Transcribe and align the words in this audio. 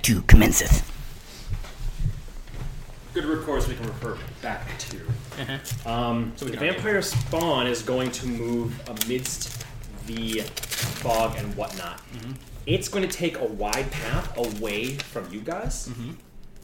Act 0.00 0.06
Two 0.06 0.22
commenceth. 0.22 0.90
Good 3.12 3.26
recourse 3.26 3.68
we 3.68 3.74
can 3.74 3.86
refer 3.86 4.16
back 4.40 4.66
to. 4.78 4.96
Uh-huh. 5.42 5.90
Um, 5.90 6.32
So 6.36 6.46
the 6.46 6.56
vampire 6.56 7.02
spawn 7.02 7.66
is 7.66 7.82
going 7.82 8.10
to 8.12 8.26
move 8.26 8.72
amidst 8.88 9.62
the 10.06 10.40
fog 11.02 11.36
and 11.36 11.54
whatnot. 11.54 11.98
Mm-hmm. 12.14 12.32
It's 12.64 12.88
going 12.88 13.06
to 13.06 13.14
take 13.14 13.38
a 13.40 13.44
wide 13.44 13.90
path 13.90 14.34
away 14.38 14.94
from 14.96 15.30
you 15.30 15.40
guys. 15.40 15.88
Mm-hmm. 15.88 16.12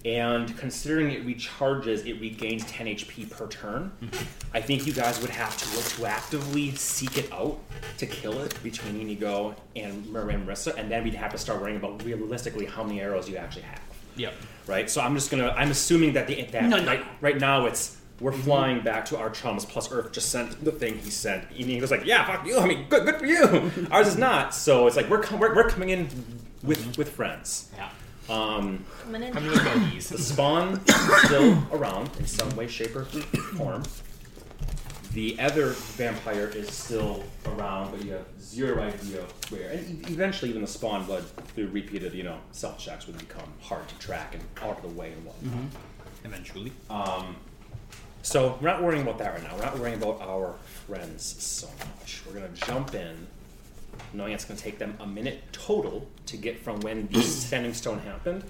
And 0.04 0.56
considering 0.56 1.10
it 1.10 1.26
recharges, 1.26 2.06
it 2.06 2.20
regains 2.20 2.64
10 2.66 2.86
HP 2.86 3.28
per 3.30 3.48
turn. 3.48 3.90
Mm-hmm. 4.00 4.24
I 4.56 4.60
think 4.60 4.86
you 4.86 4.92
guys 4.92 5.20
would 5.20 5.30
have 5.30 5.56
to 5.56 5.96
to 5.96 6.06
actively 6.06 6.70
seek 6.76 7.18
it 7.18 7.32
out 7.32 7.58
to 7.98 8.06
kill 8.06 8.38
it 8.40 8.60
between 8.62 9.00
Inigo 9.00 9.54
and 9.74 10.06
and 10.06 10.46
Marissa, 10.46 10.76
and 10.76 10.90
then 10.90 11.02
we'd 11.04 11.14
have 11.14 11.32
to 11.32 11.38
start 11.38 11.60
worrying 11.60 11.76
about 11.76 12.04
realistically 12.04 12.66
how 12.66 12.84
many 12.84 13.00
arrows 13.00 13.28
you 13.28 13.36
actually 13.36 13.62
have 13.62 13.80
Yep. 14.16 14.34
right? 14.66 14.88
So 14.88 15.00
I'm 15.02 15.14
just 15.14 15.30
gonna. 15.30 15.48
I'm 15.56 15.70
assuming 15.70 16.12
that 16.14 16.26
the 16.26 16.42
that 16.52 16.64
No, 16.64 16.78
no. 16.78 16.86
right 16.86 17.04
right 17.20 17.38
now 17.38 17.66
it's 17.66 17.96
we're 18.20 18.32
flying 18.32 18.80
back 18.82 19.04
to 19.06 19.18
our 19.18 19.28
chums. 19.28 19.64
Plus 19.66 19.92
Earth 19.92 20.10
just 20.12 20.30
sent 20.30 20.64
the 20.64 20.72
thing 20.72 20.96
he 20.98 21.10
sent. 21.10 21.44
And 21.50 21.58
he 21.58 21.78
goes 21.78 21.90
like, 21.90 22.06
yeah, 22.06 22.24
fuck 22.24 22.46
you. 22.46 22.58
I 22.58 22.66
mean, 22.66 22.86
good, 22.88 23.04
good 23.04 23.16
for 23.16 23.26
you. 23.26 23.70
Ours 23.90 24.08
is 24.08 24.16
not. 24.16 24.54
So 24.54 24.86
it's 24.86 24.96
like 24.96 25.10
we're 25.10 25.18
com- 25.20 25.38
we're, 25.38 25.54
we're 25.54 25.68
coming 25.68 25.90
in 25.90 26.08
with 26.62 26.96
with 26.96 27.10
friends. 27.10 27.70
Yeah. 27.76 27.90
Um, 28.28 28.84
Coming 29.02 29.22
in. 29.22 29.32
Coming 29.32 29.50
with 29.50 30.08
the 30.08 30.18
spawn 30.18 30.80
is 30.86 30.94
still 31.26 31.62
around 31.72 32.10
in 32.18 32.26
some 32.26 32.54
way, 32.56 32.66
shape, 32.66 32.94
or 32.96 33.04
form. 33.04 33.82
The 35.12 35.38
other 35.40 35.68
vampire 35.70 36.48
is 36.48 36.70
still 36.70 37.24
around, 37.46 37.90
but 37.92 38.04
you 38.04 38.12
have 38.12 38.26
zero 38.40 38.82
idea 38.82 39.24
where. 39.48 39.70
And 39.70 40.06
e- 40.08 40.12
eventually, 40.12 40.50
even 40.50 40.60
the 40.62 40.68
spawn 40.68 41.06
blood, 41.06 41.24
through 41.54 41.68
repeated, 41.68 42.12
you 42.12 42.22
know, 42.24 42.38
self 42.52 42.78
checks 42.78 43.06
would 43.06 43.16
become 43.18 43.48
hard 43.62 43.88
to 43.88 43.98
track 43.98 44.34
and 44.34 44.42
out 44.62 44.76
of 44.76 44.82
the 44.82 44.98
way 45.00 45.12
and 45.12 45.24
whatnot. 45.24 45.54
Eventually. 46.24 46.72
Um, 46.90 47.36
so 48.22 48.58
we're 48.60 48.68
not 48.68 48.82
worrying 48.82 49.02
about 49.02 49.18
that 49.18 49.34
right 49.34 49.42
now. 49.42 49.54
We're 49.56 49.62
not 49.64 49.78
worrying 49.78 50.02
about 50.02 50.20
our 50.20 50.54
friends 50.86 51.24
so 51.42 51.68
much. 51.98 52.22
We're 52.26 52.34
gonna 52.34 52.48
jump 52.48 52.94
in, 52.94 53.26
knowing 54.16 54.32
it's 54.32 54.44
gonna 54.44 54.58
take 54.58 54.78
them 54.78 54.96
a 55.00 55.06
minute 55.06 55.42
total 55.52 56.06
to 56.26 56.36
get 56.36 56.58
from 56.58 56.80
when 56.80 57.06
the 57.08 57.22
standing 57.22 57.74
stone 57.74 57.98
happened. 58.00 58.44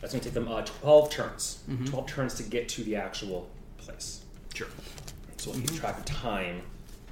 That's 0.00 0.12
gonna 0.12 0.24
take 0.24 0.34
them 0.34 0.48
uh, 0.48 0.62
twelve 0.62 1.10
turns. 1.10 1.62
Twelve 1.86 2.06
turns 2.06 2.34
to 2.34 2.42
get 2.42 2.68
to 2.70 2.84
the 2.84 2.96
actual 2.96 3.48
place. 3.78 4.22
Sure. 4.54 4.68
So 5.36 5.50
we'll 5.50 5.60
keep 5.60 5.74
track 5.74 5.98
of 5.98 6.04
time 6.04 6.62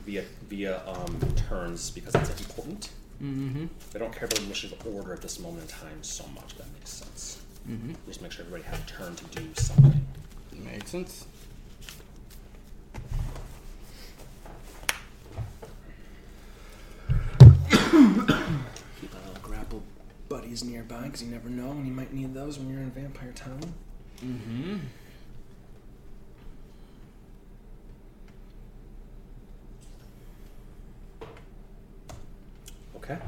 via 0.04 0.24
via 0.48 0.82
um, 0.86 1.18
turns 1.48 1.90
because 1.90 2.12
that's 2.12 2.30
important. 2.40 2.90
Mm-hmm. 3.22 3.66
They 3.92 3.98
don't 3.98 4.12
care 4.12 4.26
about 4.26 4.38
the 4.38 4.44
initiative 4.44 4.84
order 4.94 5.12
at 5.12 5.22
this 5.22 5.40
moment 5.40 5.62
in 5.62 5.68
time 5.68 6.02
so 6.02 6.24
much. 6.34 6.52
If 6.52 6.58
that 6.58 6.72
makes 6.74 6.90
sense. 6.90 7.42
Mm-hmm. 7.68 7.92
Just 8.06 8.22
make 8.22 8.32
sure 8.32 8.44
everybody 8.44 8.68
has 8.68 8.78
a 8.78 8.86
turn 8.86 9.14
to 9.16 9.24
do 9.40 9.48
something. 9.54 10.06
Makes 10.52 10.90
sense. 10.90 11.26
Keep 17.86 19.12
my 19.14 19.20
little 19.20 19.42
grapple 19.42 19.82
buddies 20.28 20.64
nearby 20.64 21.02
because 21.04 21.22
you 21.22 21.30
never 21.30 21.48
know 21.48 21.68
when 21.68 21.86
you 21.86 21.92
might 21.92 22.12
need 22.12 22.34
those 22.34 22.58
when 22.58 22.68
you're 22.68 22.80
in 22.80 22.90
Vampire 22.90 23.32
Town. 23.32 23.60
Mm-hmm. 24.24 24.78
Okay. 32.96 33.18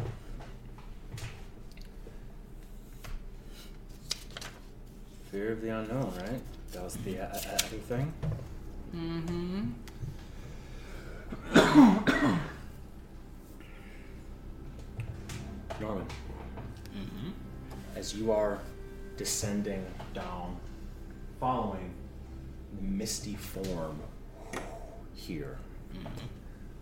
Fear 5.30 5.52
of 5.52 5.62
the 5.62 5.68
unknown, 5.68 6.12
right? 6.16 6.40
That 6.72 6.82
was 6.82 6.96
the 6.96 7.20
uh, 7.20 7.26
uh, 7.26 7.54
other 7.54 7.78
thing. 7.78 8.12
Mm-hmm. 8.96 9.74
Norwin, 15.80 16.06
Mm-hmm. 16.96 17.30
as 17.96 18.14
you 18.14 18.32
are 18.32 18.58
descending 19.16 19.84
down, 20.14 20.56
following 21.38 21.92
the 22.76 22.82
misty 22.82 23.34
form 23.34 24.00
here, 25.14 25.58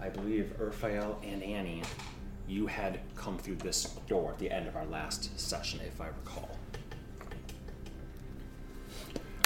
I 0.00 0.08
believe 0.08 0.54
Urfael 0.60 1.16
and 1.26 1.42
Annie, 1.42 1.82
you 2.48 2.66
had 2.66 3.00
come 3.16 3.36
through 3.36 3.56
this 3.56 3.84
door 4.08 4.30
at 4.32 4.38
the 4.38 4.50
end 4.50 4.68
of 4.68 4.76
our 4.76 4.86
last 4.86 5.38
session, 5.38 5.80
if 5.86 6.00
I 6.00 6.06
recall. 6.08 6.55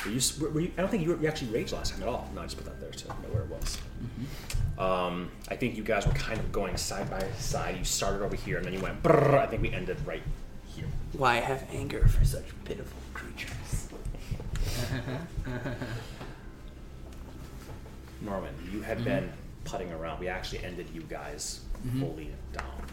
Were 0.05 0.11
you, 0.13 0.21
were 0.41 0.51
were 0.51 0.61
you, 0.61 0.73
I 0.77 0.81
don't 0.81 0.91
think 0.91 1.03
you, 1.03 1.11
were, 1.11 1.21
you 1.21 1.29
actually 1.29 1.51
raged 1.51 1.73
last 1.73 1.93
time 1.93 2.03
at 2.03 2.09
all. 2.09 2.31
No, 2.35 2.41
I 2.41 2.45
just 2.45 2.57
put 2.57 2.65
that 2.67 2.81
there 2.81 2.91
to 2.91 3.09
know 3.09 3.15
where 3.33 3.43
it 3.43 3.51
was. 3.51 3.79
Mm-hmm. 4.03 4.81
Um, 4.81 5.31
I 5.49 5.57
think 5.57 5.77
you 5.77 5.83
guys 5.83 6.07
were 6.07 6.13
kind 6.15 6.41
of 6.41 6.51
going 6.51 6.77
side 6.79 7.11
by 7.11 7.23
side. 7.39 7.77
You 7.77 7.85
started 7.85 8.23
over 8.23 8.35
here 8.35 8.57
and 8.57 8.65
then 8.65 8.73
you 8.73 8.81
went. 8.81 9.03
Brrr, 9.03 9.39
I 9.39 9.47
think 9.47 9.61
we 9.63 9.73
ended 9.73 9.99
right 10.07 10.23
here. 10.75 10.87
Why 11.13 11.37
have 11.37 11.67
anger 11.71 12.09
for 12.09 12.25
such 12.25 12.47
pitiful 12.65 12.99
creatures? 13.13 13.89
Norwin, 18.25 18.53
you 18.73 18.81
had 18.81 18.99
mm-hmm. 18.99 19.05
been 19.05 19.33
putting 19.65 19.93
around. 19.93 20.21
We 20.21 20.29
actually 20.29 20.65
ended 20.65 20.89
you 20.95 21.03
guys 21.03 21.61
mm-hmm. 21.87 22.01
fully 22.01 22.31
down. 22.53 22.87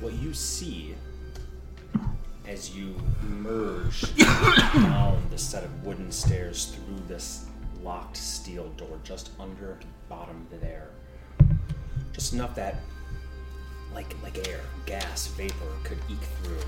What 0.00 0.12
you 0.14 0.32
see 0.32 0.94
as 2.46 2.74
you 2.74 2.94
merge 3.22 4.14
down 4.16 5.22
the 5.30 5.38
set 5.38 5.64
of 5.64 5.84
wooden 5.84 6.10
stairs 6.10 6.66
through 6.66 7.02
this 7.08 7.46
locked 7.82 8.16
steel 8.16 8.68
door 8.76 8.98
just 9.04 9.30
under 9.38 9.76
the 9.80 9.86
bottom 10.08 10.46
there, 10.60 10.88
just 12.12 12.32
enough 12.32 12.54
that, 12.54 12.76
like 13.94 14.14
like 14.22 14.46
air, 14.48 14.60
gas, 14.86 15.26
vapor 15.28 15.54
could 15.84 15.98
eke 16.08 16.18
through. 16.42 16.58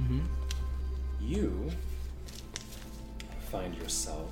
Mm-hmm. 0.00 0.20
You 1.20 1.70
find 3.50 3.74
yourself 3.76 4.30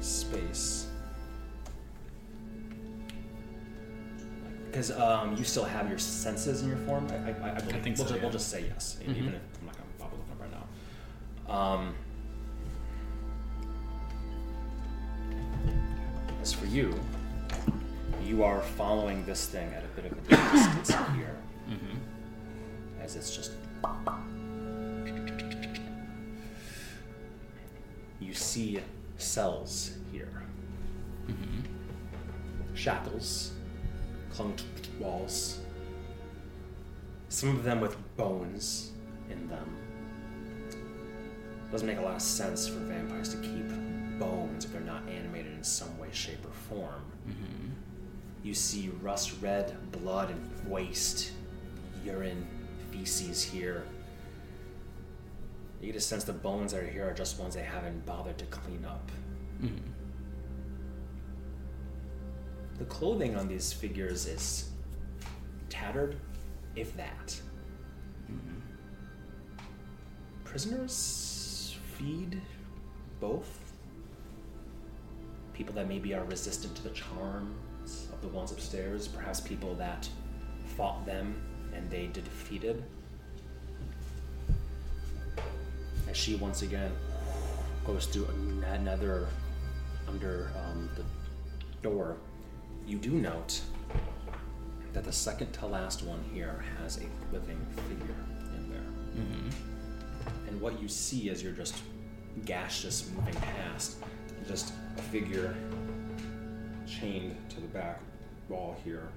space 0.00 0.88
because 4.72 4.90
um, 4.92 5.36
you 5.36 5.44
still 5.44 5.64
have 5.64 5.90
your 5.90 5.98
senses 5.98 6.62
in 6.62 6.68
your 6.68 6.78
form. 6.78 7.06
I, 7.10 7.14
I, 7.14 7.56
I, 7.56 7.60
believe. 7.60 7.82
think 7.82 7.98
we'll, 7.98 8.06
so, 8.06 8.14
ju- 8.14 8.20
we'll 8.22 8.30
just 8.30 8.48
say 8.48 8.64
yes, 8.66 8.96
Mhm. 9.02 9.16
even 9.18 9.34
if 9.34 9.42
I'm 9.60 9.66
not 9.66 9.74
gonna 9.76 9.88
bother 9.98 10.16
looking 10.16 10.32
up 10.32 10.40
right 10.40 10.50
now. 11.46 11.54
Um, 11.54 11.94
as 16.40 16.54
for 16.54 16.64
you, 16.64 16.98
you 18.24 18.42
are 18.44 18.62
following 18.62 19.26
this 19.26 19.44
thing 19.46 19.70
at 19.74 19.84
a 19.84 19.88
bit 19.88 20.06
of 20.10 20.12
a 20.12 20.20
distance 20.52 20.88
here, 21.16 21.36
Mm-hmm. 21.68 21.96
as 23.02 23.14
it's 23.16 23.36
just. 23.36 23.52
You 28.20 28.32
see 28.34 28.80
cells 29.18 29.92
here. 30.12 30.42
Mm-hmm. 31.28 32.74
Shackles, 32.74 33.52
clung 34.32 34.54
to 34.56 34.90
walls. 34.98 35.60
Some 37.28 37.50
of 37.50 37.64
them 37.64 37.80
with 37.80 37.96
bones 38.16 38.92
in 39.30 39.48
them. 39.48 39.76
Doesn't 41.70 41.86
make 41.86 41.98
a 41.98 42.02
lot 42.02 42.16
of 42.16 42.22
sense 42.22 42.68
for 42.68 42.78
vampires 42.80 43.30
to 43.30 43.36
keep 43.38 43.66
bones 44.18 44.64
if 44.64 44.72
they're 44.72 44.80
not 44.82 45.08
animated 45.08 45.52
in 45.52 45.64
some 45.64 45.98
way, 45.98 46.08
shape, 46.12 46.44
or 46.44 46.52
form. 46.52 47.02
Mm-hmm. 47.28 47.68
You 48.42 48.54
see 48.54 48.90
rust 49.00 49.34
red 49.40 49.76
blood 49.92 50.30
and 50.30 50.70
waste, 50.70 51.32
urine, 52.04 52.46
feces 52.90 53.42
here. 53.42 53.84
You 55.80 55.86
get 55.86 55.96
a 55.96 56.00
sense 56.00 56.24
the 56.24 56.32
bones 56.32 56.72
that 56.72 56.82
are 56.82 56.86
here 56.86 57.08
are 57.08 57.14
just 57.14 57.40
ones 57.40 57.54
they 57.54 57.62
haven't 57.62 58.04
bothered 58.04 58.38
to 58.38 58.44
clean 58.46 58.84
up. 58.84 59.10
Mm-hmm. 59.62 59.76
The 62.78 62.84
clothing 62.86 63.36
on 63.36 63.48
these 63.48 63.72
figures 63.72 64.26
is 64.26 64.70
tattered, 65.68 66.16
if 66.74 66.96
that. 66.96 67.40
Prisoners 70.44 71.78
feed 71.96 72.40
both. 73.20 73.58
People 75.54 75.74
that 75.74 75.88
maybe 75.88 76.14
are 76.14 76.24
resistant 76.24 76.74
to 76.76 76.82
the 76.82 76.90
charms 76.90 78.08
of 78.12 78.20
the 78.20 78.28
ones 78.28 78.52
upstairs, 78.52 79.08
perhaps 79.08 79.40
people 79.40 79.74
that 79.76 80.08
fought 80.76 81.04
them 81.06 81.40
and 81.74 81.90
they 81.90 82.08
defeated. 82.08 82.84
As 86.08 86.16
she 86.16 86.34
once 86.34 86.62
again 86.62 86.92
goes 87.86 88.06
to 88.08 88.26
another 88.72 89.28
under 90.06 90.50
um, 90.66 90.90
the 90.96 91.04
door, 91.82 92.16
you 92.86 92.98
do 92.98 93.10
note 93.10 93.60
that 94.92 95.04
the 95.04 95.12
second 95.12 95.52
to 95.52 95.66
last 95.66 96.02
one 96.02 96.22
here 96.32 96.64
has 96.78 96.98
a 96.98 97.06
living 97.32 97.58
figure 97.88 98.14
in 98.56 98.70
there. 98.70 99.24
Mm-hmm. 99.24 100.48
And 100.48 100.60
what 100.60 100.80
you 100.80 100.88
see 100.88 101.30
as 101.30 101.42
you're 101.42 101.52
just 101.52 101.76
gaseous 102.44 103.10
moving 103.16 103.34
past, 103.34 103.98
just 104.46 104.72
a 104.98 105.02
figure 105.02 105.54
chained 106.86 107.36
to 107.50 107.60
the 107.60 107.68
back 107.68 108.00
wall 108.48 108.76
here, 108.84 109.08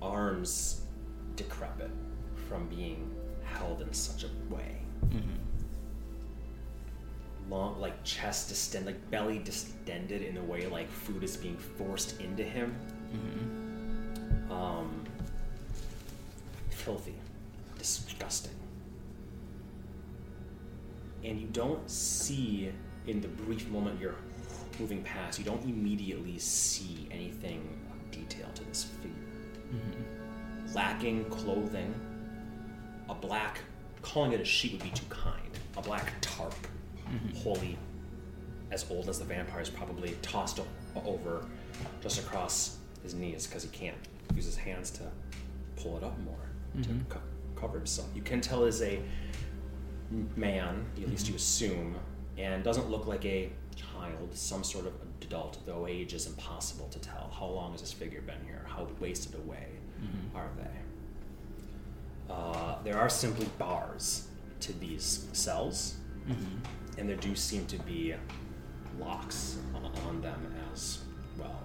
arms 0.00 0.82
decrepit 1.36 1.90
from 2.48 2.68
being 2.68 3.10
held 3.44 3.82
in 3.82 3.92
such 3.92 4.24
a 4.24 4.54
way. 4.54 4.76
Mm-hmm. 5.06 5.51
Long, 7.52 7.78
like 7.78 8.02
chest 8.02 8.48
distended, 8.48 8.94
like 8.94 9.10
belly 9.10 9.38
distended 9.38 10.22
in 10.22 10.38
a 10.38 10.42
way 10.42 10.66
like 10.66 10.90
food 10.90 11.22
is 11.22 11.36
being 11.36 11.58
forced 11.58 12.18
into 12.18 12.42
him. 12.42 12.74
Mm-hmm. 13.14 14.50
Um, 14.50 15.04
filthy, 16.70 17.14
disgusting. 17.78 18.54
And 21.22 21.38
you 21.38 21.46
don't 21.48 21.90
see, 21.90 22.72
in 23.06 23.20
the 23.20 23.28
brief 23.28 23.68
moment 23.68 24.00
you're 24.00 24.16
moving 24.80 25.02
past, 25.02 25.38
you 25.38 25.44
don't 25.44 25.62
immediately 25.62 26.38
see 26.38 27.06
anything 27.10 27.68
of 27.92 28.10
detail 28.10 28.48
to 28.54 28.64
this 28.64 28.84
figure. 28.84 29.12
Mm-hmm. 29.74 30.74
Lacking 30.74 31.26
clothing, 31.26 31.94
a 33.10 33.14
black, 33.14 33.60
calling 34.00 34.32
it 34.32 34.40
a 34.40 34.44
sheet 34.44 34.72
would 34.72 34.82
be 34.82 34.90
too 34.90 35.04
kind, 35.10 35.50
a 35.76 35.82
black 35.82 36.14
tarp, 36.22 36.54
Mm-hmm. 37.12 37.36
wholly 37.38 37.78
as 38.70 38.86
old 38.90 39.08
as 39.08 39.18
the 39.18 39.24
vampires, 39.24 39.68
probably 39.68 40.16
tossed 40.22 40.60
o- 40.60 41.02
over 41.04 41.44
just 42.00 42.18
across 42.20 42.78
his 43.02 43.14
knees 43.14 43.46
because 43.46 43.62
he 43.62 43.68
can't 43.68 43.96
use 44.34 44.46
his 44.46 44.56
hands 44.56 44.90
to 44.92 45.02
pull 45.76 45.96
it 45.98 46.02
up 46.02 46.18
more 46.20 46.34
to 46.82 46.88
mm-hmm. 46.88 47.00
co- 47.10 47.20
cover 47.54 47.76
himself. 47.76 48.08
You 48.14 48.22
can 48.22 48.40
tell 48.40 48.64
is 48.64 48.80
a 48.80 49.00
man, 50.36 50.86
at 50.96 51.08
least 51.08 51.26
you 51.26 51.34
mm-hmm. 51.34 51.36
assume, 51.36 51.96
and 52.38 52.64
doesn't 52.64 52.88
look 52.90 53.06
like 53.06 53.26
a 53.26 53.50
child, 53.76 54.30
some 54.32 54.64
sort 54.64 54.86
of 54.86 54.94
adult, 55.20 55.58
though 55.66 55.86
age 55.86 56.14
is 56.14 56.26
impossible 56.26 56.88
to 56.88 56.98
tell. 56.98 57.30
How 57.38 57.46
long 57.46 57.72
has 57.72 57.80
this 57.80 57.92
figure 57.92 58.22
been 58.22 58.42
here? 58.46 58.64
How 58.66 58.86
wasted 59.00 59.34
away 59.34 59.66
are 60.34 60.48
they? 60.56 62.32
Uh, 62.32 62.76
there 62.84 62.98
are 62.98 63.08
simply 63.08 63.46
bars 63.58 64.28
to 64.60 64.72
these 64.78 65.26
cells, 65.32 65.96
and 66.98 67.08
there 67.08 67.16
do 67.16 67.34
seem 67.34 67.66
to 67.66 67.78
be 67.80 68.14
locks 68.98 69.58
on 69.74 70.20
them 70.20 70.54
as 70.72 71.00
well. 71.38 71.62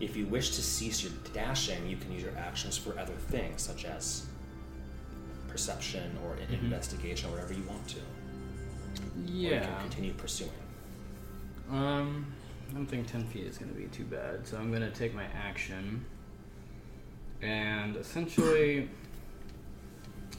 If 0.00 0.16
you 0.16 0.26
wish 0.26 0.50
to 0.56 0.62
cease 0.62 1.02
your 1.02 1.12
dashing, 1.34 1.86
you 1.86 1.96
can 1.96 2.10
use 2.12 2.22
your 2.22 2.36
actions 2.38 2.76
for 2.76 2.98
other 2.98 3.12
things, 3.28 3.60
such 3.62 3.84
as 3.84 4.26
perception 5.48 6.16
or 6.24 6.36
in- 6.36 6.54
investigation 6.54 7.28
or 7.28 7.32
whatever 7.32 7.52
you 7.52 7.62
want 7.64 7.86
to. 7.88 7.98
Or 7.98 9.26
you 9.26 9.50
Yeah. 9.50 9.66
can 9.66 9.80
continue 9.82 10.12
pursuing. 10.14 10.50
Um, 11.70 12.32
I 12.70 12.74
don't 12.74 12.86
think 12.86 13.06
10 13.06 13.26
feet 13.26 13.44
is 13.44 13.58
going 13.58 13.70
to 13.72 13.76
be 13.78 13.86
too 13.86 14.04
bad, 14.04 14.46
so 14.46 14.56
I'm 14.56 14.70
going 14.70 14.82
to 14.82 14.90
take 14.90 15.14
my 15.14 15.24
action. 15.26 16.04
And 17.42 17.96
essentially, 17.96 18.88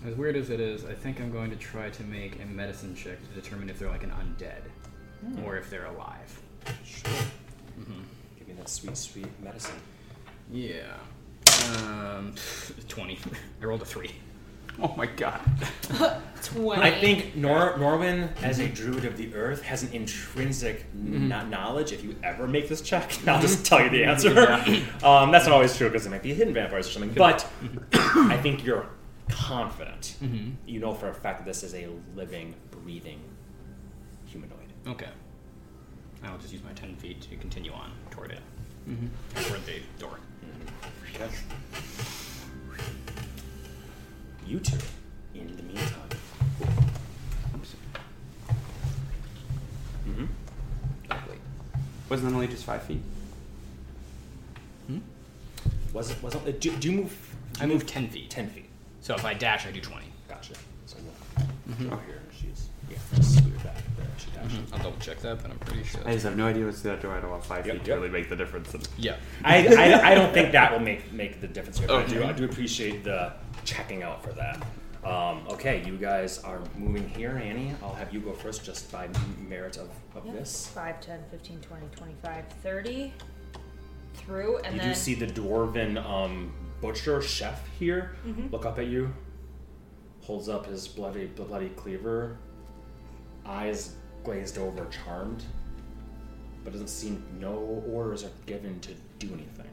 as 0.05 0.15
weird 0.15 0.35
as 0.35 0.49
it 0.49 0.59
is, 0.59 0.85
I 0.85 0.93
think 0.93 1.19
I'm 1.19 1.31
going 1.31 1.51
to 1.51 1.55
try 1.55 1.89
to 1.89 2.03
make 2.03 2.41
a 2.41 2.45
medicine 2.45 2.95
check 2.95 3.17
to 3.19 3.39
determine 3.39 3.69
if 3.69 3.79
they're 3.79 3.89
like 3.89 4.03
an 4.03 4.11
undead 4.11 4.61
hmm. 5.21 5.43
or 5.43 5.57
if 5.57 5.69
they're 5.69 5.85
alive. 5.85 6.41
Sure. 6.83 7.11
Mm-hmm. 7.79 8.01
Give 8.37 8.47
me 8.47 8.53
that 8.55 8.69
sweet, 8.69 8.97
sweet 8.97 9.41
medicine. 9.43 9.75
Yeah. 10.51 10.93
Um, 11.75 12.33
20. 12.87 13.19
I 13.61 13.65
rolled 13.65 13.81
a 13.81 13.85
3. 13.85 14.11
Oh 14.81 14.93
my 14.97 15.05
god. 15.05 15.41
20. 16.43 16.81
I 16.81 16.91
think 16.99 17.35
Nor- 17.35 17.73
Norwin, 17.73 18.29
as 18.41 18.59
a 18.59 18.63
mm-hmm. 18.63 18.73
druid 18.73 19.05
of 19.05 19.17
the 19.17 19.33
earth, 19.35 19.61
has 19.63 19.83
an 19.83 19.93
intrinsic 19.93 20.85
mm-hmm. 20.95 21.29
kn- 21.29 21.49
knowledge. 21.49 21.91
If 21.91 22.03
you 22.03 22.15
ever 22.23 22.47
make 22.47 22.67
this 22.67 22.81
check, 22.81 23.11
I'll 23.27 23.41
just 23.41 23.65
tell 23.65 23.83
you 23.83 23.89
the 23.89 24.03
answer. 24.03 24.29
um, 25.03 25.31
that's 25.31 25.45
not 25.45 25.51
always 25.51 25.77
true 25.77 25.89
because 25.89 26.07
it 26.07 26.09
might 26.09 26.23
be 26.23 26.33
hidden 26.33 26.53
vampires 26.53 26.87
or 26.87 26.91
something. 26.91 27.13
But 27.13 27.45
I 27.93 28.37
think 28.37 28.63
you're 28.63 28.87
confident. 29.29 30.15
You 30.65 30.79
know 30.79 30.93
for 30.93 31.09
a 31.09 31.13
fact 31.13 31.39
that 31.39 31.45
this 31.45 31.63
is 31.63 31.73
a 31.73 31.87
living, 32.15 32.53
breathing 32.71 33.19
humanoid. 34.25 34.57
Okay. 34.87 35.09
I'll 36.23 36.37
just 36.37 36.53
use 36.53 36.63
my 36.63 36.71
10 36.73 36.95
feet 36.97 37.21
to 37.21 37.35
continue 37.37 37.71
on 37.73 37.91
toward 38.11 38.31
it. 38.31 38.39
Toward 39.35 39.65
the 39.65 39.81
door. 39.99 40.19
Okay. 41.15 41.29
You 44.47 44.59
two, 44.59 44.77
in 45.35 45.55
the 45.55 45.63
meantime. 45.63 46.09
hmm 50.05 50.25
Wasn't 52.09 52.29
that 52.29 52.35
only 52.35 52.47
just 52.47 52.65
five 52.65 52.83
feet? 52.83 53.01
Hmm? 54.87 54.99
Was 55.93 56.11
it? 56.11 56.21
Was 56.21 56.35
it? 56.35 56.59
Do, 56.59 56.71
do 56.77 56.91
you 56.91 56.97
move? 57.01 57.35
do 57.53 57.61
I 57.61 57.65
you 57.65 57.73
move 57.73 57.85
10 57.85 58.09
feet. 58.09 58.29
Ten 58.29 58.49
feet. 58.49 58.60
So 59.01 59.15
if 59.15 59.25
I 59.25 59.33
dash, 59.33 59.65
I 59.65 59.71
do 59.71 59.81
20. 59.81 60.05
Gotcha. 60.29 60.53
So 60.85 60.97
we'll 61.03 61.93
oh, 61.93 61.99
here 62.07 62.21
she's 62.39 62.69
yeah. 62.89 62.97
Just 63.15 63.37
scoot 63.37 63.55
back 63.63 63.75
there. 63.97 64.05
She 64.17 64.29
dashes. 64.31 64.71
I'll 64.73 64.79
double 64.79 64.97
check 64.99 65.19
that, 65.21 65.41
but 65.41 65.51
I'm 65.51 65.59
pretty 65.59 65.83
sure. 65.83 66.01
I 66.05 66.13
just 66.13 66.25
have 66.25 66.35
no 66.37 66.47
idea 66.47 66.65
what's 66.65 66.81
that 66.81 67.01
door. 67.01 67.13
I 67.15 67.19
don't 67.21 67.31
want 67.31 67.43
five 67.45 67.65
Yep, 67.65 67.77
feet 67.77 67.87
yep. 67.87 67.95
to 67.97 68.01
really 68.01 68.09
make 68.13 68.29
the 68.29 68.35
difference. 68.35 68.73
And 68.73 68.87
Yeah. 68.97 69.17
I, 69.43 69.67
I, 69.67 70.11
I 70.11 70.15
don't 70.15 70.33
think 70.33 70.51
that 70.51 70.71
will 70.71 70.79
make 70.79 71.11
make 71.13 71.41
the 71.41 71.47
difference 71.47 71.79
here. 71.79 71.87
But 71.87 72.05
I 72.05 72.07
do 72.07 72.23
I 72.23 72.31
do 72.33 72.45
appreciate 72.45 73.03
the 73.03 73.33
checking 73.65 74.03
out 74.03 74.23
for 74.23 74.33
that. 74.33 74.61
Um, 75.03 75.47
okay, 75.49 75.83
you 75.83 75.97
guys 75.97 76.43
are 76.43 76.59
moving 76.77 77.09
here, 77.09 77.41
Annie. 77.43 77.73
I'll 77.81 77.95
have 77.95 78.13
you 78.13 78.19
go 78.19 78.33
first, 78.33 78.63
just 78.63 78.91
by 78.91 79.09
merit 79.47 79.77
of, 79.77 79.89
of 80.15 80.23
Yep. 80.27 80.35
this. 80.35 80.67
5, 80.75 81.01
10, 81.01 81.19
15, 81.31 81.59
20, 81.59 81.87
25, 81.95 82.45
30. 82.61 83.13
Through, 84.13 84.57
and 84.59 84.75
You 84.75 84.81
then. 84.81 84.89
do 84.89 84.93
see 84.95 85.15
the 85.15 85.25
dwarven 85.25 85.97
um, 86.05 86.53
butcher 86.81 87.21
chef 87.21 87.67
here 87.79 88.15
Mhm. 88.25 88.51
look 88.51 88.65
up 88.65 88.79
at 88.79 88.87
you, 88.87 89.13
holds 90.21 90.49
up 90.49 90.65
his 90.65 90.87
bloody 90.87 91.27
bloody 91.27 91.69
cleaver, 91.69 92.37
eyes 93.45 93.95
glazed 94.23 94.57
over, 94.57 94.85
charmed, 94.87 95.43
but 96.63 96.73
doesn't 96.73 96.87
seem 96.89 97.23
no 97.39 97.53
orders 97.91 98.23
are 98.23 98.31
given 98.45 98.79
to 98.81 98.93
do 99.19 99.27
anything. 99.33 99.67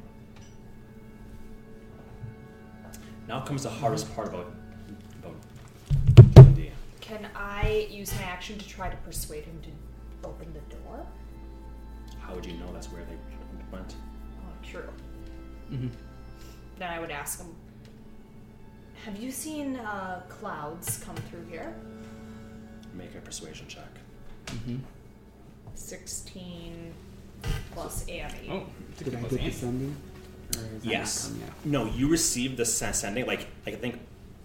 Now 3.27 3.41
comes 3.41 3.63
the 3.65 3.71
hardest 3.71 4.15
part 4.15 4.29
about 4.29 4.51
about 5.23 5.35
D&D. 6.35 6.71
Can 7.01 7.29
I 7.35 7.87
use 7.91 8.15
my 8.15 8.23
action 8.23 8.59
to 8.59 8.67
try 8.67 8.89
to 8.89 8.97
persuade 8.99 9.45
him 9.45 9.61
to 9.63 10.29
open 10.29 10.53
the 10.55 10.77
door? 10.77 11.07
How 12.21 12.35
would 12.35 12.47
you 12.47 12.55
know 12.55 12.73
that's 12.73 12.91
where 12.91 13.05
they 13.05 13.17
went? 13.71 13.97
Oh, 14.41 14.53
true. 14.63 14.89
Mm-hmm. 15.71 15.89
Then 16.79 16.91
I 16.91 17.01
would 17.01 17.11
ask 17.11 17.41
him 17.41 17.55
Have 19.05 19.17
you 19.21 19.31
seen 19.31 19.77
uh, 19.77 20.23
clouds 20.29 21.03
come 21.05 21.17
through 21.31 21.47
here? 21.51 21.75
Make 22.95 23.15
a 23.15 23.19
persuasion 23.21 23.67
check. 23.69 23.89
Mm-hmm. 24.47 24.77
16 25.75 26.93
plus 27.73 28.07
Annie. 28.09 28.49
Oh, 28.51 28.67
did 28.99 29.15
I 29.15 29.21
get 29.21 29.33
Annie. 29.33 29.45
descending? 29.51 29.97
Or 30.57 30.61
is 30.61 30.67
that 30.67 30.73
not 30.73 30.85
Yes. 30.85 31.29
come 31.29 31.41
yet? 31.41 31.51
No, 31.65 31.85
you 31.87 32.09
received 32.09 32.57
the 32.57 32.65
sen- 32.65 32.95
sending. 32.95 33.27
Like, 33.27 33.47
like 33.67 33.75
I 33.77 33.79
think, 33.79 34.01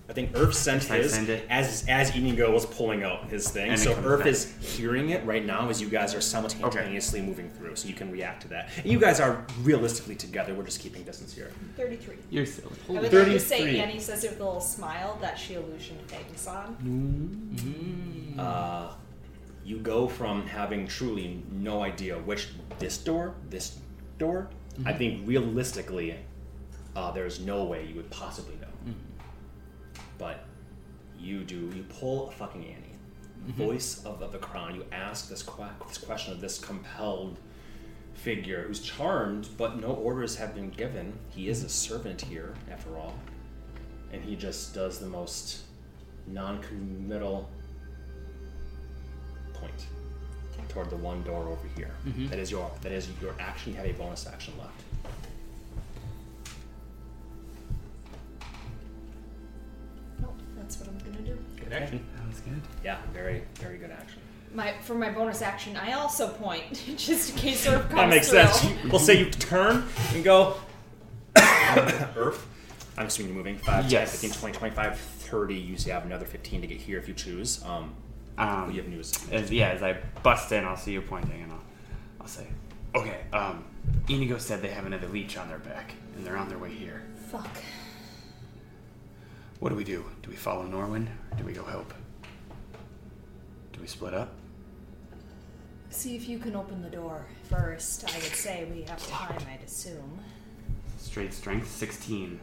I 0.10 0.12
think 0.13 0.31
Earth 0.36 0.53
sent 0.53 0.91
I 0.91 0.98
his 0.98 1.13
send 1.13 1.29
it? 1.29 1.45
as 1.50 1.86
as 1.88 2.13
Inigo 2.13 2.51
was 2.51 2.65
pulling 2.65 3.03
out 3.03 3.29
his 3.29 3.50
thing. 3.50 3.72
And 3.72 3.79
so 3.79 3.93
comes 3.93 4.05
Earth 4.05 4.19
back. 4.19 4.27
is 4.27 4.53
hearing 4.60 5.12
it 5.12 5.25
right 5.25 5.45
now 5.45 5.69
as 5.69 5.81
you 5.81 5.88
guys 5.88 6.13
are 6.13 6.19
simultaneously 6.19 7.22
moving 7.22 7.50
through, 7.51 7.77
so 7.77 7.88
you 7.88 7.93
can 7.93 8.12
react 8.12 8.41
to 8.41 8.48
that. 8.50 8.69
And 8.77 8.88
you 8.88 9.00
guys 9.00 9.22
are 9.22 9.45
realistically 9.62 10.15
together. 10.15 10.53
We're 10.53 10.63
just 10.65 10.81
keeping 10.81 11.03
distance 11.03 11.33
here. 11.33 11.51
33. 11.77 12.15
You're 12.29 12.45
silly. 12.45 12.75
I 12.89 12.91
would 12.91 13.01
like 13.03 13.12
to 13.12 13.17
33. 13.17 13.39
say 13.39 13.79
Annie 13.79 14.00
says 14.00 14.25
it 14.25 14.31
with 14.31 14.41
a 14.41 14.43
little 14.43 14.60
smile 14.60 15.17
that 15.22 15.39
she 15.39 15.53
illusion 15.53 15.98
hangs 16.12 16.48
on. 16.48 18.36
Mm. 18.36 18.39
Uh, 18.39 18.91
you 19.63 19.77
go 19.79 20.07
from 20.10 20.45
having 20.45 20.86
truly 20.86 21.41
no 21.50 21.81
idea 21.81 22.17
which 22.17 22.50
this 22.77 22.98
door, 22.98 23.36
this 23.50 23.79
door. 24.19 24.50
I 24.86 24.91
think 24.91 25.25
realistically, 25.27 26.17
uh, 26.95 27.12
there's 27.12 27.39
no 27.39 27.63
way 27.63 27.86
you 27.86 27.95
would 27.95 28.10
possibly 28.10 28.55
know. 28.55 28.62
But 30.17 30.46
you 31.20 31.43
do. 31.43 31.72
You 31.75 31.84
pull 31.89 32.29
a 32.29 32.32
fucking 32.32 32.63
Annie, 32.63 32.96
mm-hmm. 33.48 33.51
voice 33.51 34.03
of, 34.05 34.22
of 34.22 34.32
the 34.32 34.38
crown. 34.38 34.75
You 34.75 34.86
ask 34.91 35.29
this, 35.29 35.43
que- 35.43 35.65
this 35.88 35.98
question 35.98 36.34
of 36.34 36.41
this 36.41 36.60
compelled 36.60 37.38
figure 38.13 38.63
who's 38.67 38.79
charmed, 38.79 39.50
but 39.58 39.79
no 39.79 39.88
orders 39.88 40.36
have 40.36 40.53
been 40.53 40.70
given. 40.70 41.13
He 41.29 41.50
is 41.50 41.63
a 41.63 41.70
servant 41.70 42.22
here, 42.22 42.53
after 42.72 42.96
all, 42.98 43.15
and 44.12 44.24
he 44.24 44.36
just 44.36 44.74
does 44.74 45.00
the 45.00 45.08
most 45.08 45.62
non-committal 46.27 47.50
point. 49.53 49.86
toward 50.70 50.89
the 50.89 50.96
one 50.98 51.22
door 51.24 51.48
over 51.50 51.67
here. 51.75 51.91
Mm-hmm. 52.08 52.27
That 52.27 52.39
is 52.39 52.50
your 52.50 52.72
that 52.82 52.91
is 52.91 53.08
your 53.22 53.36
action. 53.39 53.74
You 53.74 53.77
have 53.79 53.88
a 53.88 53.93
bonus 53.93 54.25
action 54.27 54.53
left. 54.58 54.83
That's 60.63 60.79
what 60.79 60.89
I'm 60.89 60.98
gonna 61.12 61.25
do. 61.25 61.38
Good 61.62 61.74
action. 61.74 62.05
That 62.17 62.27
was 62.27 62.39
good. 62.39 62.62
Yeah, 62.84 62.98
very 63.13 63.43
very 63.55 63.77
good 63.77 63.91
action. 63.91 64.20
My 64.53 64.74
for 64.82 64.96
my 64.96 65.10
bonus 65.12 65.41
action, 65.41 65.75
I 65.77 65.93
also 65.93 66.29
point 66.29 66.82
just 66.98 67.32
in 67.32 67.36
case 67.38 67.67
Earth 67.67 67.82
comes 67.89 67.93
That 67.96 68.10
makes 68.10 68.29
through. 68.29 68.46
sense. 68.48 68.84
We'll 68.89 69.00
say 69.00 69.20
you 69.20 69.29
turn 69.29 69.86
and 70.13 70.24
go. 70.24 70.55
Earth. 71.38 72.48
I'm 72.96 73.08
assuming 73.08 73.29
you're 73.34 73.38
moving 73.43 73.58
5, 73.58 73.84
10, 73.84 73.89
Yes. 73.91 74.12
15, 74.22 74.39
20, 74.39 74.55
25, 74.55 75.00
30. 75.00 75.55
You 75.55 75.77
see, 75.77 75.89
have 75.89 76.05
another 76.05 76.25
15 76.27 76.62
to 76.62 76.67
get 76.67 76.77
here 76.79 77.00
if 77.00 77.08
you 77.08 77.15
choose. 77.15 77.63
Um, 77.65 77.96
Um, 78.38 78.70
you 78.72 78.82
have 78.82 78.88
news. 78.89 79.12
As, 79.32 79.51
yeah, 79.51 79.70
as 79.70 79.82
I 79.82 79.98
bust 80.22 80.51
in, 80.51 80.63
I'll 80.63 80.77
see 80.77 80.91
you 80.93 81.01
pointing, 81.01 81.41
and 81.41 81.51
I'll, 81.51 81.63
I'll 82.22 82.27
say, 82.27 82.46
okay. 82.96 83.22
Um, 83.34 83.63
Inigo 84.10 84.38
said 84.38 84.62
they 84.62 84.70
have 84.70 84.86
another 84.86 85.08
leech 85.08 85.38
on 85.38 85.48
their 85.50 85.58
back, 85.60 85.93
and 86.15 86.24
they're 86.25 86.38
on 86.38 86.50
their 86.50 86.58
way 86.60 86.72
here. 86.72 87.01
Fuck. 87.32 87.50
What 89.63 89.70
do 89.70 89.77
we 89.77 89.86
do? 89.86 90.03
Do 90.22 90.29
we 90.29 90.36
follow 90.36 90.65
Norwin, 90.67 91.08
or 91.32 91.38
do 91.38 91.46
we 91.46 91.53
go 91.53 91.63
help? 91.63 91.93
Do 93.72 93.79
we 93.79 93.88
split 93.88 94.13
up? 94.13 94.34
See 95.89 96.17
if 96.17 96.27
you 96.27 96.38
can 96.38 96.53
open 96.53 96.82
the 96.82 96.89
door 96.89 97.25
first. 97.50 98.03
I 98.13 98.13
would 98.15 98.36
say 98.36 98.67
we 98.70 98.82
have 98.82 99.08
time. 99.08 99.41
I'd 99.50 99.63
assume. 99.65 100.20
Straight 100.98 101.34
strength, 101.34 101.70
sixteen. 101.72 102.41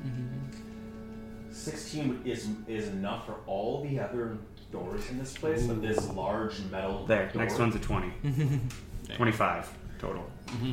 Mm-hmm. 0.00 1.52
16 1.52 2.22
is 2.24 2.48
is 2.66 2.88
enough 2.88 3.26
for 3.26 3.36
all 3.46 3.82
the 3.82 4.00
other 4.00 4.38
doors 4.72 5.10
in 5.10 5.18
this 5.18 5.36
place 5.36 5.66
but 5.66 5.82
this 5.82 6.08
large 6.14 6.58
metal 6.70 7.04
There. 7.04 7.28
door. 7.28 7.42
Next 7.42 7.58
one's 7.58 7.74
a 7.74 7.78
twenty. 7.78 8.10
Twenty-five 9.16 9.70
total. 9.98 10.24
Mm-hmm. 10.46 10.70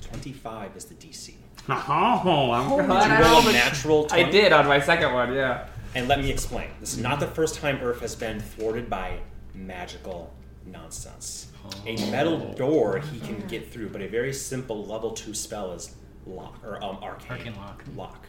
25 0.00 0.76
is 0.76 0.84
the 0.86 0.96
DC. 0.96 1.34
Oh, 1.68 2.50
I'm 2.52 2.66
Holy 2.66 2.84
glad 2.86 3.18
You 3.18 3.24
roll 3.24 3.46
a 3.46 3.50
a- 3.50 3.52
natural 3.52 4.04
20. 4.06 4.24
I 4.24 4.30
did 4.30 4.52
on 4.52 4.66
my 4.66 4.80
second 4.80 5.12
one. 5.12 5.32
Yeah. 5.34 5.66
And 5.94 6.08
let 6.08 6.18
me 6.20 6.30
explain. 6.30 6.68
This 6.80 6.94
is 6.94 6.98
not 7.00 7.20
the 7.20 7.26
first 7.26 7.56
time 7.56 7.78
Earth 7.82 8.00
has 8.00 8.14
been 8.14 8.40
thwarted 8.40 8.88
by 8.90 9.18
magical 9.54 10.32
nonsense. 10.66 11.48
A 11.86 11.94
metal 12.10 12.52
door 12.54 12.98
he 12.98 13.20
can 13.20 13.38
get 13.46 13.70
through, 13.72 13.90
but 13.90 14.00
a 14.02 14.08
very 14.08 14.32
simple 14.32 14.84
level 14.84 15.12
two 15.12 15.34
spell 15.34 15.72
is 15.72 15.94
lock 16.26 16.58
or 16.64 16.82
um 16.82 16.96
arcane, 17.02 17.30
Arcane 17.30 17.56
lock. 17.56 17.84
Lock. 17.96 18.26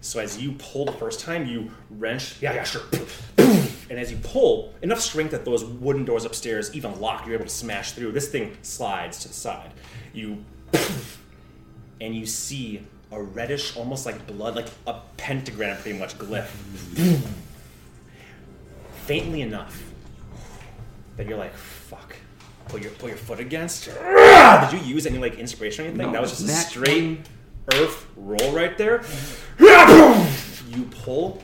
So 0.00 0.20
as 0.20 0.38
you 0.40 0.52
pull 0.52 0.84
the 0.84 0.92
first 0.92 1.20
time, 1.20 1.46
you 1.46 1.70
wrench. 1.90 2.36
Yeah, 2.42 2.54
yeah, 2.54 2.64
sure. 2.64 2.82
And 3.90 3.98
as 3.98 4.10
you 4.10 4.18
pull, 4.22 4.74
enough 4.82 5.00
strength 5.00 5.30
that 5.30 5.44
those 5.46 5.64
wooden 5.64 6.04
doors 6.04 6.24
upstairs 6.26 6.74
even 6.74 7.00
lock. 7.00 7.24
You're 7.24 7.36
able 7.36 7.46
to 7.46 7.50
smash 7.50 7.92
through. 7.92 8.12
This 8.12 8.28
thing 8.28 8.56
slides 8.62 9.18
to 9.20 9.28
the 9.28 9.34
side. 9.34 9.72
You 10.12 10.44
and 12.00 12.14
you 12.14 12.26
see 12.26 12.86
a 13.10 13.20
reddish, 13.22 13.76
almost 13.76 14.06
like 14.06 14.26
blood, 14.26 14.54
like 14.56 14.68
a 14.86 15.00
pentagram, 15.16 15.76
pretty 15.78 15.98
much 15.98 16.16
glyph. 16.18 16.48
Faintly 19.06 19.40
enough 19.40 19.82
that 21.16 21.26
you're 21.26 21.38
like, 21.38 21.54
"Fuck." 21.54 22.16
Put 22.68 22.82
your 22.82 22.90
put 22.92 23.08
your 23.08 23.16
foot 23.16 23.40
against. 23.40 23.86
Did 23.86 24.72
you 24.72 24.78
use 24.80 25.06
any 25.06 25.18
like 25.18 25.38
inspiration 25.38 25.86
or 25.86 25.88
anything? 25.88 26.06
No, 26.08 26.12
that 26.12 26.20
was 26.20 26.30
just 26.30 26.44
a 26.44 26.48
straight 26.48 27.20
earth 27.74 28.06
roll 28.16 28.52
right 28.52 28.76
there. 28.76 29.02
you 29.58 30.84
pull. 30.90 31.42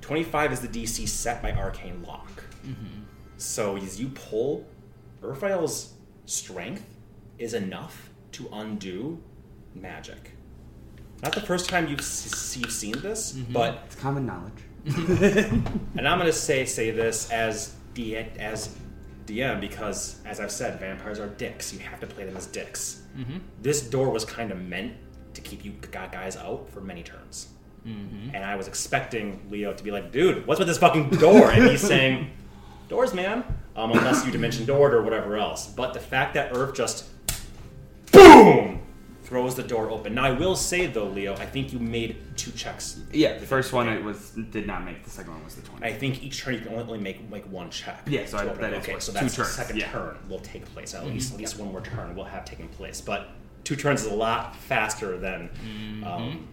Twenty-five 0.00 0.52
is 0.52 0.60
the 0.60 0.68
DC 0.68 1.08
set 1.08 1.40
by 1.42 1.52
Arcane 1.52 2.02
Lock. 2.04 2.44
Mm-hmm. 2.64 3.02
So 3.36 3.76
as 3.76 4.00
you 4.00 4.08
pull, 4.08 4.66
Urfael's 5.22 5.94
strength 6.26 6.84
is 7.38 7.54
enough 7.54 8.10
to 8.32 8.48
undo 8.52 9.22
magic. 9.80 10.32
Not 11.22 11.32
the 11.32 11.40
first 11.40 11.68
time 11.68 11.88
you've, 11.88 12.00
s- 12.00 12.56
you've 12.58 12.72
seen 12.72 13.00
this, 13.00 13.32
mm-hmm. 13.32 13.52
but 13.52 13.82
It's 13.86 13.96
common 13.96 14.26
knowledge. 14.26 14.52
and 14.86 16.06
I'm 16.06 16.18
gonna 16.18 16.32
say 16.32 16.64
say 16.64 16.92
this 16.92 17.30
as 17.32 17.74
D 17.94 18.16
as 18.16 18.76
DM 19.26 19.60
because, 19.60 20.20
as 20.24 20.38
I've 20.38 20.52
said, 20.52 20.78
vampires 20.78 21.18
are 21.18 21.26
dicks. 21.26 21.72
You 21.72 21.80
have 21.80 21.98
to 22.00 22.06
play 22.06 22.24
them 22.24 22.36
as 22.36 22.46
dicks. 22.46 23.02
Mm-hmm. 23.16 23.38
This 23.60 23.82
door 23.82 24.10
was 24.10 24.24
kind 24.24 24.52
of 24.52 24.60
meant 24.60 24.94
to 25.34 25.40
keep 25.40 25.64
you 25.64 25.72
guys 25.90 26.36
out 26.36 26.70
for 26.70 26.80
many 26.80 27.02
turns. 27.02 27.48
Mm-hmm. 27.84 28.34
And 28.34 28.44
I 28.44 28.56
was 28.56 28.68
expecting 28.68 29.46
Leo 29.50 29.72
to 29.72 29.82
be 29.82 29.90
like, 29.90 30.12
"Dude, 30.12 30.46
what's 30.46 30.58
with 30.58 30.68
this 30.68 30.78
fucking 30.78 31.10
door?" 31.10 31.50
And 31.50 31.64
he's 31.64 31.80
saying, 31.80 32.30
"Doors, 32.88 33.12
man." 33.12 33.44
Um, 33.74 33.92
unless 33.92 34.24
you 34.24 34.32
dimension 34.32 34.64
door 34.64 34.92
or 34.92 35.02
whatever 35.02 35.36
else. 35.36 35.66
But 35.66 35.92
the 35.92 36.00
fact 36.00 36.34
that 36.34 36.56
Earth 36.56 36.74
just 36.74 37.10
boom 38.10 38.85
throws 39.26 39.56
the 39.56 39.62
door 39.62 39.90
open. 39.90 40.14
Now 40.14 40.24
I 40.24 40.30
will 40.30 40.54
say 40.54 40.86
though, 40.86 41.08
Leo, 41.08 41.34
I 41.34 41.46
think 41.46 41.72
you 41.72 41.80
made 41.80 42.16
two 42.36 42.52
checks. 42.52 43.00
Yeah, 43.12 43.36
the 43.38 43.46
first 43.46 43.72
one 43.72 43.88
it 43.88 44.02
was 44.02 44.30
did 44.30 44.66
not 44.66 44.84
make. 44.84 45.02
The 45.02 45.10
second 45.10 45.32
one 45.32 45.44
was 45.44 45.56
the 45.56 45.62
twenty. 45.62 45.84
I 45.84 45.92
think 45.92 46.22
each 46.22 46.40
turn 46.40 46.54
you 46.54 46.60
can 46.60 46.74
only 46.74 46.98
make 46.98 47.20
like 47.30 47.44
one 47.50 47.68
check. 47.70 48.02
Yeah, 48.06 48.24
so 48.24 48.38
to 48.38 48.44
I- 48.44 48.46
open 48.46 48.62
that 48.62 48.72
it. 48.72 48.76
is 48.76 48.82
okay. 48.84 48.92
what- 48.92 49.02
So 49.02 49.12
two 49.12 49.18
that's 49.18 49.36
the 49.36 49.42
turns, 49.42 49.54
second 49.54 49.76
yeah. 49.78 49.90
turn 49.90 50.16
will 50.28 50.38
take 50.38 50.64
place. 50.66 50.94
At 50.94 51.02
mm-hmm. 51.02 51.14
least 51.14 51.32
at 51.32 51.38
least 51.38 51.58
one 51.58 51.72
more 51.72 51.80
turn 51.80 52.14
will 52.14 52.24
have 52.24 52.44
taken 52.44 52.68
place. 52.68 53.00
But 53.00 53.28
two 53.64 53.76
turns 53.76 54.02
is 54.04 54.12
a 54.12 54.14
lot 54.14 54.54
faster 54.54 55.18
than. 55.18 55.48
Mm-hmm. 55.48 56.04
Um, 56.04 56.48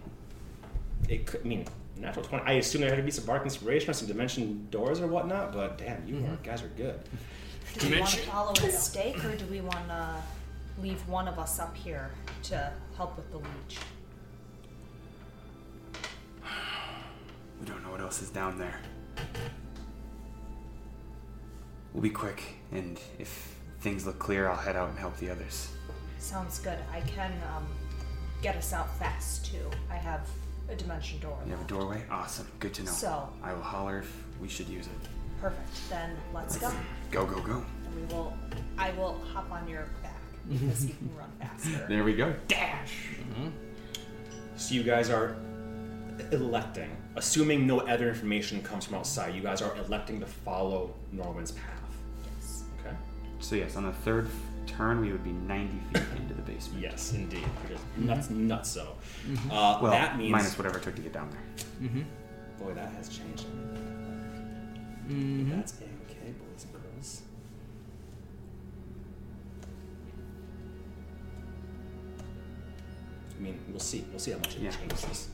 it 1.07 1.27
could. 1.27 1.41
I 1.41 1.47
mean, 1.47 1.67
natural 1.97 2.25
twenty. 2.25 2.43
I 2.45 2.53
assume 2.53 2.81
there 2.81 2.89
had 2.89 2.97
to 2.97 3.03
be 3.03 3.11
some 3.11 3.25
bardic 3.25 3.45
inspiration 3.45 3.91
or 3.91 3.93
some 3.93 4.07
dimension 4.07 4.67
doors 4.71 4.99
or 4.99 5.07
whatnot. 5.07 5.53
But 5.53 5.77
damn, 5.77 6.07
you 6.07 6.17
are, 6.25 6.37
guys 6.43 6.63
are 6.63 6.69
good. 6.69 6.99
Do 7.77 7.89
we 7.89 7.99
want 7.99 8.11
to 8.11 8.19
follow 8.21 8.53
his 8.55 8.77
stake, 8.77 9.23
or 9.23 9.35
do 9.35 9.45
we 9.45 9.61
want 9.61 9.87
to 9.87 10.15
leave 10.81 11.07
one 11.07 11.27
of 11.27 11.39
us 11.39 11.59
up 11.59 11.75
here 11.75 12.11
to 12.43 12.71
help 12.97 13.15
with 13.17 13.29
the 13.31 13.37
leech? 13.37 13.79
We 17.59 17.67
don't 17.69 17.81
know 17.83 17.91
what 17.91 18.01
else 18.01 18.21
is 18.21 18.29
down 18.29 18.57
there. 18.57 18.77
We'll 21.93 22.03
be 22.03 22.09
quick, 22.09 22.55
and 22.73 22.99
if 23.19 23.55
things 23.79 24.05
look 24.05 24.19
clear, 24.19 24.49
I'll 24.49 24.57
head 24.57 24.75
out 24.75 24.89
and 24.89 24.99
help 24.99 25.15
the 25.17 25.29
others. 25.29 25.69
Sounds 26.19 26.59
good. 26.59 26.77
I 26.91 26.99
can 27.01 27.31
um, 27.55 27.65
get 28.41 28.55
us 28.57 28.73
out 28.73 28.93
fast 28.97 29.45
too. 29.45 29.69
I 29.89 29.95
have 29.95 30.27
a 30.69 30.75
dimension 30.75 31.19
door. 31.19 31.37
You 31.45 31.51
have 31.51 31.61
a 31.61 31.67
doorway? 31.67 32.03
Awesome. 32.09 32.47
Good 32.59 32.73
to 32.75 32.83
know. 32.83 32.91
So- 32.91 33.29
I 33.41 33.53
will 33.53 33.61
holler 33.61 33.99
if 33.99 34.23
we 34.41 34.47
should 34.49 34.67
use 34.67 34.87
it. 34.87 35.09
Perfect. 35.39 35.89
Then 35.89 36.17
let's 36.33 36.57
go. 36.57 36.71
Go, 37.11 37.25
go, 37.25 37.41
go. 37.41 37.63
And 37.85 37.95
we 37.95 38.13
will. 38.13 38.33
I 38.77 38.91
will 38.91 39.19
hop 39.33 39.51
on 39.51 39.67
your 39.67 39.87
because 40.49 40.85
you 40.85 40.93
can 40.93 41.09
run 41.17 41.29
faster. 41.39 41.85
There 41.89 42.03
we 42.03 42.13
go. 42.13 42.33
Dash! 42.47 42.93
So 44.55 44.75
you 44.75 44.83
guys 44.83 45.09
are 45.09 45.35
electing, 46.31 46.95
assuming 47.15 47.65
no 47.65 47.79
other 47.79 48.07
information 48.09 48.61
comes 48.61 48.85
from 48.85 48.95
outside. 48.95 49.33
You 49.35 49.41
guys 49.41 49.61
are 49.61 49.75
electing 49.77 50.19
to 50.19 50.25
follow 50.25 50.93
Norwin's 51.11 51.51
path. 51.51 51.95
Yes. 52.39 52.63
Okay. 52.79 52.95
So, 53.39 53.55
yes, 53.55 53.75
on 53.75 53.83
the 53.83 53.91
third 53.91 54.29
turn, 54.67 55.01
we 55.01 55.11
would 55.11 55.23
be 55.23 55.31
90 55.31 55.73
feet 55.93 56.03
into 56.21 56.33
the 56.35 56.41
basement. 56.43 56.81
Yes, 56.83 57.13
indeed. 57.13 57.43
Just 57.67 57.83
Nuts, 57.97 58.29
nuts. 58.29 58.69
So 58.69 58.95
uh, 59.51 59.79
Well, 59.81 59.91
that 59.91 60.17
means 60.17 60.31
minus 60.31 60.57
whatever 60.57 60.77
it 60.77 60.83
took 60.83 60.95
to 60.95 61.01
get 61.01 61.13
down 61.13 61.29
there. 61.31 61.89
Boy, 62.59 62.73
that 62.73 62.91
has 62.93 63.09
changed. 63.09 63.45
Mm-hmm. 65.07 65.51
That's 65.57 65.73
I 73.37 73.41
mean, 73.41 73.59
we'll 73.69 73.79
see. 73.79 74.05
We'll 74.11 74.19
see 74.19 74.31
how 74.31 74.37
much 74.37 74.55
it 74.55 74.61
Yeah. 74.61 74.71
changes. 74.71 75.29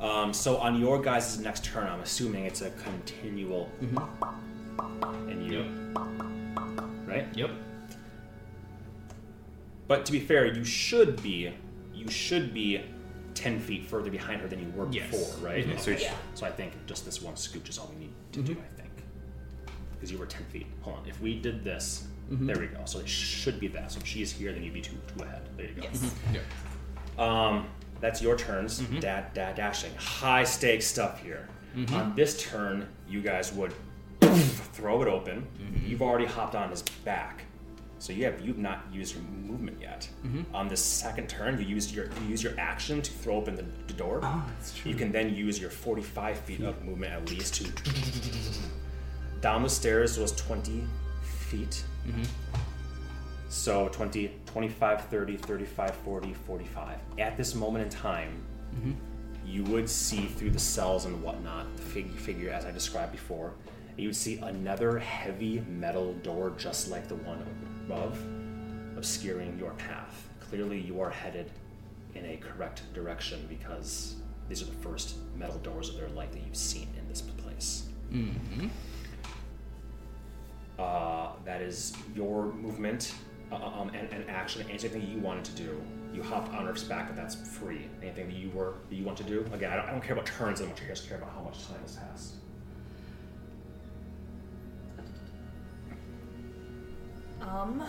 Um, 0.00 0.32
so 0.32 0.56
on 0.58 0.80
your 0.80 1.00
guys' 1.02 1.38
next 1.38 1.64
turn, 1.64 1.86
I'm 1.86 2.00
assuming 2.00 2.44
it's 2.44 2.62
a 2.62 2.70
continual. 2.70 3.68
Mm-hmm. 3.82 5.30
And 5.30 5.44
you, 5.52 5.64
right? 7.06 7.26
Yep. 7.34 7.50
But 9.88 10.04
to 10.06 10.12
be 10.12 10.20
fair, 10.20 10.46
you 10.46 10.64
should 10.64 11.20
be, 11.22 11.52
you 11.94 12.08
should 12.08 12.52
be 12.54 12.82
ten 13.34 13.58
feet 13.58 13.86
further 13.86 14.10
behind 14.10 14.40
her 14.40 14.48
than 14.48 14.60
you 14.60 14.70
were 14.76 14.88
Yes. 14.90 15.10
before, 15.10 15.48
right? 15.48 15.64
Okay, 15.66 15.76
so 15.78 15.92
Okay. 15.92 16.02
Yeah. 16.04 16.14
So 16.34 16.46
I 16.46 16.50
think 16.50 16.72
just 16.86 17.04
this 17.04 17.20
one 17.22 17.34
scooch 17.34 17.68
is 17.68 17.78
all 17.78 17.90
we 17.94 18.00
need 18.06 18.12
to 18.32 18.42
do, 18.42 18.52
mm-hmm. 18.52 18.62
I 18.62 18.80
think. 18.80 18.90
Because 19.92 20.12
you 20.12 20.18
were 20.18 20.26
10 20.26 20.44
feet. 20.46 20.66
Hold 20.82 20.98
on. 20.98 21.08
If 21.08 21.20
we 21.20 21.38
did 21.40 21.64
this, 21.64 22.06
there 22.30 22.58
we 22.58 22.66
go. 22.66 22.80
So 22.84 22.98
it 23.00 23.08
should 23.08 23.58
be 23.58 23.68
that. 23.68 23.90
So 23.92 23.98
if 24.00 24.06
she's 24.06 24.30
here, 24.30 24.52
then 24.52 24.62
you'd 24.62 24.74
be 24.74 24.80
two, 24.80 24.96
two 25.16 25.24
ahead. 25.24 25.42
There 25.56 25.66
you 25.66 25.74
go. 25.74 25.82
Yes. 25.82 26.14
Yep. 26.32 26.42
Um, 27.18 27.68
that's 28.00 28.22
your 28.22 28.36
turns. 28.36 28.80
Mm-hmm. 28.80 29.00
Dad, 29.00 29.34
dad, 29.34 29.56
dashing. 29.56 29.94
High 29.96 30.44
stakes 30.44 30.86
stuff 30.86 31.22
here. 31.22 31.48
Mm-hmm. 31.76 31.94
On 31.94 32.14
this 32.14 32.42
turn, 32.42 32.88
you 33.08 33.20
guys 33.20 33.52
would 33.52 33.72
throw 34.20 35.02
it 35.02 35.08
open. 35.08 35.46
Mm-hmm. 35.60 35.86
You've 35.86 36.02
already 36.02 36.26
hopped 36.26 36.54
on 36.54 36.70
his 36.70 36.82
back, 37.04 37.42
so 37.98 38.12
you 38.12 38.24
have 38.24 38.40
you've 38.40 38.58
not 38.58 38.84
used 38.92 39.14
your 39.14 39.24
movement 39.24 39.78
yet. 39.80 40.08
Mm-hmm. 40.24 40.54
On 40.54 40.68
the 40.68 40.76
second 40.76 41.28
turn, 41.28 41.58
you 41.58 41.66
used 41.66 41.94
your 41.94 42.06
you 42.06 42.28
use 42.28 42.42
your 42.42 42.58
action 42.58 43.02
to 43.02 43.10
throw 43.12 43.36
open 43.36 43.56
the, 43.56 43.64
the 43.86 43.94
door. 43.94 44.20
Oh, 44.22 44.44
that's 44.48 44.76
true. 44.76 44.90
You 44.90 44.96
can 44.96 45.12
then 45.12 45.34
use 45.34 45.60
your 45.60 45.70
45 45.70 46.38
feet 46.40 46.62
of 46.62 46.82
movement 46.84 47.12
at 47.12 47.28
least 47.30 47.54
to 47.56 47.64
down 49.40 49.62
the 49.62 49.68
stairs 49.68 50.18
was 50.18 50.32
20 50.32 50.84
feet. 51.22 51.84
Mm-hmm. 52.06 52.22
So 53.48 53.88
20, 53.88 54.30
25, 54.52 55.04
30, 55.06 55.36
35, 55.36 55.94
40, 55.94 56.32
45. 56.34 56.98
At 57.18 57.36
this 57.36 57.54
moment 57.54 57.84
in 57.84 57.90
time, 57.90 58.42
Mm-hmm. 58.76 58.92
you 59.46 59.64
would 59.64 59.88
see 59.88 60.26
through 60.26 60.50
the 60.50 60.58
cells 60.58 61.06
and 61.06 61.22
whatnot, 61.22 61.74
the 61.76 61.82
fig- 61.82 62.14
figure 62.14 62.50
as 62.50 62.66
I 62.66 62.70
described 62.70 63.12
before, 63.12 63.54
you 63.96 64.08
would 64.08 64.16
see 64.16 64.36
another 64.38 64.98
heavy 64.98 65.60
metal 65.68 66.12
door 66.22 66.52
just 66.58 66.90
like 66.90 67.08
the 67.08 67.14
one 67.16 67.42
above, 67.86 68.22
obscuring 68.96 69.58
your 69.58 69.72
path. 69.72 70.28
Clearly, 70.40 70.78
you 70.78 71.00
are 71.00 71.08
headed 71.08 71.50
in 72.14 72.26
a 72.26 72.36
correct 72.36 72.82
direction 72.92 73.46
because 73.48 74.16
these 74.50 74.60
are 74.62 74.66
the 74.66 74.72
first 74.72 75.16
metal 75.34 75.56
doors 75.58 75.88
of 75.88 75.96
their 75.96 76.08
like 76.10 76.30
that 76.32 76.42
you've 76.46 76.54
seen 76.54 76.88
in 76.98 77.08
this 77.08 77.22
place. 77.22 77.88
Mm-hmm. 78.12 78.68
Uh, 80.78 81.30
that 81.44 81.60
is 81.62 81.94
your 82.14 82.52
movement, 82.52 83.14
um, 83.52 83.90
and, 83.94 84.08
and 84.12 84.28
actually 84.28 84.64
anything 84.68 84.92
that 84.92 85.02
you 85.02 85.18
wanted 85.18 85.44
to 85.44 85.52
do. 85.52 85.80
You 86.12 86.22
hopped 86.22 86.52
on 86.54 86.66
Earth's 86.66 86.84
back, 86.84 87.06
but 87.06 87.16
that's 87.16 87.34
free. 87.34 87.88
Anything 88.02 88.28
that 88.28 88.36
you 88.36 88.50
were 88.50 88.74
that 88.88 88.96
you 88.96 89.04
want 89.04 89.18
to 89.18 89.24
do. 89.24 89.44
Again, 89.52 89.72
I 89.72 89.76
don't, 89.76 89.86
I 89.86 89.90
don't 89.92 90.02
care 90.02 90.14
about 90.14 90.26
turns 90.26 90.60
as 90.60 90.68
much. 90.68 90.80
I 90.82 90.88
just 90.88 91.08
care 91.08 91.18
about 91.18 91.32
how 91.32 91.42
much 91.42 91.66
time 91.66 91.80
has 91.82 91.96
passed. 91.96 92.34
Um, 97.40 97.84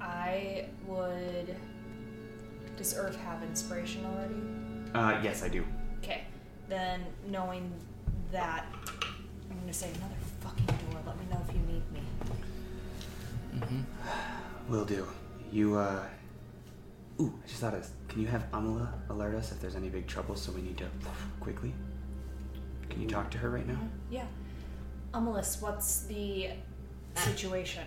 I 0.00 0.66
would. 0.86 1.56
Does 2.76 2.96
Earth 2.96 3.16
have 3.16 3.42
inspiration 3.42 4.04
already? 4.04 4.34
Uh, 4.94 5.20
yes, 5.22 5.42
I 5.42 5.48
do. 5.48 5.64
Okay, 6.02 6.24
then 6.68 7.04
knowing 7.28 7.72
that, 8.32 8.66
I'm 9.50 9.60
gonna 9.60 9.72
say 9.72 9.88
another 9.88 10.16
fucking 10.40 10.66
door. 10.66 10.95
Mm-hmm. 13.56 14.72
Will 14.72 14.84
do. 14.84 15.06
You, 15.50 15.76
uh. 15.76 16.02
Ooh, 17.20 17.32
I 17.42 17.48
just 17.48 17.60
thought 17.60 17.72
of 17.72 17.80
this. 17.80 17.92
Can 18.08 18.20
you 18.20 18.28
have 18.28 18.50
Amala 18.50 18.92
alert 19.08 19.34
us 19.34 19.50
if 19.52 19.60
there's 19.60 19.74
any 19.74 19.88
big 19.88 20.06
trouble 20.06 20.36
so 20.36 20.52
we 20.52 20.60
need 20.60 20.76
to 20.78 20.86
quickly? 21.40 21.72
Can 22.90 23.00
you 23.00 23.08
talk 23.08 23.30
to 23.30 23.38
her 23.38 23.50
right 23.50 23.66
now? 23.66 23.74
Mm-hmm. 23.74 23.86
Yeah. 24.10 24.26
Amelis, 25.14 25.62
what's 25.62 26.02
the 26.04 26.50
situation? 27.14 27.84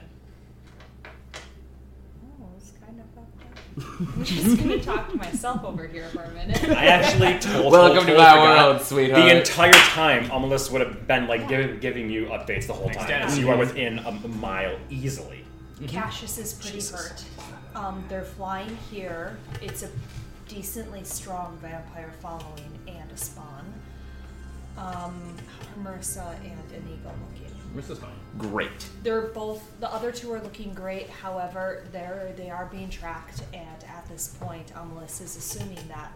Oh, 1.06 2.48
it's 2.58 2.72
kind 2.84 3.00
of 3.00 3.06
fucked 3.14 3.44
up. 3.44 4.18
I'm 4.18 4.24
just 4.24 4.58
gonna 4.58 4.82
talk 4.82 5.12
to 5.12 5.18
myself 5.18 5.64
over 5.64 5.88
here 5.88 6.08
for 6.10 6.24
a 6.24 6.32
minute. 6.32 6.64
I 6.70 6.88
actually 6.88 7.38
told. 7.40 7.72
Welcome 7.72 7.98
told, 7.98 8.08
to 8.08 8.14
told 8.14 8.18
my 8.18 8.32
forgot. 8.32 8.68
world, 8.68 8.82
sweetheart. 8.82 9.24
The 9.24 9.38
entire 9.38 9.72
time, 9.74 10.26
Amalus 10.30 10.72
would 10.72 10.82
have 10.82 11.08
been 11.08 11.28
like 11.28 11.48
giving, 11.48 11.80
giving 11.80 12.10
you 12.10 12.26
updates 12.28 12.66
the 12.66 12.74
whole 12.74 12.90
time. 12.90 13.08
Dennis. 13.08 13.36
So 13.36 13.42
you 13.42 13.50
are 13.50 13.52
mm-hmm. 13.52 13.60
within 13.60 14.00
a 14.00 14.12
mile 14.28 14.80
easily. 14.90 15.46
Cassius 15.88 16.38
is 16.38 16.54
pretty 16.54 16.78
Jesus. 16.78 17.08
hurt. 17.08 17.24
Um, 17.76 18.04
they're 18.10 18.24
flying 18.24 18.78
here. 18.92 19.38
It's 19.62 19.84
a 19.84 19.90
decently 20.48 21.04
strong 21.04 21.58
vampire 21.62 22.12
following 22.22 22.80
and 22.88 23.10
a 23.12 23.18
spawn. 23.18 23.74
Um, 24.78 25.36
Marissa 25.82 26.36
and 26.42 26.72
Inigo 26.74 27.12
looking. 27.30 27.56
This 27.76 27.98
fine. 28.00 28.12
Great. 28.38 28.90
They're 29.04 29.28
both 29.28 29.80
the 29.80 29.94
other 29.94 30.12
two 30.12 30.32
are 30.34 30.42
looking 30.42 30.74
great. 30.74 31.10
However, 31.10 31.86
they're 31.92 32.34
they 32.36 32.50
are 32.50 32.66
being 32.72 32.90
tracked, 32.90 33.44
and 33.54 33.84
at 33.84 34.08
this 34.10 34.30
point, 34.40 34.74
Amelis 34.74 35.22
is 35.22 35.36
assuming 35.38 35.80
that 35.88 36.12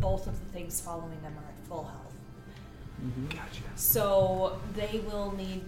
both 0.00 0.26
of 0.26 0.38
the 0.38 0.46
things 0.46 0.80
following 0.80 1.20
them 1.22 1.34
are 1.38 1.48
at 1.48 1.66
full 1.66 1.84
health. 1.84 2.12
Gotcha. 3.30 3.62
So 3.76 4.60
they 4.74 5.00
will 5.06 5.34
need. 5.36 5.64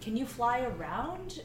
Can 0.00 0.16
you 0.16 0.26
fly 0.26 0.60
around? 0.60 1.40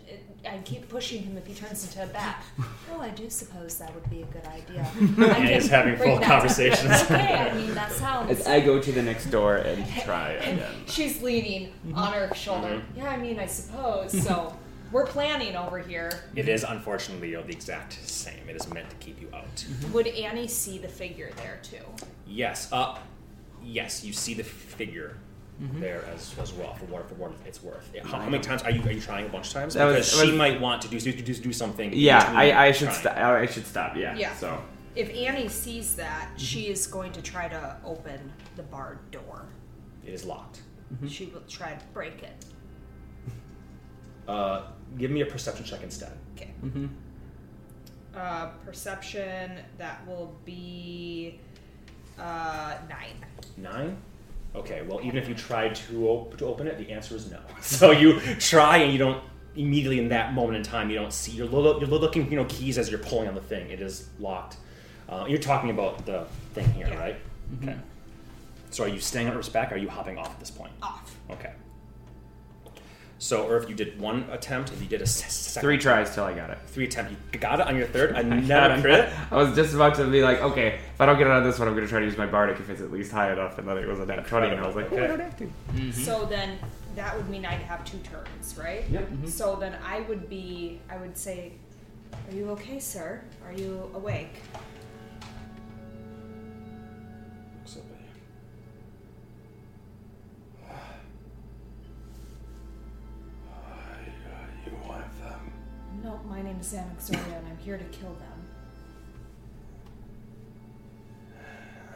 I 0.46 0.58
keep 0.66 0.90
pushing 0.90 1.24
him 1.24 1.38
if 1.38 1.48
he 1.48 1.54
turns 1.54 1.86
into 1.86 2.04
a 2.04 2.08
bat. 2.08 2.44
oh, 2.92 3.00
I 3.00 3.10
do 3.10 3.30
suppose 3.30 3.78
that 3.78 3.94
would 3.96 4.10
be 4.10 4.22
a 4.22 4.26
good 4.26 4.46
idea. 4.46 4.82
I 5.34 5.38
And 5.38 5.50
he's 5.50 5.70
having 5.70 5.96
full 5.96 6.20
conversations. 6.20 6.92
okay, 7.04 7.36
I 7.36 7.54
mean 7.56 7.74
that 7.74 7.92
sounds. 7.92 8.32
As 8.32 8.48
I 8.48 8.60
go 8.60 8.82
to 8.82 8.92
the 8.92 9.02
next 9.02 9.28
door 9.28 9.58
and 9.58 9.88
try 10.02 10.32
And 10.32 10.60
again. 10.60 10.76
she's 10.88 11.22
leaning 11.22 11.68
mm-hmm. 11.68 11.96
on 11.96 12.14
her 12.14 12.34
shoulder. 12.36 12.68
Mm-hmm. 12.68 12.98
Yeah, 12.98 13.10
I 13.10 13.18
mean, 13.18 13.40
I 13.40 13.46
suppose. 13.46 14.12
Mm-hmm. 14.12 14.28
So 14.28 14.58
we're 14.92 15.06
planning 15.06 15.56
over 15.56 15.80
here. 15.80 16.12
It 16.36 16.50
is 16.50 16.64
unfortunately 16.64 17.30
you 17.30 17.38
know, 17.38 17.44
the 17.44 17.54
exact 17.54 17.94
same. 18.08 18.50
It 18.50 18.56
is 18.56 18.72
meant 18.72 18.90
to 18.90 18.96
keep 18.98 19.22
you 19.22 19.30
out. 19.34 19.66
Would 19.92 20.08
Annie 20.08 20.48
see 20.48 20.78
the 20.78 20.88
figure 20.88 21.32
there 21.38 21.60
too? 21.64 21.84
Yes. 22.28 22.72
Uh, 22.72 22.98
yes. 23.64 24.04
You 24.04 24.14
see 24.14 24.34
the 24.34 24.44
figure 24.44 25.18
there 25.60 26.04
as, 26.14 26.36
as 26.40 26.52
well 26.54 26.74
for 26.74 26.86
what 26.86 27.08
for 27.08 27.16
what 27.16 27.32
it's 27.46 27.62
worth. 27.64 27.90
Yeah, 27.94 28.04
How, 28.06 28.20
how 28.20 28.30
many 28.30 28.44
times 28.44 28.64
are 28.64 28.72
you 28.72 28.82
are 28.84 28.92
you 28.92 29.00
trying 29.02 29.26
a 29.26 29.30
bunch 29.30 29.48
of 29.48 29.54
times? 29.54 29.74
That 29.76 29.88
Because 29.88 30.12
that 30.12 30.18
she 30.26 30.32
was- 30.32 30.38
might 30.38 30.60
want 30.60 30.82
to 30.84 30.88
do 30.88 31.00
do, 31.00 31.12
do, 31.14 31.34
do 31.34 31.54
something. 31.54 31.92
Yeah, 31.94 32.32
I, 32.36 32.68
I 32.68 32.72
should 32.72 32.88
trying. 32.90 33.00
stop. 33.00 33.18
I 33.18 33.46
should 33.46 33.66
stop. 33.68 33.96
Yeah. 33.96 34.16
Yeah. 34.16 34.34
So 34.36 34.62
If 34.96 35.10
Annie 35.16 35.48
sees 35.50 35.96
that, 35.96 36.30
she 36.38 36.68
is 36.68 36.86
going 36.88 37.12
to 37.14 37.22
try 37.22 37.48
to 37.48 37.78
open 37.86 38.32
the 38.56 38.64
barred 38.64 39.00
door. 39.12 39.46
It 40.06 40.14
is 40.14 40.26
locked. 40.26 40.62
She 41.08 41.26
will 41.28 41.42
try 41.48 41.74
to 41.74 41.86
break 41.94 42.22
it. 42.24 42.46
Uh, 44.28 44.64
give 44.98 45.10
me 45.12 45.22
a 45.22 45.26
perception 45.26 45.66
check 45.66 45.82
instead. 45.84 46.12
Okay. 46.36 46.52
Mm-hmm. 46.64 46.86
Uh, 48.16 48.48
perception 48.66 49.60
that 49.80 50.06
will 50.08 50.36
be 50.46 51.40
uh, 52.20 52.76
nine. 52.88 53.26
Nine. 53.58 53.98
Okay. 54.56 54.82
Well, 54.88 55.00
even 55.04 55.18
if 55.18 55.28
you 55.28 55.36
tried 55.36 55.76
to 55.76 56.08
op- 56.08 56.38
to 56.38 56.46
open 56.46 56.68
it, 56.68 56.78
the 56.78 56.92
answer 56.92 57.16
is 57.16 57.30
no. 57.32 57.40
So 57.62 57.92
you 57.92 58.20
try 58.40 58.78
and 58.78 58.92
you 58.94 59.00
don't 59.00 59.24
immediately 59.56 60.00
in 60.00 60.10
that 60.10 60.34
moment 60.34 60.58
in 60.58 60.64
time 60.64 60.90
you 60.90 60.96
don't 60.96 61.14
see 61.14 61.32
you're, 61.32 61.46
lo- 61.48 61.80
you're 61.80 61.88
looking 61.88 62.28
you 62.32 62.36
know 62.38 62.46
keys 62.46 62.78
as 62.80 62.90
you're 62.90 63.00
pulling 63.00 63.28
on 63.28 63.36
the 63.36 63.42
thing. 63.42 63.70
It 63.70 63.82
is 63.82 64.10
locked. 64.20 64.58
Uh, 65.10 65.26
you're 65.28 65.38
talking 65.40 65.70
about 65.70 66.06
the 66.06 66.26
thing 66.54 66.72
here, 66.74 66.88
Yeah. 66.88 66.98
right? 67.00 67.16
Okay. 67.62 67.76
So 68.72 68.84
are 68.86 68.88
you 68.88 69.00
staying 69.00 69.28
on 69.28 69.36
Earth's 69.38 69.50
back? 69.50 69.72
Or 69.72 69.76
are 69.76 69.78
you 69.78 69.90
hopping 69.90 70.18
off 70.18 70.30
at 70.32 70.40
this 70.40 70.50
point? 70.52 70.72
Off. 70.82 71.16
Okay. 71.30 71.52
So, 73.24 73.48
or 73.48 73.56
if 73.56 73.70
you 73.70 73.76
did 73.76 73.98
one 74.02 74.26
attempt, 74.32 74.74
if 74.74 74.82
you 74.82 74.88
did 74.88 75.02
a 75.02 75.06
second. 75.06 75.66
three 75.66 75.78
tries 75.78 76.14
till 76.14 76.26
I 76.26 76.34
got 76.34 76.50
it. 76.50 76.58
Three 76.68 76.84
attempt. 76.84 77.14
You 77.32 77.40
got 77.40 77.62
it 77.62 77.68
on 77.68 77.78
your 77.78 77.88
third. 77.88 78.14
I 78.18 78.20
Another 78.20 78.48
got 78.48 78.80
it. 78.80 78.82
crit. 78.82 79.14
I 79.32 79.36
was 79.38 79.56
just 79.56 79.74
about 79.74 79.96
to 79.96 80.06
be 80.08 80.22
like, 80.22 80.42
okay, 80.42 80.80
if 80.94 81.00
I 81.00 81.06
don't 81.06 81.18
get 81.18 81.28
it 81.28 81.32
on 81.34 81.42
this 81.42 81.58
one, 81.58 81.70
I'm 81.70 81.74
gonna 81.74 81.88
try 81.88 82.02
to 82.02 82.06
use 82.06 82.18
my 82.18 82.26
bardic 82.26 82.60
if 82.60 82.70
it's 82.70 82.82
at 82.82 82.92
least 82.92 83.14
high 83.14 83.32
enough, 83.32 83.58
and 83.60 83.66
then 83.66 83.78
it 83.78 83.88
was 83.88 84.02
a 84.02 84.06
nat 84.06 84.28
twenty, 84.28 84.50
and 84.50 84.60
I 84.60 84.68
was 84.68 84.76
like, 84.76 84.92
oh, 84.92 85.02
I 85.02 85.08
don't 85.08 85.22
have 85.22 85.38
to. 85.38 85.46
Mm-hmm. 85.46 85.92
So 85.92 86.26
then 86.26 86.60
that 86.96 87.16
would 87.16 87.30
mean 87.30 87.46
I'd 87.46 87.62
have 87.62 87.86
two 87.86 87.98
turns, 88.00 88.58
right? 88.58 88.84
Yep. 88.90 89.10
Mm-hmm. 89.10 89.28
So 89.28 89.56
then 89.56 89.78
I 89.86 90.02
would 90.02 90.28
be, 90.28 90.82
I 90.90 90.98
would 90.98 91.18
say, 91.18 91.54
Are 92.30 92.36
you 92.36 92.50
okay, 92.52 92.78
sir? 92.78 93.22
Are 93.46 93.54
you 93.54 93.90
awake? 93.94 94.42
No, 106.04 106.20
my 106.30 106.42
name 106.42 106.58
is 106.60 106.74
Anaxoria 106.74 107.38
and 107.38 107.48
I'm 107.48 107.58
here 107.60 107.78
to 107.78 107.84
kill 107.86 108.14
them. 108.14 108.40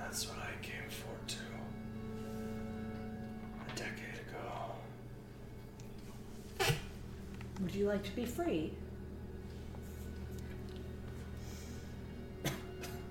That's 0.01 0.27
what 0.29 0.37
I 0.39 0.51
came 0.63 0.89
for 0.89 1.17
too. 1.27 1.37
A 3.65 3.69
decade 3.75 4.21
ago. 4.29 4.71
Would 7.61 7.75
you 7.75 7.87
like 7.87 8.03
to 8.05 8.15
be 8.15 8.25
free? 8.25 8.71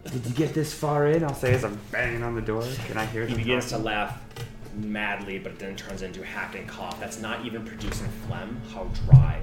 Did 0.04 0.24
you 0.24 0.32
get 0.34 0.54
this 0.54 0.72
far 0.72 1.08
in? 1.08 1.22
I'll 1.24 1.34
say 1.34 1.52
as 1.52 1.64
I'm 1.64 1.78
banging 1.90 2.22
on 2.22 2.34
the 2.34 2.40
door. 2.40 2.62
Can 2.86 2.96
I 2.96 3.04
hear 3.06 3.26
He 3.26 3.34
them 3.34 3.42
begins 3.42 3.64
to 3.66 3.70
talking? 3.72 3.84
laugh 3.84 4.18
madly, 4.76 5.38
but 5.38 5.58
then 5.58 5.76
turns 5.76 6.00
into 6.00 6.22
a 6.22 6.24
hacking 6.24 6.66
cough. 6.66 6.98
That's 7.00 7.20
not 7.20 7.44
even 7.44 7.64
producing 7.66 8.08
phlegm. 8.26 8.58
How 8.72 8.84
dry 9.06 9.42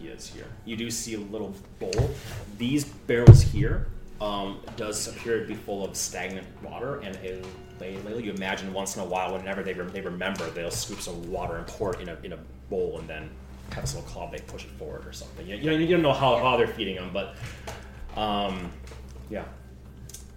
he 0.00 0.08
is 0.08 0.26
here. 0.26 0.46
You 0.64 0.76
do 0.76 0.90
see 0.90 1.14
a 1.14 1.20
little 1.20 1.54
bowl. 1.78 2.10
These 2.56 2.84
barrels 2.84 3.42
here 3.42 3.88
um, 4.20 4.60
does 4.76 5.08
appear 5.08 5.40
to 5.40 5.46
be 5.46 5.54
full 5.54 5.84
of 5.84 5.96
stagnant 5.96 6.46
water, 6.62 7.00
and 7.00 7.16
you 7.22 8.32
imagine 8.32 8.72
once 8.72 8.96
in 8.96 9.02
a 9.02 9.04
while, 9.04 9.32
whenever 9.32 9.62
they, 9.62 9.74
rem- 9.74 9.90
they 9.90 10.00
remember, 10.00 10.48
they'll 10.50 10.70
scoop 10.70 11.00
some 11.00 11.30
water 11.30 11.56
and 11.56 11.66
pour 11.66 11.94
it 11.94 12.00
in 12.00 12.08
a 12.08 12.18
in 12.24 12.32
a 12.32 12.38
bowl, 12.68 12.98
and 12.98 13.08
then 13.08 13.30
have 13.72 13.84
this 13.84 13.94
little 13.94 14.08
club, 14.08 14.32
they 14.32 14.40
push 14.40 14.64
it 14.64 14.70
forward 14.72 15.06
or 15.06 15.12
something. 15.12 15.46
You, 15.46 15.56
you, 15.56 15.70
know, 15.70 15.76
you 15.76 15.86
don't 15.86 16.02
know 16.02 16.12
how, 16.12 16.38
how 16.38 16.56
they're 16.56 16.66
feeding 16.66 16.96
them, 16.96 17.10
but 17.12 17.36
um, 18.16 18.72
yeah. 19.30 19.44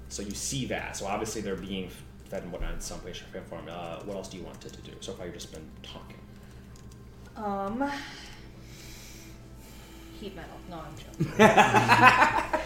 So 0.10 0.22
you 0.22 0.32
see 0.32 0.66
that. 0.66 0.98
So 0.98 1.08
obviously 1.08 1.42
they're 1.42 1.56
being 1.56 1.90
fed 2.26 2.44
and 2.44 2.52
whatnot 2.52 2.74
in 2.74 2.82
some 2.82 3.04
way, 3.06 3.14
shape, 3.14 3.34
or 3.34 3.42
form. 3.42 3.66
Uh, 3.70 4.00
what 4.04 4.18
else 4.18 4.28
do 4.28 4.38
you 4.38 4.44
want 4.44 4.64
it 4.66 4.74
to 4.74 4.82
do? 4.82 4.92
So 5.00 5.14
far, 5.14 5.26
you've 5.26 5.36
just 5.36 5.52
been 5.52 5.66
talking. 5.82 6.18
Um. 7.38 7.90
Heat 10.22 10.36
metal. 10.36 10.52
No, 10.70 10.78
I'm 10.78 10.96
joking. 10.98 11.34
I 11.40 12.62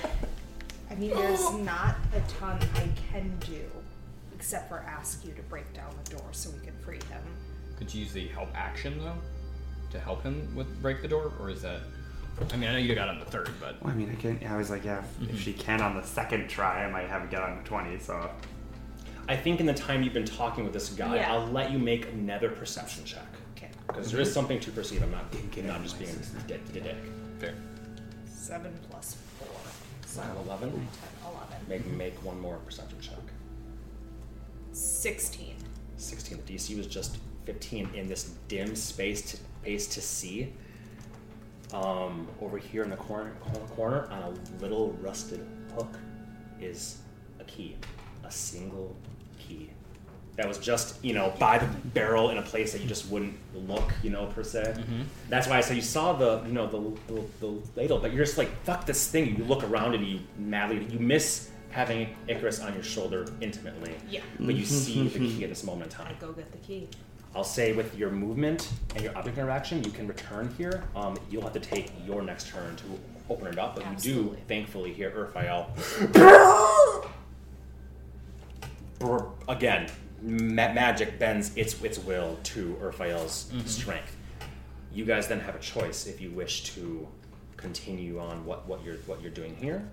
mean, 0.97 1.11
there's 1.11 1.51
not 1.53 1.95
a 2.13 2.19
ton 2.31 2.59
I 2.75 2.89
can 3.11 3.31
do 3.39 3.61
except 4.35 4.69
for 4.69 4.79
ask 4.79 5.25
you 5.25 5.33
to 5.33 5.41
break 5.43 5.71
down 5.73 5.93
the 6.03 6.15
door 6.17 6.25
so 6.31 6.49
we 6.51 6.59
can 6.65 6.73
free 6.83 6.99
him. 7.09 7.21
Could 7.77 7.93
you 7.93 8.01
use 8.03 8.13
the 8.13 8.27
help 8.27 8.49
action 8.53 8.99
though 8.99 9.15
to 9.91 9.99
help 9.99 10.23
him 10.23 10.53
with 10.55 10.81
break 10.81 11.01
the 11.01 11.07
door, 11.07 11.31
or 11.39 11.49
is 11.49 11.61
that? 11.61 11.79
I 12.51 12.57
mean, 12.57 12.69
I 12.69 12.73
know 12.73 12.79
you 12.79 12.93
got 12.93 13.07
on 13.07 13.19
the 13.19 13.25
third, 13.25 13.49
but 13.61 13.81
Well, 13.81 13.93
I 13.93 13.95
mean, 13.95 14.09
I 14.11 14.15
can. 14.21 14.39
I 14.45 14.57
was 14.57 14.69
like, 14.69 14.83
yeah, 14.83 14.99
if, 14.99 15.05
Mm-hmm. 15.19 15.29
if 15.35 15.41
she 15.41 15.53
can 15.53 15.79
on 15.81 15.95
the 15.95 16.03
second 16.03 16.49
try, 16.49 16.83
I 16.83 16.89
might 16.91 17.07
have 17.07 17.23
it 17.23 17.31
get 17.31 17.41
on 17.41 17.57
the 17.57 17.63
twenty. 17.63 17.97
So 17.99 18.29
I 19.29 19.37
think 19.37 19.61
in 19.61 19.65
the 19.65 19.73
time 19.73 20.03
you've 20.03 20.13
been 20.13 20.25
talking 20.25 20.65
with 20.65 20.73
this 20.73 20.89
guy, 20.89 21.15
Yeah. 21.15 21.31
I'll 21.33 21.47
let 21.47 21.71
you 21.71 21.79
make 21.79 22.11
another 22.11 22.49
perception 22.49 23.05
check. 23.05 23.25
Okay. 23.55 23.69
Because 23.87 24.11
there 24.11 24.19
is 24.19 24.31
something 24.33 24.59
to 24.59 24.71
perceive. 24.71 25.01
I'm 25.01 25.11
not, 25.11 25.31
Didn't 25.31 25.51
get 25.51 25.63
not 25.65 25.81
just 25.81 25.97
being 25.97 26.11
my 26.11 26.17
system. 26.21 26.41
a 26.43 26.47
dick. 26.47 26.73
dick. 26.73 26.95
Fair. 27.39 27.53
Seven 28.27 28.73
plus 28.89 29.17
four. 29.39 29.47
So 30.05 30.21
Wow, 30.21 30.43
11? 30.45 30.69
10, 30.71 30.79
11. 30.79 31.67
Make 31.67 31.85
make 31.97 32.25
one 32.25 32.39
more 32.39 32.57
perception 32.57 32.99
check. 33.01 33.17
16. 34.71 35.55
16. 35.97 36.41
The 36.45 36.53
DC 36.53 36.77
was 36.77 36.87
just 36.87 37.17
15 37.45 37.89
in 37.93 38.07
this 38.07 38.35
dim 38.47 38.75
space 38.75 39.21
to 39.31 39.37
space 39.37 39.87
to 39.87 40.01
see. 40.01 40.53
Um, 41.73 42.27
over 42.41 42.57
here 42.57 42.83
in 42.83 42.89
the 42.89 42.95
corner, 42.95 43.31
corner 43.75 44.07
on 44.11 44.21
a 44.21 44.61
little 44.61 44.91
rusted 45.01 45.45
hook 45.75 45.97
is 46.61 46.99
a 47.39 47.43
key, 47.45 47.75
a 48.23 48.31
single 48.31 48.95
key. 49.03 49.14
That 50.37 50.47
was 50.47 50.57
just 50.57 51.03
you 51.03 51.13
know 51.13 51.33
by 51.39 51.57
the 51.59 51.65
barrel 51.93 52.29
in 52.29 52.37
a 52.37 52.41
place 52.41 52.73
that 52.73 52.81
you 52.81 52.87
just 52.87 53.09
wouldn't 53.09 53.35
look, 53.53 53.93
you 54.03 54.09
know 54.09 54.25
per 54.27 54.43
se. 54.43 54.75
That's 55.29 55.47
why 55.47 55.57
I 55.57 55.61
said 55.61 55.75
you 55.77 55.81
saw 55.81 56.11
the 56.13 56.41
you 56.45 56.51
know 56.53 56.67
the, 56.67 57.13
the 57.13 57.21
the 57.39 57.61
ladle, 57.75 57.99
but 57.99 58.11
you're 58.13 58.25
just 58.25 58.37
like 58.37 58.49
fuck 58.63 58.85
this 58.85 59.07
thing. 59.09 59.37
You 59.37 59.45
look 59.45 59.63
around 59.63 59.93
and 59.95 60.05
you 60.05 60.19
madly 60.37 60.85
you 60.89 60.99
miss 60.99 61.49
having 61.69 62.15
Icarus 62.27 62.59
on 62.61 62.73
your 62.73 62.83
shoulder 62.83 63.25
intimately 63.41 63.93
Yeah. 64.09 64.21
but 64.39 64.55
you 64.55 64.65
see 64.65 65.07
the 65.09 65.19
key 65.19 65.43
at 65.43 65.49
this 65.49 65.63
moment 65.65 65.91
in 65.91 65.97
time 65.97 66.07
I 66.07 66.11
time. 66.11 66.19
go 66.21 66.31
get 66.31 66.49
the 66.51 66.57
key. 66.59 66.87
I'll 67.35 67.43
say 67.43 67.73
with 67.73 67.97
your 67.97 68.11
movement 68.11 68.71
and 68.95 69.03
your 69.03 69.17
object 69.17 69.37
interaction, 69.37 69.83
you 69.83 69.91
can 69.91 70.07
return 70.07 70.53
here. 70.57 70.85
Um, 70.95 71.17
you'll 71.29 71.41
have 71.41 71.51
to 71.51 71.59
take 71.59 71.91
your 72.07 72.21
next 72.21 72.47
turn 72.47 72.77
to 72.77 72.83
open 73.29 73.47
it 73.47 73.59
up, 73.59 73.75
but 73.75 73.83
you 73.91 74.13
do, 74.13 74.37
thankfully, 74.47 74.93
hear 74.93 75.11
Urfael. 75.11 75.67
Again, 79.49 79.89
ma- 80.25 80.73
magic 80.73 81.19
bends 81.19 81.55
its 81.55 81.81
its 81.83 81.99
will 81.99 82.37
to 82.43 82.75
Urfael's 82.81 83.51
strength. 83.65 84.15
You 84.91 85.05
guys 85.05 85.27
then 85.27 85.39
have 85.41 85.55
a 85.55 85.59
choice 85.59 86.07
if 86.07 86.19
you 86.21 86.31
wish 86.31 86.63
to 86.75 87.07
continue 87.57 88.19
on 88.19 88.45
what, 88.45 88.67
what 88.67 88.83
you're 88.83 88.97
what 89.05 89.21
you're 89.21 89.31
doing 89.31 89.55
here, 89.55 89.87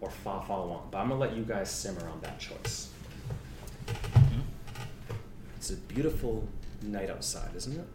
or 0.00 0.10
fa 0.10 0.42
follow 0.46 0.72
on. 0.72 0.88
But 0.90 0.98
I'm 0.98 1.08
gonna 1.08 1.20
let 1.20 1.36
you 1.36 1.42
guys 1.42 1.70
simmer 1.70 2.08
on 2.08 2.20
that 2.22 2.38
choice. 2.38 2.88
It's 5.56 5.70
a 5.70 5.76
beautiful 5.76 6.46
night 6.82 7.08
outside, 7.08 7.50
isn't 7.54 7.78
it? 7.78 7.86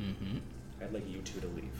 Mm-hmm. 0.00 0.38
I'd 0.82 0.92
like 0.92 1.08
you 1.08 1.20
two 1.22 1.40
to 1.40 1.46
leave. 1.48 1.79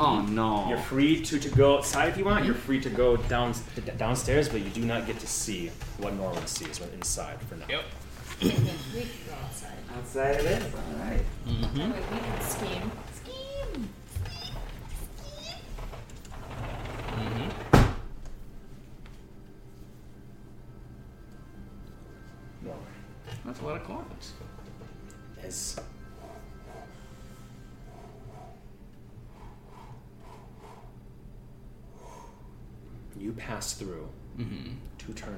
Oh 0.00 0.20
no. 0.22 0.68
You're 0.68 0.78
free 0.78 1.22
to, 1.22 1.38
to 1.38 1.48
go 1.50 1.76
outside 1.78 2.08
if 2.08 2.16
you 2.16 2.24
want. 2.24 2.44
You're 2.44 2.54
free 2.54 2.80
to 2.80 2.90
go 2.90 3.16
down 3.16 3.52
d- 3.74 3.82
downstairs, 3.96 4.48
but 4.48 4.60
you 4.60 4.70
do 4.70 4.84
not 4.84 5.06
get 5.06 5.18
to 5.20 5.26
see 5.26 5.70
what 5.98 6.14
Norwin 6.18 6.46
sees 6.46 6.80
when 6.80 6.90
inside 6.90 7.40
for 7.42 7.56
now. 7.56 7.66
Yep. 7.68 7.84
we 8.42 8.50
can 8.50 8.64
go 8.64 9.34
outside. 9.44 9.76
Outside 9.96 10.34
it 10.36 10.44
is. 10.44 10.74
All 10.74 11.04
right. 11.04 11.22
Mm-hmm. 11.46 11.78
That 11.78 11.90
way 11.90 12.02
we 12.12 12.18
can 12.18 12.40
scheme. 12.40 12.68
Scheme! 12.70 12.90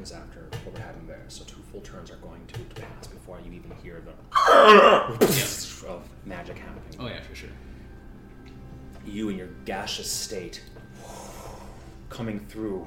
Turns 0.04 0.12
after 0.12 0.40
what 0.64 0.74
we're 0.74 0.80
having 0.80 1.06
there, 1.06 1.24
so 1.28 1.44
two 1.44 1.60
full 1.72 1.80
turns 1.80 2.10
are 2.10 2.16
going 2.16 2.44
to 2.46 2.58
pass 2.80 3.06
before 3.06 3.38
you 3.44 3.52
even 3.52 3.70
hear 3.82 4.02
the 4.04 4.12
of 5.88 6.02
magic 6.26 6.58
happening. 6.58 6.98
Oh 6.98 7.06
yeah, 7.06 7.20
for 7.22 7.34
sure. 7.34 7.48
you 9.06 9.30
in 9.30 9.38
your 9.38 9.48
gaseous 9.64 10.10
state 10.10 10.62
coming 12.10 12.40
through, 12.40 12.86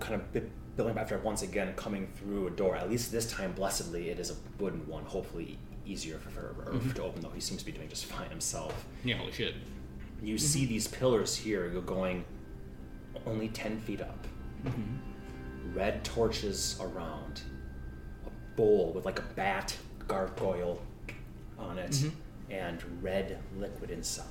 kind 0.00 0.14
of 0.14 0.32
building 0.76 0.94
up 0.94 1.00
after 1.00 1.18
once 1.18 1.42
again 1.42 1.72
coming 1.74 2.08
through 2.16 2.48
a 2.48 2.50
door. 2.50 2.76
At 2.76 2.90
least 2.90 3.12
this 3.12 3.30
time, 3.30 3.52
blessedly, 3.52 4.10
it 4.10 4.18
is 4.18 4.30
a 4.30 4.34
wooden 4.62 4.86
one. 4.86 5.04
Hopefully, 5.04 5.58
easier 5.86 6.18
for, 6.18 6.30
for 6.30 6.64
Irv 6.66 6.74
mm-hmm. 6.74 6.92
to 6.92 7.02
open, 7.02 7.22
though 7.22 7.30
he 7.30 7.40
seems 7.40 7.60
to 7.60 7.66
be 7.66 7.72
doing 7.72 7.88
just 7.88 8.04
fine 8.06 8.28
himself. 8.28 8.84
Yeah, 9.04 9.16
holy 9.16 9.32
shit. 9.32 9.54
You 10.22 10.36
see 10.38 10.60
mm-hmm. 10.60 10.68
these 10.68 10.86
pillars 10.86 11.34
here 11.34 11.68
You're 11.72 11.82
going 11.82 12.24
only 13.26 13.48
10 13.48 13.80
feet 13.80 14.00
up. 14.00 14.26
Mm-hmm. 14.64 15.11
Red 15.74 16.04
torches 16.04 16.78
around. 16.80 17.42
A 18.26 18.56
bowl 18.56 18.92
with 18.94 19.04
like 19.04 19.18
a 19.18 19.24
bat 19.34 19.76
gargoyle 20.08 20.82
on 21.58 21.78
it, 21.78 21.96
and 22.50 22.82
red 23.00 23.38
liquid 23.56 23.90
inside. 23.90 24.26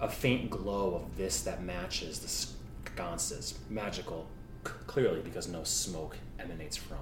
A 0.00 0.08
faint 0.08 0.48
glow 0.50 0.94
of 0.94 1.16
this 1.16 1.42
that 1.42 1.62
matches 1.62 2.20
the 2.20 2.28
sconces. 2.28 3.58
Magical, 3.68 4.26
c- 4.64 4.72
clearly 4.86 5.20
because 5.20 5.48
no 5.48 5.64
smoke 5.64 6.16
emanates 6.38 6.76
from. 6.76 6.98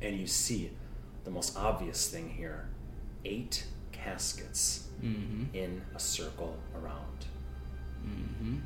And 0.00 0.18
you 0.18 0.26
see 0.26 0.70
the 1.24 1.30
most 1.30 1.56
obvious 1.58 2.08
thing 2.08 2.30
here 2.30 2.68
eight 3.24 3.64
caskets 3.92 4.86
Mm-hmm. 5.02 5.54
in 5.56 5.80
a 5.94 5.98
circle 5.98 6.56
around. 6.74 7.24
Mm-hmm. 8.06 8.56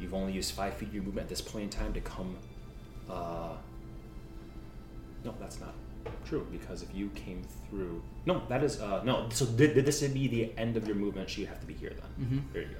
You've 0.00 0.14
only 0.14 0.32
used 0.32 0.52
five 0.52 0.74
feet 0.74 0.88
of 0.88 0.94
your 0.94 1.02
movement 1.04 1.24
at 1.24 1.28
this 1.28 1.40
point 1.40 1.64
in 1.64 1.70
time 1.70 1.92
to 1.94 2.00
come. 2.00 2.36
Uh, 3.10 3.54
no, 5.24 5.34
that's 5.40 5.60
not 5.60 5.74
true 6.24 6.46
because 6.50 6.82
if 6.82 6.94
you 6.94 7.08
came 7.10 7.42
through, 7.68 8.02
no, 8.24 8.42
that 8.48 8.62
is 8.62 8.80
uh, 8.80 9.02
no. 9.04 9.28
So 9.30 9.44
did, 9.46 9.74
did 9.74 9.84
this 9.84 10.00
would 10.02 10.14
be 10.14 10.28
the 10.28 10.52
end 10.56 10.76
of 10.76 10.86
your 10.86 10.96
movement? 10.96 11.28
So 11.30 11.40
you 11.40 11.46
have 11.48 11.60
to 11.60 11.66
be 11.66 11.74
here 11.74 11.92
then. 11.94 12.26
Mhm. 12.28 12.52
There 12.52 12.62
you 12.62 12.68
go. 12.68 12.74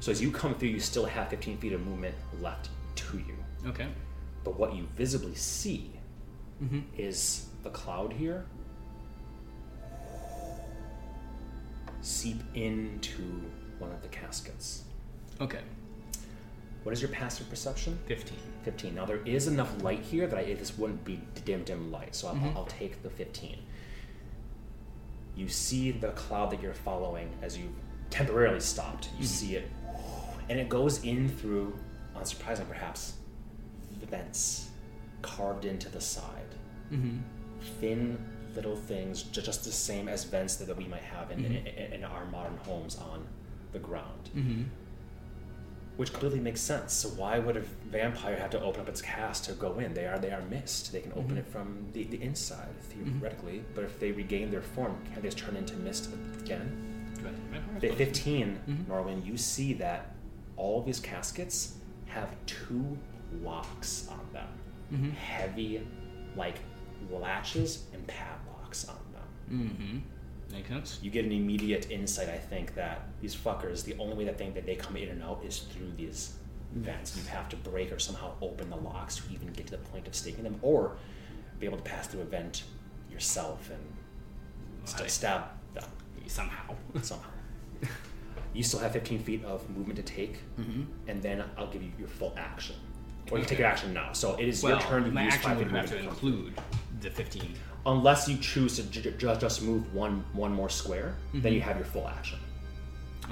So 0.00 0.10
as 0.12 0.20
you 0.22 0.30
come 0.30 0.54
through, 0.54 0.68
you 0.68 0.80
still 0.80 1.06
have 1.06 1.28
15 1.28 1.58
feet 1.58 1.72
of 1.72 1.84
movement 1.86 2.14
left 2.40 2.68
to 2.96 3.18
you. 3.18 3.34
Okay. 3.66 3.86
But 4.44 4.58
what 4.58 4.74
you 4.74 4.86
visibly 4.96 5.34
see 5.34 5.90
Mm-hmm. 6.62 6.80
is 6.96 7.46
the 7.64 7.70
cloud 7.70 8.12
here 8.12 8.44
seep 12.00 12.40
into 12.54 13.22
one 13.78 13.90
of 13.90 14.02
the 14.02 14.08
caskets. 14.08 14.84
Okay. 15.40 15.60
What 16.84 16.92
is 16.92 17.00
your 17.02 17.10
passive 17.10 17.48
perception? 17.50 17.98
Fifteen. 18.06 18.38
15. 18.64 18.94
Now 18.94 19.04
there 19.04 19.20
is 19.26 19.46
enough 19.46 19.82
light 19.82 20.00
here 20.00 20.26
that 20.26 20.38
I, 20.38 20.54
this 20.54 20.78
wouldn't 20.78 21.04
be 21.04 21.20
dim, 21.44 21.64
dim 21.64 21.90
light, 21.92 22.14
so 22.14 22.28
I'll, 22.28 22.34
Mhm. 22.34 22.56
I'll 22.56 22.64
take 22.66 23.02
the 23.02 23.10
15. 23.10 23.58
You 25.36 25.48
see 25.48 25.90
the 25.90 26.10
cloud 26.12 26.50
that 26.52 26.62
you're 26.62 26.72
following 26.72 27.28
as 27.42 27.58
you've 27.58 27.72
temporarily 28.10 28.60
stopped. 28.60 29.08
You 29.18 29.26
see 29.26 29.56
it, 29.56 29.68
and 30.48 30.58
it 30.60 30.68
goes 30.68 31.02
in 31.04 31.28
through, 31.28 31.76
unsurprising 32.16 32.68
perhaps, 32.68 33.14
vents 34.08 34.68
carved 35.22 35.64
into 35.64 35.88
the 35.88 36.00
side. 36.00 36.54
Mm-hmm. 36.92 37.18
Thin 37.80 38.18
little 38.54 38.76
things, 38.76 39.24
just 39.24 39.64
the 39.64 39.72
same 39.72 40.08
as 40.08 40.24
vents 40.24 40.56
that, 40.56 40.74
we 40.76 40.86
might 40.86 41.02
have 41.02 41.30
in, 41.32 41.44
in, 41.44 41.66
in 41.66 42.04
our 42.04 42.24
modern 42.26 42.56
homes 42.58 42.96
on 42.96 43.26
the 43.72 43.78
ground 43.80 44.30
Mm-hmm. 44.36 44.62
Which 45.96 46.12
clearly 46.12 46.40
makes 46.40 46.60
sense. 46.60 46.92
So 46.92 47.08
why 47.10 47.38
would 47.38 47.56
a 47.56 47.62
vampire 47.90 48.36
have 48.36 48.50
to 48.50 48.60
open 48.60 48.80
up 48.80 48.88
its 48.88 49.00
cast 49.02 49.44
to 49.44 49.52
go 49.52 49.78
in? 49.78 49.94
They 49.94 50.06
are 50.06 50.18
they 50.18 50.30
are 50.32 50.42
mist. 50.42 50.92
They 50.92 51.00
can 51.00 51.12
open 51.12 51.36
it 51.38 51.46
from 51.46 51.86
the, 51.92 52.04
the 52.04 52.20
inside 52.22 52.68
theoretically, 52.82 53.64
but 53.74 53.84
if 53.84 53.98
they 54.00 54.10
regain 54.12 54.50
their 54.50 54.62
form, 54.62 54.96
can 55.12 55.22
they 55.22 55.28
just 55.28 55.38
turn 55.38 55.56
into 55.56 55.74
mist 55.76 56.10
again? 56.40 56.80
Fi- 57.80 57.90
Fifteen, 57.94 58.58
Mhm. 58.68 58.84
Norwin, 58.86 59.24
you 59.24 59.36
see 59.36 59.72
that 59.74 60.14
all 60.56 60.80
of 60.80 60.86
these 60.86 61.00
caskets 61.00 61.76
have 62.06 62.34
two 62.46 62.96
locks 63.42 64.08
on 64.08 64.20
them, 64.32 64.48
Mm-hmm. 64.92 65.10
heavy, 65.10 65.86
like 66.36 66.56
latches 67.10 67.84
and 67.92 68.06
padlocks 68.06 68.88
on 68.88 68.96
them. 69.12 70.04
Makes 70.52 70.68
sense. 70.68 70.98
You 71.02 71.10
get 71.10 71.24
an 71.24 71.32
immediate 71.32 71.90
insight, 71.90 72.28
I 72.28 72.38
think, 72.38 72.74
that 72.74 73.08
these 73.20 73.34
fuckers, 73.34 73.82
the 73.84 73.96
only 73.98 74.14
way 74.14 74.24
that 74.24 74.38
they, 74.38 74.50
that 74.50 74.66
they 74.66 74.76
come 74.76 74.96
in 74.96 75.08
and 75.08 75.22
out 75.22 75.42
is 75.44 75.58
through 75.60 75.92
these 75.96 76.34
vents. 76.74 77.16
You 77.16 77.24
have 77.30 77.48
to 77.50 77.56
break 77.56 77.90
or 77.92 77.98
somehow 77.98 78.32
open 78.40 78.70
the 78.70 78.76
locks 78.76 79.16
to 79.16 79.22
even 79.32 79.48
get 79.52 79.66
to 79.66 79.72
the 79.72 79.78
point 79.78 80.06
of 80.06 80.14
staking 80.14 80.44
them, 80.44 80.58
or 80.62 80.96
be 81.58 81.66
able 81.66 81.78
to 81.78 81.82
pass 81.84 82.06
through 82.06 82.20
a 82.22 82.24
vent 82.24 82.64
yourself 83.10 83.70
and 83.70 84.88
st- 84.88 85.10
stab 85.10 85.44
them 85.72 85.84
Somehow. 86.26 86.74
somehow. 87.02 87.28
you 88.52 88.62
still 88.62 88.80
have 88.80 88.92
15 88.92 89.18
feet 89.20 89.44
of 89.44 89.68
movement 89.70 89.96
to 89.96 90.02
take, 90.02 90.38
Mm-hmm. 90.60 90.82
and 91.08 91.22
then 91.22 91.42
I'll 91.58 91.66
give 91.70 91.82
you 91.82 91.90
your 91.98 92.08
full 92.08 92.34
action. 92.36 92.76
Or 93.30 93.38
you 93.38 93.44
can 93.44 93.50
take 93.50 93.58
your 93.60 93.68
action 93.68 93.92
now. 93.94 94.12
So 94.12 94.34
it 94.36 94.46
is 94.48 94.62
Well, 94.62 94.72
your 94.78 94.80
turn. 94.88 95.06
You 95.06 95.12
my 95.12 95.24
use 95.24 95.34
action 95.34 95.50
five 95.50 95.58
would 95.58 95.70
have 95.70 95.88
to 95.90 95.98
include 95.98 96.54
the 97.00 97.10
15. 97.10 97.54
Unless 97.86 98.28
you 98.28 98.36
choose 98.38 98.76
to 98.76 98.82
j- 98.84 99.12
j- 99.16 99.36
just 99.38 99.62
move 99.62 99.92
one 99.94 100.24
one 100.32 100.52
more 100.52 100.70
square, 100.70 101.16
then 101.34 101.52
you 101.52 101.60
mm-hmm. 101.60 101.68
have 101.68 101.76
your 101.76 101.84
full 101.86 102.08
action. 102.08 102.38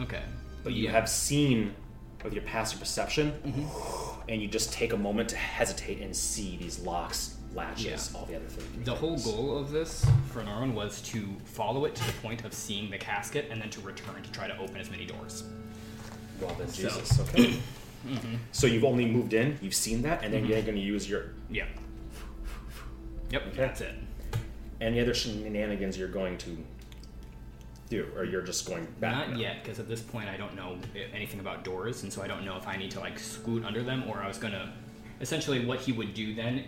Okay. 0.01 0.23
But 0.63 0.75
you 0.75 0.85
Yeah. 0.85 0.93
have 0.93 1.09
seen 1.09 1.75
with 2.23 2.33
your 2.35 2.43
passive 2.45 2.79
perception, 2.79 3.33
mm-hmm. 3.45 4.21
and 4.29 4.41
you 4.41 4.49
just 4.49 4.73
take 4.73 4.93
a 4.93 4.97
moment 4.97 5.29
to 5.31 5.37
hesitate 5.37 6.01
and 6.01 6.15
see 6.15 6.57
these 6.57 6.79
locks, 6.81 7.37
latches, 7.55 8.11
Yeah. 8.13 8.19
all 8.21 8.27
the 8.27 8.37
other 8.37 8.47
things. 8.47 8.85
The 8.85 8.95
whole 8.95 9.17
goal 9.19 9.59
of 9.59 9.71
this 9.73 10.05
for 10.31 10.43
Norwin 10.43 10.75
was 10.75 11.01
to 11.03 11.27
follow 11.45 11.85
it 11.87 11.95
to 11.97 12.07
the 12.07 12.13
point 12.21 12.45
of 12.45 12.53
seeing 12.53 12.91
the 12.91 12.99
casket 12.99 13.49
and 13.51 13.61
then 13.61 13.71
to 13.71 13.81
return 13.81 14.23
to 14.23 14.31
try 14.33 14.47
to 14.47 14.57
open 14.59 14.77
as 14.77 14.91
many 14.91 15.05
doors. 15.07 15.45
Well 16.41 16.55
then, 16.59 16.69
So- 16.69 16.83
Jesus. 16.89 17.21
Okay. 17.21 17.59
Mm-hmm. 18.05 18.35
So 18.51 18.67
you've 18.67 18.83
only 18.83 19.07
moved 19.07 19.33
in, 19.33 19.57
you've 19.63 19.77
seen 19.77 20.03
that, 20.03 20.25
and 20.25 20.35
then 20.35 20.45
you're 20.45 20.61
going 20.63 20.75
to 20.75 20.81
use 20.81 21.09
your 21.09 21.27
Yeah. 21.49 21.67
Yep, 23.31 23.55
that's 23.55 23.81
it. 23.81 23.95
Any 24.83 25.01
other 25.01 25.15
shenanigans 25.15 25.97
you're 25.97 26.09
going 26.09 26.37
to 26.39 26.57
do, 27.89 28.09
or 28.17 28.25
you're 28.25 28.43
just 28.43 28.67
going 28.67 28.87
back. 29.01 29.29
Not 29.29 29.31
now? 29.31 29.39
yet, 29.39 29.63
because 29.63 29.79
at 29.79 29.89
this 29.89 30.01
point 30.01 30.29
I 30.29 30.37
don't 30.37 30.55
know 30.57 30.77
anything 31.15 31.41
about 31.41 31.65
doors, 31.65 32.03
and 32.03 32.13
so 32.13 32.23
I 32.23 32.27
don't 32.27 32.45
know 32.45 32.57
if 32.57 32.67
I 32.67 32.77
need 32.77 32.91
to 32.93 33.01
like 33.01 33.19
scoot 33.19 33.65
under 33.65 33.83
them 33.83 34.05
or 34.09 34.19
I 34.19 34.29
was 34.29 34.39
gonna. 34.39 34.73
Essentially, 35.21 35.65
what 35.65 35.79
he 35.79 35.93
would 35.93 36.15
do 36.15 36.35
then, 36.35 36.65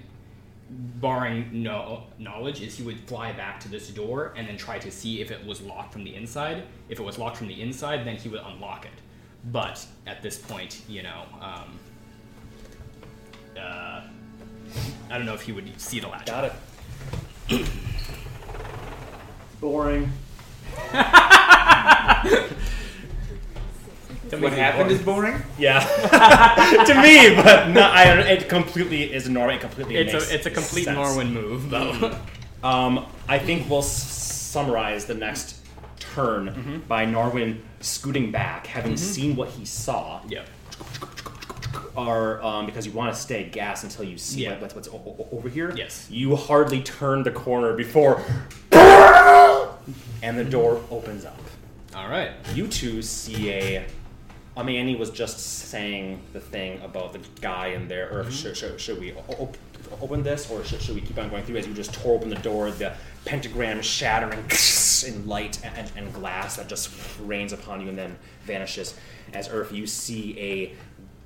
barring 0.70 1.50
no 1.53 2.05
knowledge, 2.18 2.61
is 2.61 2.77
he 2.77 2.85
would 2.85 3.00
fly 3.00 3.33
back 3.33 3.59
to 3.61 3.68
this 3.68 3.88
door 3.88 4.33
and 4.37 4.46
then 4.46 4.57
try 4.57 4.79
to 4.79 4.90
see 4.92 5.20
if 5.20 5.33
it 5.33 5.44
was 5.44 5.61
locked 5.61 5.92
from 5.92 6.05
the 6.05 6.14
inside. 6.14 6.62
If 6.88 7.00
it 7.00 7.03
was 7.03 7.18
locked 7.18 7.37
from 7.37 7.48
the 7.48 7.61
inside, 7.61 8.07
then 8.07 8.16
he 8.16 8.29
would 8.29 8.42
unlock 8.44 8.85
it. 8.85 8.92
But 9.50 9.85
at 10.07 10.22
this 10.22 10.38
point, 10.38 10.83
you 10.88 11.03
know, 11.03 11.24
um, 11.40 11.79
uh, 13.59 14.03
I 15.11 15.16
don't 15.16 15.27
know 15.27 15.35
if 15.35 15.42
he 15.42 15.53
would 15.53 15.81
see 15.81 15.98
the 16.00 16.09
latch. 16.09 16.27
Got 16.27 16.44
it. 16.44 16.53
Boring. 19.61 20.11
What 24.40 24.52
happened 24.52 24.90
is 24.90 25.00
boring. 25.00 25.40
Yeah, 25.59 25.78
to 26.87 26.94
me, 27.02 27.37
but 27.40 27.68
no, 27.68 27.83
I. 27.83 28.18
It 28.22 28.48
completely 28.48 29.12
is 29.12 29.28
Norway. 29.28 29.54
It 29.57 29.61
completely 29.61 29.94
It's 29.96 30.12
makes 30.12 30.30
a 30.30 30.35
it's 30.35 30.46
a 30.46 30.50
complete 30.50 30.85
sense. 30.87 30.98
Norwin 30.98 31.30
move, 31.33 31.70
though. 31.70 32.18
Um, 32.64 33.07
I 33.28 33.38
think 33.38 33.70
we'll 33.70 33.78
s- 33.80 33.92
summarize 34.11 35.04
the 35.04 35.14
next 35.14 35.59
turn 36.00 36.48
Mm-hmm. 36.48 36.78
by 36.88 37.07
Norwin 37.07 37.61
scooting 37.80 38.33
back, 38.33 38.66
having 38.66 38.96
seen 38.96 39.37
what 39.37 39.50
he 39.50 39.64
saw, 39.64 40.20
yep. 40.28 40.48
Or 41.96 42.42
um, 42.44 42.66
because 42.66 42.87
you 42.87 42.92
want 42.92 43.14
to 43.14 43.20
stay 43.20 43.44
gas 43.44 43.83
until 43.85 44.04
you 44.04 44.18
see 44.18 44.42
Yeah. 44.44 44.59
what, 44.61 44.74
what's, 44.74 44.88
what's 44.88 45.28
over 45.33 45.48
here. 45.48 45.72
Yes. 45.76 46.07
You 46.11 46.37
hardly 46.37 46.83
turn 46.83 47.22
the 47.22 47.30
corner 47.30 47.72
before, 47.74 48.22
and 50.22 50.38
the 50.38 50.44
door 50.44 50.83
opens 50.90 51.24
up. 51.24 51.38
All 51.94 52.09
right. 52.09 52.33
You 52.54 52.66
two 52.66 53.02
see 53.02 53.50
a. 53.50 53.87
I 54.57 54.62
mean, 54.62 54.76
Annie 54.80 54.94
was 54.96 55.11
just 55.11 55.40
saying 55.40 56.20
the 56.33 56.38
thing 56.40 56.80
about 56.83 57.12
the 57.12 57.20
guy 57.40 57.68
in 57.68 57.88
there, 57.88 58.09
or 58.16 58.30
should, 58.30 58.57
should, 58.57 58.80
should 58.80 59.00
we 59.00 59.12
o- 59.12 59.24
o- 59.30 59.52
open 60.00 60.22
this, 60.22 60.48
or 60.48 60.62
should, 60.64 60.80
should 60.80 60.94
we 60.94 61.00
keep 61.00 61.18
on 61.18 61.28
going 61.28 61.42
through? 61.44 61.57
As 61.57 61.66
you 61.66 61.74
just 61.74 61.92
tore 61.92 62.14
open 62.14 62.28
the 62.28 62.37
door, 62.37 62.70
the 62.70 62.92
pentagram 63.24 63.83
shattering 63.83 64.38
in 65.07 65.26
light 65.26 65.59
and, 65.64 65.90
and 65.96 66.12
glass 66.14 66.57
that 66.57 66.68
just 66.68 66.90
rains 67.20 67.52
upon 67.52 67.80
you 67.80 67.88
and 67.88 67.98
then 67.98 68.16
vanishes. 68.44 68.94
As 69.33 69.48
Earth, 69.48 69.72
you 69.72 69.88
see 69.88 70.38
a 70.38 70.72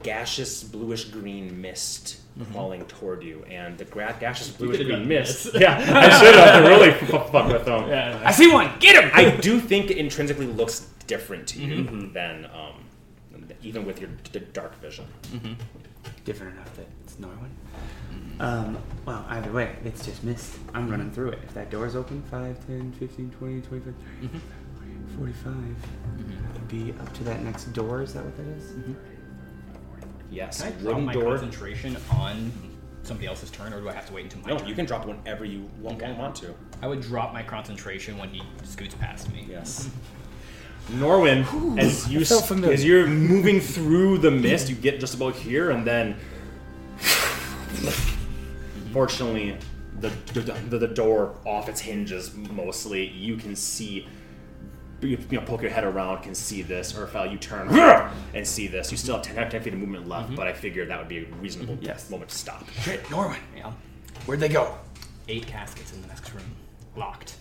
gaseous 0.03 0.63
bluish 0.65 1.05
green 1.05 1.61
mist 1.61 2.19
falling 2.53 2.85
toward 2.87 3.23
you, 3.25 3.43
and 3.51 3.77
the 3.79 3.85
gra- 3.85 4.17
gaseous 4.21 4.51
bluish 4.51 4.85
green 4.85 5.09
mist. 5.09 5.51
Yeah, 5.55 5.77
I 5.79 6.19
should 6.25 6.35
have 6.37 6.65
really 6.69 6.93
fu- 6.93 7.19
fucked 7.19 7.53
with 7.53 7.65
them. 7.65 7.89
Yeah. 7.89 8.21
I 8.25 8.31
see 8.33 8.51
one. 8.53 8.71
Get 8.79 9.03
him. 9.03 9.11
I 9.13 9.31
do 9.37 9.59
think 9.61 9.91
it 9.91 9.97
intrinsically 9.97 10.47
looks 10.47 10.87
different 11.09 11.49
to 11.49 11.61
you 11.61 11.85
Mm-hmm. 11.85 12.13
than 12.13 12.45
um, 12.47 13.49
even 13.63 13.85
with 13.85 14.01
your 14.01 14.11
d- 14.33 14.41
dark 14.53 14.81
vision. 14.81 15.07
Different 16.25 16.55
enough 16.55 16.75
that 16.77 16.87
it's 17.05 17.17
Norwin. 17.17 17.51
Um, 18.41 18.79
well, 19.05 19.25
either 19.31 19.51
way, 19.51 19.75
it's 19.85 20.05
just 20.07 20.23
mist. 20.23 20.59
I'm 20.75 20.89
running 20.89 21.11
through 21.11 21.31
it. 21.31 21.41
If 21.43 21.55
that 21.55 21.71
door's 21.71 21.97
open, 21.97 22.23
5, 22.31 22.67
10, 22.69 22.93
15, 22.93 23.31
20, 23.31 23.61
25, 23.63 23.95
30, 24.21 24.41
45. 25.17 25.55
It'd 26.55 26.69
be 26.69 26.93
up 27.01 27.13
to 27.15 27.25
that 27.25 27.43
next 27.43 27.65
door. 27.73 28.03
Is 28.03 28.15
that 28.15 28.25
what 28.25 28.37
that 28.37 28.47
is? 28.47 28.73
Yes, 30.31 30.63
Can 30.63 30.69
I 30.69 30.71
drop 30.77 30.85
wooden 30.85 31.05
my 31.07 31.13
door. 31.13 31.31
concentration 31.39 31.97
on 32.13 32.53
somebody 33.03 33.27
else's 33.27 33.51
turn, 33.51 33.73
or 33.73 33.81
do 33.81 33.89
I 33.89 33.93
have 33.93 34.07
to 34.07 34.13
wait 34.13 34.25
until 34.25 34.41
my 34.43 34.49
No, 34.51 34.59
turn? 34.59 34.69
you 34.69 34.75
can 34.75 34.85
drop 34.85 35.07
whenever 35.07 35.45
you 35.45 35.69
want, 35.81 36.03
Okay. 36.03 36.13
want 36.13 36.35
to. 36.37 36.55
I 36.83 36.87
would 36.87 37.01
drop 37.01 37.33
my 37.33 37.43
concentration 37.43 38.19
when 38.19 38.29
he 38.29 38.43
scoots 38.65 38.95
past 38.95 39.33
me. 39.33 39.47
Yes. 39.49 39.89
Norwin, 40.93 41.45
as 41.79 42.09
you 42.09 42.25
felt 42.25 42.43
s- 42.43 42.49
familiar. 42.49 42.73
as 42.75 42.85
you're 42.85 43.07
moving 43.07 43.61
through 43.61 44.19
the 44.19 44.31
mist, 44.31 44.69
you 44.71 44.75
get 44.75 45.01
just 45.01 45.15
about 45.15 45.35
here, 45.35 45.71
and 45.71 45.87
then, 45.87 46.17
fortunately, 48.93 49.57
the 50.01 50.11
the, 50.33 50.79
the 50.79 50.87
door 50.89 51.35
off 51.45 51.69
its 51.69 51.81
hinges 51.81 52.35
mostly. 52.35 53.07
You 53.09 53.37
can 53.37 53.55
see. 53.57 54.07
You 55.01 55.19
you 55.31 55.39
know, 55.39 55.47
poke 55.47 55.63
your 55.63 55.71
head 55.71 55.85
around, 55.85 56.23
can 56.23 56.35
see 56.35 56.63
this, 56.63 56.97
or 56.97 57.05
if 57.05 57.15
uh, 57.15 57.23
you 57.23 57.39
turn 57.39 57.69
and 58.35 58.47
see 58.47 58.67
this, 58.67 58.91
you 58.91 58.97
still 58.99 59.17
have 59.17 59.25
10, 59.25 59.51
10 59.51 59.63
feet 59.63 59.73
of 59.73 59.79
movement 59.79 60.09
left. 60.09 60.27
Mm-hmm. 60.27 60.35
But 60.35 60.49
I 60.49 60.53
figured 60.53 60.89
that 60.91 60.99
would 60.99 61.09
be 61.09 61.19
a 61.19 61.25
reasonable 61.41 61.75
mm-hmm. 61.75 61.85
Yes. 61.85 62.11
moment 62.11 62.31
to 62.31 62.37
stop. 62.37 62.69
Shit, 62.83 63.05
Norwin. 63.05 63.39
Yeah. 63.57 63.73
Where'd 64.27 64.41
they 64.41 64.49
go? 64.49 64.77
Eight 65.29 65.47
caskets 65.47 65.93
in 65.93 66.03
the 66.03 66.09
next 66.09 66.33
room, 66.35 66.45
locked. 66.97 67.37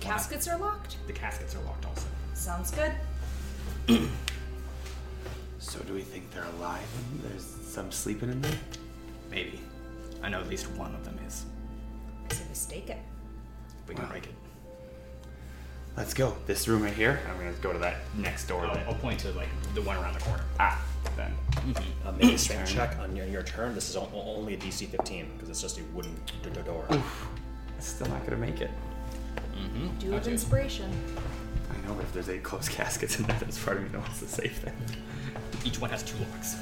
Caskets 0.00 0.46
are 0.48 0.58
locked. 0.58 0.96
The 1.06 1.12
caskets 1.12 1.56
are 1.56 1.62
locked 1.62 1.84
also. 1.86 2.06
Sounds 2.34 2.70
good. 2.70 2.92
So 5.68 5.80
do 5.80 5.92
we 5.92 6.00
think 6.00 6.30
they're 6.30 6.44
alive? 6.44 6.86
There's 7.22 7.44
some 7.44 7.92
sleeping 7.92 8.30
in 8.30 8.40
there? 8.40 8.58
Maybe. 9.30 9.60
I 10.22 10.30
know 10.30 10.40
at 10.40 10.48
least 10.48 10.70
one 10.72 10.94
of 10.94 11.04
them 11.04 11.18
is. 11.26 11.44
So 12.30 12.42
mistake 12.48 12.88
it. 12.88 12.98
We 13.88 13.94
can 13.94 14.04
Wow. 14.04 14.10
break 14.10 14.24
it. 14.26 14.34
Let's 15.96 16.14
go. 16.14 16.36
This 16.46 16.68
room 16.68 16.82
right 16.82 16.92
here. 16.92 17.20
I'm 17.28 17.36
gonna 17.38 17.52
go 17.60 17.72
to 17.72 17.78
that 17.80 17.96
next 18.16 18.46
door. 18.46 18.64
I'll, 18.66 18.78
I'll 18.88 18.94
point 18.94 19.18
to 19.20 19.32
like 19.32 19.48
the 19.74 19.82
one 19.82 19.96
around 19.96 20.14
the 20.14 20.20
corner. 20.20 20.44
ah, 20.60 20.80
then. 21.16 21.34
Uh, 22.04 22.12
make 22.12 22.34
a 22.34 22.38
strength 22.38 22.70
check 22.72 22.96
on 23.00 23.16
your, 23.16 23.26
your 23.26 23.42
turn. 23.42 23.74
This 23.74 23.88
is 23.90 23.96
o- 23.96 24.08
only 24.14 24.54
a 24.54 24.56
DC 24.56 24.86
15 24.88 25.30
because 25.34 25.48
it's 25.50 25.60
just 25.60 25.78
a 25.78 25.82
wooden 25.94 26.14
d- 26.26 26.50
d- 26.50 26.60
door. 26.62 26.86
Still 27.80 28.08
not 28.08 28.24
gonna 28.24 28.36
make 28.36 28.60
it. 28.60 28.70
Mm-hmm. 29.56 29.98
Do 29.98 30.10
have 30.12 30.28
inspiration. 30.28 30.88
I 31.70 31.88
know, 31.88 31.94
but 31.94 32.04
if 32.04 32.12
there's 32.12 32.28
eight 32.28 32.44
closed 32.44 32.70
caskets 32.78 33.18
in 33.18 33.24
there, 33.26 33.36
that's 33.40 33.58
part 33.62 33.78
of 33.78 33.82
me 33.82 33.88
that 33.88 33.98
wants 34.00 34.20
to 34.20 34.28
save 34.28 34.62
them. 34.62 34.74
Each 35.64 35.80
one 35.80 35.90
has 35.90 36.04
two 36.04 36.16
locks. 36.18 36.56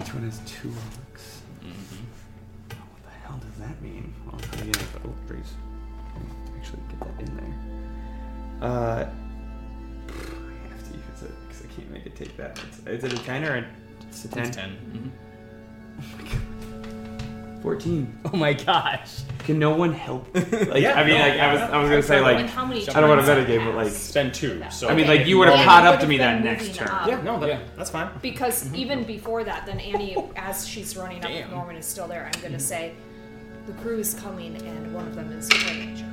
Each 0.00 0.14
one 0.14 0.22
has 0.24 0.38
two 0.46 0.68
locks. 0.70 1.42
Oh, 1.62 2.74
what 2.76 3.02
the 3.04 3.10
hell 3.26 3.38
does 3.58 3.68
that 3.68 3.82
mean? 3.82 4.14
Well, 4.26 4.40
how 4.50 4.56
do 4.56 4.66
you 4.66 4.72
oh, 5.04 5.14
breeze. 5.26 5.54
Actually, 6.56 6.82
get 6.90 7.00
that 7.00 7.28
in 7.28 7.36
there. 7.36 8.68
Uh, 8.68 9.08
I 10.08 10.68
have 10.68 10.88
to 10.88 10.94
use 10.94 11.22
it 11.22 11.32
because 11.48 11.62
I 11.62 11.66
can't 11.74 11.90
make 11.90 12.06
it 12.06 12.16
take 12.16 12.36
that. 12.36 12.60
It's, 12.68 12.78
is 12.86 13.04
it 13.04 13.12
a 13.12 13.24
ten 13.24 13.44
or 13.44 13.56
a, 13.56 13.66
it's 14.08 14.24
a 14.24 14.28
ten? 14.28 14.46
Mm-hmm. 14.46 15.08
It's 15.98 16.30
10 16.30 17.58
Fourteen. 17.62 18.16
Oh 18.32 18.36
my 18.36 18.52
gosh. 18.52 19.22
Can 19.40 19.58
no 19.58 19.74
one 19.74 19.92
help? 19.92 20.32
Like, 20.34 20.82
Yeah, 20.82 20.94
I 20.94 21.04
mean, 21.04 21.14
no, 21.18 21.20
like, 21.20 21.40
I 21.40 21.52
was, 21.52 21.62
I 21.62 21.78
was 21.80 21.90
gonna 21.90 22.02
say 22.02 22.20
like, 22.20 22.46
how 22.46 22.64
many 22.64 22.88
I 22.88 23.00
don't 23.00 23.08
want 23.08 23.20
to 23.20 23.26
turns 23.26 23.48
metagame, 23.48 23.60
have 23.60 23.74
but 23.74 23.84
like. 23.84 23.92
Spend 23.92 24.34
two. 24.34 24.62
So 24.70 24.88
I 24.88 24.94
mean, 24.94 25.08
like 25.08 25.26
you 25.26 25.38
would 25.38 25.48
have 25.48 25.64
caught 25.64 25.84
up 25.84 25.98
to 26.00 26.06
me 26.06 26.18
that 26.18 26.44
next 26.44 26.68
moving 26.68 26.76
turn. 26.76 26.88
up. 26.88 27.08
yeah, 27.08 27.20
no, 27.22 27.40
that, 27.40 27.48
Yeah. 27.48 27.60
that's 27.76 27.90
fine. 27.90 28.10
Because 28.22 28.64
mm-hmm. 28.64 28.76
even 28.76 29.04
before 29.04 29.42
that, 29.42 29.66
then 29.66 29.80
Annie, 29.80 30.16
as 30.36 30.68
she's 30.68 30.96
running 30.96 31.24
up, 31.24 31.30
Damn. 31.30 31.50
Norwin 31.50 31.76
is 31.78 31.86
still 31.86 32.06
there, 32.06 32.26
I'm 32.26 32.40
gonna 32.40 32.56
mm-hmm. 32.56 32.58
say, 32.58 32.94
the 33.68 33.74
crew 33.82 33.98
is 33.98 34.14
coming, 34.14 34.56
and 34.56 34.94
one 34.94 35.06
of 35.06 35.14
them 35.14 35.30
is 35.32 35.48
fully 35.50 35.82
injured, 35.82 36.08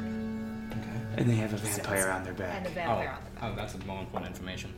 And 1.18 1.30
they 1.30 1.36
have 1.36 1.54
a 1.54 1.58
vampire 1.58 2.10
on 2.10 2.24
their 2.26 2.34
back. 2.34 2.65
and 2.65 2.76
back. 2.76 2.88
a 2.88 2.91
Oh, 2.91 2.96
vampire 2.96 3.10
on 3.10 3.24
the 3.24 3.39
back. 3.39 3.44
Oh, 3.44 3.48
oh, 3.52 3.56
that's 3.56 3.86
more 3.86 4.00
important 4.00 4.32
information. 4.32 4.74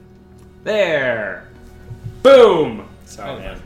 There. 0.64 1.50
Boom. 2.24 2.88
Sorry, 3.06 3.32
Oh, 3.32 3.40
man. 3.40 3.62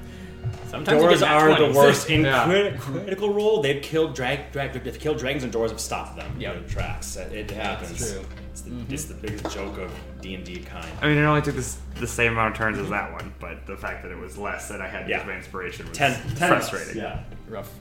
Sometimes 0.69 1.01
Doors 1.01 1.21
are 1.21 1.49
nat 1.49 1.59
the 1.59 1.73
worst. 1.73 2.09
In 2.09 2.21
Yeah. 2.23 2.45
crit- 2.45 2.79
critical 2.79 3.33
role, 3.33 3.61
they've 3.61 3.81
killed 3.81 4.15
drag, 4.15 4.51
drag, 4.53 4.71
they've 4.73 4.97
killed 4.99 5.17
dragons, 5.17 5.43
and 5.43 5.51
doors 5.51 5.71
have 5.71 5.79
stopped 5.81 6.15
them. 6.15 6.33
Yep. 6.39 6.55
in 6.55 6.67
tracks. 6.69 7.17
It 7.17 7.51
happens. 7.51 7.89
That's 7.99 8.11
true. 8.13 8.25
It's 8.51 8.61
the, 8.61 8.71
mm-hmm. 8.71 8.93
it's 8.93 9.05
the 9.05 9.13
biggest 9.13 9.49
joke 9.49 9.77
of 9.77 9.91
D 10.19 10.35
and 10.35 10.43
D 10.43 10.59
kind. 10.59 10.85
I 11.01 11.07
mean, 11.07 11.17
it 11.17 11.21
only 11.21 11.41
took 11.41 11.55
this, 11.55 11.77
the 11.95 12.07
same 12.07 12.33
amount 12.33 12.51
of 12.51 12.57
turns 12.57 12.77
as 12.77 12.89
that 12.89 13.13
one, 13.13 13.33
but 13.39 13.65
the 13.65 13.77
fact 13.77 14.03
that 14.03 14.11
it 14.11 14.17
was 14.17 14.37
less 14.37 14.67
that 14.67 14.81
I 14.81 14.89
had 14.89 15.07
yeah. 15.07 15.23
my 15.23 15.37
inspiration 15.37 15.87
was 15.87 15.97
ten, 15.97 16.13
ten 16.35 16.49
frustrating. 16.49 16.97
yeah, 16.97 17.23
rough. 17.47 17.71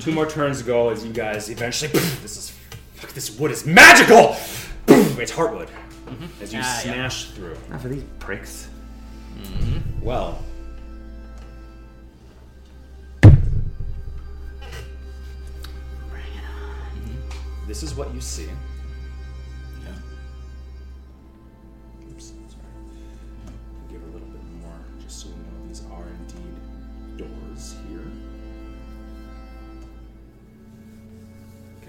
Two 0.00 0.12
more 0.12 0.26
turns 0.30 0.58
to 0.60 0.64
go 0.64 0.90
as 0.90 1.04
you 1.04 1.12
guys 1.12 1.48
eventually. 1.48 1.90
this 1.90 2.36
is 2.36 2.50
fuck. 2.94 3.10
This 3.12 3.38
wood 3.38 3.50
is 3.50 3.66
magical. 3.66 4.36
it's 4.86 5.32
heartwood. 5.32 5.68
Mm-hmm. 6.06 6.42
As 6.42 6.54
you 6.54 6.62
smash 6.62 7.28
yeah. 7.28 7.34
through. 7.34 7.56
Not 7.68 7.80
for 7.80 7.88
these 7.88 8.04
pricks. 8.20 8.68
Mm-hmm. 9.36 10.04
Well. 10.04 10.44
This 17.66 17.84
is 17.84 17.94
what 17.94 18.12
you 18.12 18.20
see. 18.20 18.48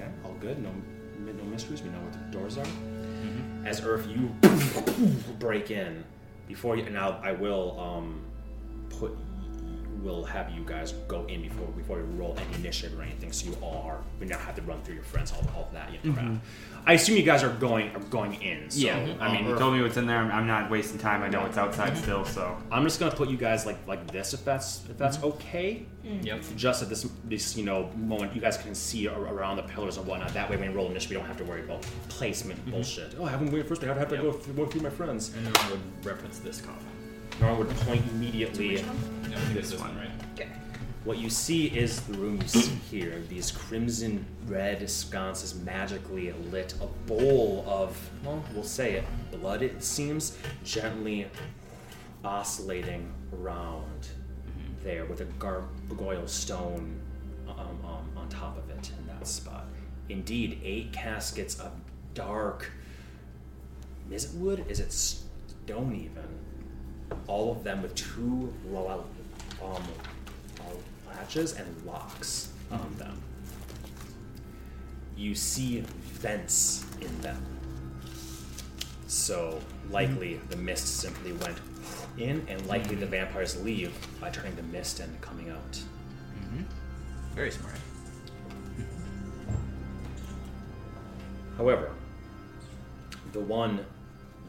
Okay, 0.02 0.12
all 0.26 0.34
good. 0.40 0.62
No, 0.62 0.72
no 1.20 1.44
mysteries. 1.44 1.82
We 1.82 1.90
know 1.90 2.00
what 2.00 2.14
the 2.14 2.38
doors 2.38 2.58
are. 2.58 2.66
As 3.66 3.82
Earth, 3.84 4.08
you 4.08 4.34
break 5.40 5.70
in 5.70 6.04
before 6.48 6.76
you. 6.76 6.90
Now 6.90 7.20
I 7.24 7.32
will 7.32 7.80
um, 7.80 8.22
put. 8.90 9.16
Will 10.02 10.24
have 10.24 10.50
you 10.52 10.64
guys 10.66 10.94
go 11.08 11.26
in 11.26 11.42
before 11.42 11.68
before 11.68 11.98
we 11.98 12.04
roll 12.18 12.38
any 12.38 12.56
initiative 12.56 12.98
or 12.98 13.04
anything, 13.04 13.32
so 13.32 13.50
you 13.50 13.58
all 13.62 13.84
are. 13.86 14.02
We 14.20 14.26
now 14.26 14.40
have 14.40 14.56
to 14.56 14.62
run 14.64 14.82
through 14.82 14.96
your 14.96 15.04
friends, 15.04 15.32
all, 15.32 15.48
all 15.56 15.70
that 15.74 15.92
you 15.92 16.00
know, 16.12 16.16
mm-hmm. 16.16 16.28
crap. 16.28 16.44
I 16.86 16.94
assume 16.94 17.18
you 17.18 17.24
guys 17.24 17.44
are 17.44 17.54
going 17.54 17.96
are 17.96 18.00
going 18.00 18.34
in. 18.42 18.70
So, 18.72 18.80
yeah, 18.80 19.16
I 19.20 19.32
mean, 19.32 19.48
you 19.48 19.56
told 19.58 19.76
me 19.76 19.82
what's 19.82 19.98
in 19.98 20.08
there. 20.08 20.18
I'm, 20.18 20.32
I'm 20.32 20.48
not 20.48 20.72
wasting 20.72 20.98
time. 20.98 21.22
I 21.22 21.30
know 21.30 21.46
it's 21.46 21.58
outside 21.58 21.94
mm-hmm. 21.94 22.02
still, 22.02 22.26
so. 22.26 22.58
I'm 22.72 22.84
just 22.84 23.00
gonna 23.00 23.16
put 23.16 23.30
you 23.30 23.38
guys 23.38 23.66
like 23.66 23.78
like 23.88 24.10
this 24.12 24.34
if 24.34 24.44
that's 24.44 24.84
if 24.90 24.98
that's 24.98 25.18
mm-hmm. 25.18 25.28
okay. 25.28 25.86
Mm. 26.04 26.26
Yep. 26.26 26.44
Just 26.56 26.82
at 26.82 26.90
this 26.90 27.08
this 27.26 27.56
you 27.56 27.64
know 27.64 27.92
moment, 27.96 28.34
you 28.34 28.42
guys 28.42 28.58
can 28.58 28.74
see 28.74 29.08
around 29.08 29.58
the 29.58 29.64
pillars 29.64 29.98
and 29.98 30.08
whatnot. 30.08 30.34
That 30.34 30.50
way, 30.50 30.58
when 30.58 30.72
you 30.72 30.76
roll 30.76 30.90
initiative, 30.90 31.12
we 31.12 31.18
don't 31.18 31.28
have 31.28 31.38
to 31.38 31.44
worry 31.44 31.64
about 31.64 31.82
placement 32.10 32.66
bullshit. 32.72 33.16
Oh, 33.20 33.26
I 33.26 33.30
haven't 33.30 33.52
waited 33.52 33.68
first. 33.68 33.84
I 33.84 33.94
have 33.94 34.10
to 34.10 34.16
Yep. 34.16 34.24
go, 34.24 34.32
through, 34.32 34.54
go 34.54 34.66
through 34.66 34.82
my 34.82 34.90
friends. 34.90 35.34
And 35.36 35.46
then 35.46 35.54
I 35.58 35.72
would 35.72 35.82
reference 36.04 36.40
this 36.40 36.62
coffin. 36.62 37.01
Nora 37.40 37.56
would 37.56 37.70
point 37.70 38.04
immediately. 38.12 38.84
No, 39.30 39.30
this, 39.54 39.72
this 39.72 39.80
one, 39.80 39.96
right? 39.98 40.10
Okay. 40.34 40.50
What 41.04 41.18
you 41.18 41.30
see 41.30 41.68
is 41.68 42.02
the 42.02 42.14
room 42.18 42.40
you 42.42 42.48
see 42.48 42.76
here. 42.92 43.24
These 43.28 43.52
crimson 43.52 44.26
red 44.46 44.88
sconces 44.90 45.56
magically 45.56 46.32
lit. 46.52 46.76
A 46.82 46.88
bowl 47.08 47.64
of, 47.68 47.98
well, 48.24 48.44
we'll 48.54 48.64
say 48.64 48.94
it, 48.94 49.06
blood, 49.32 49.64
it 49.64 49.84
seems, 49.84 50.38
gently 50.64 51.28
oscillating 52.24 53.12
around 53.34 54.10
there 54.84 55.06
with 55.06 55.22
a 55.22 55.26
gargoyle 55.26 56.28
stone 56.28 57.00
um, 57.48 57.80
um, 57.84 58.10
on 58.16 58.30
top 58.30 58.58
of 58.58 58.70
it 58.70 58.92
in 59.00 59.08
that 59.08 59.26
spot. 59.26 59.66
Indeed, 60.10 60.60
eight 60.64 60.92
caskets 60.92 61.60
of 61.60 61.72
dark. 62.14 62.72
Is 64.12 64.26
it 64.26 64.34
wood? 64.40 64.66
Is 64.68 64.80
it 64.80 64.92
stone 64.92 65.96
even? 65.96 66.41
All 67.28 67.52
of 67.52 67.64
them 67.64 67.82
with 67.82 67.96
two 67.96 68.54
lo- 68.70 69.06
um, 69.64 69.84
uh, 70.60 70.64
latches 71.08 71.54
and 71.54 71.68
locks 71.86 72.52
on 72.72 72.96
them. 72.98 73.22
You 75.16 75.36
see 75.36 75.82
vents 75.82 76.86
in 77.00 77.22
them. 77.22 77.44
So 79.08 79.60
likely 79.90 80.40
the 80.50 80.56
mist 80.58 81.00
simply 81.00 81.34
went 81.34 81.58
in, 82.18 82.46
and 82.48 82.66
likely 82.68 82.96
the 82.96 83.06
vampires 83.06 83.62
leave 83.62 83.94
by 84.20 84.30
turning 84.30 84.56
the 84.56 84.64
mist 84.64 85.00
and 85.00 85.20
coming 85.22 85.50
out. 85.50 85.82
Very 87.36 87.52
smart. 87.52 87.76
However, 91.58 91.92
the 93.32 93.40
one 93.40 93.86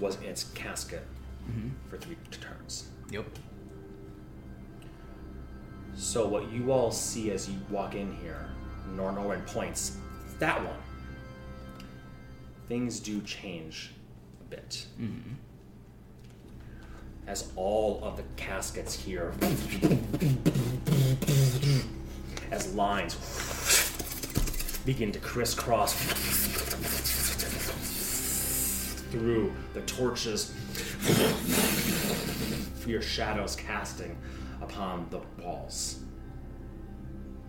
was 0.01 0.16
in 0.16 0.25
its 0.25 0.44
casket 0.44 1.07
Mm-hmm. 1.51 1.69
for 1.89 1.97
three 1.99 2.17
turns. 2.31 2.89
Yep. 3.11 3.27
So 5.95 6.27
what 6.27 6.51
you 6.51 6.73
all 6.73 6.91
see 6.91 7.31
as 7.31 7.49
you 7.49 7.57
walk 7.71 7.95
in 7.95 8.17
here, 8.17 8.49
Nor 8.97 9.13
Norwin 9.13 9.47
points, 9.47 9.97
that 10.39 10.63
one. 10.65 10.77
Things 12.69 13.01
do 13.01 13.21
change 13.23 13.91
a 14.41 14.45
bit. 14.45 14.87
Mm-hmm. 15.01 15.35
As 17.27 17.53
all 17.57 18.01
of 18.03 18.17
the 18.17 18.25
caskets 18.37 18.95
here, 18.95 19.33
as 22.51 22.75
lines 22.75 23.17
begin 24.85 25.13
to 25.13 25.19
crisscross 25.21 25.95
through 29.12 29.53
the 29.75 29.83
torches, 29.83 30.55
your 32.87 33.03
shadows 33.03 33.55
casting 33.55 34.16
upon 34.62 35.07
the 35.11 35.20
walls. 35.42 36.01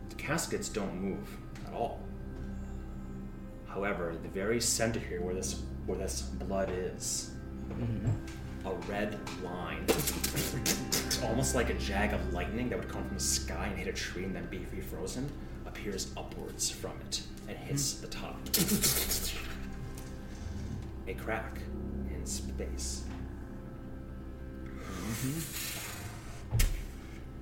The 0.09 0.15
caskets 0.15 0.67
don't 0.67 0.93
move 1.01 1.37
at 1.65 1.73
all. 1.73 2.01
However, 3.65 4.13
the 4.21 4.27
very 4.29 4.59
center 4.59 4.99
here, 4.99 5.21
where 5.21 5.33
this 5.33 5.61
where 5.85 5.97
this 5.97 6.21
blood 6.21 6.69
is, 6.69 7.31
a 8.65 8.73
red 8.89 9.17
line, 9.41 9.85
almost 11.23 11.55
like 11.55 11.69
a 11.69 11.73
jag 11.75 12.13
of 12.13 12.33
lightning 12.33 12.69
that 12.69 12.77
would 12.77 12.89
come 12.89 13.05
from 13.05 13.17
the 13.17 13.23
sky 13.23 13.67
and 13.67 13.77
hit 13.77 13.87
a 13.87 13.93
tree 13.93 14.25
and 14.25 14.35
then 14.35 14.47
be 14.47 14.59
refrozen, 14.75 15.27
appears 15.65 16.11
upwards 16.17 16.69
from 16.69 16.93
it 17.07 17.21
and 17.47 17.57
hits 17.57 17.93
the 17.95 18.07
top. 18.07 18.37
A 21.07 21.13
crack 21.13 21.57
in 22.13 22.25
space. 22.25 23.03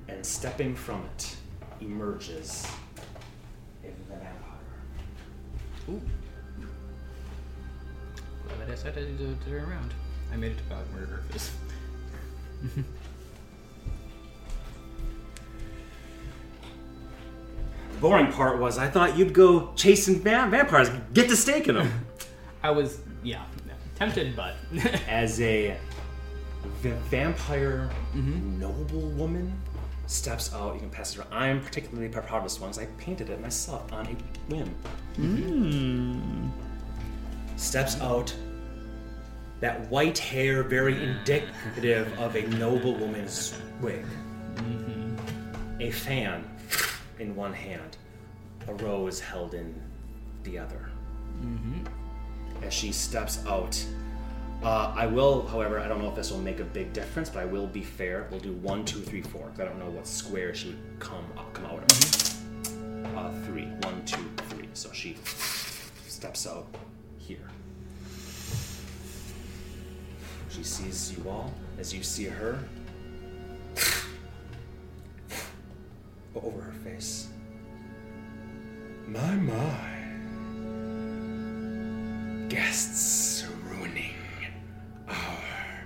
And 0.08 0.26
stepping 0.26 0.76
from 0.76 1.04
it 1.16 1.36
emerges 1.80 2.68
a 3.84 3.88
vampire. 4.10 4.30
Ooh. 5.90 6.02
Glad 8.48 8.68
I 8.68 8.72
decided 8.72 9.18
to, 9.18 9.36
to 9.36 9.50
turn 9.50 9.64
around. 9.70 9.94
I 10.32 10.38
made 10.38 10.52
it 10.52 10.60
about 10.68 10.86
where 10.94 11.04
Earth 11.04 11.36
is. 11.36 11.52
boring 18.02 18.32
part 18.32 18.60
was 18.60 18.78
I 18.78 18.88
thought 18.90 19.16
you'd 19.16 19.34
go 19.34 19.72
chasing 19.76 20.20
va- 20.20 20.48
vampires, 20.50 20.90
get 21.14 21.30
to 21.30 21.38
staking 21.38 21.76
them. 21.76 22.06
I 22.64 22.72
was, 22.72 23.00
yeah, 23.24 23.44
tempted, 24.02 24.36
but 24.36 24.56
As 25.08 25.40
a 25.42 25.78
va- 26.82 26.96
vampire 27.10 27.90
mm-hmm. 28.16 28.60
noble 28.60 29.02
woman 29.12 29.54
steps 30.08 30.54
out, 30.54 30.74
you 30.74 30.80
can 30.80 30.90
pass 30.90 31.14
it 31.14 31.20
around. 31.20 31.32
I'm 31.32 31.62
particularly 31.62 32.10
proud 32.10 32.34
of 32.34 32.44
this 32.44 32.60
one 32.60 32.72
because 32.72 32.84
I 32.84 32.88
painted 32.98 33.30
it 33.30 33.40
myself 33.40 33.94
on 33.94 34.08
a 34.08 34.16
whim. 34.52 34.68
Hmm. 35.16 36.50
Steps 37.58 38.02
out, 38.02 38.34
that 39.60 39.88
white 39.92 40.18
hair 40.18 40.64
very 40.64 41.02
indicative 41.02 42.12
of 42.20 42.36
a 42.36 42.42
noble 42.58 42.96
woman's 42.96 43.54
wig. 43.82 44.04
Mm-hmm. 44.56 45.82
A 45.82 45.92
fan 45.92 46.44
in 47.20 47.36
one 47.36 47.54
hand, 47.54 47.98
a 48.68 48.74
rose 48.74 49.20
held 49.20 49.54
in 49.54 49.80
the 50.44 50.58
other. 50.58 50.90
Mm-hmm. 51.44 52.01
As 52.62 52.74
she 52.74 52.92
steps 52.92 53.44
out, 53.48 53.84
uh, 54.64 54.94
I 54.96 55.08
will, 55.08 55.48
however, 55.48 55.80
I 55.80 55.88
don't 55.88 56.02
know 56.02 56.10
if 56.10 56.16
this 56.16 56.32
will 56.32 56.40
make 56.40 56.60
a 56.60 56.64
big 56.64 56.94
difference, 56.94 57.30
but 57.30 57.42
I 57.42 57.46
will 57.46 57.66
be 57.68 57.82
fair. 57.82 58.28
We'll 58.30 58.40
do 58.40 58.54
one, 58.54 58.86
two, 58.86 59.00
three, 59.02 59.22
four. 59.22 59.50
'cause 59.50 59.60
I 59.62 59.66
don't 59.66 59.80
know 59.80 59.90
what 59.90 60.06
square 60.06 60.54
she 60.54 60.68
would 60.70 61.00
come 61.00 61.26
up, 61.38 61.52
come 61.54 61.66
out 61.66 61.80
of. 61.92 63.16
Uh, 63.18 63.32
three, 63.46 63.66
one, 63.82 64.06
two, 64.06 64.24
three. 64.50 64.70
So 64.74 64.92
she 64.94 65.18
steps 66.08 66.46
out 66.46 66.68
here. 67.18 67.50
She 70.50 70.64
sees 70.64 71.18
you 71.18 71.30
all 71.30 71.52
as 71.80 71.94
you 71.94 72.04
see 72.04 72.26
her. 72.26 72.60
Over 76.36 76.62
her 76.62 76.74
face. 76.84 77.28
My, 79.08 79.36
my. 79.36 80.01
Guests 82.52 83.46
ruining 83.64 84.12
our 85.08 85.86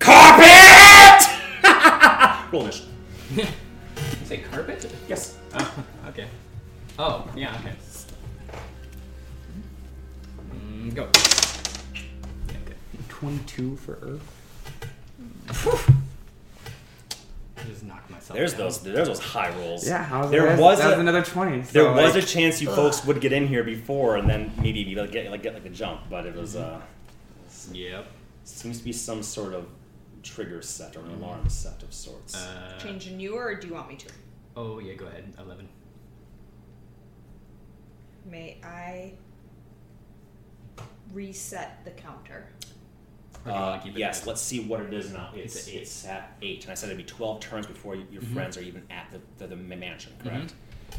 carpet! 0.00 1.28
Roll 2.52 2.64
this. 2.64 2.88
you 3.36 3.46
say 4.24 4.38
carpet? 4.38 4.92
Yes. 5.08 5.38
Oh, 5.54 5.84
okay. 6.08 6.26
Oh, 6.98 7.30
yeah, 7.36 7.56
okay. 7.60 7.74
Mm, 10.52 10.92
go. 10.92 11.04
Okay. 11.04 12.76
22 13.08 13.76
for 13.76 13.98
Earth. 14.02 15.98
I 17.62 17.66
just 17.68 17.84
knocked 17.84 18.10
myself. 18.10 18.36
There's 18.36 18.52
down. 18.52 18.60
those. 18.60 18.80
There's 18.82 19.08
those 19.08 19.20
high 19.20 19.50
rolls. 19.56 19.86
Yeah, 19.86 20.02
how's 20.02 20.30
there 20.30 20.46
that? 20.46 20.58
was 20.58 20.78
that 20.78 20.88
was 20.88 20.96
a, 20.96 21.00
another 21.00 21.22
20. 21.22 21.62
So 21.64 21.72
there 21.72 21.92
was 21.92 22.16
a 22.16 22.22
chance 22.22 22.60
you 22.60 22.68
folks 22.68 23.04
would 23.04 23.20
get 23.20 23.32
in 23.32 23.46
here 23.46 23.62
before 23.64 24.16
and 24.16 24.28
then 24.28 24.52
maybe 24.60 24.84
be 24.84 24.94
like, 24.94 25.12
get 25.12 25.30
like 25.30 25.42
get 25.42 25.54
like 25.54 25.64
a 25.64 25.70
jump, 25.70 26.02
but 26.10 26.26
it 26.26 26.34
was 26.34 26.56
uh 26.56 26.80
Yep. 27.72 28.06
seems 28.44 28.78
to 28.78 28.84
be 28.84 28.92
some 28.92 29.22
sort 29.22 29.54
of 29.54 29.66
trigger 30.22 30.62
set 30.62 30.96
or 30.96 31.00
an 31.00 31.12
alarm 31.12 31.48
set 31.48 31.82
of 31.82 31.92
sorts. 31.92 32.34
Uh, 32.36 32.78
Changing 32.78 33.20
you, 33.20 33.36
or 33.36 33.54
do 33.54 33.68
you 33.68 33.74
want 33.74 33.88
me 33.88 33.96
to? 33.96 34.08
oh, 34.56 34.78
yeah, 34.80 34.94
go 34.94 35.06
ahead. 35.06 35.32
11. 35.38 35.68
May 38.30 38.58
I 38.62 39.12
reset 41.12 41.84
the 41.84 41.90
counter. 41.90 42.48
Or 42.54 42.60
do 42.60 42.68
you 42.68 43.31
wanna 43.31 43.31
Uh, 43.46 43.80
yes, 43.94 44.26
let's 44.26 44.40
see 44.40 44.60
what 44.60 44.80
it 44.80 44.92
is 44.94 45.12
now. 45.12 45.30
It's, 45.34 45.56
It's 45.56 45.68
it's, 45.68 46.04
at 46.06 46.10
eight. 46.10 46.14
at 46.16 46.36
eight, 46.42 46.62
and 46.64 46.72
I 46.72 46.74
said 46.74 46.88
it'd 46.90 46.98
be 46.98 47.04
twelve 47.04 47.40
turns 47.40 47.66
before 47.66 47.96
y- 47.96 48.04
your 48.10 48.22
Mhm. 48.22 48.34
friends 48.34 48.56
are 48.56 48.62
even 48.62 48.82
at 48.90 49.10
the, 49.10 49.20
the, 49.38 49.48
the 49.48 49.56
mansion, 49.56 50.12
correct? 50.22 50.54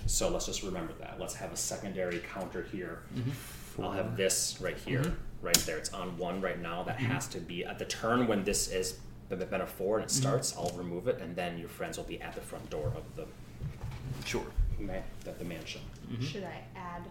So 0.08 0.30
let's 0.30 0.46
just 0.46 0.64
remember 0.64 0.91
that. 1.00 1.20
Let's 1.20 1.36
have 1.36 1.54
a 1.54 1.56
secondary 1.56 2.20
counter 2.20 2.64
here. 2.72 3.04
Mm-hmm. 3.16 3.82
I'll 3.82 3.91
have 3.91 4.18
this 4.18 4.58
right 4.60 4.78
here, 4.78 5.02
Mhm. 5.04 5.16
right 5.41 5.56
there. 5.66 5.78
It's 5.78 5.94
on 5.94 6.18
one 6.18 6.41
right 6.41 6.60
now. 6.62 6.84
That 6.84 6.98
Mm-hmm. 6.98 7.12
has 7.12 7.28
to 7.30 7.39
be 7.39 7.64
at 7.64 7.80
the 7.80 7.86
turn 7.86 8.28
when 8.28 8.44
this 8.44 8.68
is 8.70 9.00
been 9.30 9.39
been 9.39 9.62
a 9.62 9.66
four 9.68 9.98
and 10.00 10.06
it 10.06 10.12
starts. 10.12 10.56
I'll 10.58 10.70
remove 10.78 11.08
it, 11.08 11.22
and 11.22 11.36
then 11.36 11.58
your 11.58 11.70
friends 11.70 11.98
will 11.98 12.04
be 12.06 12.20
at 12.22 12.36
the 12.36 12.41
front 12.41 12.70
door 12.70 12.91
of 12.96 13.04
the 13.16 13.26
Sure. 14.26 14.46
ma- 14.80 14.94
at 15.26 15.39
the 15.39 15.46
mansion. 15.46 15.82
Mm-hmm. 16.12 16.24
Should 16.24 16.44
I 16.44 16.62
add 16.76 17.04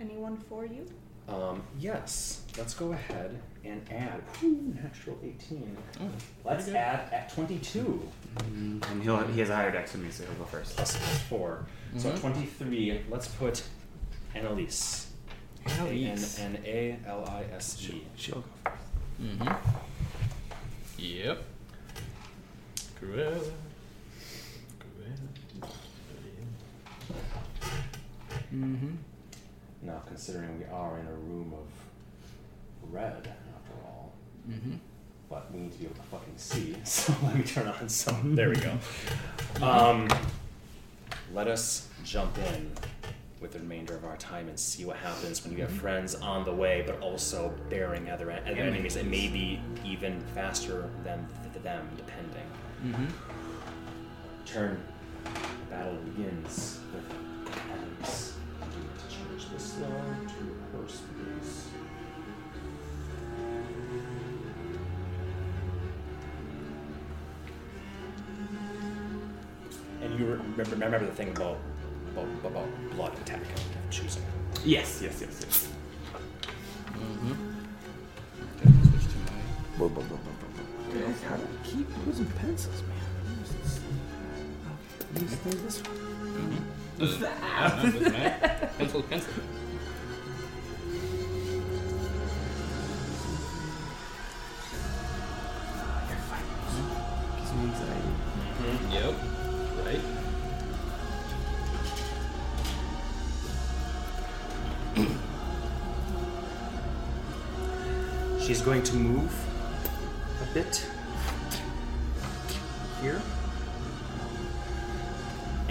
anyone 0.00 0.38
for 0.38 0.64
you? 0.64 0.86
Um, 1.28 1.62
yes, 1.78 2.40
let's 2.58 2.74
go 2.74 2.92
ahead 2.92 3.40
and 3.64 3.82
add 3.90 4.22
whew, 4.38 4.74
natural 4.82 5.18
18. 5.22 5.76
Oh, 6.00 6.08
Let's 6.44 6.68
add 6.68 7.12
at 7.12 7.32
22 7.34 8.08
And 8.46 9.02
he'll 9.02 9.18
he 9.28 9.40
has 9.40 9.50
a 9.50 9.56
higher 9.56 9.70
dex 9.70 9.92
than 9.92 10.02
me, 10.04 10.10
so 10.10 10.24
he'll 10.24 10.34
go 10.34 10.44
first. 10.44 10.76
plus, 10.76 10.96
plus 10.96 11.18
4. 11.24 11.66
So 11.98 12.10
Mhm. 12.12 12.20
23, 12.20 13.02
let's 13.10 13.28
put 13.28 13.62
Annalise. 14.34 15.08
Annalise. 15.66 16.38
A-N-N-A-L-I-S-E. 16.38 18.06
She'll 18.16 18.36
go 18.36 18.44
first. 18.64 18.76
Mm-hmm. 19.20 19.48
Yep. 20.98 21.44
Cruella. 23.00 23.42
Cruella. 24.78 25.28
Mm-hmm. 28.54 28.90
Now, 29.82 30.02
considering 30.06 30.58
we 30.58 30.64
are 30.66 30.98
in 30.98 31.06
a 31.06 31.12
room 31.12 31.52
of 31.54 32.92
red, 32.92 33.16
after 33.16 33.30
all, 33.30 33.49
Mm-hmm. 34.50 34.72
but 35.28 35.52
we 35.52 35.60
need 35.60 35.72
to 35.72 35.78
be 35.78 35.84
able 35.84 35.94
to 35.94 36.02
fucking 36.02 36.32
see, 36.36 36.76
so 36.84 37.14
let 37.22 37.36
me 37.36 37.42
turn 37.44 37.68
on 37.68 37.88
some. 37.88 38.34
There 38.34 38.48
we 38.50 38.56
go. 38.56 38.72
Um, 39.62 40.08
let 41.34 41.46
us 41.48 41.88
jump 42.04 42.38
in 42.54 42.70
with 43.40 43.52
the 43.52 43.58
remainder 43.58 43.94
of 43.94 44.04
our 44.04 44.16
time 44.16 44.48
and 44.48 44.58
see 44.58 44.84
what 44.84 44.96
happens 44.96 45.44
when 45.44 45.54
you 45.54 45.60
have 45.62 45.70
friends 45.72 46.14
on 46.14 46.44
the 46.44 46.52
way, 46.52 46.82
but 46.86 46.98
also 47.00 47.52
bearing 47.68 48.08
other, 48.10 48.30
other 48.30 48.40
enemies. 48.50 48.96
It 48.96 49.06
may 49.06 49.28
be 49.28 49.60
even 49.84 50.20
faster 50.34 50.88
than 51.04 51.26
th- 51.52 51.62
them, 51.62 51.88
depending. 51.96 52.46
Mm-hmm. 52.84 53.06
Turn. 54.46 54.82
Battle 55.68 55.96
begins 55.96 56.80
with 56.94 57.04
enemies. 57.70 58.34
Do 58.60 58.80
need 58.80 58.98
to 58.98 59.08
change 59.14 59.50
this 59.52 59.74
to 59.74 59.84
And 70.00 70.18
you 70.18 70.26
remember, 70.26 70.64
remember 70.64 70.98
the 71.06 71.12
thing 71.12 71.30
about, 71.30 71.58
about, 72.12 72.26
about 72.44 72.68
blood 72.92 73.12
attack 73.18 73.40
choosing. 73.90 74.22
Yes, 74.64 75.00
yes, 75.02 75.20
yes, 75.20 75.40
yes. 75.44 75.68
Mm-hmm. 76.86 77.32
Okay, 78.56 78.70
switch 78.88 79.06
to 79.12 79.18
my. 79.18 79.38
Whoa, 79.76 79.88
whoa, 79.88 80.02
whoa, 80.02 80.16
whoa, 80.16 80.34
whoa. 80.50 81.28
How 81.28 81.36
do 81.36 81.42
I 81.42 81.66
keep 81.66 81.88
losing 82.06 82.26
pencils, 82.26 82.82
man? 82.82 82.96
Use 83.40 83.52
this. 83.52 83.80
Okay, 85.16 85.22
use 85.22 85.32
use 85.44 85.62
this 85.62 85.76
one. 85.82 85.96
Mm-hmm. 85.96 87.00
What's 87.00 87.16
that? 87.18 87.82
doesn't 87.82 88.02
matter. 88.02 88.70
Pencil, 88.78 89.02
pencil. 89.02 89.32
You're 96.08 96.22
fine. 96.28 96.46
Gives 97.38 97.52
me 97.52 97.60
anxiety. 97.68 98.12
Yep. 98.92 99.29
She's 108.60 108.66
going 108.66 108.82
to 108.82 108.96
move 108.96 109.32
a 110.42 110.52
bit 110.52 110.86
here 113.00 113.22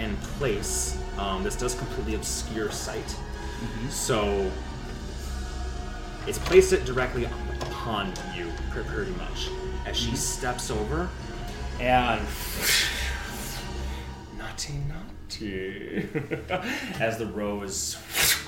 and 0.00 0.20
place. 0.22 1.00
Um, 1.16 1.44
this 1.44 1.54
does 1.54 1.76
completely 1.76 2.16
obscure 2.16 2.72
sight, 2.72 3.16
so 3.90 4.50
it's 6.26 6.40
placed 6.40 6.72
it 6.72 6.84
directly 6.84 7.26
upon 7.60 8.12
you, 8.34 8.50
pretty 8.72 9.12
much. 9.12 9.50
As 9.86 9.96
she 9.96 10.16
steps 10.16 10.72
over, 10.72 11.08
and 11.78 12.20
naughty, 14.36 14.80
naughty, 14.88 16.08
as 16.98 17.18
the 17.18 17.26
rose 17.26 17.96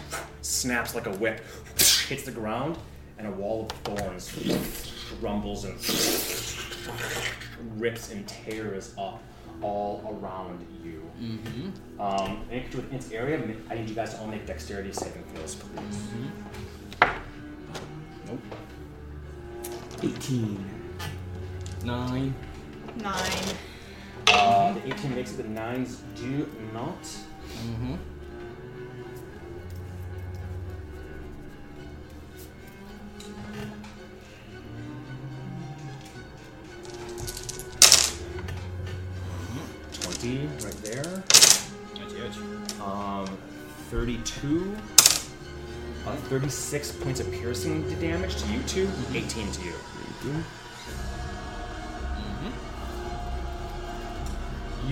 snaps 0.42 0.96
like 0.96 1.06
a 1.06 1.12
whip, 1.12 1.42
hits 2.08 2.24
the 2.24 2.32
ground, 2.32 2.76
and 3.22 3.32
a 3.32 3.36
wall 3.36 3.66
of 3.66 3.70
thorns 3.78 4.92
rumbles 5.20 5.64
and 5.64 5.74
rips 7.80 8.10
and 8.10 8.26
tears 8.26 8.94
up 8.98 9.22
all 9.60 10.18
around 10.20 10.66
you. 10.82 11.08
Mm-hmm. 11.20 12.00
Um, 12.00 12.44
and 12.50 12.74
within 12.74 12.96
its 12.96 13.12
area, 13.12 13.40
I 13.70 13.74
need 13.76 13.88
you 13.88 13.94
guys 13.94 14.14
to 14.14 14.20
all 14.20 14.26
make 14.26 14.44
dexterity 14.46 14.92
saving 14.92 15.22
throws, 15.34 15.54
please. 15.54 16.08
Nope. 18.26 18.40
18. 20.02 20.64
Nine. 21.84 22.34
Nine. 22.96 23.32
Uh, 24.26 24.72
the 24.72 24.94
18 24.94 25.14
makes 25.14 25.32
it, 25.32 25.36
the 25.36 25.42
9s 25.44 25.98
do 26.16 26.50
not. 26.72 27.02
Mm-hmm. 27.02 27.94
Right 40.22 40.82
there. 40.84 41.24
Edge, 41.96 42.14
edge. 42.14 42.36
Um, 42.80 43.26
32. 43.90 44.76
Uh, 46.06 46.14
36 46.14 46.92
points 46.92 47.18
of 47.18 47.28
piercing 47.32 47.82
damage 47.98 48.40
to 48.40 48.46
you 48.52 48.62
two. 48.62 48.88
18 49.12 49.50
to 49.50 49.62
you. 49.62 49.72
Mm-hmm. 49.72 50.40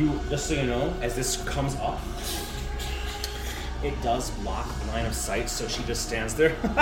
You, 0.00 0.20
just 0.28 0.48
so 0.48 0.54
you 0.54 0.64
know, 0.64 0.92
as 1.00 1.14
this 1.14 1.36
comes 1.44 1.76
up, 1.76 2.00
it 3.84 3.94
does 4.02 4.30
block 4.30 4.66
line 4.88 5.06
of 5.06 5.14
sight, 5.14 5.48
so 5.48 5.68
she 5.68 5.84
just 5.84 6.08
stands 6.08 6.34
there. 6.34 6.56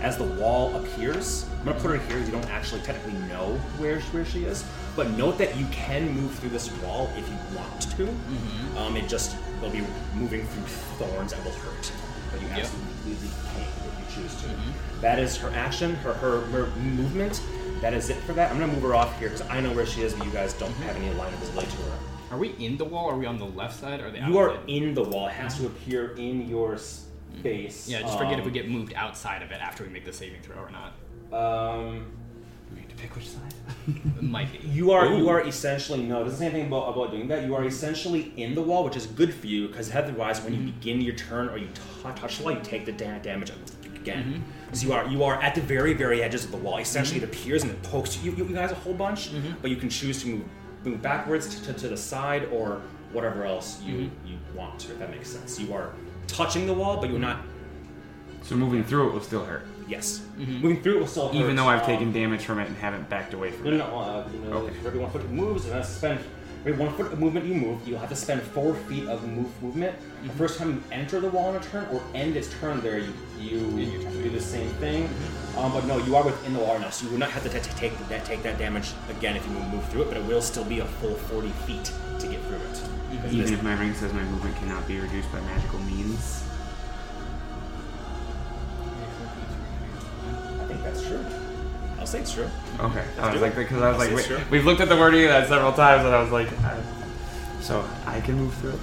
as 0.00 0.16
the 0.16 0.24
wall 0.24 0.74
appears, 0.76 1.44
I'm 1.58 1.66
gonna 1.66 1.80
put 1.80 1.90
her 1.90 1.98
here. 1.98 2.18
You 2.18 2.32
don't 2.32 2.48
actually 2.48 2.80
technically 2.80 3.20
know 3.28 3.56
where 3.76 4.00
where 4.00 4.24
she 4.24 4.44
is, 4.44 4.64
but 4.96 5.10
note 5.10 5.38
that 5.38 5.56
you 5.56 5.66
can 5.66 6.10
move 6.12 6.34
through 6.38 6.50
this 6.50 6.70
wall 6.82 7.10
if 7.16 7.28
you 7.28 7.36
want 7.56 7.80
to. 7.82 8.04
Mm-hmm. 8.06 8.78
Um, 8.78 8.96
it 8.96 9.08
just 9.08 9.36
will 9.62 9.70
be 9.70 9.82
moving 10.14 10.46
through 10.46 10.62
thorns 11.06 11.32
that 11.32 11.44
will 11.44 11.52
hurt, 11.52 11.92
but 12.32 12.40
you 12.40 12.48
Yep. 12.48 12.58
absolutely 12.58 13.28
can 13.28 13.62
if 13.62 14.16
you 14.16 14.22
choose 14.22 14.42
to. 14.42 14.48
Mhm. 14.48 15.00
That 15.00 15.18
is 15.18 15.36
her 15.38 15.50
action, 15.54 15.94
her, 15.96 16.12
her 16.14 16.40
her 16.46 16.66
movement. 16.80 17.40
That 17.80 17.94
is 17.94 18.10
it 18.10 18.16
for 18.24 18.32
that. 18.34 18.50
I'm 18.50 18.58
gonna 18.58 18.72
move 18.72 18.82
her 18.82 18.94
off 18.94 19.18
here 19.18 19.30
because 19.30 19.46
I 19.48 19.60
know 19.60 19.72
where 19.72 19.86
she 19.86 20.02
is, 20.02 20.12
but 20.12 20.26
you 20.26 20.32
guys 20.32 20.52
don't 20.54 20.72
have 20.84 20.96
any 20.96 21.10
line 21.14 21.32
of 21.32 21.38
visibility 21.40 21.70
to 21.70 21.76
her. 21.84 21.98
Are 22.32 22.38
we 22.38 22.50
in 22.64 22.76
the 22.76 22.84
wall? 22.84 23.06
Or 23.06 23.14
are 23.14 23.18
we 23.18 23.26
on 23.26 23.38
the 23.38 23.46
left 23.46 23.78
side 23.80 24.00
or 24.00 24.10
the 24.10 24.18
You 24.20 24.38
are 24.38 24.58
in 24.66 24.94
the 24.94 25.02
wall. 25.02 25.26
It 25.28 25.32
has 25.32 25.56
to 25.58 25.66
appear 25.66 26.14
in 26.16 26.48
your 26.48 26.76
space. 26.78 27.88
Yeah, 27.88 28.02
just 28.02 28.18
forget 28.18 28.38
if 28.38 28.44
we 28.44 28.50
Um, 28.50 28.52
get 28.54 28.68
moved 28.68 28.92
outside 28.94 29.42
of 29.42 29.50
it 29.50 29.60
after 29.60 29.82
we 29.84 29.88
make 29.90 30.04
the 30.04 30.12
saving 30.12 30.40
throw 30.42 30.56
or 30.62 30.70
not. 30.70 30.92
Um, 31.32 32.06
We 32.72 32.80
need 32.80 32.88
to 32.90 32.96
pick 32.96 33.14
which 33.16 33.28
side. 33.28 33.54
It 33.88 34.22
might 34.22 34.52
be. 34.52 34.66
you 34.68 34.92
are 34.92 35.06
you 35.06 35.28
are 35.28 35.40
essentially 35.46 36.02
no. 36.02 36.20
It 36.20 36.24
doesn't 36.24 36.38
say 36.38 36.46
anything 36.46 36.66
about, 36.68 36.88
about 36.94 37.10
doing 37.10 37.28
that. 37.28 37.44
You 37.44 37.54
are 37.54 37.64
essentially 37.64 38.32
in 38.36 38.54
the 38.54 38.62
wall, 38.62 38.84
which 38.84 38.96
is 38.96 39.06
good 39.06 39.34
for 39.34 39.46
you 39.46 39.68
because 39.68 39.94
otherwise, 39.94 40.40
when 40.42 40.52
you 40.54 40.60
Mm-hmm. 40.60 40.78
begin 40.78 41.00
your 41.00 41.14
turn 41.14 41.48
or 41.48 41.56
you 41.58 41.66
t- 41.68 41.80
touch 42.16 42.38
the 42.38 42.44
wall, 42.44 42.52
you 42.52 42.60
take 42.62 42.84
the 42.86 42.92
da- 42.92 43.18
damage 43.18 43.52
again. 43.94 44.24
Mm-hmm. 44.24 44.74
So 44.74 44.86
you 44.86 44.92
are 44.92 45.06
you 45.08 45.24
are 45.24 45.40
at 45.42 45.54
the 45.54 45.60
very 45.60 45.94
very 45.94 46.22
edges 46.22 46.44
of 46.44 46.50
the 46.52 46.56
wall. 46.58 46.78
Essentially, 46.78 47.18
it 47.20 47.24
appears 47.24 47.62
and 47.62 47.72
it 47.72 47.82
pokes 47.82 48.22
you, 48.22 48.32
you 48.32 48.44
guys 48.44 48.70
a 48.70 48.74
whole 48.76 48.94
bunch, 48.94 49.30
Mm-hmm. 49.32 49.54
but 49.62 49.70
you 49.70 49.76
can 49.76 49.88
choose 49.88 50.22
to 50.22 50.28
move 50.28 50.44
move 50.84 51.02
backwards 51.02 51.54
to, 51.60 51.72
to, 51.72 51.78
to 51.80 51.88
the 51.88 51.96
side 51.96 52.48
or 52.52 52.80
whatever 53.12 53.44
else 53.44 53.82
you 53.82 53.94
Mm-hmm. 53.94 54.26
you 54.28 54.36
want 54.54 54.78
to. 54.80 54.92
If 54.92 54.98
that 55.00 55.10
makes 55.10 55.28
sense. 55.30 55.58
You 55.58 55.74
are 55.74 55.92
touching 56.28 56.66
the 56.66 56.74
wall, 56.74 56.98
but 57.00 57.10
you're 57.10 57.18
not. 57.18 57.40
So 58.42 58.54
moving 58.56 58.84
through 58.84 59.08
it 59.08 59.12
will 59.12 59.20
still 59.20 59.44
hurt. 59.44 59.66
Yes, 59.90 60.20
Mm-hmm. 60.38 60.60
moving 60.62 60.82
through 60.82 60.96
it 60.96 61.00
will 61.00 61.06
still 61.08 61.26
hurt. 61.28 61.34
Even 61.36 61.56
though 61.56 61.66
I've 61.66 61.80
Um, 61.80 61.86
taken 61.86 62.12
damage 62.12 62.44
from 62.44 62.60
it 62.60 62.68
and 62.68 62.76
haven't 62.76 63.10
backed 63.10 63.34
away 63.34 63.50
from 63.50 63.66
it. 63.66 63.70
No, 63.72 63.76
no, 63.78 63.90
no. 63.90 63.98
Uh, 63.98 64.28
you 64.32 64.38
know, 64.50 64.56
Okay. 64.58 64.74
For 64.80 64.86
every 64.88 65.00
one 65.00 65.10
foot 65.10 65.22
it 65.22 65.30
moves, 65.30 65.66
and 65.66 65.74
I 65.78 65.82
spend 65.82 66.20
Every 66.62 66.74
one 66.74 66.92
foot 66.94 67.10
of 67.10 67.18
movement 67.18 67.46
you 67.46 67.54
move, 67.54 67.88
you'll 67.88 67.98
have 67.98 68.10
to 68.10 68.14
spend 68.14 68.42
four 68.42 68.74
feet 68.74 69.08
of 69.08 69.26
move 69.26 69.50
movement. 69.62 69.96
The 70.22 70.28
first 70.34 70.58
time 70.58 70.68
you 70.74 70.82
enter 70.92 71.18
the 71.18 71.30
wall 71.30 71.48
in 71.48 71.56
a 71.56 71.60
turn 71.64 71.86
or 71.90 72.02
end 72.14 72.36
its 72.36 72.50
turn 72.60 72.82
there, 72.82 72.98
you, 72.98 73.14
you 73.40 73.98
do 74.22 74.28
the 74.28 74.42
same 74.42 74.68
thing. 74.74 75.08
Um, 75.56 75.72
but 75.72 75.86
no, 75.86 75.96
you 75.96 76.14
are 76.16 76.22
within 76.22 76.52
the 76.52 76.58
wall 76.58 76.78
now, 76.78 76.90
so 76.90 77.06
you 77.06 77.12
would 77.12 77.18
not 77.20 77.30
have 77.30 77.42
to 77.44 77.48
t- 77.48 77.60
take 77.76 77.98
that 78.10 78.26
take 78.26 78.42
that 78.42 78.58
damage 78.58 78.92
again 79.08 79.36
if 79.36 79.46
you 79.46 79.52
move, 79.52 79.68
move 79.72 79.88
through 79.88 80.02
it. 80.02 80.08
But 80.08 80.18
it 80.18 80.24
will 80.26 80.42
still 80.42 80.64
be 80.66 80.80
a 80.80 80.84
full 81.00 81.14
40 81.14 81.48
feet 81.66 81.90
to 82.18 82.26
get 82.26 82.42
through 82.44 82.58
it. 82.58 83.32
Even 83.32 83.54
if 83.54 83.62
my 83.62 83.72
ring 83.80 83.94
says 83.94 84.12
my 84.12 84.22
movement 84.24 84.54
cannot 84.56 84.86
be 84.86 85.00
reduced 85.00 85.32
by 85.32 85.40
magical 85.40 85.78
means. 85.80 86.44
I 91.00 91.08
think 91.08 91.18
that's 91.20 91.32
true. 91.32 91.40
I'll 91.98 92.06
say 92.06 92.20
it's 92.20 92.32
true. 92.32 92.48
Okay. 92.80 93.04
I 93.18 93.26
do 93.26 93.32
was 93.34 93.42
it. 93.42 93.44
like, 93.44 93.56
because 93.56 93.82
I 93.82 93.88
was 93.92 93.94
I'll 93.94 93.98
like, 94.14 94.24
say 94.24 94.34
it's 94.34 94.42
wait, 94.42 94.50
we've 94.50 94.64
looked 94.64 94.80
at 94.80 94.88
the 94.88 94.96
wording 94.96 95.24
of 95.24 95.30
that 95.30 95.48
several 95.48 95.72
times, 95.72 96.04
and 96.04 96.14
I 96.14 96.22
was 96.22 96.30
like, 96.32 96.48
I, 96.62 96.80
so 97.60 97.84
I 98.06 98.20
can 98.20 98.36
move 98.36 98.54
through 98.54 98.70
it. 98.72 98.80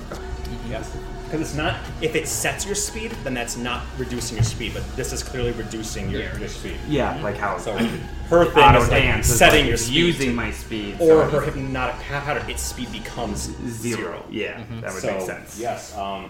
Yes. 0.69 0.95
Because 1.25 1.41
it's 1.41 1.55
not, 1.55 1.75
if 2.01 2.15
it 2.15 2.25
sets 2.25 2.65
your 2.65 2.75
speed, 2.75 3.11
then 3.25 3.33
that's 3.33 3.57
not 3.57 3.83
reducing 3.97 4.37
your 4.37 4.45
speed, 4.45 4.73
but 4.73 4.95
this 4.95 5.11
is 5.11 5.23
clearly 5.23 5.51
reducing 5.51 6.09
your, 6.09 6.21
your 6.37 6.47
speed. 6.47 6.77
Yeah, 6.87 7.21
like 7.21 7.35
how 7.35 7.57
So 7.57 7.73
her 7.75 8.45
thing 8.45 8.63
auto 8.63 8.81
is 8.83 8.89
like 8.89 9.01
dance 9.01 9.29
is 9.29 9.37
setting 9.37 9.61
like 9.61 9.67
your 9.69 9.77
speed. 9.77 9.93
using 9.95 10.29
to- 10.29 10.35
my 10.35 10.51
speed, 10.51 10.95
or 11.01 11.29
so 11.29 11.29
her 11.29 11.43
it's 11.43 11.55
hypnotic 11.55 11.99
pattern, 12.01 12.49
its 12.49 12.61
speed 12.61 12.91
becomes 12.93 13.39
zero. 13.67 13.97
zero. 13.97 14.23
Yeah, 14.29 14.63
that 14.79 14.93
would 14.93 15.01
so, 15.01 15.11
make 15.11 15.21
sense. 15.21 15.59
Yes, 15.59 15.93
um, 15.97 16.29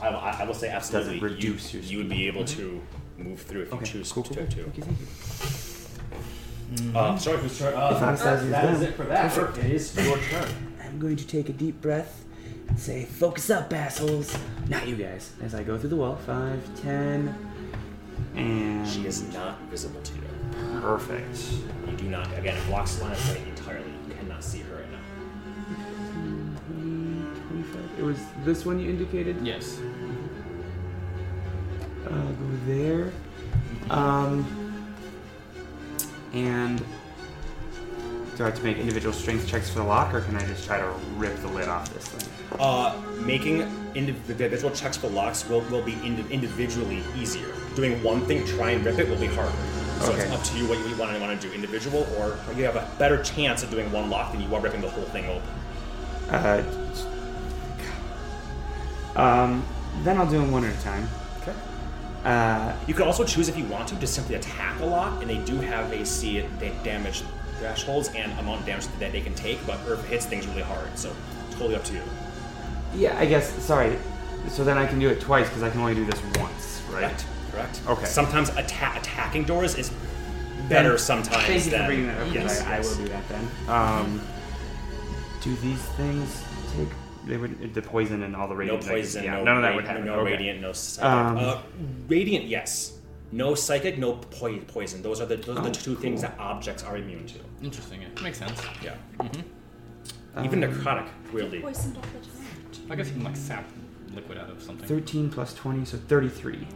I, 0.00 0.08
I 0.10 0.30
I 0.42 0.44
will 0.44 0.54
say 0.54 0.68
absolutely. 0.68 1.16
you- 1.16 1.20
reduce 1.22 1.74
your 1.74 1.82
you, 1.82 1.98
would 1.98 2.08
be 2.08 2.28
able 2.28 2.44
to 2.44 2.80
move 3.20 3.40
through 3.42 3.62
if 3.62 3.72
Okay, 3.72 3.84
you 3.86 3.92
choose 3.92 4.12
cool, 4.12 4.22
cool, 4.24 4.34
to. 4.36 4.40
cool. 4.42 4.48
to. 4.48 4.62
Thank 4.64 4.76
you, 4.78 4.82
thank. 6.82 6.96
Uh, 6.96 7.16
sorry, 7.18 7.38
who's 7.38 7.58
turn? 7.58 7.74
Uh, 7.74 7.90
If 7.96 8.02
Anastasia's 8.02 8.50
that 8.50 8.64
is 8.72 8.78
done. 8.80 8.88
it 8.88 8.94
for 8.94 9.04
that. 9.04 9.36
It 9.58 9.72
is 9.72 9.96
your 9.96 10.18
turn. 10.18 10.48
I'm 10.84 10.98
going 11.00 11.16
to 11.16 11.26
take 11.26 11.48
a 11.48 11.52
deep 11.52 11.80
breath 11.80 12.24
and 12.68 12.78
say, 12.78 13.04
"Focus 13.06 13.50
up, 13.50 13.72
assholes." 13.72 14.36
Not 14.68 14.86
you 14.86 14.94
guys. 14.96 15.32
As 15.42 15.54
I 15.54 15.62
go 15.64 15.76
through 15.78 15.88
the 15.90 15.96
wall, 15.96 16.16
five, 16.26 16.62
ten, 16.80 17.34
and 18.36 18.86
She 18.88 19.04
is 19.06 19.22
not 19.32 19.60
visible 19.62 20.00
to 20.00 20.14
you. 20.14 20.80
perfect. 20.80 21.38
You 21.88 21.96
do 21.96 22.04
not. 22.08 22.26
Again, 22.38 22.56
it 22.56 22.66
blocks 22.68 22.94
the 22.96 23.04
line 23.04 23.12
of 23.12 23.18
sight 23.18 23.42
entirely. 23.48 23.90
You 24.08 24.14
cannot 24.14 24.44
see 24.44 24.60
her 24.60 24.76
right 24.76 24.90
now. 24.92 24.98
20, 26.68 27.24
25. 27.48 27.98
It 27.98 28.02
was 28.04 28.18
this 28.44 28.64
one 28.64 28.78
you 28.78 28.88
indicated. 28.90 29.36
Yes. 29.44 29.78
Uh, 32.06 32.10
go 32.10 32.56
there. 32.66 33.12
Um, 33.90 34.46
and 36.32 36.78
do 38.36 38.44
I 38.44 38.46
have 38.46 38.56
to 38.56 38.64
make 38.64 38.78
individual 38.78 39.12
strength 39.12 39.46
checks 39.46 39.68
for 39.68 39.80
the 39.80 39.84
lock, 39.84 40.14
or 40.14 40.20
can 40.22 40.36
I 40.36 40.46
just 40.46 40.64
try 40.64 40.78
to 40.78 40.88
rip 41.16 41.36
the 41.40 41.48
lid 41.48 41.68
off 41.68 41.92
this 41.92 42.08
thing? 42.08 42.58
Uh, 42.58 43.00
making 43.20 43.60
individual 43.94 44.72
checks 44.74 44.96
for 44.96 45.08
locks 45.08 45.46
will, 45.48 45.60
will 45.62 45.82
be 45.82 45.92
indi- 46.04 46.24
individually 46.30 47.02
easier. 47.18 47.52
Doing 47.74 48.02
one 48.02 48.24
thing, 48.26 48.46
try 48.46 48.70
and 48.70 48.84
rip 48.84 48.98
it, 48.98 49.08
will 49.08 49.18
be 49.20 49.26
harder. 49.26 49.52
So 50.00 50.14
it's 50.14 50.32
up 50.32 50.42
to 50.42 50.56
you 50.56 50.66
what 50.66 50.78
you 50.78 50.96
want 50.96 51.12
to 51.12 51.20
want 51.20 51.38
to 51.38 51.48
do, 51.48 51.52
individual, 51.52 52.06
or 52.16 52.38
you 52.56 52.64
have 52.64 52.76
a 52.76 52.90
better 52.98 53.22
chance 53.22 53.62
of 53.62 53.70
doing 53.70 53.92
one 53.92 54.08
lock 54.08 54.32
than 54.32 54.40
you 54.40 54.54
are 54.54 54.60
ripping 54.60 54.80
the 54.80 54.88
whole 54.88 55.04
thing 55.04 55.26
open. 55.26 55.42
Uh, 56.30 56.62
um, 59.16 59.66
then 60.02 60.16
I'll 60.16 60.30
do 60.30 60.38
them 60.38 60.50
one 60.50 60.64
at 60.64 60.74
a 60.74 60.82
time. 60.82 61.06
Uh, 62.24 62.72
You 62.86 62.94
could 62.94 63.06
also 63.06 63.24
choose 63.24 63.48
if 63.48 63.56
you 63.56 63.64
want 63.64 63.88
to 63.88 63.96
to 63.96 64.06
simply 64.06 64.34
attack 64.34 64.78
a 64.80 64.84
lot, 64.84 65.20
and 65.22 65.30
they 65.30 65.38
do 65.38 65.58
have 65.60 65.92
AC 65.92 66.44
da- 66.60 66.72
damage 66.84 67.22
thresholds 67.58 68.08
and 68.14 68.30
amount 68.38 68.60
of 68.60 68.66
damage 68.66 68.86
that 68.98 69.12
they 69.12 69.20
can 69.20 69.34
take, 69.34 69.64
but 69.66 69.78
Earth 69.86 70.04
hits 70.06 70.26
things 70.26 70.46
really 70.46 70.62
hard, 70.62 70.88
so 70.98 71.14
totally 71.52 71.74
up 71.76 71.84
to 71.84 71.94
you. 71.94 72.02
yeah, 72.94 73.16
I 73.18 73.24
guess. 73.26 73.50
Sorry. 73.62 73.96
So 74.48 74.64
then 74.64 74.76
I 74.78 74.86
can 74.86 74.98
do 74.98 75.08
it 75.08 75.20
twice 75.20 75.48
because 75.48 75.62
I 75.62 75.70
can 75.70 75.80
only 75.80 75.94
do 75.94 76.04
this 76.06 76.20
once, 76.38 76.82
right? 76.90 77.00
Correct. 77.02 77.24
Correct. 77.52 77.80
Okay. 77.88 78.04
Sometimes 78.06 78.48
atta- 78.50 78.98
attacking 78.98 79.44
doors 79.44 79.74
is 79.74 79.90
better 80.68 80.90
Then- 80.90 80.98
sometimes 80.98 81.44
Thank 81.46 81.64
you 81.66 81.70
than 81.70 81.80
for 81.80 81.86
bringing 81.86 82.06
that 82.06 82.16
up. 82.18 82.24
'cause 82.26 82.34
yes, 82.34 82.62
I, 82.62 82.76
I 82.76 82.80
will 82.80 82.94
do 82.96 83.08
that 83.08 83.28
then. 83.28 83.48
Um, 83.68 84.20
do 85.42 85.54
these 85.56 85.80
things? 85.96 86.42
They 87.30 87.36
would 87.36 87.72
the 87.74 87.80
poison 87.82 88.24
and 88.24 88.34
all 88.34 88.48
the 88.48 88.56
radiant. 88.56 88.82
No 88.82 88.88
radiant. 88.88 89.06
poison, 89.06 89.24
yeah, 89.24 89.36
no, 89.36 89.44
none 89.44 89.56
of 89.58 89.62
that 89.62 89.68
ra- 89.70 89.76
would 89.76 89.84
happen. 89.84 90.04
No 90.04 90.14
okay. 90.14 90.32
radiant, 90.32 90.60
no 90.60 90.72
psychic. 90.72 91.08
Um, 91.08 91.36
uh, 91.38 91.58
radiant, 92.08 92.46
yes. 92.46 92.98
No 93.30 93.54
psychic, 93.54 93.98
no 93.98 94.14
poi- 94.14 94.58
poison. 94.66 95.00
Those 95.00 95.20
are 95.20 95.26
the 95.26 95.36
those 95.36 95.56
are 95.56 95.60
Oh, 95.60 95.64
the 95.64 95.70
two 95.70 95.94
things 95.94 96.22
that 96.22 96.34
objects 96.40 96.82
are 96.82 96.96
immune 96.96 97.26
to. 97.26 97.38
Interesting. 97.62 98.02
Yeah. 98.02 98.08
Makes 98.20 98.38
sense. 98.38 98.60
Yeah. 98.82 98.96
Um, 100.34 100.44
Even 100.44 100.60
necrotic, 100.60 101.06
weirdly. 101.32 101.60
Poisoned 101.60 101.96
all 101.96 102.02
the 102.02 102.26
time. 102.26 102.90
I 102.90 102.96
guess 102.96 103.06
you 103.06 103.12
can 103.14 103.22
like 103.22 103.36
sap 103.36 103.64
liquid 104.12 104.36
out 104.36 104.50
of 104.50 104.60
something. 104.60 104.88
Thirteen 104.88 105.30
plus 105.30 105.54
twenty, 105.54 105.84
so 105.84 105.98
thirty-three. 105.98 106.66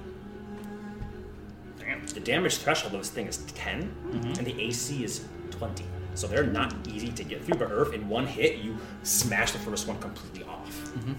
Damn. 1.81 2.07
The 2.07 2.21
damage 2.21 2.59
threshold 2.59 2.95
of 2.95 3.01
this 3.01 3.11
thing 3.11 3.27
is 3.27 3.39
10, 3.39 3.83
Mm-hmm. 3.83 4.27
and 4.39 4.47
the 4.47 4.61
AC 4.63 5.03
is 5.03 5.25
20. 5.51 5.85
So 6.15 6.27
they're 6.27 6.45
not 6.47 6.75
easy 6.89 7.09
to 7.09 7.25
get 7.25 7.45
through, 7.45 7.59
but 7.59 7.71
Earth, 7.71 7.93
in 7.93 8.09
one 8.09 8.27
hit, 8.27 8.59
you 8.59 8.77
smash 9.03 9.53
the 9.53 9.59
first 9.59 9.87
one 9.89 9.99
completely 9.99 10.45
off. 10.45 10.71
Mm-hmm. 10.95 11.13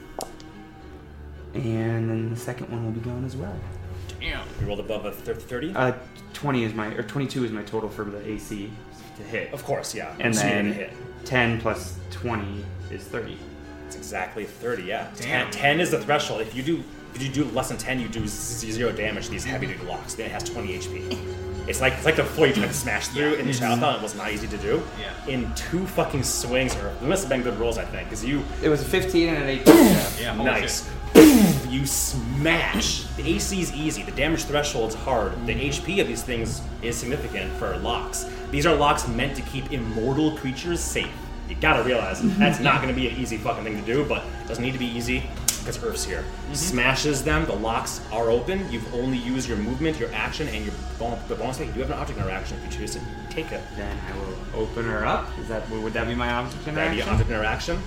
And 1.55 2.09
then 2.09 2.29
the 2.29 2.35
second 2.35 2.69
one 2.69 2.83
will 2.83 2.91
be 2.91 2.99
gone 3.01 3.23
as 3.25 3.35
well. 3.35 3.55
Damn. 4.19 4.45
You 4.59 4.67
rolled 4.67 4.79
above 4.79 5.05
a 5.05 5.11
30? 5.11 5.73
Uh, 5.75 5.93
twenty 6.33 6.63
is 6.63 6.73
my 6.73 6.87
or 6.87 7.03
twenty-two 7.03 7.45
is 7.45 7.51
my 7.51 7.63
total 7.63 7.89
for 7.89 8.03
the 8.05 8.25
AC 8.29 8.69
to 9.17 9.23
hit, 9.23 9.53
of 9.53 9.63
course, 9.63 9.95
yeah. 9.95 10.13
and 10.19 10.35
So 10.35 10.41
then 10.41 10.73
hit. 10.73 10.91
ten 11.23 11.59
plus 11.61 11.97
twenty 12.11 12.63
is 12.91 13.03
thirty. 13.03 13.37
It's 13.87 13.95
exactly 13.95 14.45
30, 14.45 14.83
yeah. 14.83 15.11
Damn. 15.15 15.51
10, 15.51 15.51
10 15.51 15.79
is 15.79 15.91
the 15.91 15.99
threshold. 16.01 16.41
If 16.41 16.55
you 16.55 16.63
do 16.63 16.83
if 17.13 17.21
you 17.21 17.29
do 17.29 17.45
less 17.51 17.69
than 17.69 17.77
10, 17.77 17.99
you 17.99 18.07
do 18.09 18.25
zero 18.27 18.91
damage 18.91 19.25
to 19.25 19.31
these 19.31 19.45
heavy 19.45 19.67
duty 19.67 19.85
locks. 19.85 20.15
Then 20.15 20.25
it 20.25 20.31
has 20.31 20.43
20 20.43 20.77
HP. 20.79 21.35
It's 21.67 21.81
like 21.81 21.93
it's 21.93 22.05
like 22.05 22.15
the 22.15 22.23
floor 22.23 22.47
you 22.47 22.53
tried 22.53 22.67
to 22.67 22.73
smash 22.73 23.07
through 23.09 23.33
in 23.33 23.45
mm-hmm. 23.45 23.47
the 23.47 23.53
Shadowthon. 23.53 23.97
It 23.97 24.01
was 24.01 24.15
not 24.15 24.31
easy 24.31 24.47
to 24.47 24.57
do. 24.57 24.83
Yeah. 24.99 25.33
In 25.33 25.53
two 25.55 25.85
fucking 25.87 26.23
swings, 26.23 26.75
or 26.75 26.93
there 26.99 27.09
must 27.09 27.23
have 27.23 27.29
been 27.29 27.41
good 27.41 27.57
rolls, 27.59 27.77
I 27.77 27.85
think, 27.85 28.09
because 28.09 28.23
you 28.23 28.43
It 28.61 28.69
was 28.69 28.81
a 28.81 28.85
fifteen 28.85 29.29
and 29.29 29.43
an 29.43 29.49
eighteen. 29.49 29.75
Yeah. 30.19 30.35
nice. 30.35 30.85
shit. 30.85 30.91
You 31.69 31.85
smash. 31.85 33.03
The 33.17 33.35
AC 33.35 33.61
is 33.61 33.73
easy. 33.73 34.03
The 34.03 34.11
damage 34.11 34.43
threshold's 34.45 34.95
hard. 34.95 35.33
The 35.45 35.53
mm-hmm. 35.53 35.91
HP 35.91 36.01
of 36.01 36.07
these 36.07 36.23
things 36.23 36.61
is 36.81 36.95
significant 36.95 37.51
for 37.53 37.75
locks. 37.77 38.29
These 38.51 38.65
are 38.65 38.75
locks 38.75 39.07
meant 39.07 39.35
to 39.35 39.41
keep 39.43 39.71
immortal 39.71 40.37
creatures 40.37 40.79
safe. 40.79 41.11
You 41.49 41.55
gotta 41.55 41.83
realize 41.83 42.21
mm-hmm. 42.21 42.39
that's 42.39 42.59
not 42.59 42.81
gonna 42.81 42.93
be 42.93 43.07
an 43.07 43.17
easy 43.17 43.37
fucking 43.37 43.63
thing 43.63 43.79
to 43.79 43.85
do, 43.85 44.05
but 44.05 44.23
it 44.23 44.47
doesn't 44.47 44.63
need 44.63 44.73
to 44.73 44.79
be 44.79 44.87
easy 44.87 45.23
because 45.65 45.83
Earth's 45.83 46.05
here. 46.05 46.23
Smashes 46.53 47.23
them. 47.23 47.43
The 47.45 47.55
locks 47.55 47.99
are 48.11 48.29
open. 48.29 48.71
You've 48.71 48.93
only 48.93 49.17
used 49.17 49.49
your 49.49 49.57
movement, 49.57 49.99
your 49.99 50.11
action, 50.13 50.47
and 50.49 50.63
your 50.63 50.73
bon- 50.99 51.19
the 51.27 51.33
bonus. 51.35 51.59
You 51.59 51.65
do 51.71 51.79
have 51.79 51.89
an 51.89 51.97
object 51.97 52.19
interaction 52.19 52.57
if 52.59 52.71
you 52.71 52.79
choose 52.79 52.93
to 52.93 53.01
take 53.31 53.51
it. 53.51 53.61
Then 53.75 53.97
I 54.07 54.17
will 54.19 54.61
open 54.63 54.85
her 54.85 55.05
up. 55.05 55.27
Is 55.39 55.47
that 55.47 55.67
would 55.71 55.93
that 55.93 56.07
be 56.07 56.13
my 56.13 56.29
object 56.31 56.67
interaction? 56.67 56.75
That'd 56.75 56.91
be 56.91 57.01
interaction? 57.01 57.07
an 57.09 57.13
object 57.15 57.29
interaction. 57.31 57.81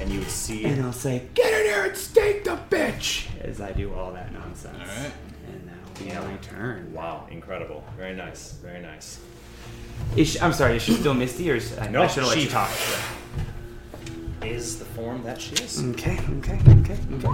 And 0.00 0.10
you 0.10 0.20
would 0.20 0.30
see. 0.30 0.64
And 0.64 0.82
I'll 0.86 0.92
say, 0.92 1.24
"Get 1.34 1.52
in 1.52 1.66
here 1.66 1.84
and 1.84 1.96
stake 1.96 2.44
the 2.44 2.58
bitch!" 2.70 3.26
As 3.42 3.60
I 3.60 3.72
do 3.72 3.92
all 3.92 4.12
that 4.12 4.32
nonsense. 4.32 4.78
All 4.80 5.02
right. 5.02 5.12
And 5.48 5.68
that'll 6.06 6.22
be 6.24 6.30
my 6.30 6.36
turn. 6.38 6.94
Wow, 6.94 7.26
incredible. 7.30 7.84
Very 7.96 8.14
nice. 8.14 8.52
Very 8.62 8.80
nice. 8.80 9.18
Is 10.16 10.28
she, 10.28 10.40
I'm 10.40 10.52
sorry. 10.52 10.76
Is 10.76 10.82
she 10.82 10.92
still 10.94 11.12
Misty, 11.14 11.50
or 11.50 11.56
is, 11.56 11.76
I, 11.76 11.88
No, 11.88 12.02
I 12.02 12.06
should 12.06 12.20
have 12.22 12.28
let 12.28 12.38
she- 12.38 12.44
you 12.44 12.48
talk? 12.50 12.70
Is 14.42 14.78
the 14.78 14.84
form 14.84 15.22
that 15.24 15.40
she 15.40 15.54
is. 15.56 15.82
Okay. 15.90 16.18
Okay. 16.38 16.58
Okay. 16.80 16.96
Okay. 17.14 17.28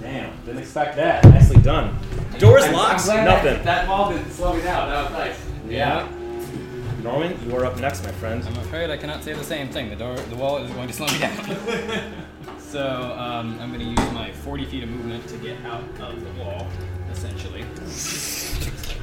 Damn, 0.00 0.32
didn't 0.46 0.58
expect 0.60 0.96
that. 0.96 1.24
Nicely 1.24 1.60
done. 1.60 1.98
Doors 2.38 2.62
I'm- 2.62 2.74
I'm 2.74 2.80
locked, 2.80 3.04
glad 3.04 3.24
nothing. 3.24 3.54
That, 3.54 3.64
that 3.64 3.88
wall 3.88 4.10
didn't 4.10 4.30
slow 4.30 4.54
me 4.54 4.62
down. 4.62 4.88
That 4.88 5.04
was 5.04 5.12
nice. 5.12 5.46
Yeah. 5.68 6.08
Norwin, 7.02 7.44
you 7.46 7.54
are 7.56 7.64
up 7.64 7.78
next, 7.78 8.02
my 8.04 8.12
friend. 8.12 8.42
I'm 8.46 8.56
afraid 8.56 8.90
I 8.90 8.96
cannot 8.96 9.22
say 9.22 9.32
the 9.34 9.44
same 9.44 9.68
thing. 9.68 9.90
The 9.90 9.96
door, 9.96 10.16
the 10.16 10.36
wall 10.36 10.58
is 10.58 10.70
going 10.72 10.88
to 10.88 10.94
slow 10.94 11.06
me 11.06 11.18
down. 11.18 11.44
so 12.58 13.14
um, 13.18 13.58
I'm 13.60 13.72
going 13.72 13.94
to 13.94 14.02
use 14.02 14.12
my 14.12 14.32
40 14.32 14.64
feet 14.64 14.82
of 14.84 14.88
movement 14.88 15.26
to 15.28 15.36
get 15.36 15.62
out 15.64 15.82
of 16.00 16.20
the 16.24 16.42
wall, 16.42 16.66
essentially. 17.12 17.64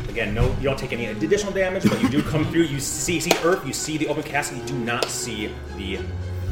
Again, 0.10 0.34
no, 0.34 0.48
you 0.58 0.64
don't 0.64 0.80
take 0.80 0.93
any 0.93 1.06
additional 1.08 1.54
damage, 1.54 1.84
but 1.84 2.02
you 2.02 2.10
do 2.10 2.22
come 2.24 2.46
through. 2.52 2.64
You 2.64 2.80
see, 2.80 3.20
see 3.20 3.32
Earth, 3.43 3.66
you 3.66 3.74
see 3.74 3.98
the 3.98 4.08
open 4.08 4.24
casket. 4.24 4.58
You 4.58 4.66
do 4.66 4.78
not 4.80 5.06
see 5.06 5.52
the 5.78 6.00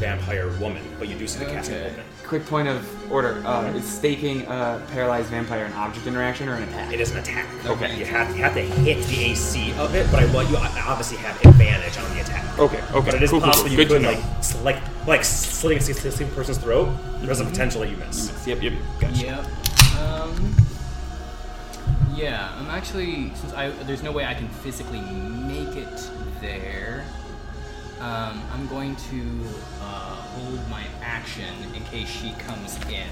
vampire 0.08 0.50
woman, 0.60 0.84
but 1.00 1.08
you 1.08 1.16
do 1.16 1.26
see 1.28 1.40
the 1.40 1.46
casket 1.50 1.78
Okay. 1.78 1.92
open. 1.92 2.04
Quick 2.28 2.46
point 2.46 2.68
of 2.68 3.12
order: 3.12 3.42
uh, 3.46 3.72
Is 3.74 3.86
staking 3.86 4.42
a 4.48 4.82
paralyzed 4.92 5.30
vampire 5.30 5.64
an 5.66 5.74
object 5.74 6.08
interaction 6.08 6.50
or 6.50 6.56
an 6.56 6.64
attack? 6.64 6.92
It 6.94 7.00
is 7.00 7.12
an 7.12 7.20
attack. 7.20 7.46
Okay. 7.66 7.98
You 7.98 8.06
have, 8.06 8.36
you 8.36 8.42
have 8.44 8.54
to 8.56 8.62
hit 8.62 9.06
the 9.08 9.24
AC 9.32 9.74
of 9.78 9.96
it, 9.96 10.10
but 10.12 10.22
I 10.22 10.34
want 10.34 10.50
you 10.50 10.58
I 10.58 10.68
obviously 10.86 11.18
have 11.18 11.36
advantage 11.46 11.98
on 11.98 12.14
the 12.16 12.22
attack. 12.22 12.44
Okay. 12.60 12.82
Okay. 12.94 13.06
But 13.12 13.14
it 13.16 13.24
is 13.24 13.30
Cool, 13.30 13.40
cool, 13.40 13.48
possible 13.50 13.70
cool. 13.70 13.78
you 13.80 13.86
Good 13.86 13.88
to 13.90 13.94
could 13.96 14.02
know. 14.04 14.12
like 14.12 14.38
s- 14.40 14.62
like 14.64 15.08
like 15.08 15.24
slitting 15.24 15.78
a 15.78 15.82
same 15.82 16.30
person's 16.32 16.58
throat. 16.58 16.90
There's 17.22 17.40
a 17.40 17.46
potential 17.46 17.82
that 17.82 17.90
you 17.90 17.98
miss. 17.98 18.32
Yep. 18.46 18.62
Yep. 18.62 18.74
Gotcha. 19.00 19.26
Yep. 19.26 19.46
Um, 20.02 20.56
yeah, 22.16 22.52
I'm 22.60 22.70
actually 22.70 23.32
since 23.36 23.54
I 23.54 23.70
there's 23.88 24.04
no 24.04 24.12
way 24.12 24.26
I 24.26 24.34
can 24.34 24.48
physically 24.50 25.02
make 25.02 25.76
it 25.76 26.10
there. 26.42 27.06
Um, 28.04 28.44
I'm 28.52 28.68
going 28.68 28.98
to 28.98 29.48
uh, 29.80 30.16
hold 30.36 30.70
my 30.70 30.84
action 31.02 31.54
in 31.74 31.82
case 31.86 32.10
she 32.10 32.34
comes 32.34 32.76
in, 32.90 33.08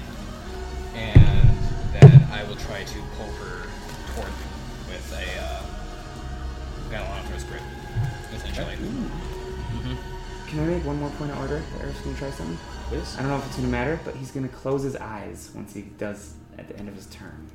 and 0.94 1.48
then 1.94 2.26
I 2.30 2.44
will 2.44 2.56
try 2.56 2.84
to 2.84 2.98
pull 3.16 3.32
her 3.32 3.62
toward 4.12 4.28
me 4.28 4.44
with 4.88 5.12
a 5.14 5.40
uh, 5.42 5.62
Galilanthrus 6.90 7.48
grip, 7.48 7.62
essentially. 8.34 8.76
Can 10.46 10.60
I 10.60 10.64
make 10.66 10.84
one 10.84 11.00
more 11.00 11.08
point 11.12 11.30
of 11.30 11.38
order? 11.38 11.62
Eric's 11.80 12.02
gonna 12.02 12.14
try 12.18 12.30
something. 12.30 12.58
Please. 12.88 13.16
I 13.16 13.22
don't 13.22 13.30
know 13.30 13.38
if 13.38 13.46
it's 13.46 13.56
gonna 13.56 13.68
matter, 13.68 13.98
but 14.04 14.14
he's 14.16 14.30
gonna 14.30 14.48
close 14.48 14.82
his 14.82 14.96
eyes 14.96 15.50
once 15.54 15.72
he 15.72 15.80
does 15.96 16.34
at 16.58 16.68
the 16.68 16.78
end 16.78 16.90
of 16.90 16.94
his 16.94 17.06
turn. 17.06 17.48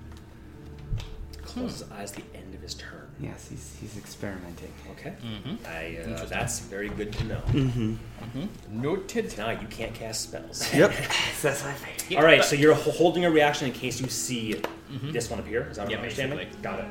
Close 1.43 1.81
his 1.81 1.91
eyes 1.91 2.13
at 2.13 2.17
the 2.17 2.39
end 2.39 2.55
of 2.55 2.61
his 2.61 2.73
turn. 2.73 2.96
Yes, 3.19 3.47
he's 3.49 3.75
he's 3.81 3.97
experimenting. 3.97 4.71
Okay. 4.91 5.13
Mm-hmm. 5.25 5.55
I, 5.67 6.13
uh, 6.13 6.25
that's 6.25 6.59
very 6.59 6.89
good 6.89 7.11
to 7.13 7.23
know. 7.23 7.41
Mm-hmm. 7.47 7.95
Noted. 8.71 9.35
Now 9.37 9.49
you 9.49 9.67
can't 9.67 9.93
cast 9.93 10.21
spells. 10.21 10.71
Yep. 10.73 10.91
That's 11.41 11.63
my 11.63 11.73
favorite. 11.73 12.17
All 12.17 12.23
right, 12.23 12.43
so 12.43 12.55
you're 12.55 12.75
holding 12.75 13.25
a 13.25 13.31
reaction 13.31 13.67
in 13.67 13.73
case 13.73 13.99
you 13.99 14.07
see 14.07 14.61
Mhm. 14.91 15.11
this 15.13 15.29
one 15.31 15.39
appear. 15.39 15.67
Is 15.69 15.77
that 15.77 15.83
what 15.83 15.91
Yeah, 15.91 15.97
I'm 15.97 16.03
understanding? 16.03 16.37
basically. 16.37 16.61
Got 16.61 16.79
it. 16.79 16.85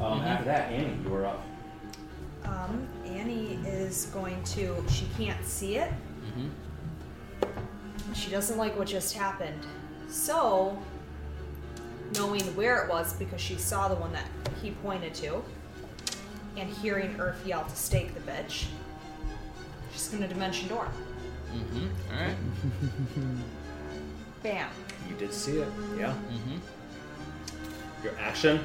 Um, 0.00 0.20
Mhm. 0.20 0.26
After 0.26 0.44
that, 0.44 0.70
Annie, 0.70 0.98
you 1.02 1.14
are 1.14 1.24
up. 1.26 1.42
Um, 2.44 2.86
Annie 3.06 3.58
is 3.66 4.06
going 4.06 4.42
to. 4.44 4.84
She 4.90 5.06
can't 5.16 5.42
see 5.46 5.76
it. 5.78 5.90
Mm-hmm. 6.26 8.12
She 8.12 8.30
doesn't 8.30 8.58
like 8.58 8.76
what 8.78 8.86
just 8.88 9.14
happened. 9.16 9.66
So, 10.08 10.76
knowing 12.16 12.42
where 12.56 12.82
it 12.84 12.90
was 12.90 13.14
because 13.14 13.40
she 13.40 13.56
saw 13.56 13.88
the 13.88 13.94
one 13.94 14.12
that 14.12 14.26
he 14.62 14.72
pointed 14.72 15.14
to, 15.14 15.42
and 16.56 16.68
hearing 16.68 17.18
Earth 17.20 17.44
yell 17.46 17.64
to 17.64 17.76
stake 17.76 18.14
the 18.14 18.20
bitch, 18.20 18.66
she's 19.92 20.08
gonna 20.08 20.28
dimension 20.28 20.68
door. 20.68 20.88
Mm-hmm. 21.54 21.86
All 22.14 22.26
right. 22.26 22.36
Bam. 24.42 24.68
You 25.08 25.16
did 25.16 25.32
see 25.32 25.58
it. 25.58 25.68
Yeah. 25.98 26.14
Mm-hmm. 26.30 28.04
Your 28.04 28.14
action, 28.18 28.60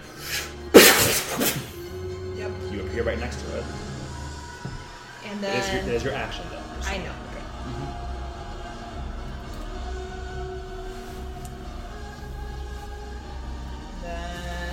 Yep. 2.37 2.51
you 2.71 2.81
appear 2.81 3.03
right 3.03 3.19
next 3.19 3.41
to 3.41 3.57
it. 3.57 3.63
And 5.25 5.43
It 5.43 5.55
is 5.55 5.73
your, 5.73 5.81
then 5.81 5.89
it 5.89 5.93
is 5.95 6.03
your 6.03 6.13
action, 6.13 6.45
though. 6.51 6.61
I 6.83 6.97
know. 6.99 7.11
Then 14.01 14.64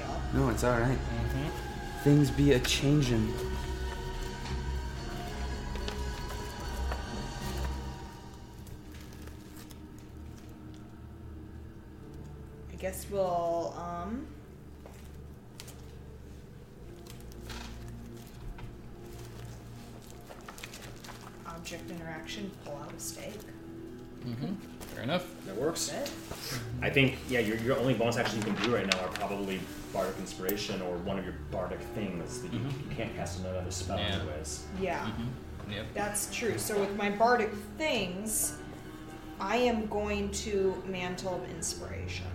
y'all. 0.00 0.20
No, 0.34 0.48
it's 0.50 0.64
all 0.64 0.78
right. 0.78 0.98
Mm-hmm. 0.98 1.48
Things 2.04 2.30
be 2.30 2.52
a 2.52 2.60
changin'. 2.60 3.32
I 12.72 12.76
guess 12.76 13.06
we'll 13.10 13.74
um 13.78 14.26
object 21.62 21.88
interaction, 21.92 22.50
pull 22.64 22.74
out 22.76 22.92
a 22.92 22.98
stake. 23.00 23.38
Mm-hmm. 24.26 24.54
Fair 24.94 25.04
enough. 25.04 25.24
That 25.46 25.56
works. 25.56 25.88
That's 25.88 26.10
it. 26.52 26.58
I 26.82 26.90
think, 26.90 27.18
yeah, 27.28 27.38
your, 27.38 27.56
your 27.58 27.78
only 27.78 27.94
bonus 27.94 28.16
action 28.16 28.38
you 28.38 28.44
can 28.52 28.60
do 28.64 28.74
right 28.74 28.86
now 28.86 28.98
are 28.98 29.08
probably 29.10 29.60
Bardic 29.92 30.16
Inspiration 30.18 30.82
or 30.82 30.96
one 30.98 31.20
of 31.20 31.24
your 31.24 31.34
Bardic 31.52 31.78
things. 31.94 32.42
That 32.42 32.52
you, 32.52 32.58
Mhm. 32.58 32.90
you 32.90 32.96
can't 32.96 33.14
cast 33.14 33.38
another 33.40 33.70
spell, 33.70 33.96
Yeah. 33.98 34.06
anyways. 34.18 34.64
Yeah, 34.80 34.98
Mm-hmm. 35.06 35.72
Yep. 35.72 35.86
that's 35.94 36.34
true. 36.34 36.58
So 36.58 36.78
with 36.80 36.96
my 36.96 37.10
bardic 37.10 37.50
things, 37.78 38.56
I 39.40 39.56
am 39.56 39.86
going 39.86 40.30
to 40.32 40.82
mantle 40.88 41.36
of 41.36 41.48
inspiration. 41.50 42.26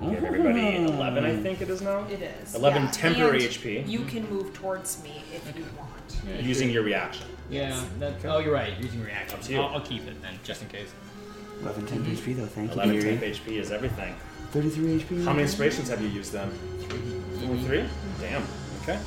Give 0.00 0.24
everybody 0.24 0.74
11, 0.84 1.24
I 1.24 1.36
think 1.36 1.60
it 1.60 1.70
is 1.70 1.80
now. 1.82 2.04
It 2.10 2.20
is 2.22 2.56
11 2.56 2.82
yeah. 2.82 2.90
temporary 2.90 3.44
And 3.46 3.54
HP. 3.54 3.86
You 3.88 4.00
can 4.06 4.28
move 4.28 4.52
towards 4.52 5.00
me 5.04 5.22
if 5.32 5.56
you 5.56 5.64
want. 5.78 5.90
Yeah, 6.28 6.40
Using 6.40 6.70
your 6.70 6.82
reaction. 6.82 7.26
Yeah. 7.52 7.84
That, 7.98 8.14
oh, 8.24 8.38
you're 8.38 8.54
right. 8.54 8.72
Using 8.80 9.02
React. 9.02 9.34
Up 9.34 9.40
to 9.42 9.52
you. 9.52 9.60
I'll, 9.60 9.74
I'll 9.74 9.80
keep 9.80 10.06
it 10.06 10.20
then, 10.22 10.38
just 10.42 10.62
in 10.62 10.68
case. 10.68 10.92
11 11.60 11.86
10 11.86 12.04
HP 12.04 12.36
though, 12.36 12.46
thank 12.46 12.72
11 12.72 12.94
you. 12.94 13.02
temp 13.02 13.20
Deary. 13.20 13.34
HP 13.34 13.60
is 13.60 13.70
everything. 13.70 14.14
33 14.50 15.00
HP. 15.00 15.24
How 15.24 15.30
many 15.32 15.42
inspirations 15.42 15.88
have 15.88 16.02
you 16.02 16.08
used 16.08 16.32
then? 16.32 16.50
Only 17.44 17.62
three? 17.62 17.84
Damn. 18.20 18.42
Okay. 18.82 18.98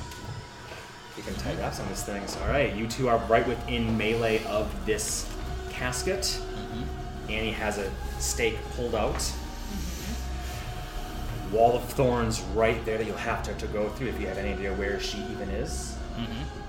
You 1.17 1.23
can 1.23 1.33
tie 1.35 1.53
wraps 1.55 1.79
on 1.79 1.87
these 1.87 2.03
things. 2.03 2.37
All 2.37 2.47
right, 2.47 2.73
you 2.75 2.87
two 2.87 3.09
are 3.09 3.17
right 3.27 3.45
within 3.47 3.97
melee 3.97 4.43
of 4.45 4.85
this 4.85 5.29
casket. 5.69 6.21
Mm-hmm. 6.21 7.31
Annie 7.31 7.51
has 7.51 7.77
a 7.77 7.91
stake 8.19 8.57
pulled 8.75 8.95
out. 8.95 9.31
Wall 11.51 11.75
of 11.75 11.83
thorns 11.93 12.41
right 12.53 12.83
there 12.85 12.97
that 12.97 13.05
you'll 13.05 13.15
have 13.17 13.43
to, 13.43 13.53
to 13.53 13.67
go 13.67 13.89
through 13.89 14.07
if 14.07 14.19
you 14.19 14.27
have 14.27 14.37
any 14.37 14.53
idea 14.53 14.73
where 14.73 14.99
she 14.99 15.19
even 15.31 15.49
is. 15.49 15.97
Mm-hmm. 16.17 16.64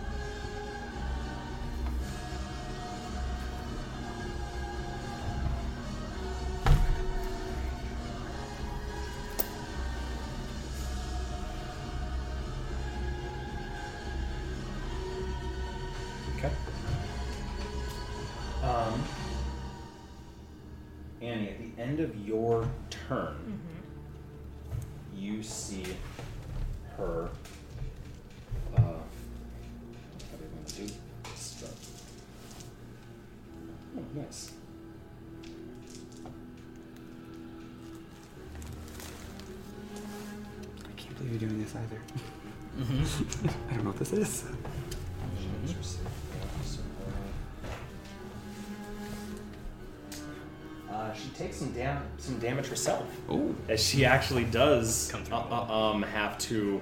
As 53.76 53.84
she 53.86 54.04
actually 54.04 54.44
does 54.44 55.12
uh, 55.30 55.36
uh, 55.36 55.90
um 55.92 56.02
have 56.02 56.38
to 56.38 56.80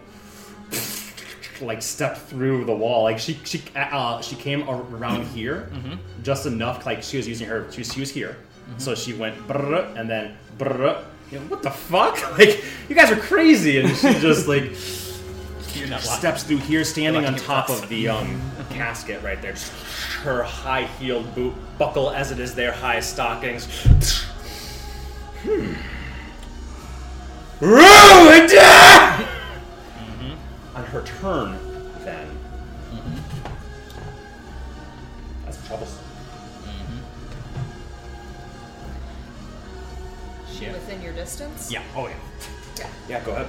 like 1.60 1.82
step 1.82 2.16
through 2.16 2.64
the 2.64 2.74
wall. 2.74 3.02
Like 3.04 3.18
she 3.18 3.38
she 3.44 3.62
uh, 3.76 4.20
she 4.20 4.36
came 4.36 4.68
around 4.68 5.26
here 5.34 5.68
Mm-hmm. 5.72 6.22
just 6.22 6.46
enough 6.46 6.86
like 6.86 7.02
she 7.02 7.16
was 7.16 7.26
using 7.28 7.46
her 7.48 7.70
she 7.72 7.80
was, 7.80 7.92
she 7.92 8.00
was 8.00 8.10
here. 8.10 8.36
So 8.78 8.94
she 8.94 9.12
went 9.12 9.36
brrr, 9.46 9.94
and 9.98 10.08
then 10.08 10.36
brrr. 10.58 11.04
You 11.30 11.38
know, 11.40 11.46
what 11.46 11.62
the 11.62 11.70
fuck? 11.70 12.16
Like 12.38 12.64
you 12.88 12.94
guys 12.94 13.10
are 13.10 13.16
crazy. 13.20 13.78
And 13.80 13.88
she 13.96 14.12
just 14.28 14.46
like 14.48 14.64
You're 15.76 15.88
not 15.88 16.04
lucky. 16.04 16.18
steps 16.20 16.42
through 16.44 16.58
here 16.58 16.84
standing 16.84 17.24
on 17.26 17.34
top 17.36 17.68
of 17.70 17.88
the 17.88 18.08
um 18.08 18.40
casket 18.70 19.22
right 19.22 19.40
there. 19.42 19.52
Just 19.52 19.72
her 20.22 20.42
high 20.42 20.86
heeled 20.98 21.34
boot 21.34 21.54
buckle 21.78 22.10
as 22.10 22.30
it 22.30 22.38
is 22.38 22.54
their 22.54 22.72
high 22.72 23.00
stockings. 23.00 23.66
Hmm 25.44 25.72
Ruined! 27.60 28.52
On 30.74 30.84
her 30.84 31.02
turn, 31.02 31.58
then. 32.04 32.28
That's 35.44 35.66
troublesome. 35.66 35.98
Shit. 40.52 40.72
Within 40.72 41.02
your 41.02 41.12
distance? 41.12 41.70
Yeah. 41.70 41.82
Oh 41.96 42.06
yeah. 42.08 42.14
Yeah. 42.78 42.88
Yeah, 43.08 43.20
go 43.24 43.32
ahead. 43.32 43.46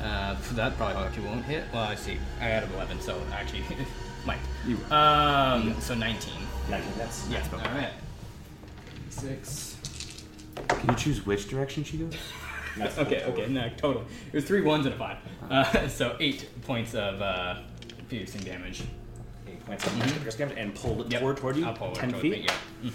Uh, 0.00 0.36
that 0.54 0.76
probably 0.76 1.02
actually 1.04 1.26
won't 1.26 1.44
hit. 1.44 1.64
Well, 1.72 1.82
I 1.84 1.94
see. 1.94 2.18
I 2.40 2.44
had 2.44 2.64
an 2.64 2.72
11, 2.72 3.00
so 3.00 3.20
actually 3.32 3.62
might. 4.26 4.38
You 4.66 4.76
Um, 4.90 5.76
so 5.80 5.94
19. 5.94 6.32
19 6.70 6.92
hits. 6.94 7.28
Yeah. 7.30 7.44
All 7.52 7.58
right. 7.58 7.90
Six. 9.10 9.76
Can 10.68 10.90
you 10.90 10.96
choose 10.96 11.24
which 11.26 11.48
direction 11.48 11.84
she 11.84 11.98
goes? 11.98 12.14
That's 12.76 12.96
okay, 12.98 13.22
cool. 13.24 13.34
okay, 13.34 13.48
no, 13.52 13.68
totally. 13.76 14.04
It 14.32 14.36
was 14.36 14.44
three 14.44 14.62
ones 14.62 14.86
and 14.86 14.94
a 14.94 14.98
five. 14.98 15.18
Uh, 15.50 15.88
so 15.88 16.16
eight 16.20 16.48
points 16.62 16.94
of 16.94 17.20
uh, 17.20 17.58
piercing 18.08 18.40
damage. 18.42 18.82
Eight 19.46 19.64
points 19.66 19.86
of 19.86 19.96
magic 19.98 20.22
piercing 20.22 20.38
damage 20.48 20.58
and 20.58 20.74
pulled 20.74 21.02
it 21.02 21.12
Yep. 21.12 21.20
toward, 21.20 21.36
toward 21.36 21.56
you. 21.56 21.66
I'll 21.66 21.74
pull 21.74 21.88
it 21.92 21.94
ten 21.96 22.10
toward 22.10 22.22
feet. 22.22 22.32
me, 22.32 22.46
yeah. 22.82 22.92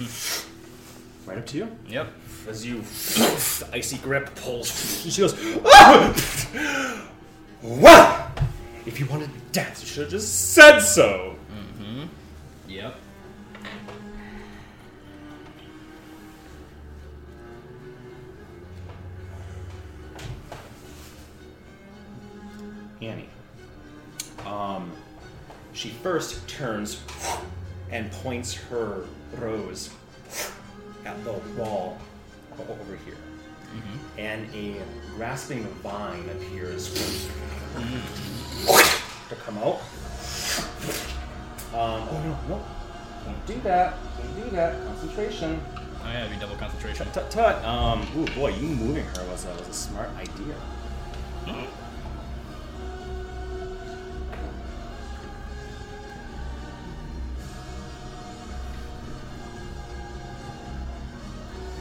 Right 1.26 1.38
up 1.38 1.46
to 1.48 1.58
you. 1.58 1.78
Yep. 1.88 2.08
As 2.48 2.66
you, 2.66 2.78
icy 3.74 3.98
grip 3.98 4.34
pulls. 4.36 4.70
She 5.12 5.22
goes, 5.22 5.36
"Ah! 5.66 7.08
Well, 7.62 8.32
if 8.86 9.00
you 9.00 9.06
wanted 9.08 9.34
to 9.34 9.40
dance, 9.52 9.82
you 9.82 9.88
should 9.88 10.04
have 10.04 10.12
just 10.12 10.54
said 10.54 10.80
so. 10.80 11.36
Yep. 12.68 12.96
Annie. 23.02 23.30
Um, 24.46 24.92
she 25.74 25.90
first 25.90 26.48
turns 26.48 27.02
and 27.92 28.12
points 28.12 28.54
her 28.54 29.06
rose 29.38 29.92
at 31.06 31.24
the 31.24 31.34
wall 31.56 31.98
over 32.60 32.98
here. 33.06 33.16
And 34.18 34.48
a 34.56 34.82
grasping 35.16 35.64
vine 35.84 36.28
appears 36.30 37.30
to 39.30 39.36
come 39.36 39.58
out. 39.60 39.82
Um, 41.74 42.08
oh 42.10 42.22
no, 42.24 42.56
no. 42.56 42.66
Don't 43.26 43.46
do 43.46 43.60
that. 43.62 43.98
Don't 44.18 44.44
do 44.44 44.50
that. 44.56 44.84
Concentration. 44.86 45.62
Oh 45.76 46.06
yeah, 46.06 46.26
it'd 46.26 46.34
be 46.34 46.40
double 46.40 46.56
concentration. 46.56 47.06
Tut 47.12 47.30
tut. 47.30 47.64
Um, 47.64 48.08
ooh 48.18 48.26
boy, 48.34 48.50
you 48.56 48.70
moving 48.70 49.04
her 49.04 49.30
was 49.30 49.46
a, 49.46 49.50
was 49.50 49.68
a 49.68 49.74
smart 49.74 50.10
idea. 50.18 50.56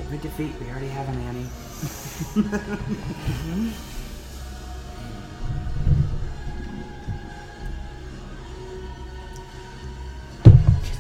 Every 0.07 0.19
defeat, 0.19 0.53
we 0.61 0.69
already 0.71 0.87
have 0.87 1.09
an 1.09 1.21
Annie. 1.23 1.49
She's 2.33 2.37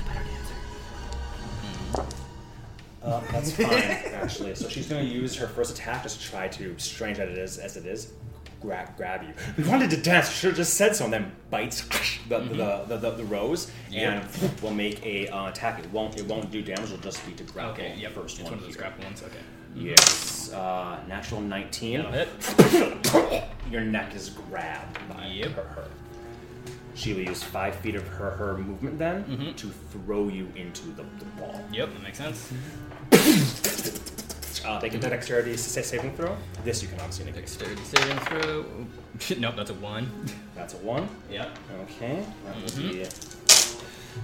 a 0.00 0.04
better 0.04 0.24
dancer. 0.24 0.56
Uh, 3.00 3.20
that's 3.30 3.52
fine, 3.52 3.70
actually. 4.12 4.56
So 4.56 4.68
she's 4.68 4.88
going 4.88 5.06
to 5.06 5.12
use 5.12 5.36
her 5.36 5.46
first 5.46 5.70
attack 5.72 6.02
just 6.02 6.20
to 6.20 6.26
try 6.28 6.48
to, 6.48 6.76
strange 6.76 7.20
as 7.20 7.30
it 7.30 7.38
is, 7.38 7.58
as 7.58 7.76
it 7.76 7.86
is, 7.86 8.12
grab 8.66 8.96
grab 8.96 9.22
you. 9.22 9.32
We 9.56 9.68
wanted 9.68 9.90
to 9.90 9.96
dance. 9.96 10.28
Should 10.30 10.48
have 10.50 10.56
just 10.56 10.74
said 10.74 10.96
so. 10.96 11.04
And 11.04 11.12
then 11.12 11.32
bites 11.50 11.82
the 12.28 12.38
the, 12.40 12.84
the, 12.88 12.96
the, 12.96 13.10
the 13.12 13.24
rose 13.24 13.70
and 13.94 14.24
will 14.62 14.72
make 14.74 15.04
a 15.06 15.28
uh, 15.28 15.48
attack. 15.50 15.78
It 15.78 15.90
won't 15.92 16.18
it 16.18 16.26
won't 16.26 16.50
do 16.50 16.62
damage. 16.62 16.90
It'll 16.90 16.98
just 16.98 17.24
be 17.26 17.32
to 17.34 17.44
grapple. 17.44 17.72
Okay, 17.72 17.94
the 17.94 18.00
yep. 18.02 18.12
First 18.12 18.40
It's 18.40 18.44
one. 18.44 18.52
one 18.52 18.58
of 18.58 18.64
those 18.66 18.74
here. 18.74 18.82
grapple 18.82 19.04
ones. 19.04 19.22
Okay. 19.22 19.38
Yes. 19.76 20.52
Uh, 20.52 20.98
natural 21.06 21.40
19. 21.42 22.06
Your 23.70 23.82
neck 23.82 24.14
is 24.14 24.30
grabbed 24.30 24.98
by 25.08 25.26
Yep. 25.26 25.50
her, 25.52 25.62
her. 25.62 25.84
She 26.94 27.12
will 27.12 27.24
use 27.24 27.42
five 27.42 27.74
feet 27.76 27.94
of 27.94 28.06
her, 28.08 28.30
her 28.30 28.56
movement 28.56 28.98
then 28.98 29.24
Mm-hmm. 29.24 29.52
to 29.52 29.66
throw 29.92 30.28
you 30.28 30.50
into 30.56 30.86
the, 30.98 31.02
the 31.02 31.26
wall. 31.42 31.60
Yep, 31.72 31.90
that 31.92 32.02
makes 32.02 32.18
sense. 32.18 32.52
Uh, 34.66 34.80
they 34.80 34.90
can 34.90 34.98
do 35.00 35.08
dexterity 35.08 35.56
sa- 35.56 35.80
saving 35.80 36.14
throw. 36.16 36.36
This 36.64 36.82
you 36.82 36.88
can 36.88 36.98
obviously 37.00 37.26
negate. 37.26 37.42
Dexterity 37.46 37.82
saving 37.84 38.18
throw. 38.18 38.64
nope, 39.38 39.54
that's 39.56 39.70
a 39.70 39.74
one. 39.74 40.10
That's 40.54 40.74
a 40.74 40.78
one. 40.78 41.08
Yep. 41.30 41.58
Okay. 41.84 42.24
That 42.44 42.56
would 42.56 42.64
Mm-hmm. 42.72 42.90
be 42.90 43.04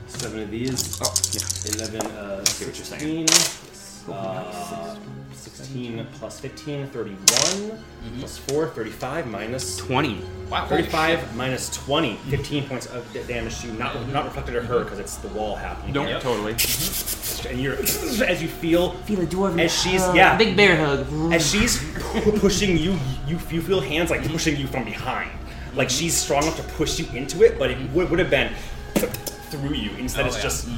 seven 0.08 0.42
of 0.42 0.50
these. 0.50 1.00
Oh, 1.00 1.14
yeah. 1.32 1.74
Eleven. 1.74 2.00
Uh, 2.16 2.44
see 2.44 2.64
what 2.66 2.76
you're 2.76 2.84
saying. 2.84 3.26
16, 3.28 3.71
Uh, 4.08 4.96
16 5.32 6.06
plus 6.14 6.40
15, 6.40 6.86
31. 6.88 7.16
Mm-hmm. 7.18 8.18
Plus 8.18 8.38
4, 8.38 8.68
35 8.68 9.26
minus 9.28 9.76
20. 9.78 10.20
Wow. 10.50 10.66
35 10.66 11.34
minus 11.36 11.70
20, 11.70 12.16
15 12.28 12.68
points 12.68 12.86
of 12.86 13.10
da- 13.12 13.22
damage 13.24 13.60
to 13.60 13.68
you, 13.68 13.72
not, 13.74 13.94
mm-hmm. 13.94 14.12
not 14.12 14.24
reflected 14.26 14.52
to 14.52 14.62
her 14.62 14.84
because 14.84 14.98
it's 14.98 15.16
the 15.16 15.28
wall 15.28 15.56
happening. 15.56 15.94
Nope, 15.94 16.04
here. 16.06 16.14
Yep. 16.16 16.22
totally. 16.22 16.54
Mm-hmm. 16.54 17.48
And 17.48 17.60
you're, 17.60 17.74
as 18.28 18.42
you 18.42 18.48
feel, 18.48 18.92
Feel 19.02 19.20
a 19.22 19.26
dwarven 19.26 19.60
As 19.64 19.72
she's- 19.82 20.02
hug, 20.04 20.14
yeah. 20.16 20.36
big 20.36 20.56
bear 20.56 20.76
hug. 20.76 21.06
as 21.32 21.48
she's 21.50 21.82
pu- 21.94 22.38
pushing 22.38 22.76
you, 22.76 22.92
you, 23.26 23.38
you 23.48 23.60
feel 23.62 23.80
hands 23.80 24.10
like 24.10 24.26
pushing 24.30 24.56
you 24.56 24.66
from 24.66 24.84
behind. 24.84 25.30
Like 25.74 25.88
she's 25.90 26.14
strong 26.14 26.42
enough 26.42 26.56
to 26.56 26.62
push 26.74 26.98
you 27.00 27.06
into 27.16 27.42
it, 27.42 27.58
but 27.58 27.70
it 27.70 27.78
would, 27.90 28.10
would 28.10 28.18
have 28.18 28.30
been 28.30 28.52
through 28.94 29.74
you. 29.74 29.90
Instead, 29.96 30.24
Oh, 30.24 30.28
it's 30.28 30.36
yeah. 30.36 30.42
just 30.42 30.68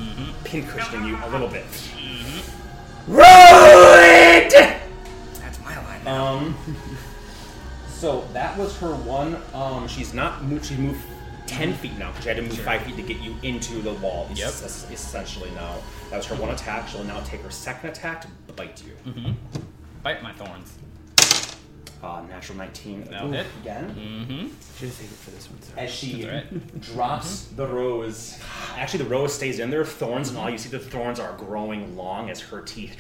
pin 0.45 0.65
cushioning 0.67 1.07
you 1.09 1.17
a 1.25 1.29
little 1.31 1.49
bit. 1.49 1.65
Ruined! 3.07 4.53
That's 5.41 5.61
my 5.65 5.77
line. 5.77 6.07
Um. 6.07 6.57
So 7.89 8.29
that 8.35 8.59
was 8.59 8.77
her 8.81 8.95
one. 8.95 9.39
Um, 9.55 9.89
she's 9.89 10.13
not 10.13 10.45
moved. 10.45 10.67
She 10.67 10.77
moved 10.77 11.01
ten 11.47 11.73
feet 11.73 11.97
now 11.99 12.09
because 12.11 12.25
she 12.25 12.29
had 12.29 12.37
to 12.37 12.43
move 12.43 12.59
five 12.59 12.83
feet 12.83 12.97
to 12.97 13.03
get 13.03 13.19
you 13.21 13.35
into 13.43 13.81
the 13.81 13.95
wall. 13.95 14.29
Yep. 14.35 14.47
es- 14.49 14.63
es- 14.63 14.91
Essentially 14.91 15.51
now, 15.53 15.77
that 16.11 16.19
was 16.19 16.27
her 16.27 16.35
one 16.35 16.51
attack. 16.51 16.87
She'll 16.87 17.03
now 17.05 17.21
take 17.21 17.41
her 17.41 17.51
second 17.51 17.89
attack 17.89 18.27
to 18.47 18.53
bite 18.53 18.83
you. 18.85 18.93
Bite 20.03 20.23
my 20.23 20.33
thorns. 20.35 20.75
Uh, 22.05 22.21
natural 22.29 22.59
nineteen 22.59 23.03
That'll 23.05 23.33
hit. 23.33 23.47
again. 23.63 23.89
Mm-hmm. 23.95 24.49
Should 24.79 24.89
have 24.89 24.93
saved 24.93 25.13
it 25.13 25.17
for 25.17 25.31
this 25.31 25.49
one, 25.49 25.63
sorry. 25.63 25.81
As 25.81 25.91
she 25.91 26.23
That's 26.23 26.53
right. 26.53 26.81
drops 26.83 27.45
mm-hmm. 27.45 27.57
the 27.57 27.67
rose, 27.67 28.39
actually 28.77 29.05
the 29.05 29.11
rose 29.11 29.33
stays 29.33 29.59
in 29.59 29.71
there. 29.71 29.87
Thorns 29.87 30.29
and 30.29 30.37
all. 30.37 30.51
You 30.51 30.59
see 30.59 30.69
the 30.69 30.79
thorns 30.79 31.19
are 31.19 31.35
growing 31.39 31.97
long 31.97 32.29
as 32.29 32.41
her 32.41 32.61
teeth 32.61 32.97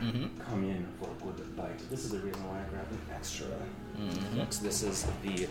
mm-hmm. 0.00 0.38
come 0.48 0.62
in 0.62 0.86
for 1.00 1.10
a 1.10 1.32
good 1.32 1.56
bite. 1.56 1.90
This 1.90 2.04
is 2.04 2.10
the 2.10 2.20
reason 2.20 2.46
why 2.48 2.60
I 2.60 2.62
grabbed 2.70 2.92
an 2.92 3.00
extra. 3.12 3.46
Mm-hmm. 3.98 4.42
So 4.50 4.64
this 4.64 4.82
is 4.84 5.06
the 5.22 5.48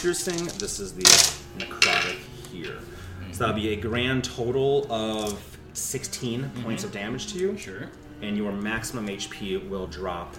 piercing. 0.00 0.44
This 0.58 0.80
is 0.80 0.94
the 0.94 1.04
necrotic 1.58 2.18
here. 2.50 2.78
So 3.30 3.44
that'll 3.44 3.54
be 3.54 3.74
a 3.74 3.76
grand 3.76 4.24
total 4.24 4.90
of 4.92 5.58
16 5.74 6.50
points 6.64 6.82
of 6.82 6.90
damage 6.90 7.32
to 7.32 7.38
you. 7.38 7.56
Sure. 7.56 7.88
And 8.22 8.36
your 8.36 8.50
maximum 8.50 9.06
HP 9.06 9.68
will 9.68 9.86
drop 9.86 10.34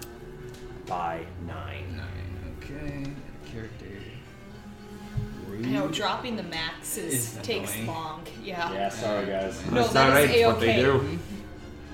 by 0.89 1.21
nine. 1.45 1.95
Nine. 1.95 2.55
Okay. 2.57 3.03
Character. 3.51 3.85
I 5.51 5.71
know 5.71 5.87
dropping 5.89 6.35
the 6.35 6.43
max 6.43 6.97
is, 6.97 7.35
Is 7.35 7.39
takes 7.43 7.73
annoying. 7.73 7.87
long. 7.87 8.25
Yeah. 8.41 8.71
Yeah, 8.73 8.89
sorry 8.89 9.25
guys. 9.25 9.63
No, 9.65 9.73
That's 9.81 9.93
that 9.93 10.09
not 10.09 10.21
is 10.21 10.29
right. 10.29 10.37
It's 10.37 10.47
what 10.47 10.59
they 10.59 10.81
A-okay. 10.83 11.07
do. 11.09 11.19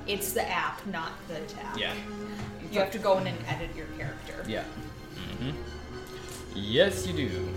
It's 0.08 0.34
the 0.34 0.48
app, 0.50 0.86
not 0.88 1.12
the 1.28 1.40
tab. 1.52 1.78
Yeah. 1.78 1.94
You 2.72 2.80
have 2.80 2.92
to 2.92 3.00
go 3.00 3.18
in 3.18 3.28
and 3.28 3.38
edit 3.48 3.76
your 3.76 3.88
character. 3.98 4.44
Yeah. 4.48 4.64
Mm-hmm. 5.16 5.52
Yes, 6.56 7.08
you 7.08 7.14
do. 7.14 7.50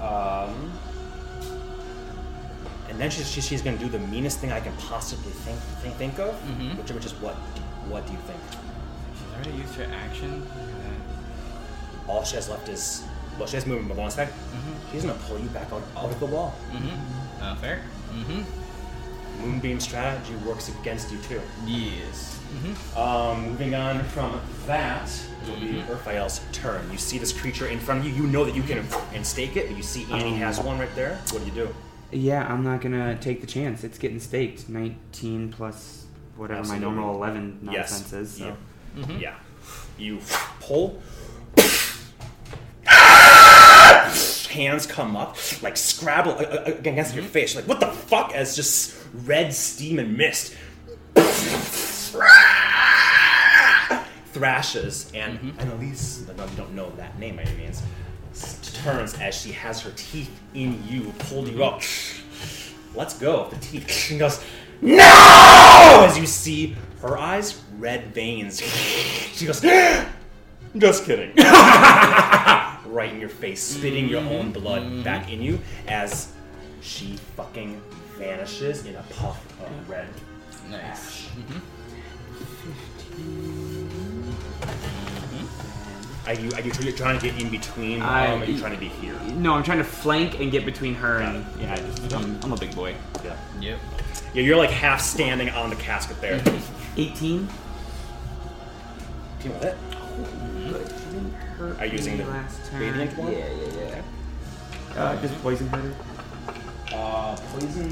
Um, 0.00 0.72
and 2.92 3.00
then 3.00 3.10
she's, 3.10 3.28
she's, 3.30 3.46
she's 3.48 3.62
going 3.62 3.78
to 3.78 3.82
do 3.84 3.90
the 3.90 3.98
meanest 3.98 4.38
thing 4.38 4.52
I 4.52 4.60
can 4.60 4.72
possibly 4.76 5.32
think 5.32 5.58
think, 5.82 5.94
think 5.96 6.18
of, 6.18 6.34
Mhm. 6.44 6.76
which, 6.76 6.90
which 6.92 7.06
is 7.06 7.14
what? 7.14 7.34
What 7.88 8.06
do 8.06 8.12
you 8.12 8.18
think? 8.28 8.38
She's 9.16 9.34
already 9.34 9.52
used 9.62 9.74
her 9.76 9.88
action. 10.04 10.46
All 12.06 12.22
she 12.22 12.36
has 12.36 12.48
left 12.50 12.68
is 12.68 13.02
well, 13.38 13.48
she 13.48 13.56
has 13.56 13.66
movement, 13.66 13.88
but 13.88 13.96
one 13.96 14.10
sec. 14.10 14.30
She's 14.92 15.04
going 15.04 15.18
to 15.18 15.24
pull 15.24 15.38
you 15.38 15.48
back 15.48 15.72
out, 15.72 15.82
out 15.96 16.10
of 16.10 16.20
the 16.20 16.26
wall. 16.26 16.54
Mm-hmm. 16.70 17.42
Uh, 17.42 17.54
fair. 17.56 17.82
Mm-hmm. 18.12 18.42
Moonbeam 19.42 19.80
strategy 19.80 20.34
works 20.46 20.68
against 20.68 21.10
you 21.10 21.18
too. 21.20 21.40
Yes. 21.64 22.38
Mm-hmm. 22.52 22.98
Um, 22.98 23.48
moving 23.48 23.74
on 23.74 24.04
from 24.04 24.38
that, 24.66 25.08
it 25.44 25.48
will 25.48 25.60
be 25.60 25.82
Urfael's 25.88 26.42
turn. 26.52 26.86
You 26.92 26.98
see 26.98 27.16
this 27.16 27.32
creature 27.32 27.68
in 27.68 27.80
front 27.80 28.00
of 28.00 28.06
you. 28.06 28.12
You 28.12 28.26
know 28.30 28.44
that 28.44 28.54
you 28.54 28.62
can 28.62 28.84
and 29.14 29.26
stake 29.26 29.56
it, 29.56 29.68
but 29.68 29.76
you 29.78 29.82
see 29.82 30.06
Annie 30.12 30.36
has 30.36 30.60
one 30.60 30.78
right 30.78 30.94
there. 30.94 31.16
What 31.30 31.40
do 31.40 31.46
you 31.46 31.52
do? 31.52 31.74
Yeah, 32.12 32.46
I'm 32.46 32.62
not 32.62 32.80
gonna 32.82 33.16
take 33.18 33.40
the 33.40 33.46
chance. 33.46 33.84
It's 33.84 33.98
getting 33.98 34.20
staked. 34.20 34.68
19 34.68 35.50
plus 35.52 36.04
whatever 36.36 36.60
Absolutely. 36.60 36.86
my 36.86 36.94
normal 36.94 37.14
11 37.16 37.68
Yes. 37.72 38.12
is. 38.12 38.32
So. 38.36 38.44
Yeah. 38.46 38.54
Mm-hmm. 39.02 39.18
Yeah. 39.18 39.34
You 39.98 40.18
pull. 40.60 41.00
Hands 44.50 44.86
come 44.86 45.16
up, 45.16 45.36
like 45.62 45.78
scrabble 45.78 46.32
uh, 46.32 46.42
uh, 46.44 46.62
against 46.78 47.14
your 47.14 47.24
face. 47.24 47.56
Like, 47.56 47.66
what 47.66 47.80
the 47.80 47.86
fuck? 47.86 48.32
As 48.34 48.54
just 48.54 48.94
red 49.24 49.54
steam 49.54 49.98
and 49.98 50.14
mist 50.14 50.54
thrashes, 54.34 55.10
and 55.14 55.54
Annalise, 55.58 56.26
no, 56.36 56.44
you 56.44 56.50
don't 56.56 56.74
know 56.74 56.90
that 56.96 57.18
name 57.18 57.36
by 57.36 57.42
any 57.42 57.56
means, 57.56 57.78
s- 57.78 57.86
turns 58.72 59.14
as 59.14 59.34
she 59.34 59.52
has 59.52 59.80
her 59.82 59.92
teeth 59.96 60.40
in 60.54 60.82
you, 60.88 61.12
pulled 61.18 61.48
you 61.48 61.64
up. 61.64 61.82
Let's 62.94 63.18
go. 63.18 63.48
The 63.48 63.56
teeth. 63.56 63.90
She 63.90 64.18
goes, 64.18 64.44
no! 64.80 66.04
As 66.06 66.18
you 66.18 66.26
see 66.26 66.76
her 67.00 67.16
eyes, 67.16 67.62
red 67.78 68.12
veins. 68.14 68.60
She 68.60 69.46
goes, 69.46 69.60
"Just 70.76 71.04
kidding." 71.04 71.32
right 72.86 73.10
in 73.12 73.20
your 73.20 73.28
face, 73.28 73.62
spitting 73.62 74.08
your 74.08 74.20
own 74.20 74.52
blood 74.52 75.04
back 75.04 75.32
in 75.32 75.40
you 75.40 75.58
as 75.86 76.32
she 76.80 77.16
fucking 77.36 77.80
vanishes 78.18 78.86
in 78.86 78.96
a 78.96 79.02
puff 79.04 79.44
of 79.62 79.88
red 79.88 80.08
Nice. 80.70 81.26
Mm-hmm. 81.26 81.58
Are 86.26 86.34
you 86.34 86.52
are 86.52 86.60
you 86.60 86.70
tr- 86.70 86.90
trying 86.92 87.18
to 87.18 87.26
get 87.30 87.40
in 87.42 87.50
between? 87.50 88.00
I- 88.00 88.28
um, 88.28 88.40
or 88.40 88.44
are 88.44 88.46
you 88.46 88.58
trying 88.58 88.74
to 88.74 88.78
be 88.78 88.88
here? 88.88 89.18
No, 89.34 89.54
I'm 89.54 89.62
trying 89.64 89.78
to 89.78 89.84
flank 89.84 90.38
and 90.40 90.52
get 90.52 90.64
between 90.64 90.94
her 90.94 91.18
Got 91.18 91.34
and 91.34 91.60
yeah. 91.60 91.76
Just, 91.76 92.14
I'm, 92.14 92.38
I'm 92.42 92.52
a 92.52 92.56
big 92.56 92.74
boy. 92.74 92.94
Yeah. 93.24 93.36
Yep. 93.60 93.78
Yeah, 94.34 94.42
you're 94.42 94.56
like 94.56 94.70
half 94.70 95.00
standing 95.00 95.50
on 95.50 95.70
the 95.70 95.76
casket 95.76 96.20
there. 96.20 96.40
18. 96.96 97.48
Do 99.40 99.48
you 99.48 99.50
want 99.54 99.64
it? 99.64 99.76
Are 101.78 101.86
you 101.86 101.92
using 101.92 102.18
the 102.18 102.24
last 102.26 102.70
turn? 102.70 102.80
radiant 102.80 103.18
one? 103.18 103.32
Yeah, 103.32 103.48
yeah, 103.48 104.02
yeah. 104.94 105.02
Uh, 105.02 105.20
just 105.20 105.34
poison 105.42 105.68
her. 105.68 105.94
Uh, 106.92 107.36
poison 107.36 107.88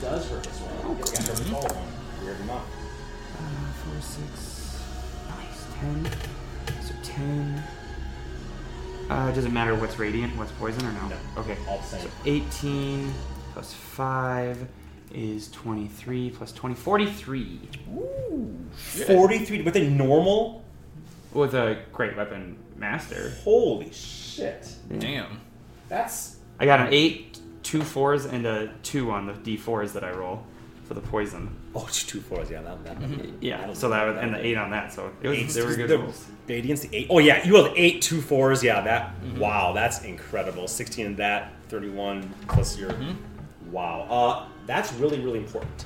does 0.00 0.28
hurt 0.30 0.46
as 0.46 0.60
well. 0.60 0.70
Oh, 0.84 0.96
yeah, 1.12 1.22
hurt 1.22 1.52
all 1.52 1.66
of 1.66 1.72
them. 1.72 1.84
Weird 2.22 2.40
enough. 2.40 2.64
Uh, 3.38 3.72
four, 3.82 4.00
six, 4.00 4.82
nice, 5.28 5.66
ten. 5.80 6.08
So 7.16 7.22
ten. 7.22 7.62
Uh, 9.08 9.30
does 9.32 9.44
it 9.44 9.52
matter 9.52 9.74
what's 9.74 9.98
radiant, 9.98 10.36
what's 10.36 10.50
poison, 10.52 10.84
or 10.84 10.92
no? 10.92 11.08
No. 11.08 11.16
Okay. 11.38 11.56
All 11.68 11.78
the 11.78 11.84
same. 11.84 12.00
So 12.02 12.08
18 12.24 13.12
plus 13.52 13.72
5 13.72 14.66
is 15.14 15.48
23 15.52 16.30
plus 16.30 16.52
20, 16.52 16.74
43. 16.74 17.60
Forty-three 19.06 19.62
with 19.62 19.76
a 19.76 19.88
normal. 19.88 20.64
With 21.32 21.54
a 21.54 21.78
great 21.92 22.16
weapon 22.16 22.56
master. 22.76 23.32
Holy 23.44 23.92
shit! 23.92 24.68
Damn. 24.98 25.40
That's 25.88 26.36
I 26.58 26.64
got 26.64 26.80
an 26.80 26.88
8, 26.92 27.38
two 27.62 27.82
fours, 27.82 28.24
and 28.24 28.46
a 28.46 28.72
2 28.82 29.10
on 29.10 29.26
the 29.26 29.32
d4s 29.34 29.92
that 29.92 30.02
I 30.02 30.12
roll 30.12 30.44
for 30.84 30.94
the 30.94 31.00
poison. 31.02 31.54
oh, 31.74 31.84
it's 31.86 32.04
two 32.04 32.20
fours. 32.20 32.50
Yeah, 32.50 32.62
that. 32.62 32.84
that 32.84 32.96
Yeah, 33.42 33.58
that'll 33.58 33.74
so 33.74 33.88
do 33.88 33.94
that 33.94 34.06
was, 34.06 34.16
and 34.16 34.34
the 34.34 34.44
8 34.44 34.56
on 34.56 34.70
that, 34.70 34.92
so 34.94 35.10
it 35.22 35.28
was, 35.28 35.38
Eights- 35.38 35.54
they 35.54 35.62
were 35.62 35.74
good 35.74 35.90
the 35.90 35.98
rolls. 35.98 36.26
Radiance, 36.48 36.80
the 36.80 36.96
eight. 36.96 37.06
Oh 37.10 37.18
yeah, 37.18 37.44
you 37.44 37.56
have 37.56 37.72
eight 37.76 38.02
two 38.02 38.20
fours. 38.20 38.62
Yeah, 38.62 38.80
that. 38.82 39.12
Wow, 39.36 39.72
that's 39.72 40.04
incredible. 40.04 40.68
Sixteen 40.68 41.06
in 41.06 41.16
that, 41.16 41.52
thirty-one 41.68 42.32
plus 42.48 42.78
your. 42.78 42.94
Wow. 43.70 44.06
Uh, 44.08 44.48
that's 44.66 44.92
really 44.94 45.20
really 45.20 45.38
important 45.38 45.84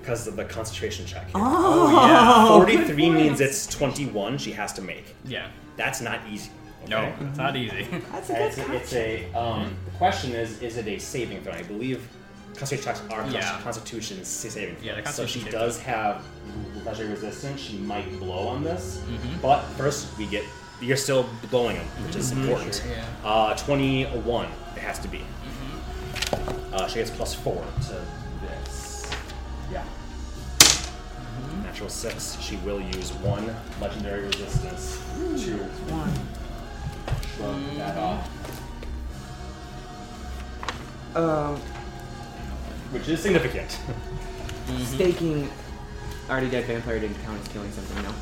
because 0.00 0.26
of 0.26 0.36
the 0.36 0.44
concentration 0.44 1.06
check. 1.06 1.24
Here. 1.24 1.32
Oh, 1.36 2.58
Forty-three 2.58 3.10
means 3.10 3.40
it's 3.40 3.66
twenty-one. 3.66 4.38
She 4.38 4.52
has 4.52 4.72
to 4.74 4.82
make. 4.82 5.14
Yeah. 5.24 5.48
That's 5.76 6.00
not 6.00 6.20
easy. 6.28 6.50
No, 6.88 6.98
okay? 6.98 7.14
it's 7.26 7.38
not 7.38 7.56
easy. 7.56 7.86
That's 8.10 8.30
It's 8.30 8.58
a, 8.58 8.74
it's 8.74 8.92
a 8.94 9.32
um, 9.34 9.74
the 9.84 9.90
question 9.92 10.32
is 10.32 10.60
is 10.62 10.76
it 10.76 10.86
a 10.88 10.98
saving 10.98 11.42
throw? 11.42 11.52
I 11.52 11.62
believe 11.62 12.08
concentration 12.58 12.84
checks 12.84 13.02
are 13.12 13.26
Yeah. 13.30 13.60
constitution 13.62 14.24
saving 14.24 14.76
throw. 14.76 14.84
Yeah, 14.86 15.00
the 15.00 15.12
so 15.12 15.26
she 15.26 15.40
constitution 15.40 15.52
does 15.52 15.80
have 15.80 16.22
legendary 16.84 17.14
resistance. 17.14 17.60
She 17.60 17.76
might 17.78 18.18
blow 18.18 18.48
on 18.48 18.62
this, 18.64 18.98
Mm-hmm. 19.06 19.40
but 19.40 19.62
first 19.76 20.06
we 20.18 20.26
get 20.26 20.44
you're 20.80 20.96
still 20.96 21.26
blowing 21.50 21.76
them, 21.76 21.86
which 22.06 22.14
is 22.16 22.30
important. 22.30 22.74
Sure, 22.76 22.92
yeah. 22.92 23.04
Uh, 23.28 23.54
Twenty-one. 23.56 24.46
It 24.76 24.82
has 24.82 24.98
to 25.00 25.08
be. 25.08 25.18
Mm-hmm. 25.18 26.74
Uh, 26.74 26.86
she 26.88 26.96
gets 27.00 27.10
plus 27.10 27.34
four 27.34 27.64
to 27.88 27.96
this. 28.46 29.10
Yeah. 29.72 29.82
Mm-hmm. 30.60 31.62
Natural 31.64 31.88
six. 31.88 32.38
She 32.40 32.56
will 32.58 32.80
use 32.80 33.12
one 33.14 33.54
legendary 33.80 34.22
resistance 34.26 34.98
to 35.44 35.56
one. 35.90 36.12
shrug 37.36 37.76
that 37.76 37.98
off. 37.98 38.30
Uh, 41.16 41.56
which 42.90 43.08
is 43.08 43.20
significant. 43.20 43.78
staking 44.84 45.48
already 46.28 46.50
dead 46.50 46.64
vampire 46.64 46.98
didn't 47.00 47.16
count 47.24 47.40
as 47.40 47.48
killing 47.48 47.70
something, 47.72 48.02
no? 48.02 48.12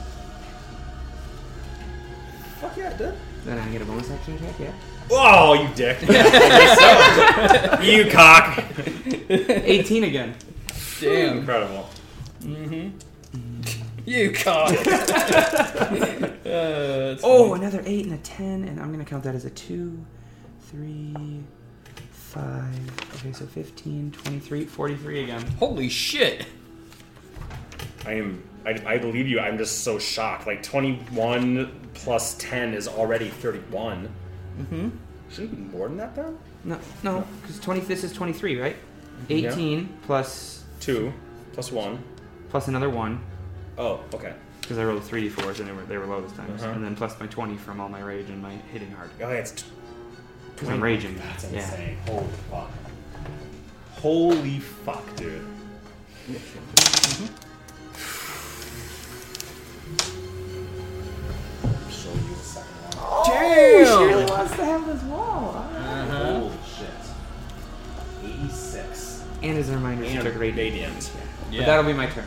Fuck 2.61 2.77
yeah, 2.77 2.91
it 2.91 2.99
did. 2.99 3.15
Then 3.45 3.59
I 3.59 3.69
get 3.71 3.83
a 3.83 3.85
bonus 3.85 4.11
action 4.11 4.35
attack, 4.35 4.59
yeah? 4.59 4.73
Oh, 5.11 5.55
you 5.55 5.69
dick! 5.75 5.99
Yeah, 6.09 7.81
you 7.83 8.11
cock! 8.11 8.63
18 9.29 10.05
again. 10.05 10.35
Damn. 11.01 11.39
Incredible. 11.39 11.89
Mm-hmm. 12.41 12.91
You 14.05 14.33
cock. 14.33 14.71
uh, 16.47 17.17
Oh, 17.23 17.55
another 17.55 17.83
8 17.85 18.07
and 18.07 18.15
a 18.15 18.19
10, 18.19 18.65
and 18.65 18.81
I'm 18.81 18.93
going 18.93 19.05
to 19.05 19.09
count 19.09 19.25
that 19.25 19.35
as 19.35 19.45
a 19.45 19.51
2, 19.51 20.05
3, 20.69 21.43
5. 22.41 23.15
Okay, 23.17 23.33
so 23.33 23.47
15, 23.47 24.11
23, 24.13 24.65
43 24.67 25.23
again. 25.25 25.43
holy 25.59 25.89
shit. 25.89 26.47
I 28.05 28.13
am. 28.15 28.43
I, 28.65 28.81
I 28.87 28.99
believe 28.99 29.27
you. 29.29 29.41
I'm 29.41 29.59
just 29.59 29.85
so 29.85 29.99
shocked. 29.99 30.47
Like 30.47 30.63
21 30.63 31.89
plus 31.95 32.35
10 32.39 32.75
is 32.75 32.89
already 32.89 33.29
31. 33.29 34.09
Mm-hmm. 34.61 34.89
Shouldn't 35.31 35.53
it 35.53 35.57
be 35.57 35.77
more 35.77 35.89
than 35.89 35.97
that 35.99 36.15
though? 36.15 36.37
No, 36.65 36.79
no, 37.03 37.25
because 37.41 37.59
20, 37.61 37.81
this 37.81 38.05
is 38.05 38.13
23, 38.13 38.61
right? 38.61 38.77
18 39.31 39.89
plus 40.03 40.65
Two 40.81 41.13
plus 41.53 41.73
one. 41.73 42.03
plus 42.51 42.69
another 42.69 42.91
1, 42.91 43.21
Oh, 43.79 44.01
okay. 44.13 44.35
because 44.61 44.79
I 44.79 44.85
rolled 44.85 45.03
3d4s 45.03 45.59
and 45.61 45.69
they 45.69 45.73
were, 45.73 45.83
they 45.83 45.97
were 45.97 46.07
low 46.07 46.21
this 46.21 46.33
time. 46.33 46.53
Uh-huh. 46.55 46.69
And 46.71 46.85
then 46.85 46.95
plus 46.97 47.19
my 47.19 47.27
20 47.27 47.57
from 47.57 47.81
all 47.81 47.89
my 47.89 48.01
rage 48.01 48.29
and 48.29 48.43
my 48.43 48.53
hitting 48.73 48.91
hard. 48.91 49.11
Oh, 49.23 49.29
yeah, 49.31 49.37
it's. 49.37 49.53
T- 49.53 49.65
Because 50.57 50.71
I'm 50.71 50.83
raging. 50.83 51.15
That's 51.17 51.53
yeah. 51.53 51.59
insane. 51.61 51.99
Holy 52.07 52.27
fuck. 52.51 52.71
Holy 53.97 54.59
fuck, 54.59 55.17
dude. 55.17 55.47
I'll 61.65 61.91
show 61.91 62.13
you 62.13 62.35
the 62.35 62.43
second 62.43 62.75
one. 62.95 62.99
Oh, 62.99 63.99
she 63.99 64.05
really 64.05 64.25
wants 64.25 64.57
to 64.57 64.65
have 64.65 64.87
this 64.87 65.03
wall. 65.05 65.55
Uh-huh. 65.57 66.41
Holy 66.41 66.53
shit. 66.67 66.89
86. 68.41 69.25
And 69.43 69.59
as 69.59 69.69
a 69.69 69.75
reminder, 69.75 70.05
she 70.05 70.13
And 70.13 70.23
took 70.25 70.39
radiant. 70.39 70.57
radiant. 70.75 71.13
Yeah. 71.51 71.61
But 71.61 71.67
that'll 71.67 71.85
be 71.85 71.93
my 71.93 72.07
turn. 72.07 72.25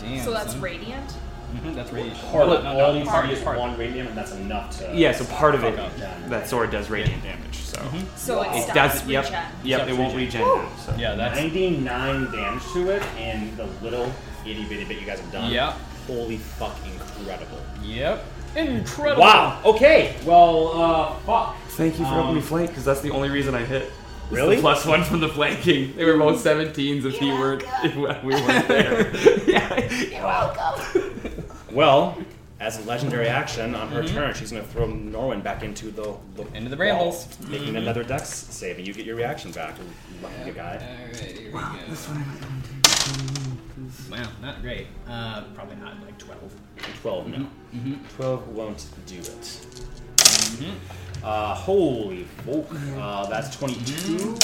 Damn. 0.00 0.24
So 0.24 0.32
that's 0.32 0.52
son. 0.52 0.60
radiant. 0.62 1.14
Mhm, 1.54 1.74
that's 1.74 1.92
radiant. 1.92 2.20
Part 2.30 2.48
of 2.48 2.64
No, 2.64 2.70
all 2.70 2.92
no, 2.92 2.98
these 2.98 3.08
part, 3.08 3.30
is 3.30 3.40
part. 3.40 3.58
one 3.58 3.76
radiant, 3.76 4.08
and 4.08 4.18
that's 4.18 4.32
enough 4.32 4.76
to. 4.78 4.90
Yeah, 4.94 5.12
so 5.12 5.24
part 5.26 5.54
of 5.54 5.62
it, 5.64 5.76
fuck 5.76 5.90
that 6.28 6.48
sword 6.48 6.70
does 6.70 6.90
radiant 6.90 7.22
damage, 7.22 7.56
so. 7.58 7.80
So 8.16 8.42
it 8.42 8.48
It 8.56 8.62
stops 8.64 8.74
does, 9.00 9.06
yep, 9.06 9.24
regen. 9.24 9.40
yep, 9.62 9.78
Stops 9.80 9.92
it 9.92 9.98
won't 9.98 10.16
regen. 10.16 10.40
regen 10.40 10.56
now, 10.64 10.68
so. 10.84 10.94
Yeah, 10.98 11.14
that's 11.14 11.36
99 11.38 12.30
damage 12.32 12.62
to 12.72 12.90
it, 12.90 13.02
and 13.18 13.56
the 13.56 13.66
little 13.82 14.10
itty 14.44 14.64
bitty 14.64 14.84
bit 14.84 14.98
you 15.00 15.06
guys 15.06 15.20
have 15.20 15.32
done. 15.32 15.50
Yeah. 15.52 15.74
Holy 16.06 16.36
fuck, 16.38 16.76
incredible. 16.84 17.58
Yep. 17.82 18.24
Incredible. 18.56 19.22
Wow. 19.22 19.60
Okay. 19.64 20.14
Well, 20.24 20.80
uh, 20.80 21.14
fuck. 21.26 21.56
Thank 21.70 21.94
you 21.98 22.04
for 22.04 22.10
helping 22.12 22.34
me 22.34 22.40
Um, 22.40 22.46
flank, 22.46 22.68
because 22.70 22.84
that's 22.84 23.00
the 23.00 23.10
only 23.10 23.28
reason 23.30 23.54
I 23.54 23.64
hit. 23.64 23.90
Really? 24.30 24.58
plus 24.60 24.86
One 24.86 25.02
from 25.04 25.20
the 25.20 25.28
flanking. 25.28 25.94
They 25.96 26.04
were 26.04 26.16
both 26.16 26.42
17s 26.42 27.04
if 27.04 27.18
he 27.18 27.30
weren't, 27.30 27.62
if 27.84 27.94
we 28.24 28.34
weren't 28.34 28.68
there. 28.68 29.10
yeah. 29.46 31.43
Well, 31.74 32.16
as 32.60 32.78
a 32.78 32.88
legendary 32.88 33.26
action 33.26 33.74
on 33.74 33.88
her 33.88 34.04
turn, 34.04 34.32
she's 34.34 34.52
going 34.52 34.62
to 34.62 34.68
throw 34.70 34.86
Norwin 34.86 35.42
back 35.42 35.64
into 35.64 35.90
the, 35.90 36.14
the 36.36 36.46
Into 36.54 36.70
the 36.70 36.76
wall, 36.76 36.76
brambles. 36.76 37.36
making 37.48 37.74
another 37.76 38.04
Dex 38.04 38.28
save, 38.28 38.78
and 38.78 38.86
you 38.86 38.94
get 38.94 39.04
your 39.04 39.16
reaction 39.16 39.50
back. 39.50 39.74
Lucky 40.22 40.52
guy. 40.52 40.76
Alright, 40.76 41.16
here 41.36 41.46
we 41.46 41.52
go. 41.52 41.68
This 41.88 42.08
one 42.08 42.18
I 42.18 42.26
might 42.26 42.40
want 42.40 42.64
to. 42.64 44.12
Wow, 44.12 44.28
not 44.40 44.62
great. 44.62 44.86
Uh, 45.08 45.42
probably 45.54 45.76
not 45.76 46.00
like 46.04 46.16
12. 46.16 46.54
12, 47.02 47.26
no. 47.28 47.38
Mm-hmm. 47.74 47.94
12 48.16 48.48
won't 48.48 48.86
do 49.06 49.18
it. 49.18 49.60
Uh, 51.24 51.54
holy 51.54 52.22
fuck. 52.44 52.66
Uh, 52.96 53.26
that's 53.26 53.54
22 53.56 54.36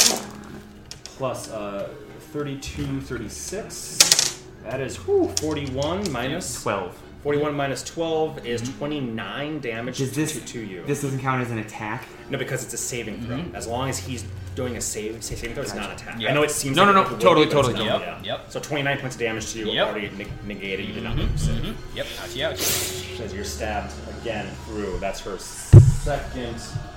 plus 1.05 1.51
uh, 1.51 1.89
32, 2.33 3.01
36. 3.03 4.43
That 4.65 4.81
is 4.81 4.97
whew, 4.97 5.29
41 5.41 6.11
minus 6.11 6.63
12. 6.63 7.01
41 7.23 7.55
minus 7.55 7.83
12 7.85 8.47
is 8.47 8.63
29 8.79 9.61
damage 9.61 9.99
Does 9.99 10.15
this, 10.15 10.33
to, 10.33 10.41
to 10.47 10.61
you. 10.61 10.83
this 10.87 11.03
doesn't 11.03 11.21
count 11.21 11.43
as 11.43 11.51
an 11.51 11.59
attack? 11.59 12.07
no, 12.31 12.39
because 12.39 12.65
it's 12.65 12.73
a 12.73 12.79
saving 12.79 13.21
throw. 13.23 13.37
Mm-hmm. 13.37 13.55
As 13.55 13.67
long 13.67 13.89
as 13.91 13.99
he's 13.99 14.25
doing 14.55 14.77
a 14.77 14.81
save, 14.81 15.23
saving 15.23 15.53
throw, 15.55 15.63
it's 15.63 15.75
not 15.75 15.91
an 15.91 15.97
attack. 15.97 16.19
Yeah. 16.21 16.31
I 16.31 16.35
know 16.35 16.43
it 16.45 16.51
seems 16.51 16.77
No, 16.77 16.85
like 16.85 16.95
no, 16.95 17.01
it 17.01 17.05
no, 17.05 17.11
would 17.11 17.21
totally, 17.21 17.47
but 17.47 17.59
it's 17.59 17.67
totally, 17.69 17.85
not, 17.89 17.99
totally. 18.01 18.27
yeah. 18.27 18.39
Yep. 18.39 18.51
So 18.53 18.61
29 18.61 18.99
points 19.01 19.17
of 19.17 19.21
damage 19.21 19.53
to 19.53 19.59
you 19.59 19.67
Yep. 19.71 19.87
already 19.89 20.09
neg- 20.17 20.45
negated. 20.47 20.87
You 20.87 20.95
did 20.95 21.03
not 21.05 21.17
make 21.17 21.29
a 21.29 21.39
save. 21.39 21.57
Mm-hmm. 21.63 21.97
Yep, 21.97 22.07
ouchie, 22.07 22.51
ouchie. 22.51 23.21
As 23.21 23.35
you're 23.35 23.45
stabbed 23.45 23.93
again 24.23 24.47
through. 24.67 24.99
That's 24.99 25.21
her 25.21 25.37
second. 25.39 26.57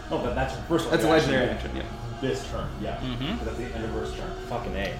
Oh, 0.09 0.19
but 0.19 0.36
that's 0.36 0.53
her 0.55 0.61
first. 0.69 0.89
That's 0.89 1.03
a 1.03 1.09
legendary 1.09 1.49
action, 1.49 1.71
yeah. 1.76 1.84
This 2.21 2.47
turn, 2.49 2.69
yeah. 2.82 2.95
Mm-hmm. 2.97 3.43
That's 3.43 3.57
the 3.57 3.65
end 3.65 3.84
of 3.84 3.91
her 3.91 4.05
turn. 4.17 4.32
Fucking 4.47 4.74
a. 4.76 4.93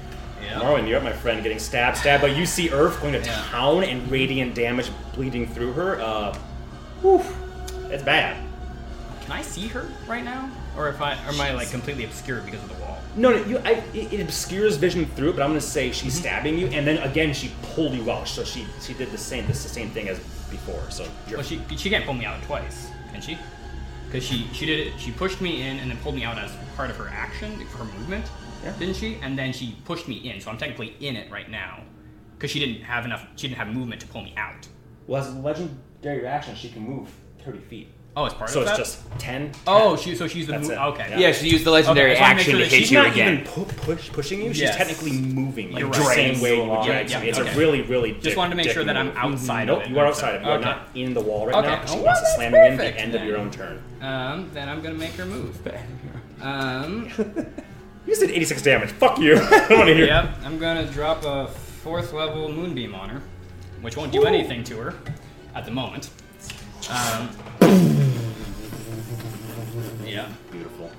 Yeah. 0.44 0.60
Norwin, 0.60 0.88
you're 0.88 0.98
up, 0.98 1.04
my 1.04 1.14
friend, 1.14 1.42
getting 1.42 1.60
stabbed, 1.60 1.98
stabbed, 1.98 2.22
but 2.22 2.36
you 2.36 2.46
see 2.46 2.70
Earth 2.72 3.00
going 3.02 3.14
to 3.14 3.20
Yeah. 3.20 3.44
town 3.50 3.84
and 3.84 4.10
radiant 4.12 4.56
damage 4.56 4.90
bleeding 5.14 5.48
through 5.48 5.74
her. 5.74 6.02
Uh, 6.02 6.34
whew, 7.02 7.24
it's 7.90 8.04
bad. 8.04 8.38
Can 9.22 9.32
I 9.32 9.42
see 9.42 9.68
her 9.70 9.88
right 10.06 10.24
now, 10.24 10.50
or 10.78 10.90
if 10.90 11.02
I 11.02 11.14
or 11.14 11.30
am 11.32 11.40
I 11.40 11.54
like 11.54 11.72
completely 11.72 12.04
obscured 12.04 12.44
because 12.46 12.62
of 12.62 12.68
the 12.76 12.82
wall? 12.84 13.00
No, 13.16 13.30
no, 13.32 13.38
you, 13.46 13.58
I, 13.60 13.82
it, 13.94 14.12
it 14.12 14.20
obscures 14.20 14.76
vision 14.76 15.06
through 15.16 15.30
it, 15.30 15.36
but 15.38 15.44
I'm 15.44 15.50
gonna 15.52 15.62
say 15.62 15.90
Mm-hmm. 15.90 15.94
she's 15.94 16.20
stabbing 16.20 16.58
you, 16.58 16.68
and 16.68 16.86
then 16.86 16.98
again 16.98 17.34
she 17.34 17.52
pulled 17.74 17.94
you 17.94 18.12
out, 18.12 18.28
so 18.28 18.44
she 18.44 18.68
she 18.82 18.94
did 18.94 19.12
the 19.12 19.18
same 19.18 19.48
this 19.48 19.64
the 19.64 19.70
same 19.70 19.90
thing 19.92 20.10
as 20.10 20.20
before. 20.52 20.84
So 20.90 21.08
Well, 21.32 21.42
she 21.42 21.62
she 21.78 21.90
can't 21.90 22.04
pull 22.04 22.16
me 22.16 22.26
out 22.26 22.42
twice, 22.44 22.90
can 23.14 23.22
she? 23.22 23.38
Because 24.08 24.26
she 24.26 24.50
she 24.52 24.66
did 24.66 24.88
it. 24.88 24.94
She 25.00 25.12
pushed 25.12 25.40
me 25.40 25.62
in 25.62 25.80
and 25.80 25.90
then 25.90 25.98
pulled 26.00 26.16
me 26.16 26.26
out 26.26 26.38
as 26.38 26.52
part 26.76 26.90
of 26.90 26.98
her 26.98 27.08
action 27.08 27.52
her 27.78 27.86
movement, 27.86 28.26
Yeah. 28.64 28.74
didn't 28.80 28.96
she? 28.96 29.18
And 29.22 29.38
then 29.38 29.52
she 29.54 29.76
pushed 29.86 30.08
me 30.08 30.16
in, 30.30 30.40
so 30.42 30.50
I'm 30.52 30.58
technically 30.58 30.96
in 31.00 31.16
it 31.16 31.32
right 31.32 31.50
now. 31.50 31.84
Because 32.38 32.52
she 32.52 32.60
didn't 32.60 32.84
have 32.84 33.06
enough. 33.06 33.26
She 33.36 33.48
didn't 33.48 33.60
have 33.60 33.74
movement 33.74 34.02
to 34.02 34.08
pull 34.08 34.24
me 34.24 34.34
out. 34.38 34.68
well, 35.08 35.22
as 35.22 35.30
a 35.34 35.38
legendary 35.40 36.20
reaction, 36.22 36.56
she 36.56 36.70
can 36.70 36.82
move 36.82 37.10
30 37.44 37.60
feet. 37.60 37.88
Oh, 38.16 38.26
it's 38.26 38.36
part 38.36 38.50
So 38.52 38.60
of 38.60 38.68
that. 38.68 38.76
So 38.76 38.82
it's 38.84 38.96
just 38.98 39.20
10. 39.20 39.52
Oh, 39.66 39.96
she 39.98 40.16
so 40.16 40.28
she's 40.28 40.46
the 40.46 40.52
That's 40.54 40.68
move. 40.68 40.78
Okay. 40.78 41.08
Yeah. 41.10 41.18
Yeah, 41.20 41.32
she 41.32 41.50
used 41.50 41.66
the 41.66 41.72
legendary 41.72 42.12
Okay, 42.12 42.20
I 42.20 42.24
action 42.30 42.54
wanna 42.54 42.64
make 42.66 42.70
sure 42.70 42.70
to 42.70 42.70
that 42.70 42.76
hit 42.76 42.80
she's 42.82 42.92
you 42.92 42.98
not 43.00 43.18
even 43.18 43.44
pu- 43.66 43.96
push, 43.96 44.12
pushing 44.12 44.40
you. 44.44 44.50
She's 44.50 44.62
Yes. 44.62 44.78
technically 44.78 45.14
moving, 45.14 45.72
like 45.72 45.80
You're 45.80 45.90
the 45.90 46.00
right. 46.00 46.16
same 46.16 46.40
way 46.40 46.56
you 46.58 46.70
would 46.70 46.70
Yeah, 46.80 46.86
drag 46.86 47.06
yeah, 47.08 47.12
something. 47.14 47.30
It's 47.30 47.40
okay. 47.40 47.54
a 47.54 47.58
really, 47.58 47.82
really. 47.82 48.12
Just 48.12 48.24
dick- 48.24 48.38
wanted 48.38 48.52
to 48.52 48.56
make 48.58 48.70
sure 48.70 48.84
that 48.84 48.96
I'm 48.96 49.08
move. 49.08 49.18
outside 49.18 49.66
Nope, 49.66 49.80
of 49.80 49.84
it. 49.86 49.90
you 49.90 50.00
are 50.00 50.06
outside 50.06 50.36
of 50.36 50.42
it. 50.42 50.46
You 50.46 50.52
are 50.52 50.56
Okay. 50.58 50.64
not 50.66 50.90
in 50.94 51.14
the 51.16 51.22
wall 51.22 51.48
right 51.48 51.56
Okay. 51.56 51.68
now. 51.68 51.86
She 51.86 51.94
Oh, 51.98 52.04
wants 52.04 52.20
to 52.20 52.24
that's 52.26 52.36
slam 52.36 52.54
you 52.54 52.60
in 52.60 52.72
the 52.72 52.78
perfect 52.84 53.00
end 53.00 53.16
of 53.16 53.24
your 53.24 53.38
own 53.38 53.50
turn. 53.50 53.82
Um, 54.02 54.50
then 54.54 54.70
I'm 54.70 54.82
gonna 54.82 54.94
make 54.96 55.14
her 55.14 55.26
move. 55.26 55.58
Um, 56.42 57.10
You 58.06 58.16
said 58.16 58.30
86 58.32 58.62
damage. 58.62 58.90
Fuck 58.92 59.20
you. 59.20 59.36
I 59.40 59.68
don't 59.68 59.78
want 59.78 59.88
to 59.90 59.96
hear. 59.96 60.06
yep. 60.06 60.30
I'm 60.44 60.58
gonna 60.60 60.86
drop 60.88 61.24
a 61.24 61.48
fourth 61.48 62.14
level 62.14 62.52
moonbeam 62.52 62.94
on 62.96 63.10
her, 63.10 63.22
which 63.82 63.96
won't 63.98 64.12
do 64.12 64.26
anything 64.26 64.64
to 64.66 64.78
her 64.78 64.94
at 65.56 65.66
the 65.66 65.72
moment. 65.72 66.10
Um, 66.90 67.30
yeah. 70.06 70.28
Beautiful. 70.52 70.92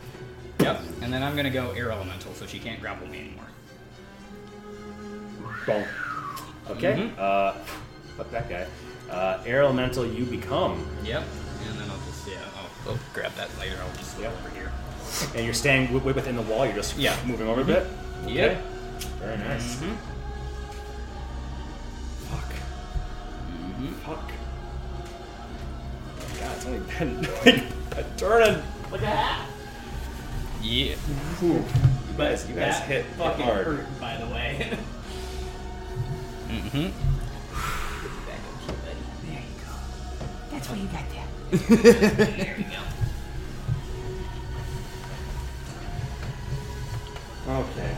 Yep. 0.60 0.80
And 1.02 1.12
then 1.12 1.22
I'm 1.22 1.36
gonna 1.36 1.50
go 1.50 1.70
air 1.72 1.90
elemental, 1.90 2.32
so 2.34 2.46
she 2.46 2.58
can't 2.58 2.80
grapple 2.80 3.06
me 3.08 3.20
anymore. 3.20 3.44
Boom. 5.66 5.84
Okay. 6.70 6.92
Mhm. 6.94 7.18
Uh, 7.18 7.52
fuck 8.16 8.30
that 8.30 8.48
guy. 8.48 8.66
Uh, 9.10 9.42
air 9.44 9.60
elemental, 9.62 10.06
you 10.06 10.24
become, 10.24 10.86
Yep. 11.04 11.22
And 11.68 11.78
then 11.78 11.90
I'll 11.90 11.98
just 12.06 12.26
yeah, 12.28 12.38
I'll, 12.86 12.92
I'll 12.92 12.98
grab 13.12 13.32
that 13.34 13.48
later. 13.58 13.76
I'll 13.82 13.96
just 13.96 14.18
Yep. 14.18 14.32
over 14.32 14.54
here. 14.54 14.72
And 15.34 15.44
you're 15.44 15.54
staying 15.54 15.86
wi- 15.86 16.00
wi- 16.00 16.14
within 16.14 16.36
the 16.36 16.42
wall. 16.42 16.64
You're 16.66 16.74
just 16.76 16.96
Yeah. 16.96 17.16
moving 17.26 17.46
over 17.48 17.60
a 17.60 17.64
bit. 17.64 17.86
Yep. 18.26 18.50
Okay. 18.50 18.60
Very 19.20 19.38
nice. 19.38 19.76
Mhm. 19.76 19.96
Fuck. 22.30 22.52
Mhm. 23.78 23.94
Fuck. 24.06 24.30
God, 26.40 26.56
it's 26.56 26.66
only 26.66 26.78
been 26.98 27.22
like 27.44 27.62
a 27.98 28.04
turn 28.16 28.42
and 28.42 28.62
like 28.90 29.02
a 29.02 29.06
half. 29.06 29.48
Yeah. 30.62 30.94
You 31.42 31.64
guys, 32.16 32.46
you 32.48 32.54
guys 32.54 32.78
That 32.78 32.82
hit 32.88 33.04
fucking 33.18 33.44
hard. 33.44 33.66
hurt, 33.66 34.00
by 34.00 34.16
the 34.16 34.26
way. 34.26 34.70
mm-hmm. 36.48 36.78
There 36.78 36.90
you 39.30 39.40
go. 39.60 39.72
That's 40.50 40.68
where 40.70 40.78
you 40.78 40.86
got 40.86 41.04
that. 41.10 41.28
There 41.82 42.54
we 42.58 42.64
go. 42.64 42.70
Okay. 47.46 47.96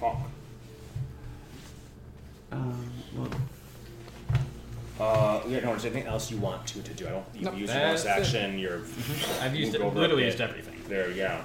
Fuck. 0.00 0.16
Um, 2.52 2.90
well, 3.16 3.28
Uh, 4.98 5.42
yeah, 5.46 5.60
no, 5.60 5.74
is 5.74 5.82
there 5.82 5.92
anything 5.92 6.08
else 6.08 6.30
you 6.30 6.38
want 6.38 6.66
to, 6.66 6.82
to 6.82 6.94
do? 6.94 7.06
I 7.06 7.10
don't. 7.10 7.24
You've 7.34 7.42
Nope, 7.44 7.56
used 7.58 7.72
your 7.74 7.82
bonus 7.82 8.02
that's 8.04 8.18
it. 8.32 8.36
action. 8.36 8.58
You're. 8.58 8.80
I've 9.42 9.54
used 9.54 9.72
moved 9.72 9.74
it, 9.74 9.80
over 9.86 9.96
a 9.98 10.00
literally 10.00 10.22
bit. 10.22 10.28
used 10.32 10.40
everything. 10.40 10.80
There, 10.88 11.10
yeah. 11.10 11.42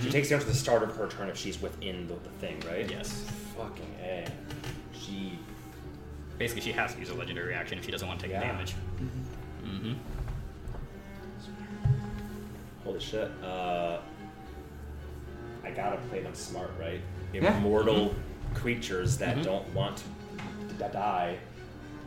She 0.00 0.10
takes 0.10 0.30
down 0.30 0.40
to 0.40 0.46
the 0.46 0.54
start 0.54 0.82
of 0.82 0.96
her 0.96 1.06
turn 1.08 1.28
if 1.28 1.36
she's 1.36 1.60
within 1.60 2.06
the, 2.08 2.14
the 2.14 2.30
thing, 2.40 2.58
right? 2.66 2.90
Yes. 2.90 3.26
Fucking 3.56 3.94
a. 4.02 4.26
She. 4.98 5.38
Basically, 6.38 6.62
she 6.62 6.72
has 6.72 6.94
to 6.94 6.98
use 7.00 7.10
a 7.10 7.14
legendary 7.14 7.54
action 7.54 7.78
if 7.78 7.84
she 7.84 7.92
doesn't 7.92 8.08
want 8.08 8.18
to 8.20 8.26
take 8.26 8.32
Yeah. 8.32 8.40
damage. 8.40 8.74
Mm-hmm. 9.64 9.92
Holy 12.84 13.00
shit. 13.00 13.30
Uh. 13.42 13.98
I 15.64 15.70
gotta 15.70 15.96
play 16.08 16.20
them 16.22 16.34
smart, 16.34 16.70
right? 16.78 17.00
Yeah. 17.32 17.56
Immortal 17.56 18.14
creatures 18.52 19.16
that 19.18 19.38
Mhm. 19.38 19.44
don't 19.44 19.74
want 19.74 20.02
to 20.78 20.88
die. 20.90 21.38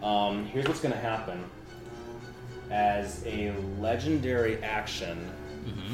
Um, 0.04 0.46
here's 0.46 0.68
what's 0.68 0.80
gonna 0.80 0.96
happen. 0.96 1.44
As 2.70 3.24
a 3.26 3.52
legendary 3.80 4.62
action, 4.64 5.18
Mm-hmm. 5.66 5.94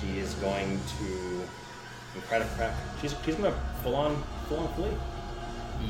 she 0.00 0.18
is 0.18 0.34
going 0.34 0.78
to 0.98 1.42
incredible 2.14 2.50
crack. 2.56 2.74
She's 3.00 3.14
she's 3.24 3.34
gonna 3.36 3.54
full 3.82 3.94
on 3.94 4.22
full 4.48 4.58
on 4.60 4.74
flee, 4.74 4.90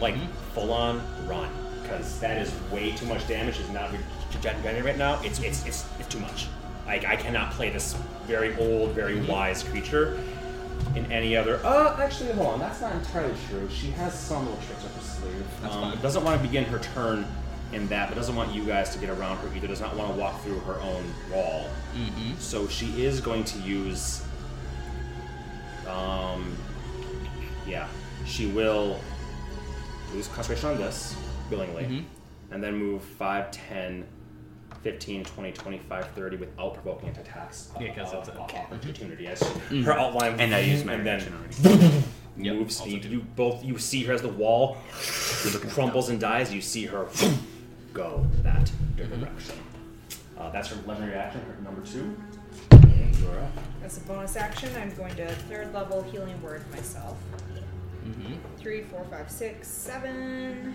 like 0.01 0.15
Mhm. 0.15 0.29
full 0.55 0.73
on 0.73 1.01
run, 1.27 1.49
because 1.83 2.19
that 2.21 2.39
is 2.39 2.53
way 2.71 2.93
too 2.93 3.07
much 3.07 3.27
damage. 3.29 3.57
She's 3.57 3.71
not 3.71 3.91
regenerating 4.35 4.85
right 4.85 4.99
now. 4.99 5.21
It's 5.23 5.39
it's 5.41 5.65
it's 5.67 5.85
it's 5.99 6.09
too 6.09 6.21
much. 6.21 6.47
Like 6.87 7.05
I 7.05 7.17
cannot 7.17 7.53
play 7.53 7.71
this 7.71 7.95
very 8.27 8.57
old, 8.57 8.91
very 8.93 9.21
wise 9.21 9.63
creature 9.63 10.19
in 10.97 11.11
any 11.13 11.37
other. 11.37 11.61
Uh, 11.65 11.97
actually, 12.01 12.33
hold 12.33 12.49
on. 12.55 12.59
That's 12.61 12.81
not 12.81 12.93
entirely 12.95 13.35
true. 13.49 13.69
She 13.71 13.91
has 13.93 14.13
some 14.19 14.47
little 14.47 14.61
tricks 14.67 14.85
up 14.85 14.95
her 14.95 15.01
sleeve. 15.01 15.45
That's 15.63 15.75
um. 15.75 15.99
Doesn't 16.03 16.25
want 16.25 16.41
to 16.41 16.47
begin 16.47 16.65
her 16.65 16.79
turn 16.81 17.25
in 17.73 17.87
that, 17.89 18.09
but 18.09 18.17
doesn't 18.17 18.35
want 18.37 18.53
you 18.53 18.65
guys 18.65 18.91
to 18.91 18.99
get 18.99 19.09
around 19.11 19.39
her 19.39 19.49
either. 19.57 19.67
Does 19.69 19.81
not 19.81 19.97
want 19.97 20.13
to 20.13 20.21
walk 20.21 20.43
through 20.43 20.59
her 20.61 20.79
own 20.81 21.05
wall. 21.33 21.69
Mm-hmm. 21.97 22.35
So 22.39 22.67
she 22.69 23.05
is 23.05 23.21
going 23.21 23.45
to 23.45 23.59
use. 23.61 24.23
Um. 25.89 26.57
Yeah, 27.67 27.87
she 28.27 28.47
will 28.47 29.01
lose 30.15 30.29
concentration 30.29 30.71
on 30.71 30.77
this 30.79 31.17
willingly, 31.51 31.85
Mhm. 31.85 32.05
and 32.51 32.63
then 32.63 32.77
move 32.77 33.03
5, 33.03 33.51
10, 33.51 34.05
15, 34.83 35.25
20, 35.25 35.53
25, 35.53 36.09
30 36.15 36.37
without 36.37 36.75
provoking 36.75 37.09
into 37.09 37.21
attacks. 37.21 37.71
Yeah, 37.81 37.95
'cause 37.95 38.13
uh, 38.15 38.19
it's 38.19 38.29
a- 38.29 38.39
okay. 38.43 38.59
opportunity. 38.59 39.27
As 39.27 39.41
her 39.43 39.93
outline, 39.93 40.41
and 40.41 40.55
I 40.55 40.61
use 40.61 40.85
my 40.85 40.95
and 40.95 41.07
then 41.07 41.19
reaction 41.19 41.35
already. 41.71 42.03
Yep, 42.39 42.55
moves. 42.57 42.81
also 42.81 42.91
you, 42.91 42.99
you 43.11 43.21
both 43.37 43.63
you 43.63 43.77
see 43.79 44.05
her 44.05 44.15
as 44.15 44.23
the 44.23 44.29
wall 44.31 44.79
crumbles 45.69 46.09
and 46.09 46.19
dies. 46.19 46.53
You 46.53 46.63
see 46.63 46.87
her 46.87 47.07
go 47.93 48.27
that 48.43 48.71
Mm-hmm. 48.97 49.21
direction. 49.21 49.57
Uh, 50.39 50.51
that's 50.51 50.69
her 50.69 50.77
legendary 50.87 51.15
action. 51.19 51.43
Her 51.43 51.63
number 51.63 51.83
two. 51.83 52.17
And 52.71 53.15
you're. 53.19 53.47
As 53.85 53.99
a 53.99 54.01
bonus 54.01 54.35
action, 54.37 54.71
I'm 54.77 54.95
going 54.95 55.15
to 55.17 55.29
third 55.29 55.75
level 55.75 56.03
healing 56.05 56.41
word 56.43 56.65
myself. 56.71 57.19
Mm-hmm. 58.05 58.57
Three, 58.57 58.83
four, 58.83 59.05
five, 59.11 59.31
six, 59.31 59.69
seven. 59.69 60.75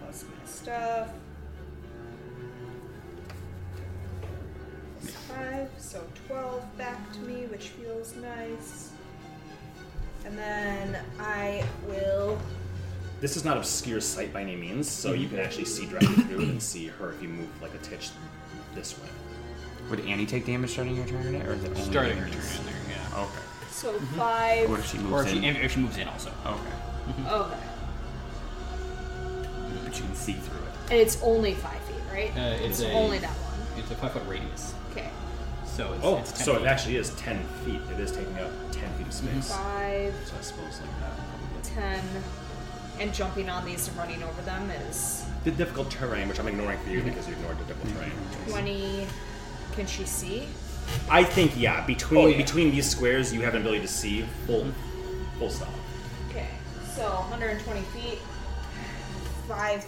Plus 0.00 0.24
my 0.24 0.46
stuff. 0.50 1.10
Plus 5.00 5.14
five, 5.14 5.70
so 5.78 6.02
twelve 6.26 6.64
back 6.78 7.12
to 7.12 7.18
me, 7.20 7.46
which 7.46 7.68
feels 7.68 8.14
nice. 8.16 8.90
And 10.24 10.36
then 10.36 10.98
I 11.20 11.64
will. 11.86 12.38
This 13.20 13.36
is 13.36 13.44
not 13.44 13.56
obscure 13.56 14.00
sight 14.00 14.32
by 14.32 14.42
any 14.42 14.56
means, 14.56 14.88
so 14.88 15.12
you 15.12 15.28
can 15.28 15.38
actually 15.38 15.64
see 15.64 15.86
directly 15.86 16.08
through 16.24 16.40
it 16.42 16.48
and 16.48 16.62
see 16.62 16.86
her 16.86 17.10
if 17.12 17.22
you 17.22 17.28
move 17.28 17.62
like 17.62 17.74
a 17.74 17.78
titch 17.78 18.10
this 18.74 18.98
way. 18.98 19.08
Would 19.90 20.00
Annie 20.00 20.26
take 20.26 20.46
damage 20.46 20.70
starting 20.70 20.96
your 20.96 21.06
turn, 21.06 21.26
in 21.26 21.34
it, 21.34 21.46
or 21.46 21.54
is 21.54 21.64
it 21.64 21.70
only 21.70 21.82
Starting 21.82 22.16
her 22.18 22.26
Annie's? 22.26 22.56
turn 22.56 22.60
in 22.60 22.66
there, 22.66 22.74
yeah. 22.90 23.22
Okay. 23.22 23.47
So 23.78 23.92
Mm-hmm. 23.92 24.16
five. 24.18 24.68
What 24.70 24.80
if 24.80 24.90
she 24.90 24.98
moves 24.98 25.12
Or 25.12 25.22
if 25.22 25.28
she, 25.30 25.36
in? 25.38 25.54
if 25.56 25.72
she 25.72 25.78
moves 25.80 25.96
in 25.96 26.08
also. 26.08 26.30
Okay. 26.44 27.30
Okay. 27.30 27.56
But 29.84 29.96
you 29.96 30.02
can 30.04 30.14
see 30.16 30.32
through 30.32 30.58
it. 30.58 30.90
And 30.90 31.00
it's 31.00 31.22
only 31.22 31.54
five 31.54 31.78
feet, 31.82 32.02
right? 32.12 32.32
Uh, 32.36 32.64
it's 32.66 32.80
a- 32.80 32.90
only 32.92 33.18
that 33.18 33.30
one. 33.30 33.78
It's 33.78 33.88
a 33.92 33.94
five 33.94 34.12
foot 34.12 34.22
radius, 34.26 34.74
Okay. 34.90 35.08
so 35.64 35.92
it's, 35.92 36.04
Oh, 36.04 36.16
it's 36.18 36.44
so 36.44 36.54
feet. 36.54 36.62
it 36.62 36.66
actually 36.66 36.96
is 36.96 37.10
10 37.10 37.44
feet. 37.64 37.80
It 37.92 38.00
is 38.00 38.10
taking 38.10 38.36
up 38.38 38.50
10 38.72 38.92
feet 38.94 39.06
of 39.06 39.12
space. 39.12 39.52
Five, 39.54 40.12
So 40.26 40.34
I 40.36 40.42
suppose 40.42 40.80
like 40.80 41.00
that. 41.00 41.16
Probably. 41.16 41.70
ten, 41.74 42.04
and 42.98 43.14
jumping 43.14 43.48
on 43.48 43.64
these 43.64 43.86
and 43.86 43.96
running 43.96 44.24
over 44.24 44.42
them 44.42 44.68
is 44.90 45.24
The 45.44 45.52
difficult 45.52 45.88
terrain, 45.88 46.26
which 46.28 46.40
I'm 46.40 46.48
ignoring 46.48 46.80
for 46.80 46.90
you 46.90 47.00
because 47.02 47.28
you 47.28 47.34
ignored 47.34 47.58
the 47.60 47.64
difficult 47.72 47.94
terrain. 47.94 48.12
20. 48.48 49.06
Can 49.76 49.86
she 49.86 50.04
see? 50.04 50.48
I 51.10 51.24
think 51.24 51.52
yeah. 51.56 51.84
Between 51.86 52.20
Oh, 52.20 52.26
yeah. 52.26 52.36
between 52.36 52.70
these 52.70 52.88
squares, 52.88 53.32
you 53.32 53.40
have 53.42 53.54
an 53.54 53.62
ability 53.62 53.82
to 53.82 53.88
see 53.88 54.22
full 54.46 54.66
full 55.38 55.50
stop. 55.50 55.68
Okay, 56.30 56.48
so 56.94 57.02
120 57.04 57.80
feet. 57.80 58.18
five 59.48 59.84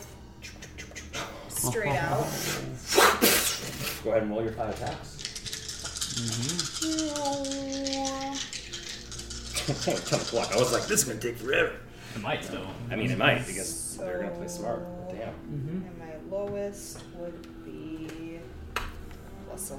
straight 1.49 1.97
out. 1.97 2.27
Go 4.03 4.11
ahead 4.11 4.23
and 4.23 4.31
roll 4.31 4.43
your 4.43 4.53
five 4.53 4.71
attacks. 4.75 5.17
Mm-hmm. 6.21 6.61
Ten 10.07 10.21
o'clock. 10.21 10.53
I 10.53 10.59
was 10.59 10.73
like, 10.73 10.87
this 10.87 11.03
is 11.03 11.05
gonna 11.05 11.21
take 11.21 11.37
forever. 11.37 11.73
It 12.15 12.23
might 12.23 12.43
though. 12.45 12.67
I 12.91 12.97
mean, 12.97 13.11
it 13.11 13.19
might 13.19 13.39
mm-hmm. 13.39 13.47
because 13.47 13.97
they're 13.99 14.19
gonna 14.23 14.35
play 14.35 14.49
smart. 14.49 14.83
Damn. 15.11 15.29
Mm-hmm. 15.29 15.87
And 15.87 15.99
my 15.99 16.37
lowest 16.37 17.03
would 17.17 17.65
be 17.65 18.41
plus 19.47 19.71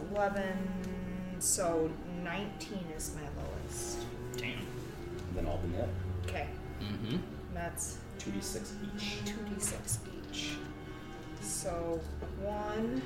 11. 1.42 1.44
So 1.44 1.90
19 2.24 2.86
is 2.96 3.16
my 3.16 3.28
lowest. 3.42 3.98
Damn. 4.38 4.52
And 4.52 5.36
then 5.36 5.46
all 5.48 5.60
the 5.64 5.78
net. 5.78 5.90
Okay. 6.26 6.48
Mm-hmm. 6.82 7.18
That's 7.54 7.98
Two 8.20 8.32
d 8.32 8.40
six 8.40 8.76
each. 8.96 9.18
2d6 9.26 9.98
each. 10.30 10.52
So 11.42 12.00
1, 12.42 13.02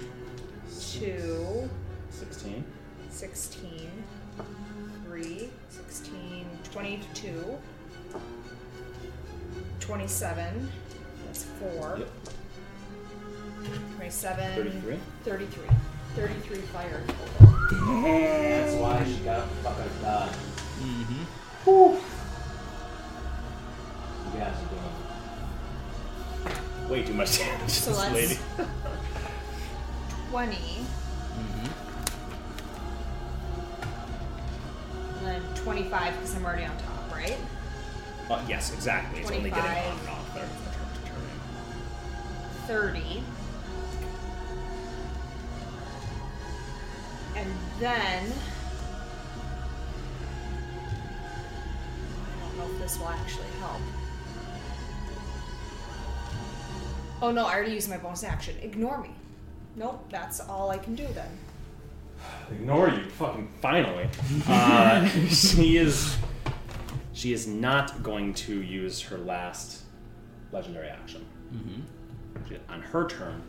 2, 0.92 1.70
Sixteen. 2.10 2.64
16, 3.10 3.90
3, 5.06 5.50
16, 5.70 6.46
22, 6.72 7.58
27. 9.80 10.72
That's 11.26 11.44
4. 11.80 11.98
Yep. 12.00 12.10
27. 13.96 14.56
Thirty-three. 14.56 15.00
33. 15.24 15.64
33 16.16 16.58
fire 16.74 17.04
total. 17.08 17.52
That's 17.98 18.76
why 18.76 19.04
she 19.06 19.18
got 19.24 19.48
fucking 19.64 20.06
uh, 20.06 20.30
Mm-hmm. 20.80 21.24
You 24.34 24.40
guys 24.40 24.56
are 24.56 24.70
doing 26.84 26.90
way 26.90 27.02
too 27.04 27.14
much 27.14 27.38
damage 27.40 27.62
to 27.62 27.70
So 27.70 27.90
this 27.92 28.00
let's- 28.00 28.14
lady. 28.14 28.38
20. 30.32 30.56
Mm-hmm. 30.56 31.70
And 35.18 35.26
then 35.28 35.42
25 35.56 36.14
because 36.14 36.36
I'm 36.36 36.46
already 36.46 36.66
on 36.66 36.78
top, 36.78 37.12
right? 37.12 37.38
Uh, 38.30 38.42
yes, 38.48 38.74
exactly. 38.74 39.22
It's 39.22 39.32
only 39.32 39.50
getting 39.50 39.64
25. 39.64 39.86
on 39.94 40.00
and 40.00 40.10
off 40.10 40.34
there. 40.36 40.50
30. 42.68 43.24
And 47.36 47.52
then. 47.80 48.32
I 52.24 52.48
don't 52.48 52.58
know 52.58 52.74
if 52.76 52.82
this 52.82 52.98
will 53.00 53.10
actually 53.10 53.48
help. 53.60 53.82
Oh 57.22 57.32
no, 57.32 57.46
I 57.46 57.56
already 57.56 57.74
used 57.74 57.90
my 57.90 57.98
bonus 57.98 58.24
action. 58.24 58.56
Ignore 58.62 59.02
me. 59.02 59.10
Nope, 59.76 60.06
that's 60.10 60.40
all 60.40 60.70
I 60.70 60.78
can 60.78 60.96
do 60.96 61.08
then. 61.14 61.30
Ignore 62.52 62.90
you, 62.90 63.04
fucking 63.12 63.50
finally. 63.62 64.08
Uh, 64.48 65.06
she 65.28 65.78
is. 65.78 66.18
She 67.14 67.32
is 67.32 67.48
not 67.48 68.04
going 68.04 68.34
to 68.34 68.62
use 68.62 69.02
her 69.02 69.18
last 69.18 69.84
legendary 70.52 70.90
action. 70.90 71.26
Mm-hmm. 71.54 71.82
She- 72.50 72.60
on 72.70 72.82
her 72.82 73.08
turn, 73.08 73.42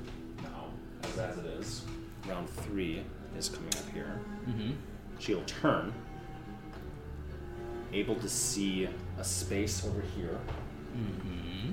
now, 0.42 0.66
as, 1.02 1.18
as 1.18 1.38
it 1.38 1.46
is, 1.46 1.82
round 2.28 2.48
three 2.48 3.02
is 3.36 3.48
coming 3.48 3.72
up 3.76 3.92
here. 3.92 4.18
Mm-hmm. 4.48 4.72
She'll 5.18 5.44
turn, 5.44 5.92
able 7.92 8.14
to 8.16 8.28
see 8.28 8.88
a 9.18 9.24
space 9.24 9.84
over 9.86 10.02
here. 10.16 10.38
Mm-hmm. 10.96 11.72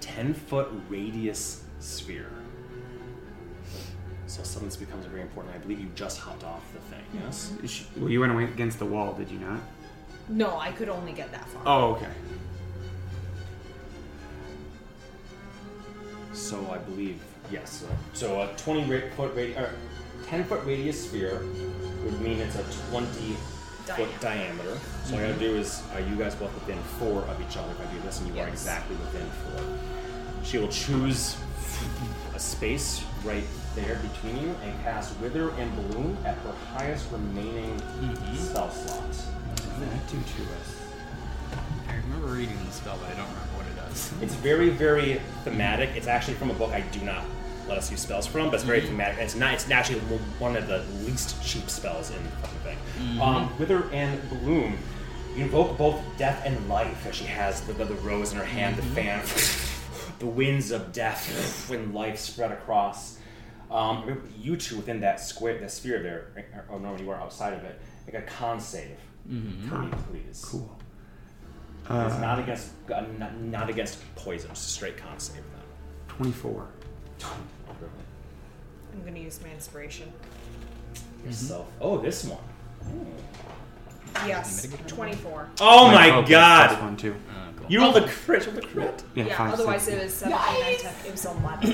10 0.00 0.34
foot 0.34 0.68
radius 0.88 1.64
sphere. 1.80 2.30
So 4.26 4.42
suddenly 4.42 4.68
this 4.68 4.76
becomes 4.76 5.06
very 5.06 5.22
important. 5.22 5.54
I 5.54 5.58
believe 5.58 5.80
you 5.80 5.88
just 5.94 6.18
hopped 6.18 6.44
off 6.44 6.62
the 6.72 6.80
thing, 6.80 7.02
yes? 7.14 7.52
She- 7.66 7.86
well, 7.96 8.10
you 8.10 8.20
went 8.20 8.32
away 8.32 8.44
against 8.44 8.78
the 8.78 8.84
wall, 8.86 9.12
did 9.14 9.30
you 9.30 9.38
not? 9.38 9.60
No, 10.28 10.58
I 10.58 10.72
could 10.72 10.88
only 10.88 11.12
get 11.12 11.30
that 11.32 11.46
far. 11.48 11.62
Oh, 11.66 11.94
okay. 11.94 12.08
So 16.32 16.68
I 16.70 16.78
believe, 16.78 17.20
yes. 17.50 17.84
So, 18.12 18.28
so 18.28 18.40
a 18.42 18.54
20 18.56 18.84
ra- 18.90 19.10
foot 19.16 19.34
radius, 19.34 19.58
or 19.58 19.70
10 20.26 20.44
foot 20.44 20.64
radius 20.64 21.08
sphere 21.08 21.42
would 22.04 22.20
mean 22.20 22.38
it's 22.38 22.56
a 22.56 22.90
20 22.90 23.36
foot 23.94 24.08
diameter. 24.20 24.78
So 25.04 25.14
all 25.14 25.20
I 25.20 25.22
mm-hmm. 25.22 25.32
gotta 25.32 25.38
do 25.38 25.56
is, 25.56 25.82
are 25.94 26.00
you 26.00 26.16
guys 26.16 26.34
both 26.34 26.52
within 26.54 26.78
four 26.98 27.22
of 27.22 27.40
each 27.40 27.56
other 27.56 27.70
if 27.72 27.80
I 27.80 27.92
do 27.92 28.00
this, 28.02 28.20
and 28.20 28.28
you 28.28 28.40
are 28.40 28.46
Yes. 28.46 28.52
exactly 28.52 28.96
within 28.96 29.26
four. 29.30 29.62
She 30.44 30.58
will 30.58 30.68
choose 30.68 31.36
a 32.34 32.38
space 32.38 33.04
right 33.24 33.44
there 33.74 33.96
between 33.96 34.42
you 34.42 34.54
and 34.62 34.82
cast 34.82 35.18
Wither 35.20 35.50
and 35.50 35.74
Bloom 35.76 36.16
at 36.24 36.36
her 36.38 36.52
highest 36.74 37.10
remaining 37.12 37.76
mm-hmm. 37.78 38.36
spell 38.36 38.70
slot. 38.70 39.10
That 39.80 40.08
do 40.08 40.16
to 40.16 40.42
us. 40.60 40.82
I 41.88 41.96
remember 41.96 42.28
reading 42.28 42.58
the 42.64 42.72
spell, 42.72 42.98
but 42.98 43.10
I 43.10 43.16
don't 43.16 43.28
remember 43.28 43.56
what 43.56 43.66
it 43.66 43.75
does. 43.75 43.75
It's 44.20 44.34
very, 44.34 44.70
very 44.70 45.20
thematic. 45.44 45.90
It's 45.94 46.06
actually 46.06 46.34
from 46.34 46.50
a 46.50 46.54
book 46.54 46.72
I 46.72 46.80
do 46.80 47.00
not 47.00 47.24
let 47.68 47.78
us 47.78 47.90
use 47.90 48.00
spells 48.00 48.26
from, 48.26 48.46
but 48.46 48.54
it's 48.54 48.64
very 48.64 48.80
thematic. 48.80 49.18
It's 49.18 49.34
not. 49.34 49.54
It's 49.54 49.68
actually 49.70 49.98
one 50.38 50.56
of 50.56 50.68
the 50.68 50.84
least 51.04 51.42
cheap 51.44 51.68
spells 51.68 52.10
in 52.10 52.22
the 52.22 52.30
fucking 52.30 52.58
thing. 52.60 53.20
Um, 53.20 53.58
Wither 53.58 53.90
and 53.92 54.28
Bloom 54.28 54.78
invoke 55.36 55.76
both 55.76 56.00
death 56.16 56.42
and 56.44 56.68
life, 56.68 57.06
as 57.06 57.14
she 57.14 57.24
has 57.24 57.60
the, 57.62 57.72
the, 57.72 57.84
the 57.84 57.94
rose 57.96 58.32
in 58.32 58.38
her 58.38 58.44
hand, 58.44 58.76
the 58.76 58.82
fan, 58.82 59.20
the 60.18 60.26
winds 60.26 60.70
of 60.70 60.92
death 60.92 61.70
and 61.70 61.94
life 61.94 62.18
spread 62.18 62.52
across. 62.52 63.18
Um, 63.70 64.22
you 64.38 64.56
two 64.56 64.76
within 64.76 65.00
that 65.00 65.20
square, 65.20 65.58
that 65.58 65.70
sphere 65.72 66.02
there, 66.02 66.64
or 66.68 66.78
no, 66.78 66.96
you 66.96 67.10
are 67.10 67.16
outside 67.16 67.52
of 67.52 67.64
it. 67.64 67.80
Make 68.06 68.14
a 68.14 68.22
con 68.22 68.60
save 68.60 68.96
for 69.68 69.78
me, 69.78 69.90
please. 70.08 70.44
Cool. 70.46 70.75
It's 71.88 72.14
Uh, 72.14 72.18
not 72.20 72.38
against 72.40 72.70
uh, 72.92 73.04
not, 73.18 73.36
not 73.40 73.70
against 73.70 73.98
poison, 74.16 74.50
just 74.50 74.68
a 74.68 74.72
straight 74.72 74.96
con 74.96 75.18
save 75.20 75.36
then. 75.36 75.62
24. 76.08 76.66
I'm 77.22 79.04
gonna 79.04 79.18
use 79.18 79.40
my 79.42 79.50
inspiration. 79.52 80.12
Yourself. 81.24 81.70
Oh, 81.80 81.98
this 81.98 82.24
one. 82.24 82.38
Yes, 84.26 84.66
24. 84.86 85.48
Oh 85.60 85.88
my 85.88 86.10
okay, 86.18 86.30
god! 86.30 86.68
Plus 86.70 86.80
one, 86.80 86.96
too. 86.96 87.14
Uh, 87.66 87.68
cool. 87.68 87.72
You 87.72 87.80
rolled 87.80 87.96
a 87.96 88.08
crit. 88.08 88.46
You 88.46 88.52
rolled 88.52 88.64
a 88.64 88.66
crit. 88.68 89.02
Yeah, 89.14 89.24
Yeah, 89.24 89.36
five, 89.36 89.52
otherwise 89.54 89.82
six. 89.82 89.96
it 89.96 90.04
was 90.04 90.14
17, 90.14 90.60
9, 90.60 90.78
10. 90.78 90.94
It 91.06 91.10
was 91.12 91.24
11. 91.24 91.72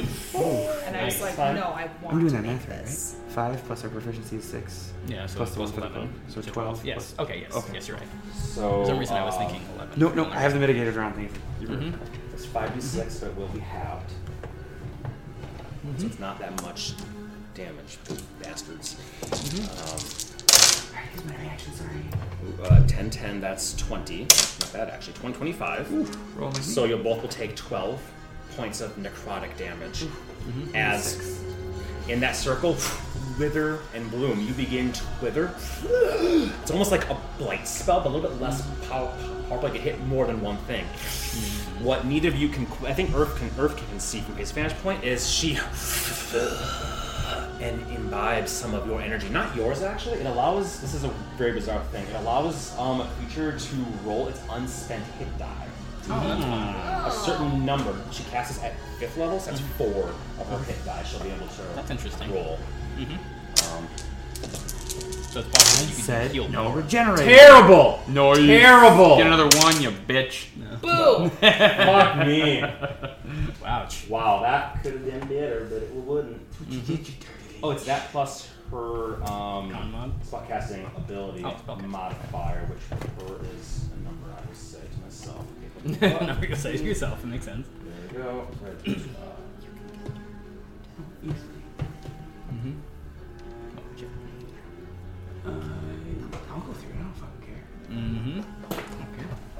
and 0.86 0.96
I 0.96 1.04
was 1.04 1.14
Nice. 1.14 1.20
like, 1.22 1.34
Fine. 1.34 1.54
no, 1.56 1.62
I 1.62 1.90
want 2.02 2.14
I'm 2.14 2.20
doing 2.20 2.26
to 2.28 2.32
that 2.36 2.42
make 2.42 2.52
math 2.52 2.68
right, 2.68 2.84
this. 2.84 3.16
right? 3.26 3.32
5 3.34 3.64
plus 3.66 3.84
our 3.84 3.90
proficiency 3.90 4.36
is 4.36 4.44
6. 4.44 4.92
Yeah, 5.06 5.26
so 5.26 5.36
Plus 5.36 5.54
the 5.54 5.60
one 5.60 5.70
plus 5.70 5.74
for 5.74 5.80
the 5.88 5.94
11. 5.94 6.08
code. 6.12 6.44
So 6.44 6.50
12 6.52 6.84
Yes. 6.84 7.12
plus- 7.16 7.28
Okay, 7.28 7.40
yes. 7.40 7.56
Okay. 7.56 7.74
Yes, 7.74 7.88
you're 7.88 7.96
right. 7.96 8.06
So 8.34 8.80
For 8.82 8.86
some 8.86 8.98
reason, 8.98 9.16
I 9.16 9.24
was 9.24 9.34
uh, 9.34 9.38
thinking 9.38 9.62
11. 9.76 9.98
No, 10.00 10.08
no, 10.10 10.30
I 10.30 10.38
have 10.40 10.52
the 10.58 10.64
mitigators 10.66 10.96
around 10.96 11.14
things. 11.14 11.32
You 11.60 11.68
were 11.68 11.76
Mhm. 11.76 11.98
It's 12.34 12.46
five 12.46 12.72
d 12.74 12.80
six, 12.80 13.14
so 13.18 13.26
it 13.26 13.36
will 13.36 13.48
be 13.48 13.60
halved. 13.60 14.10
So 15.98 16.06
it's 16.06 16.18
not 16.18 16.38
that 16.38 16.60
much 16.62 16.94
damage, 17.54 17.98
bastards. 18.42 18.96
Alright, 21.02 21.14
here's 21.14 21.24
my 21.24 21.36
reaction, 21.42 21.72
sorry. 21.74 22.02
Uh, 22.62 22.86
10, 22.86 23.10
10, 23.10 23.40
that's 23.40 23.74
20. 23.76 24.20
Not 24.22 24.70
bad, 24.72 24.88
actually. 24.88 25.14
20, 25.14 25.36
25. 25.36 26.36
Roll 26.38 26.50
my 26.50 26.60
So 26.60 26.84
you 26.84 26.96
both 26.96 27.22
will 27.22 27.28
take 27.28 27.56
12 27.56 28.00
points 28.56 28.80
of 28.80 28.94
necrotic 28.96 29.56
damage. 29.56 30.04
As 30.74 31.42
in 32.08 32.20
that 32.20 32.36
circle, 32.36 32.76
wither 33.38 33.78
and 33.94 34.10
bloom, 34.10 34.40
you 34.40 34.52
begin 34.54 34.92
to 34.92 35.04
wither. 35.22 35.54
It's 35.84 36.70
almost 36.70 36.90
like 36.90 37.08
a 37.08 37.16
blight 37.38 37.66
spell, 37.66 38.00
but 38.00 38.08
a 38.08 38.12
little 38.12 38.28
bit 38.28 38.40
less 38.40 38.62
pow- 38.88 39.06
powerful. 39.48 39.68
Like 39.68 39.74
it 39.74 39.82
hit 39.82 40.00
more 40.06 40.26
than 40.26 40.40
one 40.40 40.56
thing. 40.58 40.84
What 41.80 42.06
neither 42.06 42.28
of 42.28 42.36
you 42.36 42.48
can, 42.48 42.66
I 42.86 42.92
think 42.92 43.14
Earth 43.14 43.36
can, 43.36 43.50
Earth 43.58 43.76
can 43.76 44.00
see 44.00 44.20
from 44.20 44.36
his 44.36 44.50
vantage 44.50 44.76
point 44.78 45.04
is 45.04 45.28
she 45.28 45.54
and 47.60 47.80
imbibes 47.90 48.50
some 48.50 48.74
of 48.74 48.86
your 48.86 49.00
energy. 49.00 49.28
Not 49.28 49.54
yours, 49.56 49.82
actually. 49.82 50.18
It 50.18 50.26
allows. 50.26 50.80
This 50.80 50.94
is 50.94 51.04
a 51.04 51.08
very 51.38 51.52
bizarre 51.52 51.82
thing. 51.92 52.06
It 52.06 52.16
allows 52.16 52.76
um, 52.78 53.00
a 53.02 53.08
creature 53.18 53.58
to 53.58 53.76
roll 54.04 54.28
its 54.28 54.40
unspent 54.50 55.04
hit 55.18 55.28
die. 55.38 55.66
A 56.08 57.10
certain 57.24 57.64
number. 57.64 57.94
She 58.10 58.24
casts 58.24 58.56
this 58.56 58.64
at 58.64 58.72
fifth 58.98 59.16
level, 59.16 59.38
so 59.38 59.50
that's 59.50 59.62
four 59.78 60.10
of 60.40 60.46
her 60.48 60.58
hit 60.64 60.84
die. 60.84 61.02
She'll 61.04 61.20
be 61.22 61.30
able 61.30 61.46
to 61.46 61.62
That's 61.76 61.90
interesting. 61.90 62.32
roll. 62.32 62.58
Mm-hmm. 62.98 63.76
Um, 63.76 63.88
So 65.32 65.40
it's 65.40 65.48
possible 65.48 65.88
you 65.88 65.94
can 65.94 66.04
Said 66.04 66.30
heal 66.32 66.48
no 66.48 66.64
more. 66.64 66.76
regenerate. 66.82 67.24
terrible. 67.26 68.00
No, 68.08 68.34
you 68.36 68.46
Terrible. 68.48 69.16
Get 69.16 69.26
another 69.28 69.48
one, 69.60 69.80
you 69.80 69.90
bitch. 69.90 70.48
Boo! 70.82 71.28
Fuck 71.40 72.26
me. 72.26 72.62
Ouch. 73.64 74.06
Wow, 74.10 74.42
that 74.42 74.82
could 74.82 74.92
have 74.94 75.04
been 75.06 75.20
better, 75.28 75.66
but 75.70 75.82
it 75.82 75.90
wouldn't. 75.94 76.11
Get 76.80 76.88
you 76.88 76.96
dirty 76.96 77.60
Oh, 77.62 77.70
it's 77.70 77.84
that 77.84 78.10
plus 78.10 78.48
her 78.70 79.22
um, 79.24 79.70
Con 79.70 80.14
spot 80.24 80.48
casting 80.48 80.84
ability 80.96 81.42
Oh, 81.44 81.54
okay. 81.68 81.86
modifier, 81.86 82.64
which 82.66 82.80
for 82.80 83.24
her 83.24 83.40
is 83.56 83.88
a 83.94 84.04
number 84.04 84.28
I 84.36 84.46
will 84.46 84.54
say 84.54 84.78
to 84.80 85.00
myself. 85.04 85.44
Okay, 85.86 85.98
no, 86.00 86.12
look 86.12 86.22
it 86.22 86.30
up. 86.30 86.38
you're 86.40 86.48
gonna 86.48 86.56
say 86.56 86.76
to 86.76 86.84
yourself. 86.84 87.22
It 87.22 87.26
makes 87.26 87.44
sense. 87.44 87.66
There 87.84 87.94
we 88.10 88.24
go. 88.24 88.46
Right, 88.62 88.98
uh, 88.98 89.36
Mm-hmm. 92.52 92.72
Uh, 95.44 95.50
I'll 96.52 96.60
go 96.60 96.72
through. 96.72 96.90
it. 96.90 96.96
I 96.96 97.02
don't 97.02 97.14
fucking 97.14 97.42
care. 97.46 97.64
Mm-hmm. 97.90 98.40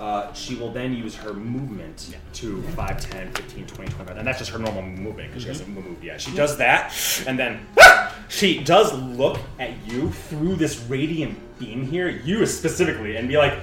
Uh, 0.02 0.32
she 0.32 0.56
will 0.56 0.72
then 0.72 0.92
use 0.92 1.14
her 1.14 1.32
movement 1.32 2.08
Yeah. 2.10 2.18
to 2.32 2.60
5, 2.74 3.00
10, 3.00 3.32
15, 3.34 3.66
20, 3.68 3.92
25. 3.92 4.16
And 4.16 4.26
that's 4.26 4.40
just 4.40 4.50
her 4.50 4.58
normal 4.58 4.82
movement 4.82 5.28
because 5.28 5.42
she 5.44 5.48
hasn't 5.48 5.68
moved 5.68 6.02
yet. 6.02 6.20
She 6.20 6.34
does 6.34 6.56
that, 6.56 6.92
and 7.24 7.38
then 7.38 7.64
she 8.28 8.64
does 8.64 8.92
look 8.94 9.38
at 9.60 9.70
you 9.86 10.10
through 10.10 10.56
this 10.56 10.80
radiant 10.88 11.38
beam 11.60 11.86
here, 11.86 12.08
you 12.08 12.44
specifically, 12.46 13.14
and 13.14 13.28
be 13.28 13.36
like, 13.36 13.56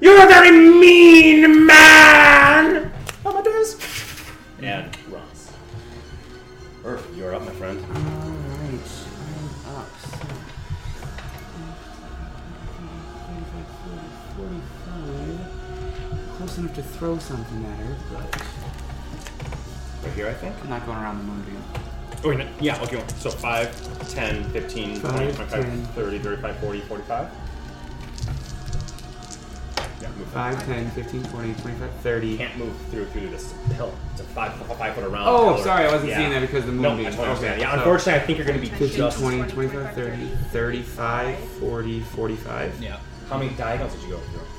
You're 0.00 0.20
a 0.20 0.26
very 0.26 0.50
mean 0.50 1.64
man! 1.64 2.90
How 3.22 3.30
about 3.30 3.44
this? 3.44 3.78
And 4.60 4.90
runs. 5.08 5.52
Earth, 6.84 7.08
you're 7.16 7.36
up, 7.36 7.42
my 7.42 7.52
friend. 7.52 7.78
Alright, 7.84 8.00
I'm 9.64 9.76
up. 9.76 9.88
So. 10.00 10.18
45. 14.38 15.57
Close 16.48 16.58
enough 16.60 16.74
to 16.76 16.82
throw 16.82 17.18
something 17.18 17.62
at 17.66 17.76
her, 17.78 17.96
but 18.10 18.42
Right 20.02 20.14
here, 20.14 20.28
I 20.28 20.32
think. 20.32 20.54
I'm 20.62 20.70
not 20.70 20.86
going 20.86 20.96
around 20.96 21.18
the 21.18 21.24
moonbeam. 21.24 21.62
Oh, 22.24 22.30
wait, 22.30 22.38
no, 22.38 22.48
yeah, 22.58 22.82
okay. 22.84 23.04
So 23.18 23.30
5, 23.30 24.08
10, 24.08 24.44
15, 24.52 25.00
20, 25.00 25.32
Five, 25.32 25.36
25, 25.36 25.50
10. 25.50 25.84
30, 25.88 26.18
35, 26.20 26.56
40, 26.56 26.80
45. 26.80 27.28
Yeah, 30.00 30.08
move 30.16 30.26
5, 30.28 30.64
10, 30.64 30.90
15, 30.92 31.22
20, 31.24 31.54
25, 31.54 31.90
30. 32.00 32.36
can't 32.38 32.56
move 32.56 32.74
through 32.90 33.04
through 33.10 33.28
this 33.28 33.52
hill. 33.76 33.92
It's 34.12 34.22
a 34.22 34.24
five, 34.24 34.54
five 34.78 34.94
foot 34.94 35.04
around. 35.04 35.28
Oh, 35.28 35.52
pillar. 35.52 35.64
sorry, 35.64 35.84
I 35.84 35.92
wasn't 35.92 36.10
Yeah. 36.12 36.16
seeing 36.16 36.30
that 36.30 36.40
because 36.40 36.64
of 36.64 36.74
the 36.74 36.80
No, 36.80 36.92
I 36.92 36.94
moonbeam. 36.94 37.10
totally 37.10 37.26
understand. 37.28 37.52
Okay, 37.56 37.60
Yeah, 37.60 37.72
so 37.72 37.78
unfortunately, 37.80 38.14
I 38.14 38.18
think 38.20 38.38
you're 38.38 38.46
going 38.46 38.60
to 38.60 38.66
be 38.66 38.74
15, 38.74 38.96
just. 38.96 39.18
20, 39.18 39.42
25, 39.52 39.94
30, 39.94 40.26
35, 40.50 41.38
40, 41.60 42.00
45. 42.00 42.82
Yeah. 42.82 42.96
How 43.28 43.36
many 43.36 43.50
diagonals 43.50 43.92
did 43.92 44.04
you 44.04 44.10
go 44.12 44.18
through? 44.20 44.57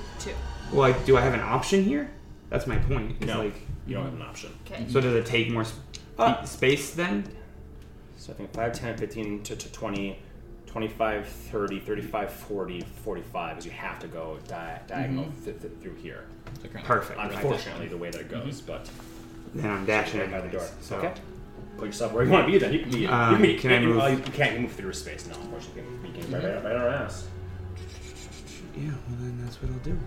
Two. 0.72 0.76
Well, 0.78 0.96
do 1.06 1.18
I 1.18 1.22
have 1.22 1.34
an 1.34 1.40
option 1.41 1.84
here? 1.84 2.10
That's 2.50 2.68
my 2.68 2.78
point. 2.78 3.16
It's 3.20 3.26
No, 3.28 3.40
like, 3.44 3.56
you 3.86 3.96
don't 3.96 4.06
have 4.06 4.14
an 4.14 4.22
option. 4.22 4.52
Okay. 4.66 4.86
so 4.90 5.00
does 5.02 5.14
it 5.16 5.26
take 5.26 5.50
more 5.52 5.64
sp- 5.66 5.82
Uh, 6.18 6.44
space 6.46 6.91
then? 6.94 7.24
So 8.18 8.34
I 8.34 8.36
think 8.36 8.54
5, 8.54 8.74
10, 8.74 8.98
15 8.98 9.44
to, 9.44 9.56
to 9.56 9.72
20, 9.72 10.20
25, 10.66 11.28
30, 11.28 11.80
35, 11.80 12.32
40, 12.32 12.82
45 13.04 13.58
is 13.60 13.66
you 13.66 13.72
have 13.72 14.00
to 14.00 14.08
go 14.08 14.38
di- 14.48 14.80
diagonal 14.88 15.32
th- 15.46 15.60
th- 15.62 15.74
through 15.82 15.96
here. 15.96 16.26
So 16.62 16.70
Perfect. 16.84 17.20
Unfortunately, 17.20 17.88
the 17.88 17.98
way 17.98 18.10
that 18.10 18.22
it 18.22 18.30
goes, 18.30 18.62
but 18.62 18.90
Then 19.56 19.72
I'm 19.72 19.86
dashing 19.86 20.20
right 20.20 20.32
by 20.32 20.41
the 20.41 20.50
door. 20.50 20.68
So 20.82 20.98
Okay. 20.98 21.14
Put 21.78 21.86
yourself 21.88 22.12
where 22.12 22.26
you 22.26 22.30
want 22.30 22.46
to 22.48 22.52
be. 22.52 22.58
Then 22.58 22.74
you 22.74 22.80
can 22.82 22.91
be. 22.91 23.00
you 23.00 23.08
Um, 23.10 23.36
can, 23.36 23.41
be, 23.41 23.58
can 23.58 23.72
I 23.72 23.80
you, 23.80 23.88
move- 23.88 23.98
well, 23.98 24.10
you 24.12 24.18
can't 24.20 24.60
move 24.60 24.74
through 24.74 24.90
a 24.90 24.94
space. 24.94 25.26
No, 25.28 25.36
unfortunately, 25.40 25.84
you 25.84 25.98
can, 26.12 26.16
you 26.16 26.24
can 26.24 26.34
right, 26.34 26.44
right, 26.44 26.64
right 26.66 26.76
on 26.76 26.82
our 26.82 26.90
ass. 26.90 27.26
Yeah, 28.78 28.90
well 28.90 29.18
then 29.22 29.40
that's 29.44 29.62
what 29.62 29.72
I'll 29.72 29.80
do. 29.80 29.98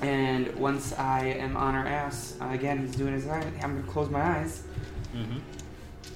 And 0.00 0.54
once 0.56 0.92
I 0.96 1.24
am 1.26 1.56
on 1.56 1.74
her 1.74 1.86
ass, 1.86 2.36
uh, 2.40 2.48
again, 2.50 2.78
he's 2.78 2.94
doing 2.94 3.12
his 3.14 3.26
eye. 3.26 3.40
I'm 3.62 3.76
gonna 3.76 3.82
close 3.92 4.08
my 4.10 4.22
eyes 4.22 4.62
Mm-hmm. 5.14 5.38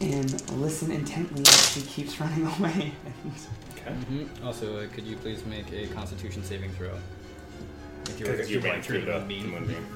and 0.03 0.51
listen 0.61 0.91
intently 0.93 1.41
as 1.41 1.73
she 1.73 1.81
keeps 1.81 2.21
running 2.21 2.47
away. 2.47 2.93
Okay. 3.75 3.91
Mm-hmm. 3.91 4.47
Also, 4.47 4.77
uh, 4.79 4.87
could 4.95 5.05
you 5.05 5.17
please 5.17 5.45
make 5.47 5.73
a 5.73 5.87
Constitution 5.89 6.45
saving 6.45 6.71
throw? 6.73 6.91
If 8.07 8.21
you 8.21 8.27
were 8.27 8.33
Because 8.33 8.51
you 8.51 8.61
to 8.61 8.65
ran 8.67 8.75
run 8.75 8.83
through 8.83 9.05
the 9.07 9.19
moonbeam. 9.21 9.51
moonbeam. 9.51 9.87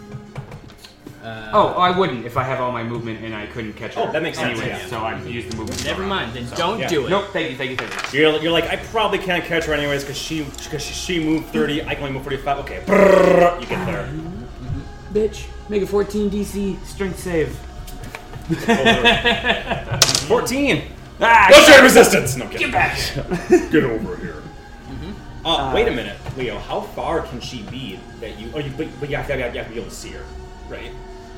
Uh, 1.27 1.51
oh, 1.53 1.69
I 1.71 1.91
wouldn't 1.91 2.25
if 2.25 2.37
I 2.37 2.45
have 2.45 2.61
all 2.61 2.71
my 2.71 2.85
movement 2.85 3.25
and 3.25 3.35
I 3.35 3.47
couldn't 3.47 3.73
catch 3.73 3.95
her. 3.95 4.03
Oh, 4.03 4.13
that 4.13 4.23
makes 4.23 4.39
sense, 4.39 4.61
Anyways, 4.61 4.81
yeah. 4.81 4.87
So 4.87 4.99
I 5.01 5.21
use 5.25 5.51
the 5.51 5.57
movement. 5.57 5.85
Never 5.85 6.05
mind. 6.05 6.33
Then 6.33 6.47
don't 6.51 6.79
yeah. 6.79 6.87
do 6.87 7.05
it. 7.05 7.11
Nope. 7.11 7.31
Thank 7.33 7.51
you. 7.51 7.57
Thank 7.57 7.73
you. 7.73 7.77
Thank 7.77 8.13
you. 8.13 8.21
You're, 8.21 8.41
you're 8.43 8.53
like, 8.53 8.69
I 8.71 8.77
probably 8.77 9.19
can't 9.19 9.45
catch 9.45 9.65
her 9.65 9.75
anyways 9.75 10.05
because 10.05 10.17
she 10.17 10.45
because 10.45 10.85
she, 10.85 10.95
she 10.95 11.19
moved 11.19 11.49
30. 11.49 11.83
I 11.83 11.95
can 11.97 12.05
only 12.05 12.15
move 12.15 12.23
45. 12.23 12.59
Okay. 12.59 12.81
Brrr, 12.87 13.61
you 13.61 13.67
get 13.67 13.85
there. 13.87 14.09
Bitch, 15.13 15.49
make 15.69 15.83
a 15.83 15.87
14 15.87 16.31
DC 16.31 16.85
strength 16.85 17.19
save. 17.19 17.49
14. 20.29 20.85
Ah, 21.21 21.49
What's 21.51 21.69
your 21.69 21.83
resistance? 21.83 22.37
No, 22.37 22.47
kidding. 22.47 22.71
get 22.71 22.73
back. 22.73 22.97
Get 23.73 23.83
over 23.83 24.17
here. 24.17 24.45
Uh, 25.45 25.73
wait 25.75 25.89
a 25.89 25.91
minute, 25.91 26.17
Leo. 26.37 26.57
How 26.59 26.83
far 26.83 27.23
can 27.23 27.41
she 27.41 27.63
be 27.65 27.99
that 28.21 28.39
you? 28.39 28.53
Oh, 28.55 28.59
you 28.61 28.71
but, 28.77 28.87
but 29.01 29.11
you 29.11 29.17
have, 29.17 29.27
to, 29.27 29.37
you 29.37 29.43
have 29.43 29.53
to 29.53 29.73
be 29.73 29.81
able 29.81 29.89
to 29.89 29.95
see 29.95 30.11
her, 30.11 30.25
right? 30.69 30.93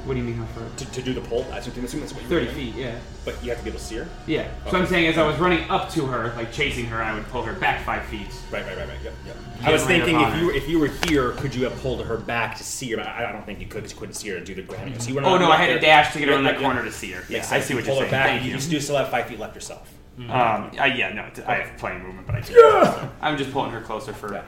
What 0.09 0.15
do 0.15 0.21
you 0.21 0.27
mean 0.27 0.37
how 0.37 0.47
far? 0.47 0.65
To, 0.79 0.85
to 0.93 1.03
do 1.03 1.13
the 1.13 1.21
pull. 1.21 1.45
I 1.53 1.59
assume, 1.59 1.85
assume 1.85 2.01
that's 2.01 2.15
what 2.15 2.23
you're 2.23 2.31
30 2.31 2.45
doing. 2.47 2.73
feet. 2.73 2.75
Yeah. 2.77 2.99
But 3.27 3.45
you 3.45 3.51
have 3.51 3.59
to 3.59 3.65
be 3.65 3.69
able 3.69 3.79
to 3.79 3.85
see 3.85 3.97
her. 3.97 4.09
Yeah. 4.27 4.49
So 4.71 4.79
I'm 4.79 4.87
saying 4.87 5.07
as 5.07 5.19
I 5.19 5.27
was 5.27 5.37
running 5.39 5.69
up 5.69 5.91
to 5.91 6.07
her, 6.07 6.33
like 6.35 6.51
chasing 6.51 6.87
her, 6.87 7.03
I 7.03 7.13
would 7.15 7.27
pull 7.29 7.43
her 7.43 7.53
back 7.53 7.85
five 7.85 8.07
feet. 8.07 8.27
Right, 8.51 8.65
right, 8.65 8.79
right, 8.79 8.89
right. 8.89 8.99
Yep, 9.05 9.13
yep. 9.27 9.37
I 9.63 9.71
was 9.71 9.83
right 9.83 9.89
thinking 9.89 10.17
up 10.17 10.23
on 10.23 10.29
if 10.29 10.35
her. 10.35 10.41
you 10.41 10.47
were, 10.47 10.53
if 10.55 10.69
you 10.71 10.79
were 10.79 10.91
here, 11.07 11.33
could 11.33 11.55
you 11.55 11.65
have 11.65 11.79
pulled 11.83 12.03
her 12.07 12.17
back 12.17 12.57
to 12.57 12.65
see 12.65 12.91
her? 12.93 12.97
But 12.97 13.07
I, 13.07 13.29
I 13.29 13.33
don't 13.33 13.45
think 13.45 13.61
you 13.61 13.67
could 13.67 13.83
because 13.83 13.93
you 13.93 13.99
couldn't 13.99 14.15
see 14.15 14.31
her 14.31 14.39
to 14.39 14.45
do 14.45 14.55
the 14.55 14.63
ground. 14.63 15.03
So 15.03 15.11
you 15.11 15.17
were 15.17 15.21
Oh 15.21 15.33
not 15.37 15.41
no, 15.43 15.51
I 15.51 15.57
had 15.57 15.67
to 15.67 15.73
there. 15.75 15.83
dash 15.83 16.15
to 16.15 16.21
get 16.21 16.31
around 16.31 16.45
that 16.45 16.55
yeah, 16.55 16.63
corner 16.63 16.83
to 16.85 16.91
see 16.91 17.11
her. 17.11 17.21
Makes 17.29 17.51
Yeah, 17.51 17.57
I 17.57 17.61
see 17.61 17.75
what 17.75 17.85
you're 17.85 17.95
her 17.97 18.01
saying. 18.01 18.11
back. 18.11 18.27
Thank 18.29 18.45
you, 18.45 18.53
you. 18.53 18.57
you 18.57 18.71
do 18.71 18.81
still 18.81 18.97
have 18.97 19.11
five 19.11 19.27
feet 19.27 19.39
left 19.39 19.55
yourself. 19.55 19.93
Um, 20.19 20.27
I, 20.31 20.95
yeah, 20.97 21.13
no, 21.13 21.29
t- 21.35 21.43
I 21.43 21.57
have 21.57 21.77
plenty 21.79 21.97
of 21.99 22.03
movement, 22.03 22.27
but 22.27 22.35
I 22.37 22.41
can't. 22.41 23.11
I'm 23.21 23.37
just 23.37 23.53
pulling 23.53 23.71
her 23.73 23.83
closer 23.83 24.15
for 24.15 24.33
Yeah. 24.33 24.43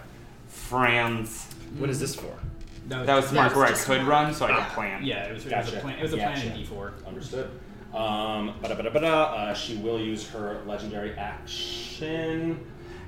Franz. 0.49 1.47
What 1.78 1.91
is 1.91 2.01
this 2.01 2.15
for? 2.16 2.35
That 2.91 3.15
was 3.15 3.27
smart 3.29 3.51
That's 3.51 3.57
where 3.57 3.67
I 3.67 3.71
could 3.71 3.79
smart. 3.79 4.07
run, 4.07 4.35
so 4.35 4.47
I 4.47 4.51
Ah. 4.51 4.65
could 4.65 4.75
plan. 4.75 5.05
Yeah, 5.05 5.25
it 5.25 5.33
was, 5.35 5.47
it 5.47 5.55
was 5.57 5.67
Gotcha. 5.67 5.79
a 5.79 5.81
plan. 5.81 5.99
It 5.99 6.03
was 6.03 6.12
a 6.12 6.17
plan 6.17 6.43
in 6.43 6.53
D4. 6.65 6.93
Understood. 7.07 7.51
Um, 7.95 8.55
bada, 8.62 8.77
bada, 8.77 8.93
bada, 8.93 9.05
uh, 9.05 9.55
she 9.55 9.77
will 9.77 10.01
use 10.01 10.29
her 10.31 10.61
legendary 10.67 11.12
action. 11.17 12.65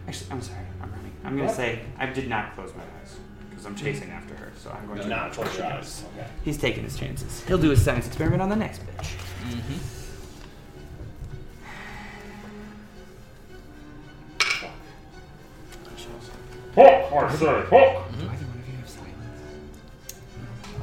Actually, 0.06 0.30
I'm 0.30 0.40
sorry. 0.40 0.58
I'm 0.80 0.90
running. 0.90 1.12
I'm 1.24 1.34
gonna 1.36 1.46
What? 1.48 1.56
say 1.56 1.80
I 1.98 2.06
did 2.06 2.28
not 2.28 2.54
close 2.54 2.72
my 2.76 2.82
eyes 3.00 3.16
because 3.50 3.66
I'm 3.66 3.74
chasing 3.76 4.10
after 4.10 4.34
her. 4.36 4.50
So 4.56 4.70
I'm 4.70 4.86
going 4.86 4.98
Do 4.98 5.02
to 5.04 5.08
not 5.08 5.32
close 5.32 5.56
your 5.56 5.66
eyes. 5.66 6.04
Okay. 6.16 6.26
He's 6.44 6.58
taking 6.58 6.84
his 6.84 6.96
chances. 6.96 7.42
He'll 7.46 7.58
do 7.58 7.70
his 7.70 7.82
science 7.84 8.06
experiment 8.06 8.40
on 8.42 8.48
the 8.48 8.56
next 8.56 8.80
bitch. 8.86 9.16
Mm-hmm. 9.48 9.78
Hawk, 16.74 17.12
I 17.30 17.34
say, 17.34 17.62
hawk. 17.68 18.08
Do 18.18 18.28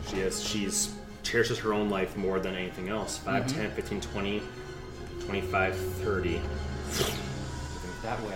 She 0.10 0.18
is. 0.22 0.44
She's 0.44 0.94
cherishes 1.24 1.60
her 1.60 1.74
own 1.74 1.90
life 1.90 2.16
more 2.18 2.40
than 2.40 2.56
anything 2.56 2.90
else. 2.90 3.18
5, 3.20 3.46
10, 3.48 3.72
15, 3.72 4.02
20, 4.02 4.42
25, 5.26 5.76
30. 5.76 6.42
That 8.04 8.20
way. 8.24 8.34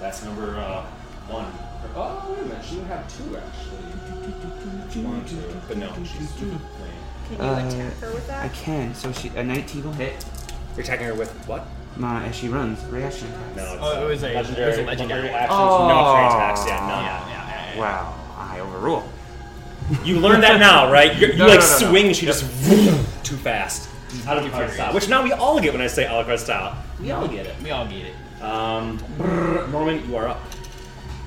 That's 0.00 0.24
number 0.24 0.56
uh, 0.56 0.84
one. 1.28 1.46
Oh, 1.94 2.26
wait 2.30 2.40
a 2.40 2.44
minute. 2.46 2.64
She 2.64 2.76
would 2.76 2.86
have 2.86 3.06
two, 3.16 3.36
actually. 3.36 5.02
One, 5.04 5.24
two. 5.26 5.36
But 5.68 5.76
no, 5.76 5.92
she's 6.04 6.30
playing. 6.32 6.58
Can 7.28 7.36
you 7.36 7.42
Uh, 7.42 7.68
attack 7.68 7.98
her 8.00 8.12
with 8.14 8.26
that? 8.26 8.44
I 8.44 8.48
can. 8.48 8.94
So 8.94 9.12
she 9.12 9.28
a 9.28 9.44
19 9.44 9.84
will 9.84 9.92
hit. 9.92 10.24
You're 10.74 10.84
attacking 10.84 11.06
her 11.06 11.14
with 11.14 11.30
what? 11.46 11.66
My 11.96 12.24
as 12.24 12.34
she 12.34 12.48
runs 12.48 12.82
reaction. 12.86 13.28
No, 13.54 13.74
it's 13.74 13.82
Oh, 13.84 14.02
it 14.06 14.08
was 14.08 14.22
a- 14.22 14.32
it 14.32 14.38
was 14.38 14.78
a 14.78 14.82
legendary, 14.84 15.28
action. 15.28 15.34
actions. 15.34 15.60
Oh. 15.60 15.88
No 15.88 15.94
You 20.04 20.18
learn 20.18 20.40
that 20.40 20.58
now, 20.58 20.90
right? 20.90 21.16
You're, 21.18 21.32
you 21.32 21.38
No, 21.38 21.46
like 21.46 21.60
no, 21.60 21.66
no, 21.66 21.90
swing, 21.90 22.12
she 22.14 22.26
just 22.26 22.42
too 23.24 23.36
fast. 23.36 23.88
Out 24.26 24.38
of 24.38 24.44
your 24.44 24.68
style. 24.68 24.92
Which 24.94 25.08
now 25.08 25.22
we 25.22 25.32
all 25.32 25.60
get 25.60 25.72
when 25.72 25.82
I 25.82 25.86
say 25.86 26.04
Alucard 26.04 26.38
style. 26.38 26.76
We 27.00 27.10
all 27.10 27.26
get 27.28 27.46
it. 27.46 27.54
We 27.62 27.70
all 27.70 27.86
get 27.86 28.06
it. 28.06 28.42
Um, 28.42 28.98
brrr, 29.18 29.68
Norwin, 29.70 30.06
you 30.08 30.16
are 30.16 30.28
up. 30.28 30.40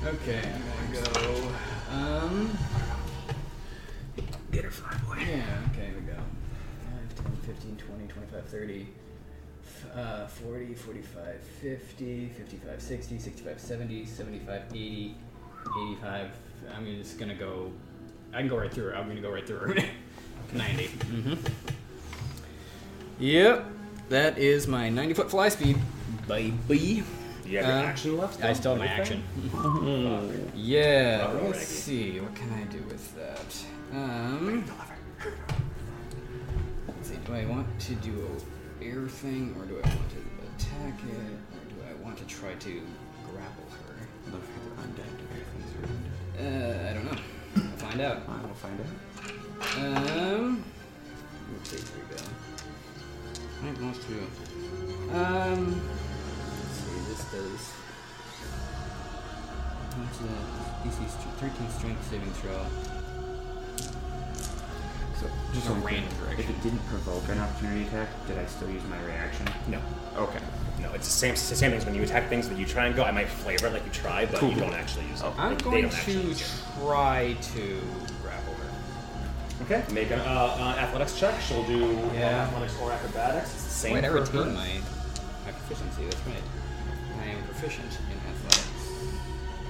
Okay, 0.04 0.40
I'm 0.44 0.92
gonna 0.92 1.26
go. 1.26 1.48
Um. 1.90 2.58
Get 4.52 4.64
her, 4.64 4.70
fly 4.70 4.96
boy. 5.06 5.18
Yeah, 5.20 5.42
okay, 5.72 5.86
here 5.86 5.94
we 5.98 6.06
go. 6.06 6.18
5, 7.16 7.24
10, 7.24 7.36
15, 7.54 7.76
20, 7.76 8.06
25, 8.06 8.44
30, 8.46 8.86
uh, 9.94 10.26
40, 10.26 10.74
45, 10.74 11.40
50, 11.62 12.28
55, 12.28 12.82
60, 12.82 13.18
65, 13.18 13.60
70, 13.60 14.06
75, 14.06 14.62
80, 14.72 15.14
85. 15.90 16.30
I'm 16.76 16.86
just 16.86 17.18
gonna 17.18 17.34
go. 17.34 17.72
I 18.36 18.40
can 18.40 18.48
go 18.48 18.58
right 18.58 18.70
through 18.72 18.90
her. 18.90 18.96
I'm 18.96 19.08
gonna 19.08 19.22
go 19.22 19.30
right 19.32 19.46
through 19.46 19.58
her. 19.58 19.74
90. 20.52 20.88
Mm-hmm. 20.88 21.34
Yep, 23.18 23.64
that 24.10 24.36
is 24.38 24.68
my 24.68 24.90
90 24.90 25.14
foot 25.14 25.30
fly 25.30 25.48
speed. 25.48 25.78
Baby. 26.28 27.02
You 27.46 27.58
have 27.58 27.66
your 27.66 27.76
Uh, 27.76 27.82
action 27.82 28.18
left? 28.18 28.44
I 28.44 28.52
still 28.52 28.72
have 28.72 28.80
my 28.80 28.88
Everything? 28.88 29.22
action. 29.54 30.50
Yeah, 30.54 31.18
Bravo, 31.30 31.46
let's 31.46 31.58
Reggie. 31.58 31.64
see. 31.64 32.20
What 32.20 32.34
can 32.34 32.52
I 32.52 32.64
do 32.64 32.78
with 32.82 33.14
that? 33.16 33.64
Um, 33.96 34.64
let's 36.88 37.08
see. 37.08 37.16
Do 37.24 37.32
I 37.34 37.46
want 37.46 37.66
to 37.80 37.94
do 37.94 38.38
a 38.80 38.84
air 38.84 39.08
thing, 39.08 39.54
or 39.58 39.64
do 39.64 39.76
I 39.82 39.88
want 39.88 40.10
to 40.10 40.16
attack 40.56 41.00
it, 41.08 41.16
or 41.16 41.64
do 41.70 41.76
I 41.88 41.94
want 42.04 42.18
to 42.18 42.24
try 42.26 42.52
to 42.54 42.82
grapple 43.32 43.64
her? 43.70 44.32
Look 44.32 44.42
at 44.42 44.48
the 44.64 44.82
undead. 44.82 45.12
Everything's 45.32 45.72
undead. 45.88 46.84
Uh, 46.86 46.90
I 46.90 46.92
don't 46.94 47.04
know. 47.06 47.18
I'll 48.00 48.20
find 48.20 48.28
out. 48.28 48.28
I 48.28 48.46
will 48.46 48.54
find 48.54 48.80
out. 48.80 48.86
Um, 49.78 50.64
let's 51.52 51.70
see. 51.70 51.76
Here 51.76 52.04
we 52.10 52.16
go. 52.16 52.22
Right, 53.62 53.80
most 53.80 54.02
two. 54.06 54.26
Um, 55.14 55.80
let's 56.60 56.76
see. 56.76 56.98
This 57.08 57.24
does. 57.32 57.72
What's 59.96 60.18
that? 60.18 60.84
DC 60.84 60.98
13 61.40 61.70
strength 61.70 62.10
saving 62.10 62.32
throw. 62.32 62.66
So 65.18 65.30
just 65.54 65.68
A 65.68 65.72
random 65.72 66.12
direction. 66.18 66.40
If 66.40 66.50
it 66.50 66.62
didn't 66.62 66.86
provoke 66.88 67.26
an 67.30 67.38
opportunity 67.38 67.86
attack, 67.86 68.08
did 68.26 68.36
I 68.36 68.44
still 68.44 68.68
use 68.68 68.84
my 68.84 69.02
reaction? 69.04 69.46
No. 69.68 69.80
Okay. 70.16 70.40
No, 70.80 70.92
it's 70.92 71.06
the 71.06 71.12
same, 71.12 71.32
it's 71.32 71.48
the 71.48 71.56
same 71.56 71.70
things 71.70 71.84
when 71.86 71.94
you 71.94 72.02
attack 72.02 72.28
things 72.28 72.48
that 72.48 72.58
you 72.58 72.66
try 72.66 72.86
and 72.86 72.94
go. 72.94 73.02
I 73.02 73.10
might 73.10 73.28
flavor 73.28 73.66
it 73.68 73.72
like 73.72 73.84
you 73.84 73.90
try, 73.92 74.26
but 74.26 74.38
Cool. 74.40 74.50
you 74.50 74.60
don't 74.60 74.74
actually 74.74 75.06
use 75.06 75.20
it. 75.22 75.26
I'm 75.38 75.54
Like, 75.54 75.62
going 75.64 75.88
to 75.88 75.96
try 76.80 77.36
to 77.54 77.80
grapple 78.22 78.54
her. 78.54 79.64
Okay, 79.64 79.82
make 79.92 80.10
an 80.10 80.20
uh, 80.20 80.24
uh, 80.24 80.78
athletics 80.80 81.18
check. 81.18 81.40
She'll 81.40 81.64
do 81.64 81.98
Yeah. 82.14 82.44
athletics 82.46 82.74
or 82.82 82.92
acrobatics. 82.92 83.54
It's 83.54 83.64
the 83.64 83.70
same 83.70 83.94
Wait, 83.94 84.04
I 84.04 84.08
retain 84.08 84.54
my, 84.54 84.68
my 85.46 85.52
proficiency. 85.52 86.04
That's 86.04 86.16
right. 86.26 86.42
I 87.22 87.26
am 87.30 87.42
proficient 87.44 87.98
in 88.10 88.18
athletics. 88.30 88.66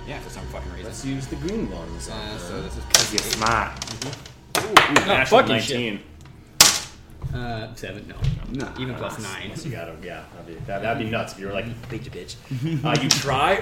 Yeah, 0.08 0.18
for 0.20 0.30
some 0.30 0.44
fucking 0.46 0.70
reason. 0.72 0.86
Let's 0.86 1.04
use 1.04 1.26
the 1.26 1.36
green 1.36 1.70
ones. 1.70 2.08
Uh, 2.08 2.38
so 2.38 2.62
this 2.62 2.76
is 2.76 2.84
Because 2.84 3.12
you're 3.12 3.22
smart. 3.22 3.72
Ooh, 4.58 4.94
natural 5.06 5.40
fucking 5.40 5.56
19. 5.56 6.00
Uh, 7.36 7.74
seven. 7.74 8.06
No, 8.08 8.16
No. 8.66 8.72
even 8.80 8.94
plus 8.94 9.20
nine. 9.22 9.54
So 9.56 9.68
you 9.68 9.74
gotta, 9.74 9.94
yeah, 10.02 10.24
that'd 10.32 10.46
be, 10.46 10.54
that, 10.66 10.82
that'd 10.82 11.02
be 11.04 11.10
nuts 11.10 11.32
if 11.34 11.40
you 11.40 11.46
were 11.48 11.52
like, 11.52 11.66
beat 11.90 12.02
bitch, 12.04 12.10
bitch. 12.10 12.36
Uh, 12.84 12.96
you 13.02 13.08
try. 13.08 13.60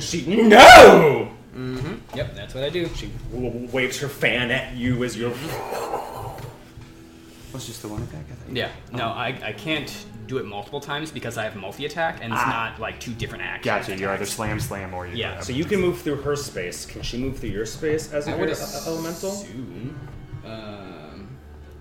she, 0.00 0.42
no! 0.42 1.30
Mm-hmm. 1.56 2.16
Yep, 2.16 2.34
that's 2.36 2.54
what 2.54 2.64
I 2.64 2.70
do. 2.70 2.88
She 2.94 3.10
w- 3.32 3.50
w- 3.50 3.68
waves 3.72 3.98
her 4.00 4.08
fan 4.08 4.50
at 4.50 4.76
you 4.76 5.02
as 5.04 5.16
you're. 5.16 5.30
Was 7.52 7.66
just 7.66 7.80
the 7.82 7.88
one 7.88 8.02
attack? 8.02 8.24
I 8.30 8.34
think. 8.34 8.56
Yeah. 8.58 8.70
No, 8.92 9.06
I, 9.08 9.28
I 9.42 9.52
can't 9.52 10.04
do 10.26 10.36
it 10.36 10.44
multiple 10.44 10.80
times 10.80 11.10
because 11.10 11.38
I 11.38 11.44
have 11.44 11.56
multi 11.56 11.86
attack 11.86 12.18
and 12.22 12.32
it's 12.32 12.42
Ah. 12.44 12.70
not 12.70 12.80
like 12.80 13.00
two 13.00 13.12
different 13.14 13.42
actions. 13.44 13.64
Gotcha. 13.86 13.98
You're 13.98 14.10
either 14.10 14.26
slam, 14.26 14.60
slam, 14.60 14.92
or 14.92 15.06
you. 15.06 15.16
Yeah, 15.16 15.32
grab. 15.32 15.44
So 15.44 15.52
you 15.54 15.64
can 15.64 15.80
move 15.80 15.98
through 16.00 16.16
her 16.22 16.36
space. 16.36 16.84
Can 16.84 17.00
she 17.02 17.16
move 17.16 17.38
through 17.38 17.48
your 17.50 17.64
space 17.66 18.12
as 18.12 18.28
I 18.28 18.32
an 18.32 18.40
would 18.40 18.48
air- 18.50 18.54
assume. 18.54 19.98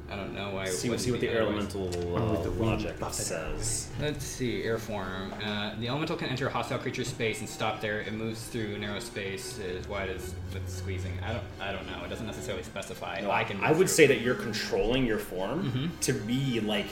Elemental? 0.10 0.14
I 0.14 0.16
don't 0.16 0.34
know 0.34 0.56
why. 0.56 0.64
it 0.66 0.68
See, 0.74 0.90
what- 0.90 1.00
see 1.00 1.12
what 1.12 1.20
the 1.20 1.30
elemental 1.30 1.88
uh, 2.16 2.42
the 2.44 2.50
logic 2.52 2.96
says. 3.12 3.90
Let's 4.02 4.26
see, 4.26 4.64
air 4.64 4.78
form. 4.78 5.34
Uh, 5.44 5.74
the 5.80 5.88
elemental 5.88 6.16
can 6.16 6.30
enter 6.30 6.48
a 6.48 6.52
hostile 6.52 6.80
creature's 6.80 7.08
space 7.08 7.40
and 7.40 7.50
stop 7.50 7.82
there. 7.82 8.02
It 8.02 8.14
moves 8.14 8.44
through 8.46 8.78
narrow 8.80 9.00
space 9.00 9.60
as 9.60 9.88
wide 9.88 10.10
as 10.10 10.34
with 10.54 10.68
squeezing. 10.70 11.14
I 11.26 11.34
don't, 11.34 11.44
I 11.62 11.72
don't 11.72 11.86
know. 11.88 12.04
It 12.06 12.10
doesn't 12.10 12.26
necessarily 12.28 12.64
specify. 12.64 13.20
No, 13.22 13.32
I 13.32 13.44
can. 13.44 13.58
I 13.62 13.70
would 13.70 13.78
through. 13.78 13.88
say 13.88 14.08
that 14.08 14.22
you're 14.22 14.36
controlling 14.36 15.06
your 15.06 15.20
form 15.20 15.92
to 16.02 16.14
be 16.14 16.60
like 16.62 16.88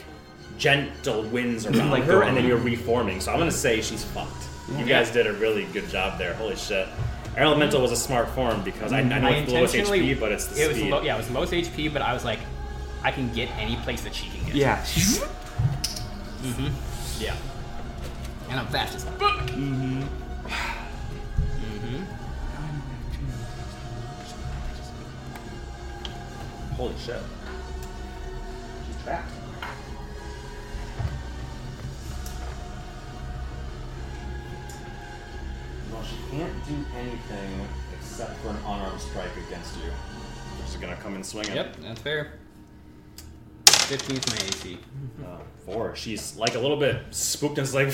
gentle 0.58 1.22
winds 1.24 1.66
around 1.66 1.90
Like 1.90 2.04
her, 2.04 2.22
and 2.24 2.36
then 2.36 2.46
you're 2.46 2.56
reforming. 2.58 3.20
So 3.20 3.32
I'm 3.32 3.38
gonna 3.38 3.50
say 3.50 3.80
she's 3.80 4.04
fucked. 4.04 4.44
You 4.76 4.84
guys 4.84 5.10
did 5.12 5.26
a 5.26 5.32
really 5.34 5.64
good 5.72 5.88
job 5.88 6.18
there. 6.18 6.34
Holy 6.34 6.56
shit. 6.56 6.88
Elemental 7.36 7.82
was 7.82 7.92
a 7.92 7.96
smart 7.96 8.28
form 8.30 8.62
because 8.62 8.92
I, 8.92 9.00
I 9.00 9.02
know 9.02 9.28
I 9.28 9.30
it's 9.32 9.52
the 9.52 9.58
lowest 9.58 9.74
HP, 9.74 10.18
but 10.18 10.32
it's 10.32 10.46
the 10.46 10.64
it 10.64 10.68
was 10.68 10.76
speed. 10.78 10.90
low, 10.90 11.02
yeah, 11.02 11.14
it 11.14 11.18
was 11.18 11.30
lowest 11.30 11.52
HP, 11.52 11.92
but 11.92 12.00
I 12.00 12.14
was 12.14 12.24
like, 12.24 12.38
I 13.06 13.12
can 13.12 13.32
get 13.32 13.48
any 13.56 13.76
place 13.76 14.02
that 14.02 14.12
she 14.12 14.28
can 14.30 14.44
get. 14.46 14.56
Yeah. 14.56 14.82
Mm-hmm. 16.42 17.22
Yeah. 17.22 17.36
And 18.50 18.58
I'm 18.58 18.66
fast 18.66 18.96
as 18.96 19.04
fuck. 19.04 19.46
Mm-hmm. 19.50 20.02
mm-hmm. 21.62 22.02
Holy 26.74 26.94
shit. 26.98 27.20
She's 28.88 28.96
trapped. 29.04 29.30
Well, 35.92 36.02
she 36.02 36.16
can't 36.32 36.66
do 36.66 36.74
anything 36.98 37.68
except 37.96 38.36
for 38.38 38.48
an 38.48 38.56
unarmed 38.56 39.00
strike 39.00 39.36
against 39.46 39.76
you. 39.76 39.92
She's 40.66 40.80
gonna 40.80 40.96
come 40.96 41.14
and 41.14 41.24
swing 41.24 41.46
it. 41.46 41.54
Yep, 41.54 41.76
that's 41.82 42.00
fair. 42.00 42.32
15 43.86 44.16
is 44.16 44.26
my 44.28 44.36
AC. 44.46 44.78
Uh, 45.24 45.38
four. 45.64 45.94
She's 45.96 46.36
like 46.36 46.54
a 46.54 46.58
little 46.58 46.76
bit 46.76 47.02
spooked 47.10 47.58
and 47.58 47.66
is 47.66 47.74
like, 47.74 47.92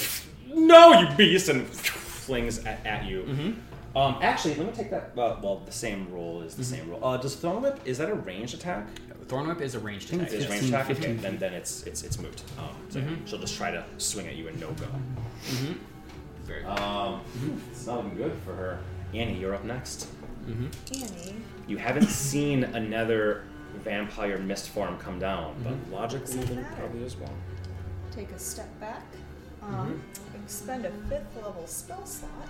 "No, 0.49 1.01
you 1.01 1.09
beast!" 1.17 1.49
and 1.49 1.67
flings 1.67 2.59
at, 2.65 2.85
at 2.87 3.05
you. 3.05 3.23
Mm-hmm. 3.23 3.97
Um, 3.99 4.17
actually, 4.23 4.55
let 4.55 4.67
me 4.67 4.73
take 4.73 4.91
that. 4.91 5.13
Uh, 5.19 5.37
well, 5.43 5.63
the 5.67 5.73
same 5.73 6.11
rule 6.11 6.43
is 6.43 6.55
the 6.55 6.63
Mm-hmm. 6.63 6.75
same 6.75 6.91
rule. 6.91 7.05
Uh, 7.05 7.17
does 7.19 7.37
Thorn 7.37 7.63
Whip 7.63 7.79
is 7.85 7.99
that 7.99 8.09
a 8.09 8.15
ranged 8.15 8.55
attack? 8.55 8.87
Thorn 9.29 9.47
Whip 9.49 9.61
is 9.61 9.75
a 9.75 9.79
ranged 9.81 10.13
attack. 10.13 10.29
It 10.29 10.33
is 10.35 10.43
yes. 10.45 10.51
ranged 10.51 10.69
attack. 10.71 10.91
Okay, 10.91 11.13
then 11.13 11.39
then 11.39 11.53
it's 11.53 11.83
it's 11.85 12.03
it's 12.03 12.19
moot. 12.19 12.43
Um, 12.59 12.69
so 12.89 13.01
Mm-hmm. 13.01 13.27
she'll 13.27 13.39
just 13.39 13.57
try 13.57 13.71
to 13.71 13.85
swing 13.99 14.27
at 14.27 14.37
you 14.37 14.49
and 14.49 14.59
no 14.61 14.69
go. 14.73 14.87
Very 16.45 16.63
good. 16.63 16.69
Um, 16.79 17.21
it's 17.71 17.87
not 17.87 17.97
looking 18.05 18.17
good 18.17 18.33
for 18.45 18.55
her. 18.55 18.79
Annie, 19.15 19.39
you're 19.39 19.55
up 19.55 19.65
next. 19.65 20.09
Annie. 20.49 21.37
You 21.69 21.77
haven't 21.77 22.09
seen 22.09 22.65
another 22.65 23.45
vampire 23.85 24.39
mist 24.39 24.69
form 24.71 24.99
come 24.99 25.19
down, 25.19 25.55
but 25.65 25.75
logically 25.91 26.37
Doesn't 26.37 26.55
there 26.55 26.63
matter. 26.65 26.77
probably 26.77 27.03
is 27.05 27.17
one. 27.17 27.31
Take 28.11 28.31
a 28.33 28.39
step 28.39 28.69
back. 28.81 29.03
Um, 29.63 30.03
expend 30.35 30.85
a 30.85 30.91
fifth 31.09 31.37
level 31.37 31.67
spell 31.67 32.05
slot. 32.05 32.49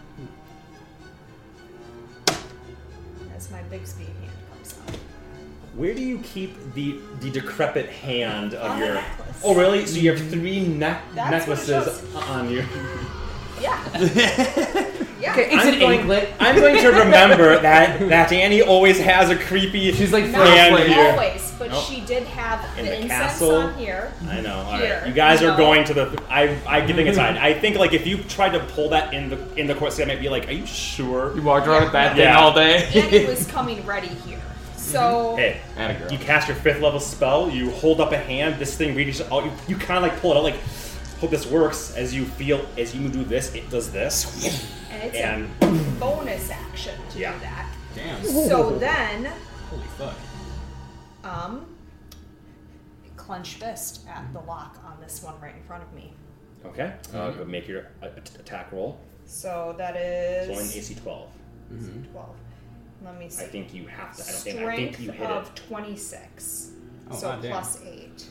As 3.37 3.51
my 3.51 3.61
Bigby's 3.71 3.97
hand 3.97 4.09
comes 4.53 4.75
out. 4.89 4.97
Where 5.75 5.95
do 5.95 6.03
you 6.03 6.19
keep 6.19 6.55
the 6.75 7.01
the 7.21 7.31
decrepit 7.31 7.89
hand 7.89 8.55
of 8.55 8.71
On 8.73 8.79
the 8.81 8.87
your? 8.87 8.95
necklace. 8.97 9.41
Oh, 9.45 9.55
really? 9.55 9.87
So 9.87 9.99
you 9.99 10.13
have 10.13 10.31
three 10.31 10.67
neck 10.67 11.03
That's 11.15 11.47
what 11.47 11.59
it 11.59 11.69
necklaces 11.69 12.15
on 12.15 12.51
you. 12.51 12.65
Yeah. 13.61 14.93
yeah. 15.23 15.35
I'm 15.35 15.79
going, 15.79 16.27
I'm 16.41 16.57
going 16.57 16.77
to 16.83 16.89
remember 16.89 17.59
that 17.63 18.01
that 18.09 18.33
Annie 18.33 18.63
always 18.63 18.99
has 18.99 19.31
a 19.31 19.37
creepy. 19.37 19.93
She's 19.93 20.13
like 20.13 20.25
Not 20.29 20.47
hand 20.47 20.75
Flash 20.77 20.89
here. 20.89 21.11
always, 21.13 21.53
but 21.59 21.71
Nope. 21.71 21.85
she 21.85 22.01
did 22.01 22.25
have 22.25 22.61
In 22.79 22.85
the, 22.85 22.91
the 22.91 22.97
incense 23.03 23.11
castle. 23.23 23.55
on 23.55 23.75
here. 23.75 24.13
I 24.29 24.41
know. 24.41 24.57
All 24.57 24.77
Here, 24.77 24.99
right, 24.99 25.07
you 25.09 25.15
guys 25.15 25.41
you 25.41 25.49
are 25.49 25.57
going 25.57 25.85
to 25.85 25.95
the. 25.95 26.23
I 26.29 26.59
I 26.67 26.85
think 26.87 26.99
it's 26.99 27.17
fine. 27.19 27.37
I 27.39 27.55
think 27.55 27.77
like 27.77 27.93
if 27.93 28.07
you 28.07 28.19
tried 28.25 28.51
to 28.51 28.61
pull 28.75 28.89
that 28.91 29.15
in 29.15 29.31
the 29.31 29.39
in 29.55 29.67
the 29.67 29.75
court, 29.75 29.99
I 30.01 30.05
might 30.07 30.21
be 30.21 30.29
like, 30.29 30.49
"Are 30.49 30.53
you 30.53 30.67
sure?" 30.67 31.35
You 31.37 31.43
walked 31.43 31.67
around 31.69 31.85
with 31.85 31.93
that 31.93 32.17
thing 32.17 32.29
all 32.29 32.53
day. 32.53 32.85
Annie 32.95 33.27
was 33.27 33.47
coming 33.51 33.85
ready 33.87 34.09
here. 34.09 34.39
Mm-hmm. 34.39 34.79
So 34.79 35.37
Hey, 35.37 35.61
Atta 35.77 35.95
girl. 36.01 36.13
you 36.13 36.19
cast 36.19 36.49
your 36.49 36.57
fifth 36.57 36.81
level 36.83 37.01
spell. 37.01 37.49
You 37.49 37.71
hold 37.71 38.01
up 38.01 38.13
a 38.13 38.19
hand. 38.19 38.61
This 38.61 38.77
thing 38.77 38.95
reaches 38.95 39.21
out. 39.23 39.45
You, 39.45 39.53
you 39.69 39.77
kind 39.77 40.05
of 40.05 40.11
like 40.11 40.21
pull 40.21 40.33
it 40.33 40.37
out. 40.37 40.43
Like, 40.43 40.59
hope 41.21 41.31
this 41.31 41.47
works. 41.47 41.95
As 41.97 42.13
you 42.13 42.25
feel, 42.27 42.67
as 42.77 42.95
you 42.95 43.09
do 43.09 43.23
this, 43.25 43.55
it 43.55 43.71
does 43.71 43.91
this. 43.93 44.82
And 44.93 45.03
it's 45.03 45.17
And 45.17 45.45
a 45.63 45.91
bonus 46.01 46.51
action 46.51 46.95
to 47.11 47.19
Yeah. 47.19 47.33
do 47.35 47.41
that. 47.41 47.75
Damn. 47.95 48.25
So 48.25 48.79
then, 48.79 49.31
Holy 49.71 49.83
fuck. 49.99 50.15
um, 51.25 51.67
clench 53.17 53.55
fist 53.55 54.07
at 54.09 54.33
the 54.33 54.41
lock 54.41 54.79
on 54.85 55.01
this 55.01 55.23
one 55.23 55.35
right 55.41 55.55
in 55.55 55.63
front 55.65 55.83
of 55.83 55.93
me. 55.93 56.15
okay, 56.65 56.95
uh, 57.15 57.31
go 57.33 57.45
make 57.45 57.67
your 57.69 57.87
uh, 58.03 58.07
at- 58.07 58.31
attack 58.39 58.73
roll. 58.73 58.99
So 59.27 59.75
that 59.79 59.97
is. 59.97 60.47
So 60.47 60.53
in 60.53 60.59
is 60.67 60.77
AC 60.77 60.95
twelve. 60.97 61.29
twelve. 62.13 62.37
Let 63.05 63.19
me 63.19 63.29
see. 63.29 63.45
I 63.45 63.49
think 63.49 63.75
you 63.75 63.87
have 63.89 64.17
to. 64.17 64.23
I 64.23 64.27
don't 64.27 64.35
think. 64.37 64.57
Strength 64.59 64.73
I 64.73 64.77
think 64.77 65.01
you 65.01 65.11
hit 65.13 65.31
of 65.31 65.47
it. 65.49 65.57
twenty-six. 65.57 66.71
Oh, 67.11 67.17
so 67.17 67.29
god 67.29 67.43
damn. 67.43 67.51
plus 67.53 67.83
eight. 67.85 68.27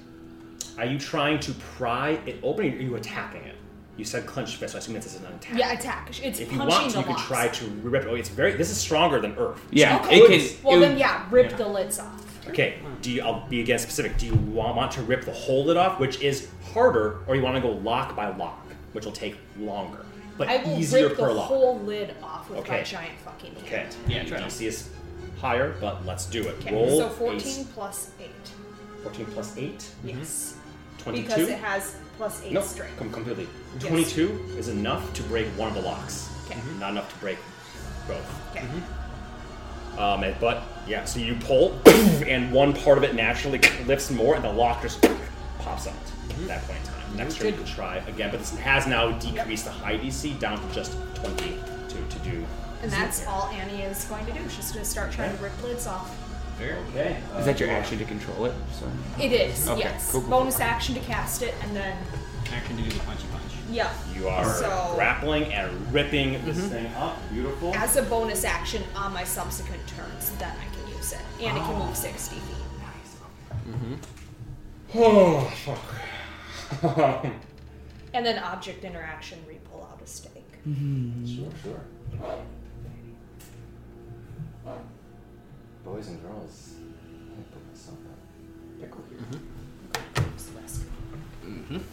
Are 0.78 0.86
you 0.86 0.98
trying 0.98 1.40
to 1.42 1.52
pry 1.54 2.12
it 2.26 2.40
open? 2.44 2.66
Or 2.66 2.76
are 2.76 2.82
you 2.82 2.96
attacking 2.96 3.44
it? 3.44 3.56
You 3.98 4.06
said 4.06 4.26
clenched 4.26 4.56
fist. 4.56 4.72
So 4.72 4.78
I 4.78 4.80
assume 4.80 4.96
this 4.96 5.06
is 5.06 5.16
an 5.20 5.26
attack. 5.28 5.58
Yeah, 5.58 5.74
attack. 5.74 6.10
It's 6.24 6.40
If 6.40 6.52
you 6.52 6.58
punching 6.58 6.68
want 6.70 6.90
to, 6.90 6.94
the 6.94 7.00
you 7.00 7.04
can 7.06 7.14
locks. 7.16 7.28
try 7.28 7.48
to 7.50 7.66
rip. 7.84 8.06
Oh, 8.08 8.16
it's 8.16 8.30
very. 8.30 8.54
This 8.54 8.70
is 8.72 8.78
stronger 8.78 9.20
than 9.20 9.36
Earth. 9.38 9.60
Yeah, 9.72 10.00
Okay. 10.00 10.18
it 10.20 10.28
can. 10.28 10.64
Well 10.64 10.78
it 10.78 10.80
then, 10.82 10.90
would- 10.92 11.00
yeah, 11.00 11.26
rip 11.30 11.52
Yeah. 11.52 11.58
the 11.58 11.68
lids 11.68 12.00
off. 12.00 12.48
Okay. 12.50 12.80
Do 13.02 13.12
you? 13.12 13.22
I'll 13.22 13.48
be 13.48 13.62
again 13.62 13.80
specific. 13.80 14.18
Do 14.18 14.26
you 14.26 14.34
want, 14.34 14.76
want 14.76 14.92
to 14.94 15.02
rip 15.04 15.26
the 15.26 15.32
whole 15.34 15.66
lid 15.66 15.78
off, 15.78 16.00
which 16.00 16.22
is 16.22 16.48
harder, 16.74 17.20
or 17.28 17.36
you 17.36 17.42
want 17.44 17.56
to 17.56 17.62
go 17.62 17.70
lock 17.72 18.16
by 18.16 18.36
lock, 18.36 18.66
which 18.94 19.06
will 19.06 19.12
take 19.12 19.38
longer, 19.60 20.06
but 20.38 20.48
I 20.48 20.58
will 20.58 20.80
easier 20.80 21.10
rip 21.10 21.18
per 21.18 21.28
the 21.28 21.34
lock? 21.34 21.48
whole 21.50 21.80
lid 21.82 22.16
off 22.24 22.50
with 22.50 22.58
my 22.60 22.64
Okay. 22.64 22.84
giant 22.84 23.20
fucking 23.24 23.54
hand. 23.56 23.66
Okay. 23.66 23.88
Yeah, 24.16 24.24
try 24.24 24.38
it. 24.40 24.46
DC 24.46 24.66
is 24.68 24.90
higher, 25.40 25.76
but 25.80 26.04
let's 26.06 26.26
do 26.26 26.42
it. 26.48 26.56
Okay, 26.62 26.74
Roll 26.74 27.00
so 27.00 27.08
a 27.08 27.10
14 27.10 27.66
plus 27.66 28.10
8. 28.20 28.30
14 29.04 29.26
plus 29.28 29.58
8, 29.58 29.86
Yes. 30.04 30.54
Mm-hmm. 30.56 30.61
22. 31.03 31.28
Because 31.28 31.49
it 31.49 31.60
has 31.60 31.98
plus 32.18 32.44
8 32.44 32.53
no, 32.53 32.61
strength. 32.61 32.98
com- 32.98 33.11
completely. 33.11 33.48
Yes. 33.80 33.88
22 33.88 34.56
is 34.57 34.68
enough 34.68 35.14
to 35.14 35.23
break 35.23 35.48
one 35.57 35.69
of 35.69 35.73
the 35.73 35.82
locks. 35.82 36.30
Okay. 36.45 36.60
Mm-hmm. 36.60 36.80
Not 36.80 36.91
enough 36.91 37.14
to 37.14 37.19
break 37.19 37.38
both. 38.07 38.52
Okay. 38.52 38.65
Mm-hmm. 38.65 39.99
Um, 39.99 40.23
and- 40.23 40.40
but 40.40 40.64
yeah, 40.88 41.06
so 41.06 41.19
you 41.19 41.36
pull, 41.36 41.80
and 42.28 42.52
one 42.52 42.73
part 42.73 42.98
of 42.98 43.03
it 43.03 43.15
naturally 43.15 43.60
lifts 43.86 44.11
more, 44.11 44.36
and 44.36 44.44
the 44.44 44.52
lock 44.52 44.82
just 44.82 45.02
pops 45.60 45.88
out 45.88 45.94
mm-hmm. 45.94 46.44
at 46.44 46.48
that 46.48 46.64
point 46.64 46.80
in 46.80 46.86
time. 46.86 47.18
Next 47.18 47.38
turn 47.38 47.48
you 47.48 47.53
can 47.53 47.65
try 47.65 47.98
again, 48.07 48.32
but 48.32 48.40
this 48.40 48.56
has 48.57 48.88
now 48.88 49.11
decreased 49.11 49.65
the 49.65 49.72
high 49.72 49.98
DC 49.98 50.40
down 50.40 50.65
to 50.65 50.73
just 50.73 50.95
20 51.15 51.36
to, 51.90 51.95
to 51.95 52.19
do. 52.19 52.45
And 52.82 52.91
that's 52.91 53.28
all 53.28 53.48
Annie 53.49 53.84
is 53.84 54.06
going 54.06 54.26
to 54.26 54.32
do. 54.32 54.40
She's 54.49 54.72
going 54.72 54.84
to 54.84 54.90
start 54.90 55.11
trying 55.11 55.36
to 55.36 55.44
rip 55.44 55.61
lids 55.61 55.88
off. 55.88 56.15
Fair. 56.62 56.78
Okay. 56.90 57.18
Is 57.40 57.46
that 57.46 57.60
your 57.60 57.72
action 57.72 57.98
to 57.98 58.06
control 58.06 58.46
it? 58.46 58.54
So. 58.80 58.86
It 59.20 59.32
is, 59.32 59.68
Okay, 59.68 59.80
yes. 59.80 60.12
cool, 60.12 60.22
cool, 60.22 60.30
Bonus 60.30 60.58
cool. 60.58 60.66
action 60.66 60.94
to 60.94 61.02
cast 61.02 61.42
it, 61.42 61.56
and 61.64 61.76
then, 61.76 61.98
Action 62.54 62.78
to 62.78 62.84
do 62.84 62.90
the 62.92 63.00
punchy 63.00 63.26
punch. 63.32 63.52
yeah. 63.72 63.92
You 64.14 64.28
are 64.28 64.46
So- 64.54 64.92
grappling 64.96 65.52
and 65.54 65.92
ripping 65.92 66.34
this 66.46 66.58
mm-hmm. 66.58 66.68
thing 66.68 66.86
up. 66.96 67.18
Beautiful. 67.32 67.74
As 67.74 67.96
a 67.96 68.04
bonus 68.04 68.44
action 68.44 68.84
on 68.96 69.12
my 69.12 69.24
subsequent 69.24 69.82
turns, 69.88 70.30
then 70.38 70.52
I 70.52 70.76
can 70.76 70.96
use 70.96 71.14
it. 71.14 71.20
And 71.42 71.58
it 71.58 71.62
can 71.62 71.74
move 71.80 71.90
ah. 71.90 71.94
60 71.94 72.36
feet. 72.36 72.56
Nice. 72.78 73.98
Oh, 74.96 75.52
fuck. 75.66 77.26
And 78.14 78.26
then 78.26 78.38
object 78.44 78.84
interaction, 78.84 79.40
re-pull 79.48 79.88
out 79.90 80.02
a 80.04 80.06
stake. 80.06 80.60
Mm-hmm. 80.68 81.26
Sure, 81.26 81.52
sure. 81.64 81.82
Boys 85.84 86.08
and 86.10 86.22
girls. 86.22 86.76
Let 87.30 87.38
me 87.38 87.44
put 87.52 87.68
myself 87.68 87.98
up. 88.06 88.20
Pickle 88.80 89.03
here. 89.10 89.20
Use 90.34 90.45
the 90.45 90.60
rest. 90.62 90.84
Um, 91.44 91.84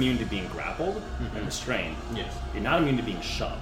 immune 0.00 0.16
to 0.16 0.24
being 0.24 0.48
grappled 0.48 0.96
and 0.96 1.28
mm-hmm. 1.28 1.44
restrained. 1.44 1.96
Yes. 2.14 2.34
You're 2.54 2.62
not 2.62 2.80
immune 2.80 2.96
to 2.96 3.02
being 3.02 3.20
shoved. 3.20 3.60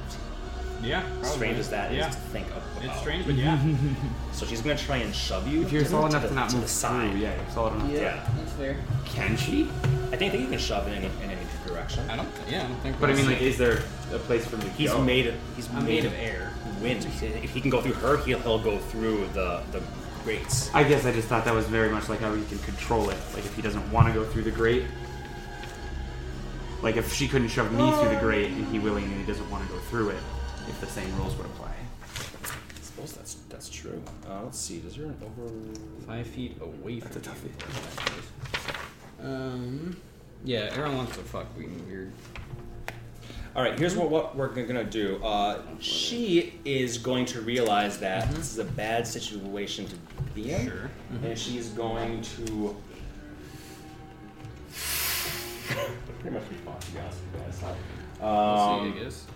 Yeah. 0.80 1.02
Strange 1.22 1.58
as 1.58 1.68
that 1.70 1.90
is 1.90 1.98
yeah. 1.98 2.08
to 2.08 2.16
think 2.16 2.46
of. 2.52 2.62
It. 2.76 2.86
It's 2.86 3.00
strange, 3.00 3.26
but 3.26 3.34
yeah. 3.34 3.60
So 4.32 4.46
she's 4.46 4.62
gonna 4.62 4.78
try 4.78 4.98
and 4.98 5.12
shove 5.12 5.48
you. 5.48 5.62
If 5.62 5.72
you're 5.72 5.82
to, 5.82 5.88
solid 5.88 6.12
to 6.12 6.18
enough 6.18 6.22
the, 6.22 6.28
to 6.28 6.34
not 6.34 6.48
to 6.50 6.54
move 6.56 6.64
the 6.64 6.70
side. 6.70 7.10
through, 7.10 7.20
yeah, 7.20 7.34
you're 7.34 7.50
solid 7.50 7.74
enough. 7.74 7.90
Yeah. 7.90 8.30
That's 8.36 8.52
fair. 8.52 8.76
Can 9.04 9.36
she? 9.36 9.64
I 9.64 9.66
think, 9.66 10.12
I 10.12 10.16
think 10.16 10.42
you 10.42 10.48
can 10.48 10.60
shove 10.60 10.86
in 10.86 10.92
any, 10.92 11.06
in 11.24 11.30
any 11.30 11.40
direction. 11.66 12.08
I 12.08 12.14
don't. 12.14 12.28
Yeah, 12.48 12.64
I 12.64 12.68
don't 12.68 12.78
think. 12.82 13.00
But 13.00 13.10
I 13.10 13.14
mean, 13.14 13.26
like, 13.26 13.40
is 13.40 13.58
there 13.58 13.82
a 14.12 14.18
place 14.18 14.46
for 14.46 14.54
him 14.54 14.62
to 14.62 14.68
He's 14.70 14.92
go? 14.92 15.02
made 15.02 15.26
it. 15.26 15.34
He's 15.56 15.68
I'm 15.74 15.84
made 15.84 16.04
of 16.04 16.14
air. 16.14 16.52
wind. 16.80 17.04
If 17.04 17.50
he 17.50 17.60
can 17.60 17.70
go 17.70 17.82
through 17.82 17.94
her, 17.94 18.18
he'll, 18.18 18.38
he'll 18.38 18.62
go 18.62 18.78
through 18.78 19.26
the 19.34 19.62
the 19.72 19.82
grates. 20.22 20.72
I 20.72 20.84
guess 20.84 21.04
I 21.04 21.12
just 21.12 21.26
thought 21.26 21.44
that 21.46 21.54
was 21.54 21.66
very 21.66 21.88
much 21.88 22.08
like 22.08 22.20
how 22.20 22.32
he 22.32 22.44
can 22.44 22.58
control 22.60 23.10
it. 23.10 23.18
Like 23.34 23.44
if 23.44 23.56
he 23.56 23.62
doesn't 23.62 23.90
want 23.90 24.06
to 24.06 24.14
go 24.14 24.24
through 24.24 24.44
the 24.44 24.52
grate. 24.52 24.84
Like 26.82 26.96
if 26.96 27.12
she 27.12 27.26
couldn't 27.28 27.48
shove 27.48 27.72
me 27.72 27.90
through 27.92 28.08
the 28.10 28.20
grate 28.20 28.50
and 28.50 28.66
he 28.68 28.78
willingly 28.78 29.24
doesn't 29.24 29.48
want 29.50 29.66
to 29.66 29.72
go 29.72 29.78
through 29.80 30.10
it, 30.10 30.22
if 30.68 30.80
the 30.80 30.86
same 30.86 31.14
rules 31.18 31.34
would 31.36 31.46
apply. 31.46 31.72
I 32.04 32.80
suppose 32.82 33.12
that's 33.12 33.34
that's 33.48 33.68
true. 33.68 34.00
Uh, 34.28 34.42
let's 34.44 34.58
see. 34.58 34.76
Is 34.86 34.94
there 34.96 35.06
an 35.06 35.16
over? 35.22 35.52
Five 36.06 36.26
feet 36.26 36.56
away 36.60 37.00
That's 37.00 37.16
from 37.16 37.22
a 37.22 37.44
you. 37.44 37.52
toughie. 39.20 39.24
Um. 39.24 39.96
Yeah, 40.44 40.70
Aaron 40.76 40.96
wants 40.96 41.16
to 41.16 41.22
fuck 41.24 41.46
being 41.58 41.84
weird. 41.88 42.12
All 43.56 43.62
right. 43.64 43.76
Here's 43.76 43.96
what 43.96 44.10
what 44.10 44.36
we're 44.36 44.48
gonna 44.48 44.84
do. 44.84 45.20
Uh, 45.24 45.62
she 45.80 46.60
is 46.64 46.96
going 46.98 47.24
to 47.26 47.40
realize 47.40 47.98
that 47.98 48.30
this 48.30 48.52
is 48.52 48.58
a 48.58 48.64
bad 48.64 49.04
situation 49.06 49.86
to 49.86 49.96
be 50.34 50.52
in, 50.52 50.66
Sure. 50.68 50.90
and 51.24 51.36
she's 51.36 51.70
going 51.70 52.22
to. 52.22 52.76
Pretty 56.20 56.34
much 56.36 56.48
be 56.48 56.56
fun, 56.56 56.78
to 56.78 56.90
be 56.92 56.98
honest 56.98 57.18
with 57.32 57.40
you 57.40 57.46
guys. 57.46 57.62
We'll 58.20 58.28
Um, 58.28 58.92
see, 58.92 59.00
I 59.00 59.04
guess. 59.04 59.26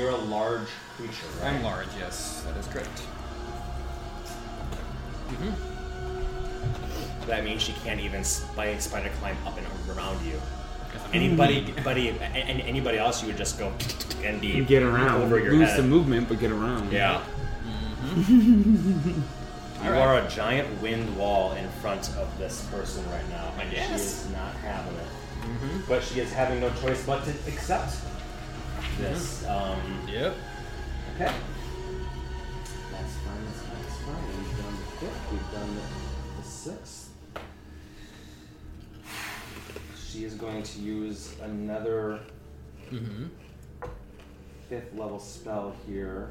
You're 0.00 0.10
a 0.10 0.16
large 0.16 0.68
creature, 0.96 1.26
right? 1.42 1.52
I'm 1.52 1.62
large, 1.62 1.86
yes, 1.98 2.42
that 2.46 2.56
is 2.56 2.66
correct. 2.68 3.02
That 7.26 7.44
means 7.44 7.60
she 7.62 7.72
can't 7.84 8.00
even 8.00 8.24
spy, 8.24 8.76
spider 8.78 9.10
climb 9.20 9.36
up 9.46 9.56
and 9.58 9.66
around 9.96 10.24
you. 10.24 10.40
Anybody, 11.12 11.66
anybody, 11.76 12.08
a- 12.08 12.14
a- 12.14 12.64
anybody 12.66 12.98
else, 12.98 13.20
you 13.22 13.28
would 13.28 13.36
just 13.36 13.58
go 13.58 13.72
and 14.24 14.40
be 14.40 14.48
You 14.48 14.64
get 14.64 14.82
around, 14.82 15.22
over 15.22 15.38
your 15.38 15.52
lose 15.52 15.68
head. 15.68 15.76
some 15.76 15.88
movement, 15.90 16.28
but 16.28 16.40
get 16.40 16.50
around. 16.50 16.90
Yeah. 16.92 17.22
Mm-hmm. 18.04 19.20
you 19.84 19.90
are 19.90 20.18
a 20.18 20.28
giant 20.28 20.80
wind 20.82 21.14
wall 21.16 21.52
in 21.52 21.68
front 21.82 22.08
of 22.16 22.26
this 22.38 22.66
person 22.72 23.04
right 23.10 23.28
now, 23.28 23.52
and 23.60 23.70
she 23.70 23.76
Yes. 23.76 24.24
is 24.26 24.32
not 24.32 24.54
having 24.64 24.94
it. 24.94 25.06
Mm-hmm. 25.42 25.80
But 25.88 26.02
she 26.02 26.20
is 26.20 26.32
having 26.32 26.60
no 26.60 26.70
choice 26.80 27.04
but 27.04 27.22
to 27.24 27.30
accept 27.48 27.96
this. 29.00 29.46
Um, 29.46 29.78
Yep. 30.08 30.34
okay. 31.14 31.32
That's 32.92 33.14
fine. 33.24 33.44
That's 33.46 33.62
fine. 33.62 33.82
That's 33.82 33.96
fine. 33.98 34.22
We've 34.38 34.56
done 34.58 34.76
the 34.76 34.86
fifth. 34.98 35.32
We've 35.32 35.52
done 35.52 35.74
the, 35.74 36.42
the 36.42 36.48
sixth. 36.48 37.08
She 40.08 40.24
is 40.24 40.34
going 40.34 40.62
to 40.62 40.78
use 40.80 41.34
another 41.42 42.20
Mm-hmm. 42.90 43.26
fifth 44.68 44.92
level 44.96 45.20
spell 45.20 45.76
here. 45.86 46.28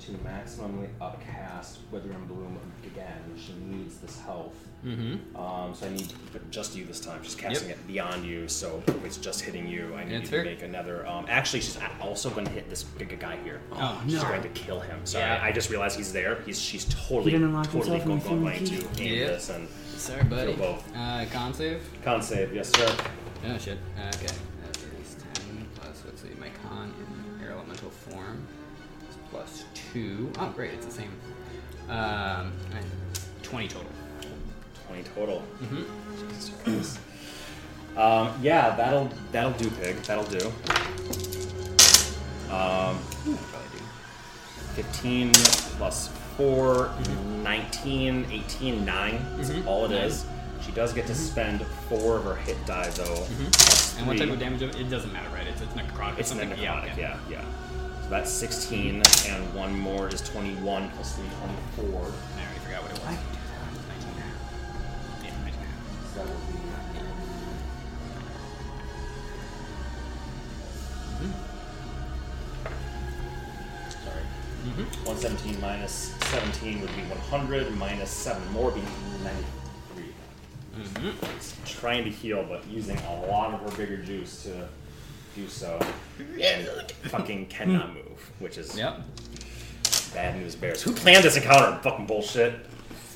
To 0.00 0.12
maximally 0.12 0.88
upcast 1.00 1.78
Wither 1.90 2.10
and 2.12 2.28
Bloom 2.28 2.58
again. 2.84 3.18
She 3.36 3.54
needs 3.54 3.96
this 3.98 4.20
health. 4.20 4.54
Mm-hmm. 4.84 5.34
Um, 5.36 5.74
so 5.74 5.86
I 5.86 5.88
need 5.88 6.12
but 6.32 6.48
just 6.50 6.76
you 6.76 6.84
this 6.84 7.00
time. 7.00 7.20
She's 7.24 7.34
casting 7.34 7.70
it 7.70 7.86
beyond 7.88 8.24
you, 8.24 8.46
so 8.46 8.80
if 8.86 9.04
it's 9.04 9.16
just 9.16 9.40
hitting 9.40 9.66
you, 9.66 9.94
I 9.96 10.04
need 10.04 10.12
That's 10.12 10.24
you 10.24 10.28
fair. 10.28 10.44
to 10.44 10.50
make 10.50 10.62
another. 10.62 11.04
Um, 11.08 11.24
actually, 11.28 11.60
she's 11.62 11.78
also 12.00 12.30
going 12.30 12.44
to 12.46 12.52
hit 12.52 12.68
this 12.70 12.84
big 12.84 13.18
guy 13.18 13.36
here. 13.42 13.60
Oh, 13.72 14.00
she's 14.04 14.14
no. 14.14 14.22
going 14.28 14.42
to 14.42 14.48
kill 14.50 14.78
him. 14.78 15.00
So 15.04 15.18
Yeah. 15.18 15.40
I 15.42 15.50
just 15.50 15.70
realized 15.70 15.96
he's 15.96 16.12
there. 16.12 16.40
He's 16.46 16.60
she's 16.60 16.84
totally 16.84 17.32
didn't 17.32 17.48
unlock 17.48 17.66
totally 17.72 17.98
himself 17.98 18.24
going, 18.28 18.42
going 18.44 18.64
to 18.64 18.76
film 18.76 18.90
aim 19.00 19.12
Yeah. 19.20 19.26
this 19.28 19.48
and 19.50 19.66
Sorry, 19.96 20.22
buddy. 20.24 20.54
Kill 20.54 20.74
both. 20.74 20.96
Uh, 20.96 21.24
con 21.32 21.52
save. 21.54 21.82
con 22.04 22.22
save. 22.22 22.54
Yes, 22.54 22.70
sir. 22.76 22.96
Oh 23.46 23.58
shit. 23.58 23.78
Okay. 23.98 24.26
That 24.62 24.76
is 25.00 25.16
10 25.34 25.66
plus, 25.74 26.02
let's 26.04 26.22
see, 26.22 26.28
my 26.38 26.50
con 26.68 26.92
in 27.00 27.44
air 27.44 27.52
elemental 27.52 27.90
form 27.90 28.46
is 29.10 29.16
plus 29.30 29.64
2. 29.96 30.32
Oh, 30.38 30.52
great, 30.54 30.72
it's 30.74 30.84
the 30.84 30.92
same. 30.92 31.10
Um, 31.88 32.52
and 32.74 32.84
20 33.42 33.68
total. 33.68 33.88
Twenty 34.86 35.02
total. 35.14 35.42
Mm-hmm. 35.62 36.28
Jesus 36.28 36.50
Christ. 36.62 36.98
Um, 37.96 38.38
yeah, 38.42 38.76
that'll 38.76 39.08
that'll 39.32 39.52
do, 39.52 39.70
pig. 39.70 39.96
That'll 40.02 40.24
do. 40.24 40.46
Um, 42.52 42.98
Probably 43.24 43.70
do. 43.72 43.82
15 44.74 45.32
plus 45.32 46.08
4, 46.36 46.90
19, 47.42 48.26
18, 48.30 48.84
9. 48.84 49.26
That's 49.36 49.50
Mhm. 49.50 49.66
all 49.66 49.86
it 49.86 49.92
is. 49.92 50.26
She 50.64 50.72
does 50.72 50.92
get 50.92 51.06
to 51.06 51.14
spend 51.14 51.64
4 51.88 52.16
of 52.18 52.24
her 52.24 52.36
hit 52.36 52.64
die, 52.66 52.88
though. 52.90 53.04
Mm-hmm. 53.04 53.98
And 53.98 54.06
what 54.06 54.18
type 54.18 54.28
of 54.28 54.38
damage? 54.38 54.62
It 54.62 54.76
it 54.76 54.90
doesn't 54.90 55.12
matter, 55.12 55.28
right? 55.34 55.46
It's, 55.46 55.62
it's 55.62 55.72
necrotic. 55.72 56.18
It's 56.18 56.28
something. 56.28 56.50
necrotic, 56.50 56.92
okay. 56.92 57.00
yeah, 57.00 57.18
yeah. 57.30 57.44
So 58.06 58.10
that's 58.10 58.30
16, 58.30 59.02
and 59.26 59.54
one 59.54 59.76
more 59.76 60.06
is 60.06 60.20
21 60.20 60.90
plus 60.90 61.16
3, 61.16 61.24
24. 61.74 61.90
I 61.92 61.98
already 61.98 62.60
forgot 62.60 62.82
what 62.82 62.92
it 62.92 62.98
was. 62.98 63.02
19 63.02 63.18
and 64.06 64.18
a 64.18 64.22
half. 64.22 64.38
Yeah, 65.24 65.30
19 65.42 65.60
and. 65.60 65.74
So 66.14 66.18
that 66.20 66.28
will 66.28 66.38
be. 66.46 66.66
Sorry. 74.04 74.24
Mm-hmm. 74.62 75.04
117 75.04 75.60
minus 75.60 76.14
17 76.26 76.80
would 76.82 76.94
be 76.94 77.02
100, 77.02 77.76
minus 77.76 78.10
7 78.10 78.52
more 78.52 78.66
would 78.66 78.76
be 78.76 78.82
93. 79.24 80.14
Mm-hmm. 80.78 81.10
She's 81.38 81.56
trying 81.64 82.04
to 82.04 82.10
heal, 82.10 82.46
but 82.48 82.64
using 82.68 82.98
a 82.98 83.26
lot 83.26 83.52
of 83.52 83.68
her 83.68 83.76
bigger 83.76 83.96
juice 83.96 84.44
to 84.44 84.68
do 85.36 85.46
so. 85.48 85.78
And 86.40 86.66
fucking 87.10 87.46
cannot 87.46 87.94
move, 87.94 88.30
which 88.40 88.58
is 88.58 88.76
Yep. 88.76 89.00
bad 90.14 90.36
news 90.36 90.54
bears. 90.56 90.82
Who 90.82 90.92
planned 90.92 91.24
this 91.24 91.36
encounter? 91.36 91.78
Fucking 91.82 92.06
bullshit. 92.06 92.54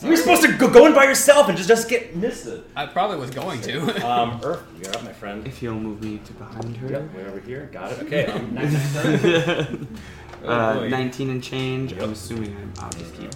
You 0.02 0.08
were 0.08 0.16
supposed 0.16 0.42
to 0.42 0.52
go, 0.56 0.68
go 0.70 0.86
in 0.86 0.94
by 0.94 1.04
yourself 1.04 1.48
and 1.48 1.56
just, 1.58 1.68
just 1.68 1.88
get 1.88 2.16
misted. 2.16 2.64
I 2.74 2.86
probably 2.86 3.18
was 3.18 3.30
going 3.30 3.60
to. 3.62 3.80
Um, 4.06 4.40
Earth, 4.42 4.62
you're 4.82 4.94
up, 4.96 5.02
my 5.04 5.12
friend. 5.12 5.46
If 5.46 5.62
you'll 5.62 5.74
move 5.78 6.02
me 6.02 6.18
to 6.24 6.32
behind 6.34 6.76
her. 6.78 6.88
Yep, 6.90 7.14
way 7.14 7.24
over 7.26 7.40
here. 7.40 7.68
Got 7.72 7.92
it. 7.92 7.98
Okay. 8.04 8.24
Um, 8.26 8.54
next, 8.54 8.72
next 8.72 8.94
turn. 8.94 9.98
Uh, 10.44 10.74
boy. 10.80 10.88
19 10.88 11.30
and 11.30 11.42
change. 11.44 11.92
Yep. 11.92 12.02
I'm 12.02 12.12
assuming 12.12 12.56
I'm, 12.56 12.72
I'll 12.78 12.90
just 12.92 13.14
keep. 13.14 13.30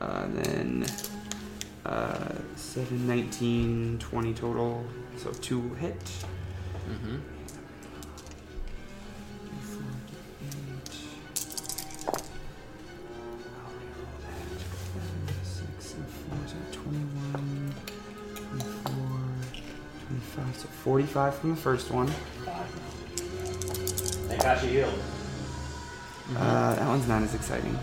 Uh, 0.00 0.26
then 0.28 0.86
uh, 1.84 2.32
7, 2.56 3.06
19, 3.06 3.98
20 3.98 4.34
total. 4.34 4.82
So 5.18 5.30
2 5.32 5.74
hit. 5.74 5.98
mm-hmm. 6.90 7.16
So 20.58 20.66
45 20.66 21.34
from 21.36 21.50
the 21.50 21.56
first 21.56 21.90
one. 21.92 22.08
Thank 24.28 24.42
God 24.42 24.58
she 24.60 24.66
healed. 24.66 24.92
Uh, 26.36 26.74
that 26.74 26.86
one's 26.88 27.06
not 27.06 27.22
as 27.22 27.34
exciting. 27.34 27.78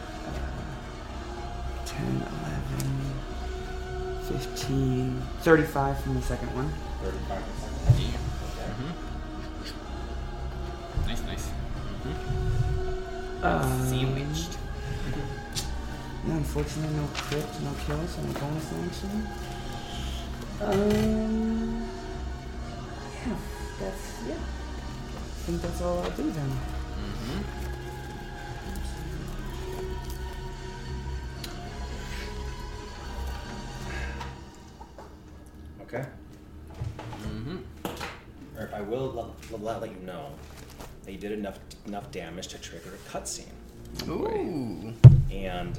10, 1.85 2.05
11, 2.05 3.13
15, 4.27 5.21
35 5.39 5.99
from 6.01 6.15
the 6.15 6.21
second 6.21 6.53
one. 6.53 6.69
35 7.01 7.43
seconds. 7.59 7.75
Nice, 11.07 11.21
nice. 11.23 11.49
Uh, 13.41 13.85
Sandwiched. 13.85 14.57
Yeah, 16.27 16.33
unfortunately, 16.33 16.97
no 16.97 17.07
crit, 17.13 17.45
no 17.61 17.73
kills, 17.85 18.17
and 18.17 18.35
a 18.35 18.39
bonus 18.39 18.73
action. 18.85 19.27
Um, 20.61 21.74
yeah, 23.27 23.35
that's 23.79 24.13
yeah. 24.27 24.35
I 24.35 25.47
think 25.47 25.61
that's 25.61 25.81
all 25.81 25.99
I'll 25.99 26.11
do 26.11 26.31
then. 26.31 26.49
Mm-hmm. 26.49 27.41
Okay. 35.81 36.05
Mm-hmm. 37.23 37.57
Or 38.57 38.69
I 38.73 38.81
will 38.81 39.11
let, 39.11 39.61
let, 39.61 39.81
let 39.81 39.89
you 39.91 40.05
know 40.05 40.29
that 41.03 41.11
you 41.11 41.17
did 41.17 41.31
enough 41.31 41.59
enough 41.85 42.11
damage 42.11 42.47
to 42.49 42.57
trigger 42.57 42.91
a 42.93 43.09
cutscene, 43.09 43.45
Ooh. 44.07 44.93
and 45.31 45.77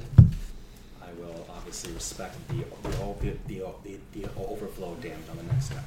I 1.02 1.12
will 1.18 1.46
obviously 1.50 1.92
respect 1.92 2.36
the 2.48 2.64
the, 2.82 2.90
the, 3.20 3.36
the, 3.46 3.64
the, 3.82 3.98
the 4.20 4.28
overflow 4.36 4.94
damage 4.96 5.28
on 5.30 5.36
the 5.38 5.42
next 5.44 5.66
step. 5.66 5.84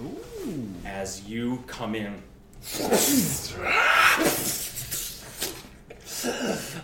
Ooh. 0.00 0.66
As 0.84 1.28
you 1.28 1.62
come 1.66 1.94
in, 1.94 2.22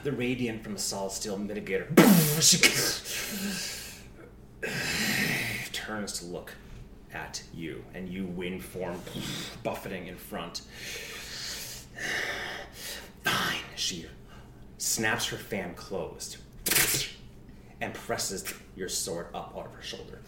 the 0.02 0.12
radiant 0.12 0.62
from 0.62 0.74
a 0.74 0.78
solid 0.78 1.12
steel 1.12 1.38
mitigator 1.38 1.86
turns 5.72 6.12
to 6.20 6.26
look 6.26 6.52
at 7.12 7.42
you, 7.54 7.84
and 7.94 8.08
you 8.08 8.26
wind 8.26 8.62
form 8.62 9.00
buffeting 9.62 10.06
in 10.06 10.16
front. 10.16 10.62
Fine. 13.24 13.60
She 13.76 14.06
snaps 14.78 15.26
her 15.28 15.36
fan 15.36 15.74
closed 15.74 16.36
and 17.80 17.94
presses 17.94 18.52
your 18.74 18.88
sword 18.88 19.28
up 19.34 19.54
out 19.56 19.66
of 19.66 19.74
her 19.74 19.82
shoulder. 19.82 20.20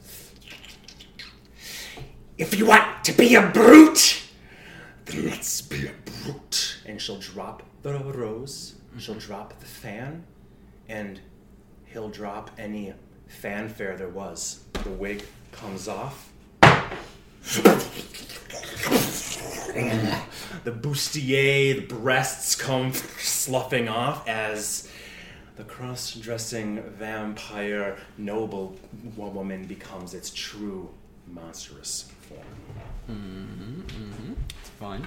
If 2.39 2.57
you 2.57 2.67
want 2.67 3.05
to 3.05 3.11
be 3.11 3.35
a 3.35 3.43
brute, 3.49 4.23
then 5.07 5.27
let's 5.27 5.61
be 5.61 5.89
a 5.89 5.93
brute. 6.05 6.79
And 6.87 7.03
she'll 7.03 7.19
drop 7.19 7.65
the 7.83 7.95
rose, 7.99 8.77
she'll 8.97 9.17
drop 9.17 9.59
the 9.59 9.67
fan, 9.67 10.23
and 10.89 11.21
he'll 11.87 12.11
drop 12.11 12.53
any 12.57 12.95
fanfare 13.27 13.97
there 13.97 14.09
was. 14.09 14.61
The 14.85 14.91
wig 14.91 15.25
comes 15.51 15.89
off. 15.89 16.31
the 20.63 20.71
bustier, 20.71 21.75
the 21.75 21.87
breasts 21.93 22.55
come 22.55 22.93
sloughing 22.93 23.89
off 23.89 24.29
as 24.29 24.89
the 25.57 25.65
cross 25.65 26.15
dressing 26.15 26.85
vampire 26.97 27.97
noble 28.17 28.77
woman 29.17 29.65
becomes 29.65 30.15
its 30.15 30.31
true 30.31 30.89
monstrous 31.33 32.11
form. 32.23 32.41
Mm-hmm. 33.11 33.81
Mm-hmm. 33.81 34.33
It's 34.61 34.69
fine. 34.71 35.07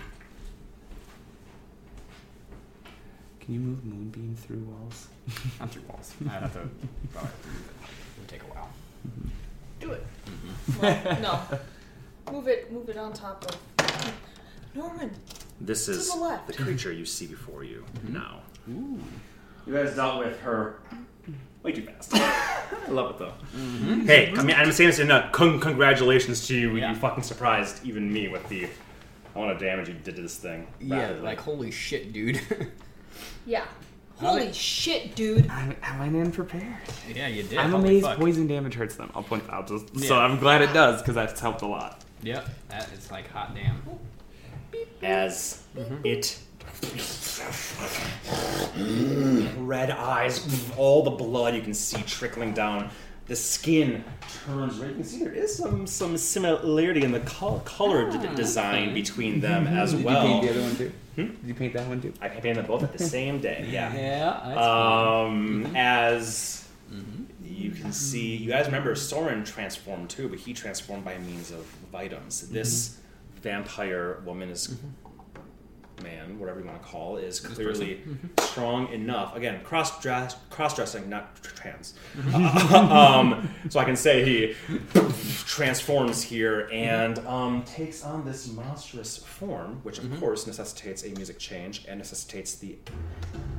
Can 3.40 3.54
you 3.56 3.60
move 3.60 3.84
Moonbeam 3.86 4.36
through 4.36 4.60
walls? 4.60 5.08
Not 5.60 5.72
through 5.72 5.84
walls. 5.90 6.14
I 6.28 6.34
have 6.34 6.54
to. 6.54 6.60
Probably 7.12 7.30
have 7.30 7.42
to 7.42 7.48
move 7.48 7.70
it. 7.70 7.86
It 8.16 8.20
would 8.20 8.28
take 8.28 8.44
a 8.44 8.46
while. 8.46 8.70
Do 9.80 9.92
it. 9.92 10.06
Mm-hmm. 10.26 10.82
Well, 10.82 11.22
no. 11.22 12.32
Move 12.32 12.48
it. 12.48 12.72
Move 12.72 12.90
it 12.90 12.98
on 12.98 13.14
top 13.14 13.46
of. 13.46 14.14
Norwin. 14.76 15.12
This 15.60 15.88
is 15.88 16.12
the 16.12 16.20
left. 16.20 16.48
the 16.48 16.54
creature 16.54 16.92
you 16.92 17.06
see 17.06 17.28
before 17.28 17.64
you 17.64 17.86
now. 18.08 18.42
Ooh. 18.70 19.00
You 19.68 19.74
guys 19.74 19.96
dealt 19.96 20.20
with 20.20 20.40
her 20.42 20.80
way 21.64 21.72
too 21.72 21.84
fast. 21.84 22.12
I 22.14 22.90
love 22.90 23.12
it 23.12 23.18
though. 23.20 23.34
Mm-hmm. 23.56 24.06
Hey, 24.06 24.34
I 24.36 24.44
mean, 24.44 24.56
I'm 24.56 24.72
saying 24.72 24.90
this 24.90 25.00
in 25.00 25.12
a 25.12 25.30
con- 25.32 25.60
congratulations 25.60 26.48
to 26.48 26.56
you. 26.56 26.76
Yeah. 26.76 26.90
You 26.90 26.96
fucking 26.96 27.24
surprised 27.24 27.86
even 27.86 28.12
me 28.12 28.28
with 28.28 28.48
the 28.50 28.68
amount 29.36 29.52
of 29.52 29.60
damage 29.60 29.88
you 29.88 29.94
did 29.94 30.16
to 30.16 30.22
this 30.22 30.38
thing. 30.38 30.68
Yeah, 30.80 31.02
rapidly. 31.02 31.24
like 31.24 31.40
holy 31.40 31.72
shit, 31.72 32.14
dude. 32.14 32.42
Yeah. 33.46 33.66
Holy 34.18 34.46
they- 34.46 34.52
shit, 34.52 35.16
dude. 35.16 35.50
I, 35.50 35.76
I 35.82 36.00
went 36.00 36.16
in 36.16 36.32
prepared. 36.32 36.78
yeah, 37.14 37.28
you 37.28 37.44
did. 37.44 37.58
I'm 37.58 37.72
Holy 37.72 37.84
amazed 37.84 38.06
fuck. 38.06 38.20
poison 38.20 38.48
damage 38.48 38.76
hurts 38.76 38.96
them. 38.96 39.12
I'll 39.16 39.24
point 39.24 39.46
that 39.48 39.54
out. 39.54 39.68
Just, 39.68 40.00
So 40.02 40.20
I'm 40.20 40.38
glad 40.40 40.62
it 40.62 40.72
does 40.74 41.02
because 41.02 41.16
that's 41.16 41.40
helped 41.40 41.62
a 41.64 41.68
lot. 41.68 42.04
Yep, 42.22 42.48
that 42.70 42.92
is 42.94 43.10
like 43.12 43.30
hot 43.32 43.56
damn. 43.56 43.82
as 45.02 45.64
mm-hmm. 45.76 46.06
it 46.06 46.40
red 49.58 49.92
eyes, 49.92 50.46
all 50.78 51.04
the 51.04 51.12
blood 51.12 51.56
you 51.56 51.62
can 51.62 51.74
see 51.74 52.02
trickling 52.04 52.54
down. 52.54 52.90
The 53.28 53.36
skin 53.36 54.04
turns 54.46 54.78
red. 54.78 54.90
You 54.90 54.96
can 54.96 55.04
see 55.04 55.24
there 55.24 55.34
is 55.34 55.56
some 55.56 55.88
some 55.88 56.18
similarity 56.18 57.04
in 57.04 57.12
the 57.12 57.22
col- 57.22 57.62
color 57.62 58.12
d- 58.12 58.18
ah. 58.22 58.36
design 58.36 58.94
between 58.94 59.40
them 59.40 59.66
mm-hmm. 59.66 59.78
as 59.78 59.96
well. 59.96 60.02
Did 60.02 60.06
well. 60.06 60.26
you 60.26 60.32
paint 60.32 60.44
the 60.44 60.50
other 60.50 60.62
one 60.62 60.76
too? 60.76 60.92
Hmm? 61.16 61.26
Did 61.28 61.48
you 61.48 61.54
paint 61.54 61.74
that 61.74 61.88
one 61.88 62.02
too? 62.02 62.14
I 62.22 62.28
painted 62.30 62.58
them 62.58 62.66
both 62.66 62.84
at 62.84 62.92
the 62.92 63.04
same 63.18 63.40
day. 63.40 63.68
Yeah. 63.70 63.94
Yeah, 63.96 64.32
Um, 64.58 65.64
mm-hmm. 65.64 65.76
as 65.76 66.68
mm-hmm. 66.92 67.24
you 67.46 67.72
can 67.72 67.94
see, 67.94 68.36
you 68.36 68.50
guys 68.50 68.66
remember 68.66 68.96
Soren 68.96 69.44
transformed 69.44 70.10
too, 70.10 70.28
but 70.28 70.40
he 70.40 70.54
transformed 70.54 71.06
by 71.06 71.18
means 71.20 71.52
of 71.52 71.66
vitums. 71.94 72.50
This 72.50 72.98
vampire 73.42 74.22
woman 74.26 74.50
is 74.50 74.76
man, 76.04 76.40
whatever 76.40 76.60
you 76.60 76.66
want 76.66 76.82
to 76.82 76.88
call, 76.88 77.18
is 77.18 77.40
clearly 77.40 78.02
strong 78.40 78.92
enough. 78.92 79.36
Again, 79.36 79.64
cross 79.64 80.02
dress, 80.02 80.36
cross 80.50 80.76
dressing, 80.76 81.10
not 81.10 81.42
tr- 81.42 81.56
trans. 81.56 81.94
um, 82.34 83.50
so 83.70 83.80
I 83.80 83.86
can 83.86 83.96
say 83.96 84.24
he 84.26 84.56
transforms 85.46 86.22
here 86.22 86.70
and 86.72 87.20
um, 87.20 87.64
takes 87.64 88.04
on 88.04 88.26
this 88.26 88.52
monstrous 88.52 89.18
form, 89.18 89.80
which 89.84 90.00
of 90.00 90.20
course 90.20 90.48
necessitates 90.48 91.04
a 91.04 91.10
music 91.10 91.38
change 91.40 91.86
and 91.88 91.98
necessitates 91.98 92.56
the 92.56 92.78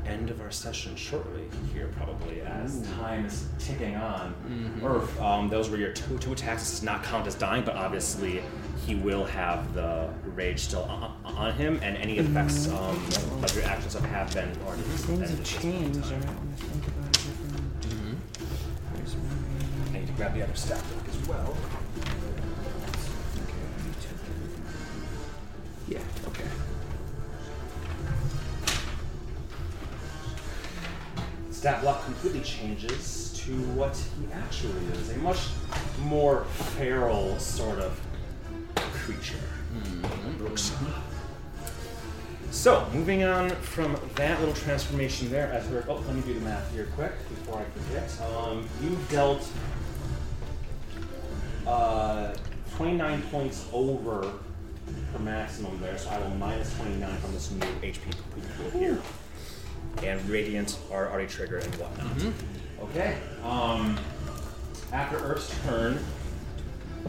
end 0.06 0.30
of 0.30 0.40
our 0.40 0.50
session 0.50 0.96
shortly 0.96 1.44
here, 1.72 1.88
probably 1.96 2.40
as 2.40 2.86
time 2.98 3.24
is 3.24 3.46
ticking 3.58 3.94
on. 3.96 4.34
Earth, 4.84 5.20
um, 5.20 5.48
those 5.48 5.70
were 5.70 5.76
your 5.76 5.92
two, 5.92 6.18
two 6.18 6.32
attacks. 6.32 6.62
This 6.62 6.70
does 6.70 6.82
not 6.82 7.04
count 7.04 7.26
as 7.26 7.34
dying, 7.34 7.64
but 7.64 7.76
obviously 7.76 8.42
he 8.86 8.94
will 8.96 9.24
have 9.24 9.74
the 9.74 10.08
rage 10.34 10.60
still 10.60 10.82
on, 10.82 11.16
on 11.24 11.52
him, 11.52 11.78
and 11.82 11.96
any 11.96 12.18
effects 12.32 12.68
um, 12.68 12.96
of 13.44 13.54
your 13.54 13.64
actions 13.66 13.92
have, 13.92 14.04
have 14.04 14.32
been 14.34 14.50
already 14.64 14.82
Things 14.82 15.28
have 15.30 15.44
changed. 15.44 16.06
I 16.06 16.16
might 16.16 16.26
want 16.26 16.58
to 16.58 16.64
think 16.64 16.86
about 16.88 17.08
it 17.08 17.12
different. 17.12 18.18
Where's 18.92 19.16
my- 19.16 19.22
mm-hmm. 19.22 19.96
I 19.96 19.98
need 20.00 20.06
to 20.06 20.12
grab 20.14 20.34
the 20.34 20.42
other 20.42 20.54
stat 20.54 20.82
block 20.90 21.08
as 21.08 21.28
well. 21.28 21.56
Okay, 22.00 23.62
I 23.68 23.92
took 24.00 24.18
everything. 24.30 24.64
Yeah, 25.88 26.28
okay. 26.28 26.48
stat 31.50 31.80
block 31.82 32.04
completely 32.04 32.40
changes 32.40 33.32
to 33.44 33.52
what 33.74 33.94
he 33.96 34.32
actually 34.32 34.84
is 34.94 35.10
a 35.10 35.18
much 35.18 35.48
more 36.00 36.44
feral 36.76 37.38
sort 37.38 37.78
of 37.78 38.00
creature. 38.74 39.36
Mm-hmm. 39.74 40.38
Brooks. 40.38 40.70
Mm-hmm. 40.70 41.11
So, 42.52 42.86
moving 42.92 43.24
on 43.24 43.48
from 43.48 43.96
that 44.16 44.38
little 44.38 44.54
transformation 44.54 45.30
there, 45.30 45.50
as 45.50 45.66
we're, 45.68 45.84
oh, 45.88 46.04
let 46.06 46.14
me 46.14 46.20
do 46.20 46.34
the 46.34 46.40
math 46.42 46.70
here 46.74 46.86
quick 46.94 47.12
before 47.30 47.60
I 47.60 47.64
forget. 47.80 48.14
Um, 48.36 48.68
you 48.82 48.96
dealt 49.08 49.50
uh, 51.66 52.34
29 52.76 53.22
points 53.22 53.66
over 53.72 54.30
her 55.12 55.18
maximum 55.18 55.80
there, 55.80 55.96
so 55.96 56.10
I 56.10 56.18
will 56.18 56.28
minus 56.36 56.76
29 56.76 57.16
from 57.16 57.32
this 57.32 57.50
new 57.50 57.66
HP 57.80 58.12
pool 58.34 58.78
here. 58.78 59.00
And 60.02 60.28
Radiant 60.28 60.78
are 60.92 61.10
already 61.10 61.28
triggered 61.28 61.64
and 61.64 61.74
whatnot. 61.76 62.34
Okay. 62.82 63.16
Um, 63.42 63.98
after 64.92 65.16
Earth's 65.16 65.58
turn, 65.64 65.98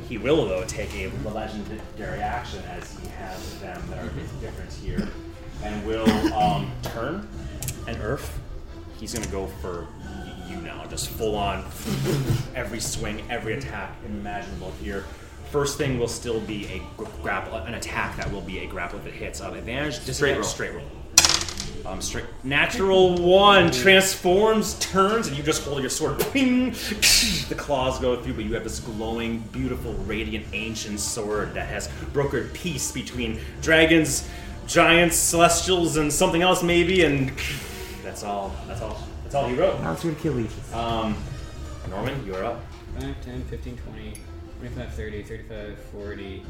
he 0.08 0.18
will, 0.18 0.48
though, 0.48 0.64
take 0.64 0.94
a 0.96 1.12
legendary 1.28 2.22
action 2.22 2.64
as 2.70 2.98
he 2.98 3.10
has 3.10 3.60
them 3.60 3.82
that 3.90 4.00
are 4.00 4.10
different 4.40 4.72
here, 4.74 5.10
and 5.64 5.86
will 5.86 6.10
um, 6.34 6.72
turn 6.84 7.28
and 7.88 7.98
Earth. 8.02 8.40
He's 9.00 9.14
gonna 9.14 9.28
go 9.28 9.48
for 9.62 9.88
you 10.48 10.58
now, 10.58 10.86
just 10.90 11.10
full 11.10 11.36
on, 11.36 11.64
every 12.56 12.80
swing, 12.80 13.24
every 13.30 13.54
attack 13.54 13.96
imaginable 14.06 14.72
here. 14.82 15.06
First 15.52 15.78
thing 15.78 16.00
will 16.00 16.08
still 16.08 16.40
be 16.42 16.66
a 16.68 16.82
gr- 16.98 17.06
grapple, 17.22 17.56
an 17.58 17.76
attack 17.76 18.18
that 18.18 18.32
will 18.32 18.42
be 18.42 18.60
a 18.60 18.68
grapple 18.68 19.00
if 19.00 19.08
it 19.08 19.14
hits. 19.14 19.42
Um, 19.42 19.54
advantage, 19.54 20.00
Straight 20.00 20.34
roll. 20.34 20.44
straight 20.44 20.74
roll. 20.74 20.86
Um, 21.86 22.02
straight 22.02 22.26
natural 22.46 23.18
one 23.22 23.70
transforms, 23.70 24.80
turns, 24.80 25.28
and 25.28 25.36
you 25.36 25.44
just 25.44 25.64
hold 25.66 25.82
your 25.82 25.90
sword. 25.90 26.20
Ping! 26.32 26.74
The 27.50 27.56
claws 27.56 28.00
go 28.00 28.16
through, 28.22 28.34
but 28.36 28.46
you 28.46 28.54
have 28.54 28.64
this 28.64 28.80
glowing, 28.80 29.40
beautiful, 29.52 29.94
radiant, 30.06 30.46
ancient 30.54 31.00
sword 31.00 31.54
that 31.54 31.68
has 31.68 31.90
brokered 32.14 32.54
peace 32.54 32.92
between 32.92 33.40
dragons, 33.62 34.28
giants, 34.68 35.16
celestials, 35.16 35.98
and 35.98 36.12
something 36.12 36.42
else 36.42 36.64
maybe. 36.64 37.04
And 37.04 37.32
that's 38.04 38.24
all. 38.24 38.54
That's 38.68 38.82
all. 38.82 38.98
That's 39.24 39.36
all 39.36 39.48
he 39.48 39.56
wrote. 39.56 39.80
Now 39.82 39.94
it's 39.94 40.04
gonna 40.04 40.16
kill 40.16 40.34
Leeches. 40.34 40.74
Um, 40.74 41.16
Norman, 41.90 42.26
you're 42.26 42.44
up. 42.46 42.60
5, 43.00 43.26
10, 43.26 43.44
15, 43.46 43.78
20, 43.78 44.14
25, 44.60 44.94
30, 44.94 45.24
35, 45.24 45.80
40, 45.92 46.44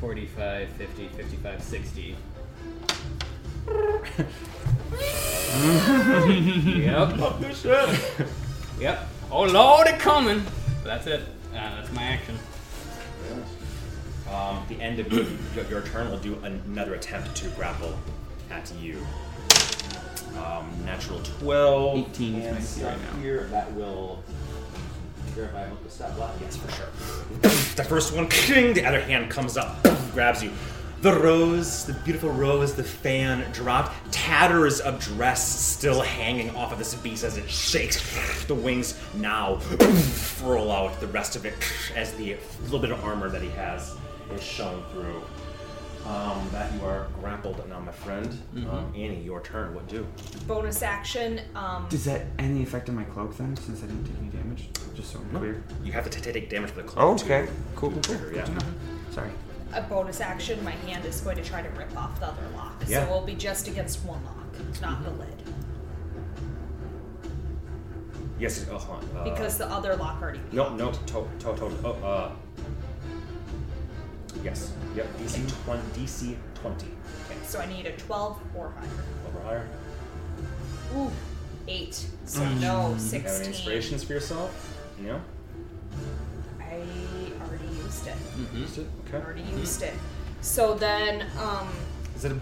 45, 0.00 0.68
50, 0.68 1.08
55, 1.08 1.62
60. 1.62 2.16
yep. 6.82 8.28
Yep. 8.80 9.08
Oh 9.30 9.42
lord, 9.44 9.86
it 9.86 10.00
coming. 10.00 10.44
That's 10.82 11.06
it. 11.06 11.20
Uh, 11.52 11.76
that's 11.76 11.92
my 11.92 12.02
action. 12.02 12.36
Um, 14.32 14.64
the 14.68 14.80
end 14.80 14.98
of 14.98 15.12
your, 15.12 15.24
your, 15.54 15.64
your 15.70 15.82
turn 15.82 16.10
will 16.10 16.18
do 16.18 16.36
another 16.42 16.94
attempt 16.94 17.34
to 17.36 17.48
grapple 17.50 17.94
at 18.50 18.72
you. 18.80 19.04
Um, 20.38 20.70
natural 20.84 21.20
12. 21.40 21.98
18 22.10 22.34
is 22.34 22.44
and 22.44 22.52
my 22.52 22.58
AC 22.58 22.66
stuff 22.80 22.90
right 22.90 23.14
now. 23.14 23.20
here. 23.20 23.44
That 23.50 23.72
will 23.74 24.22
verify 25.34 25.62
about 25.62 25.84
the 25.84 25.90
stat 25.90 26.14
block. 26.16 26.32
Yes, 26.40 26.56
for 26.56 26.70
sure. 26.72 26.86
the 27.40 27.84
first 27.84 28.14
one, 28.14 28.28
the 28.28 28.84
other 28.84 29.00
hand 29.00 29.30
comes 29.30 29.56
up, 29.56 29.82
grabs 30.12 30.42
you. 30.42 30.50
The 31.02 31.12
rose, 31.12 31.84
the 31.84 31.92
beautiful 31.92 32.30
rose, 32.30 32.74
the 32.74 32.82
fan 32.82 33.44
dropped. 33.52 34.10
Tatters 34.10 34.80
of 34.80 34.98
dress 35.00 35.46
still 35.46 36.00
hanging 36.00 36.48
off 36.56 36.72
of 36.72 36.78
this 36.78 36.94
beast 36.94 37.24
as 37.24 37.36
it 37.36 37.48
shakes. 37.50 38.44
The 38.46 38.54
wings 38.54 38.98
now 39.14 39.56
furl 39.58 40.72
out. 40.72 40.98
The 41.00 41.08
rest 41.08 41.36
of 41.36 41.44
it, 41.44 41.54
as 41.94 42.14
the 42.14 42.36
little 42.62 42.78
bit 42.78 42.90
of 42.90 43.04
armor 43.04 43.28
that 43.28 43.42
he 43.42 43.50
has, 43.50 43.96
is 44.32 44.42
shown 44.42 44.82
through. 44.92 45.22
Um, 46.06 46.46
that 46.52 46.70
you 46.74 46.84
are 46.84 47.06
grappled 47.18 47.60
And 47.60 47.70
now, 47.70 47.80
my 47.80 47.90
friend. 47.90 48.38
Um, 48.56 48.92
Annie, 48.94 49.22
your 49.22 49.40
turn. 49.40 49.74
What 49.74 49.88
do? 49.88 50.06
Bonus 50.46 50.82
action. 50.82 51.40
Um, 51.54 51.86
Does 51.88 52.04
that 52.04 52.26
any 52.38 52.62
effect 52.62 52.90
on 52.90 52.94
my 52.94 53.04
cloak 53.04 53.34
then, 53.38 53.56
since 53.56 53.82
I 53.82 53.86
didn't 53.86 54.04
take 54.04 54.18
any 54.20 54.28
damage? 54.28 54.68
Just 54.94 55.12
so 55.12 55.18
I'm 55.18 55.38
clear. 55.38 55.62
You 55.82 55.92
have 55.92 56.08
to 56.10 56.20
t- 56.20 56.30
take 56.30 56.50
damage 56.50 56.70
for 56.72 56.82
the 56.82 56.88
cloak. 56.88 57.02
Oh, 57.02 57.16
too. 57.16 57.24
okay. 57.24 57.50
Cool, 57.74 57.90
cool, 57.90 58.02
cool. 58.02 58.16
Trigger, 58.16 58.36
yeah. 58.36 58.44
to 58.44 58.52
know. 58.52 58.60
Sorry. 59.12 59.30
a 59.72 59.80
bonus 59.80 60.20
action. 60.20 60.62
My 60.62 60.72
hand 60.72 61.06
is 61.06 61.22
going 61.22 61.36
to 61.36 61.42
try 61.42 61.62
to 61.62 61.70
rip 61.70 61.96
off 61.96 62.20
the 62.20 62.26
other 62.26 62.42
lock, 62.54 62.82
Yeah. 62.86 63.00
so 63.00 63.06
it'll 63.06 63.22
be 63.26 63.34
just 63.34 63.66
against 63.68 64.04
one 64.04 64.22
lock, 64.26 64.80
not 64.82 65.02
the 65.04 65.10
lid, 65.10 65.28
Yes. 68.38 68.64
Hold 68.68 68.82
on. 68.90 69.16
Uh, 69.16 69.24
because 69.24 69.56
the 69.56 69.66
other 69.66 69.96
lock 69.96 70.20
already. 70.20 70.40
No, 70.52 70.74
no, 70.74 70.90
to, 70.90 70.98
to, 71.06 71.28
to, 71.38 71.54
to, 71.56 71.72
oh, 71.84 71.92
uh. 72.04 72.32
Yes. 74.42 74.72
Yep. 74.94 75.06
DC 75.18 75.64
twenty. 75.64 75.82
DC 76.04 76.36
twenty. 76.54 76.86
Okay, 77.26 77.38
so 77.44 77.60
I 77.60 77.66
need 77.66 77.86
a 77.86 77.92
12 77.96 78.38
or 78.56 78.70
higher. 78.72 78.88
Over 79.28 79.44
higher. 79.44 79.68
Ooh, 80.96 81.10
eight. 81.68 82.06
So 82.26 82.40
Do 82.40 82.46
no, 82.46 82.50
you 82.50 82.64
have 82.64 82.90
any 82.92 82.98
16. 83.00 83.46
inspirations 83.46 84.04
for 84.04 84.12
yourself? 84.12 84.50
No. 84.98 85.20
I 86.60 86.82
already 87.42 87.66
used 87.82 88.06
it. 88.06 88.14
Used 88.54 88.78
it. 88.78 88.86
I 88.86 89.08
Okay. 89.16 89.24
already 89.24 89.42
used 89.42 89.82
it. 89.82 89.94
So 90.40 90.74
then, 90.74 91.26
um, 91.38 91.68
Is 92.16 92.24
it 92.24 92.32
a 92.32 92.40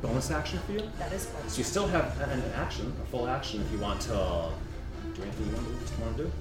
bonus 0.00 0.30
action 0.30 0.58
for 0.66 0.72
you? 0.72 0.82
that 0.98 1.12
is 1.12 1.22
So 1.22 1.28
bonus. 1.32 1.58
you 1.58 1.64
still 1.64 1.86
have 1.88 2.18
an, 2.20 2.30
an 2.30 2.52
action, 2.54 2.92
a 3.02 3.06
full 3.10 3.28
action, 3.28 3.60
if 3.60 3.70
you 3.72 3.78
want 3.78 4.00
to 4.02 4.50
do 5.14 5.22
anything 5.22 5.46
you 5.48 6.04
want 6.04 6.16
to 6.16 6.24
do. 6.24 6.32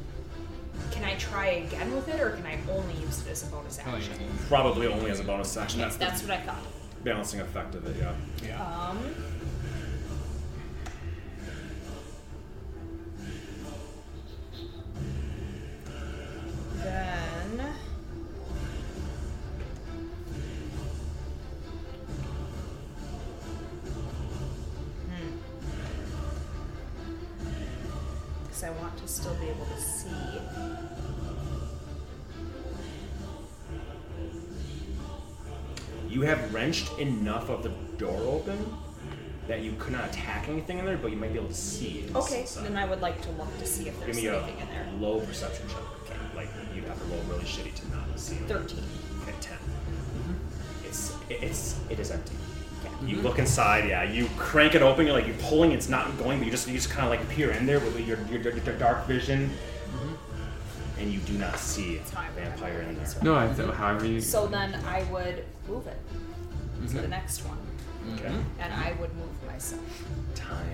Can 0.92 1.04
I 1.04 1.16
try 1.16 1.46
again 1.48 1.94
with 1.94 2.08
it, 2.08 2.20
or 2.20 2.32
can 2.32 2.46
I 2.46 2.58
only 2.72 2.94
use 2.96 3.22
it 3.26 3.32
as 3.32 3.44
a 3.44 3.48
bonus 3.48 3.80
action? 3.80 4.14
Probably 4.48 4.88
only 4.88 5.12
as 5.12 5.20
a 5.20 5.24
bonus 5.24 5.56
action. 5.58 5.80
Yes, 5.80 5.96
That's, 5.98 6.22
that's 6.22 6.30
what 6.30 6.40
I 6.40 6.42
thought. 6.42 6.64
balancing 7.04 7.42
effect 7.42 7.76
of 7.76 7.86
it. 7.88 7.96
Yeah. 7.98 8.14
Yeah. 8.46 8.64
Um. 8.90 8.98
Then. 16.84 17.74
Because 28.54 28.66
I 28.66 28.82
want 28.84 28.96
to 29.00 29.08
still 29.08 29.34
be 29.36 29.48
able 29.48 29.66
to 29.66 29.82
see. 29.82 30.10
You 36.08 36.22
have 36.22 36.54
wrenched 36.54 36.96
enough 37.00 37.50
of 37.50 37.64
the 37.64 37.70
door 37.98 38.16
open 38.28 38.72
that 39.48 39.62
you 39.62 39.74
could 39.80 39.94
not 39.94 40.08
attack 40.08 40.50
anything 40.50 40.78
in 40.78 40.86
there, 40.86 40.98
but 40.98 41.10
you 41.10 41.18
might 41.18 41.34
be 41.34 41.40
able 41.40 41.48
to 41.48 41.54
see. 41.56 42.06
Okay, 42.14 42.42
inside. 42.42 42.66
then 42.66 42.78
I 42.78 42.86
would 42.86 43.02
like 43.02 43.20
to 43.24 43.32
look 43.32 43.58
to 43.58 43.66
see 43.66 43.88
if 43.88 43.96
Give 43.96 44.06
there's 44.06 44.18
me 44.18 44.28
anything 44.28 44.60
in 44.60 44.68
there. 44.68 44.88
a 44.88 44.98
low 45.02 45.20
perception 45.22 45.68
check. 45.68 45.80
Okay. 46.04 46.20
Like 46.36 46.50
you'd 46.76 46.84
have 46.84 47.00
to 47.00 47.06
roll 47.06 47.24
really 47.24 47.46
shitty 47.46 47.74
to 47.74 47.90
not 47.90 48.20
see. 48.20 48.36
it. 48.36 48.48
13. 48.48 48.78
Okay, 49.24 49.34
10 49.42 49.58
mm-hmm. 49.58 50.86
It's 50.86 51.16
it's 51.28 51.80
it 51.90 52.00
is 52.00 52.12
empty. 52.12 52.36
Okay. 53.04 53.12
You 53.12 53.22
look 53.22 53.40
inside, 53.40 53.88
yeah. 53.90 54.04
You 54.04 54.28
crank 54.38 54.76
it 54.76 54.82
open. 54.82 55.06
You're 55.06 55.16
like 55.16 55.28
you're 55.28 55.36
pulling. 55.38 55.72
It's 55.72 55.90
not 55.90 56.18
going, 56.18 56.40
but 56.40 56.46
you 56.46 56.52
just 56.52 56.68
you 56.68 56.74
just 56.76 56.90
kind 56.90 57.06
of 57.06 57.10
like 57.12 57.28
peer 57.30 57.52
in 57.52 57.66
there 57.66 57.80
with 57.80 57.98
your 58.00 58.18
your, 58.30 58.42
your, 58.42 58.58
your 58.58 58.76
dark 58.78 59.06
vision, 59.08 59.50
and 61.00 61.12
you 61.12 61.20
do 61.20 61.34
not 61.34 61.58
see 61.58 61.96
It's 61.96 62.12
fine. 62.12 62.30
a 62.38 62.42
vampire 62.42 62.82
in 62.82 62.96
there. 62.96 63.08
No, 63.22 63.36
I 63.36 63.48
thought 63.54 63.74
however 63.76 64.06
you. 64.06 64.22
So 64.22 64.48
then 64.48 64.76
I 64.86 65.04
would 65.12 65.44
move 65.68 65.88
it 65.88 65.98
to 66.10 66.18
Mm-hmm. 66.90 66.98
the 67.02 67.08
next 67.08 67.46
one, 67.46 67.58
Okay. 68.16 68.34
and 68.60 68.74
I 68.74 68.94
would 69.00 69.14
move 69.16 69.30
myself. 69.48 69.82
Time. 70.36 70.66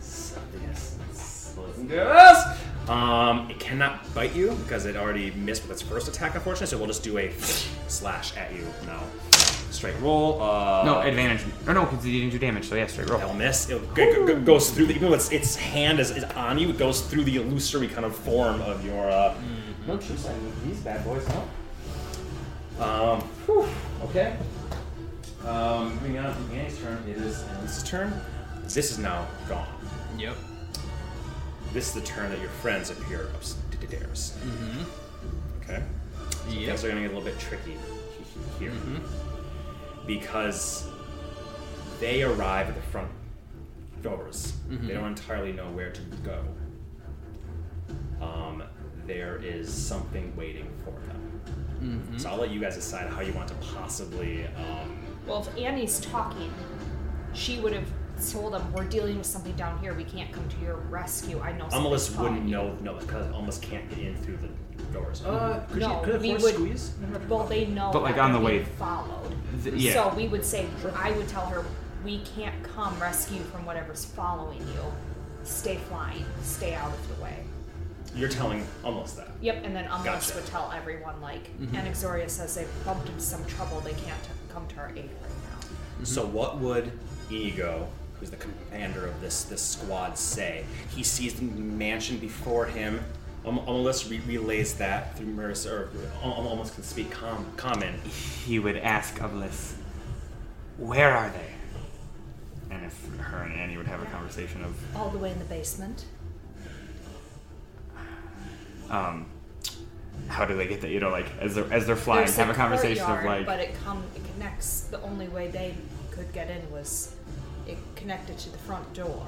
Yes. 0.00 1.54
Listen 1.56 1.88
to 1.88 2.08
us. 2.10 2.58
Um, 2.88 3.50
it 3.50 3.58
cannot 3.58 4.12
bite 4.14 4.34
you 4.34 4.52
because 4.64 4.84
it 4.86 4.96
already 4.96 5.30
missed 5.32 5.62
with 5.62 5.70
its 5.72 5.82
first 5.82 6.06
attack, 6.08 6.34
unfortunately. 6.34 6.66
So 6.68 6.76
we'll 6.78 6.86
just 6.86 7.02
do 7.02 7.18
a 7.18 7.32
slash 7.88 8.36
at 8.36 8.52
you 8.54 8.66
now. 8.86 9.02
Straight 9.70 9.98
roll. 10.00 10.40
Uh, 10.40 10.82
no 10.84 11.00
advantage. 11.00 11.40
Or 11.66 11.74
no, 11.74 11.84
because 11.86 12.06
you 12.06 12.20
didn't 12.20 12.32
do 12.32 12.38
damage. 12.38 12.68
So 12.68 12.74
yeah, 12.76 12.86
straight 12.86 13.08
roll. 13.08 13.18
That'll 13.18 13.34
miss. 13.34 13.68
It 13.70 13.94
go- 13.94 14.26
go- 14.26 14.40
goes 14.40 14.70
through 14.70 14.86
the, 14.86 14.94
even 14.94 15.08
though 15.08 15.14
its, 15.14 15.32
its 15.32 15.56
hand 15.56 15.98
is, 15.98 16.10
is 16.10 16.24
on 16.24 16.58
you, 16.58 16.68
it 16.70 16.78
goes 16.78 17.00
through 17.00 17.24
the 17.24 17.36
illusory 17.36 17.88
kind 17.88 18.04
of 18.04 18.14
form 18.14 18.60
of 18.62 18.84
your. 18.84 19.10
Uh, 19.10 19.34
No 19.86 19.96
truce, 19.96 20.26
I 20.26 20.32
need 20.32 20.52
these 20.66 20.80
bad 20.80 21.04
boys 21.04 21.26
out. 21.30 21.48
Um, 22.80 23.20
whew, 23.46 23.68
okay. 24.04 24.36
Um, 25.44 25.92
moving 25.96 26.18
on 26.18 26.34
to 26.34 26.54
Annie's 26.54 26.78
turn, 26.78 27.02
it 27.08 27.16
is 27.18 27.42
Annie's 27.42 27.82
turn. 27.82 28.12
This 28.64 28.90
is 28.92 28.98
now 28.98 29.26
gone. 29.48 29.66
Yep. 30.18 30.36
This 31.74 31.88
is 31.88 31.94
the 31.94 32.00
turn 32.02 32.30
that 32.30 32.40
your 32.40 32.48
friends 32.48 32.88
appear 32.90 33.28
upstairs. 33.34 34.36
Mm-hmm. 34.42 35.62
Okay? 35.62 35.82
Yep. 36.50 36.66
Things 36.66 36.84
are 36.84 36.88
going 36.88 37.02
to 37.02 37.08
get 37.08 37.12
a 37.12 37.18
little 37.18 37.22
bit 37.30 37.38
tricky 37.38 37.76
here. 38.58 38.72
Because 40.06 40.86
they 42.00 42.22
arrive 42.22 42.68
at 42.68 42.74
the 42.76 42.82
front 42.82 43.10
doors. 44.02 44.52
They 44.68 44.94
don't 44.94 45.08
entirely 45.08 45.52
know 45.52 45.68
where 45.70 45.90
to 45.90 46.00
go. 46.24 46.44
um, 48.22 48.62
there 49.06 49.40
is 49.42 49.70
something 49.72 50.34
waiting 50.36 50.66
for 50.84 50.92
them. 50.92 52.14
So 52.18 52.30
I'll 52.30 52.38
let 52.38 52.50
you 52.50 52.60
guys 52.60 52.74
decide 52.76 53.10
how 53.10 53.20
you 53.20 53.32
want 53.34 53.48
to 53.48 53.54
possibly. 53.74 54.46
Um, 54.56 54.96
Well, 55.26 55.40
if 55.42 55.58
Annie's 55.58 56.00
talking, 56.00 56.50
she 57.34 57.60
would 57.60 57.72
have 57.74 57.88
told 58.32 58.52
them, 58.54 58.72
"We're 58.72 58.84
dealing 58.84 59.18
with 59.18 59.26
something 59.26 59.52
down 59.54 59.78
here. 59.80 59.94
We 59.94 60.04
can't 60.04 60.32
come 60.32 60.48
to 60.48 60.56
your 60.64 60.76
rescue." 60.76 61.40
I 61.40 61.52
know. 61.52 61.64
Amalus 61.66 62.00
something's 62.00 62.18
wouldn't 62.18 62.44
you." 62.48 62.54
know, 62.56 62.76
no, 62.82 62.94
because 62.94 63.26
Amalus 63.28 63.60
can't 63.60 63.88
get 63.88 63.98
in 63.98 64.16
through 64.16 64.38
the 64.38 64.82
doors. 64.92 65.22
Uh, 65.24 65.64
could 65.70 65.80
No, 65.80 65.98
you 66.00 66.04
could 66.06 66.14
a 66.16 66.18
we 66.18 66.32
would- 66.34 66.54
squeeze? 66.54 66.92
Well, 67.28 67.46
they 67.46 67.66
know. 67.66 67.90
But, 67.92 68.02
like, 68.02 68.16
that 68.16 68.22
on 68.24 68.32
the 68.32 68.40
way- 68.40 68.64
followed. 68.64 69.34
Th- 69.62 69.74
yeah. 69.74 69.92
So 69.94 70.14
we 70.16 70.28
would 70.28 70.44
say, 70.44 70.66
I 70.96 71.10
would 71.12 71.28
tell 71.28 71.46
her, 71.46 71.64
we 72.04 72.18
can't 72.36 72.62
come 72.62 72.98
rescue 73.00 73.42
from 73.42 73.64
whatever's 73.64 74.04
following 74.04 74.60
you. 74.60 74.80
Stay 75.42 75.76
flying. 75.88 76.24
Stay 76.42 76.74
out 76.74 76.92
of 76.92 77.16
the 77.16 77.22
way. 77.22 77.36
You're 78.14 78.28
telling 78.28 78.64
Amalus 78.84 79.16
that. 79.16 79.28
Yep, 79.40 79.62
and 79.64 79.74
then 79.74 79.86
Umbrus 79.86 80.04
Gotcha. 80.28 80.34
would 80.36 80.46
tell 80.46 80.72
everyone, 80.74 81.20
like, 81.20 81.50
Mm-hmm. 81.58 81.74
Anaxoria 81.76 82.30
says 82.30 82.54
they've 82.54 82.68
bumped 82.84 83.08
into 83.08 83.20
some 83.20 83.44
trouble. 83.46 83.80
They 83.80 83.92
can't 83.92 84.22
t- 84.22 84.30
come 84.52 84.66
to 84.68 84.76
our 84.78 84.90
aid 84.90 84.96
right 84.96 85.30
now. 85.60 86.04
So 86.04 86.24
what 86.24 86.58
would 86.58 86.92
Inigo, 87.30 87.88
who's 88.24 88.30
the 88.30 88.36
commander 88.70 89.06
of 89.06 89.20
this 89.20 89.44
this 89.44 89.60
squad, 89.62 90.16
say? 90.16 90.64
He 90.94 91.02
sees 91.02 91.34
the 91.34 91.44
mansion 91.44 92.18
before 92.18 92.64
him. 92.66 93.00
Um, 93.44 93.58
Amalus 93.66 94.08
re- 94.10 94.20
relays 94.26 94.74
that 94.74 95.16
through 95.18 95.26
Marissa, 95.26 95.70
or 95.70 95.90
Al- 96.22 96.32
almost 96.32 96.74
can 96.74 96.82
speak 96.82 97.10
com- 97.10 97.46
common. 97.56 98.00
He 98.46 98.58
would 98.58 98.78
ask 98.78 99.16
Oblis, 99.18 99.74
"Where 100.78 101.14
are 101.14 101.28
they?" 101.30 102.74
And 102.74 102.86
if 102.86 103.06
her 103.18 103.42
and 103.42 103.54
Annie 103.54 103.76
would 103.76 103.86
have 103.86 104.02
a 104.02 104.06
conversation 104.06 104.64
of, 104.64 104.74
All 104.96 105.10
the 105.10 105.18
way 105.18 105.30
in 105.30 105.38
the 105.38 105.44
basement. 105.44 106.06
um, 108.88 109.26
how 110.28 110.46
do 110.46 110.56
they 110.56 110.66
get 110.66 110.80
there? 110.80 110.90
You 110.90 111.00
know, 111.00 111.10
like 111.10 111.26
as 111.40 111.54
they're 111.54 111.70
as 111.70 111.86
they're 111.86 111.96
flying, 111.96 112.24
There's 112.24 112.36
have 112.36 112.48
a 112.48 112.54
conversation 112.54 113.04
of 113.04 113.22
like, 113.24 113.44
But 113.44 113.60
it 113.60 113.74
come 113.84 114.02
it 114.16 114.22
connects. 114.32 114.82
The 114.90 115.02
only 115.02 115.28
way 115.28 115.48
they 115.48 115.74
could 116.10 116.32
get 116.32 116.48
in 116.48 116.70
was 116.70 117.13
it 117.13 117.13
connected 118.04 118.36
to 118.36 118.50
the 118.50 118.58
front 118.58 118.92
door, 118.92 119.26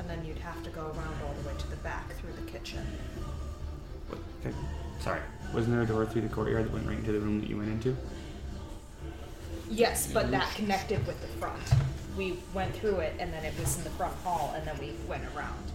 and 0.00 0.10
then 0.10 0.24
you'd 0.24 0.38
have 0.38 0.60
to 0.64 0.70
go 0.70 0.80
around 0.80 1.14
all 1.24 1.32
the 1.40 1.48
way 1.48 1.54
to 1.56 1.70
the 1.70 1.76
back 1.76 2.12
through 2.14 2.32
the 2.32 2.50
kitchen. 2.50 2.84
what, 4.08 4.18
okay, 4.40 4.52
sorry, 4.98 5.20
wasn't 5.54 5.72
there 5.72 5.82
a 5.82 5.86
door 5.86 6.04
through 6.04 6.22
the 6.22 6.28
courtyard 6.28 6.64
that 6.64 6.72
went 6.72 6.84
right 6.84 6.98
into 6.98 7.12
the 7.12 7.20
room 7.20 7.40
that 7.40 7.48
you 7.48 7.56
went 7.56 7.68
into? 7.68 7.96
Yes, 9.70 10.10
but 10.12 10.32
that 10.32 10.52
connected 10.56 11.06
with 11.06 11.20
the 11.20 11.28
front. 11.38 11.62
We 12.16 12.40
went 12.52 12.74
through 12.74 12.96
it, 12.96 13.14
and 13.20 13.32
then 13.32 13.44
it 13.44 13.56
was 13.56 13.78
in 13.78 13.84
the 13.84 13.90
front 13.90 14.16
hall, 14.24 14.52
and 14.56 14.66
then 14.66 14.76
we 14.80 14.94
went 15.06 15.22
around. 15.36 15.70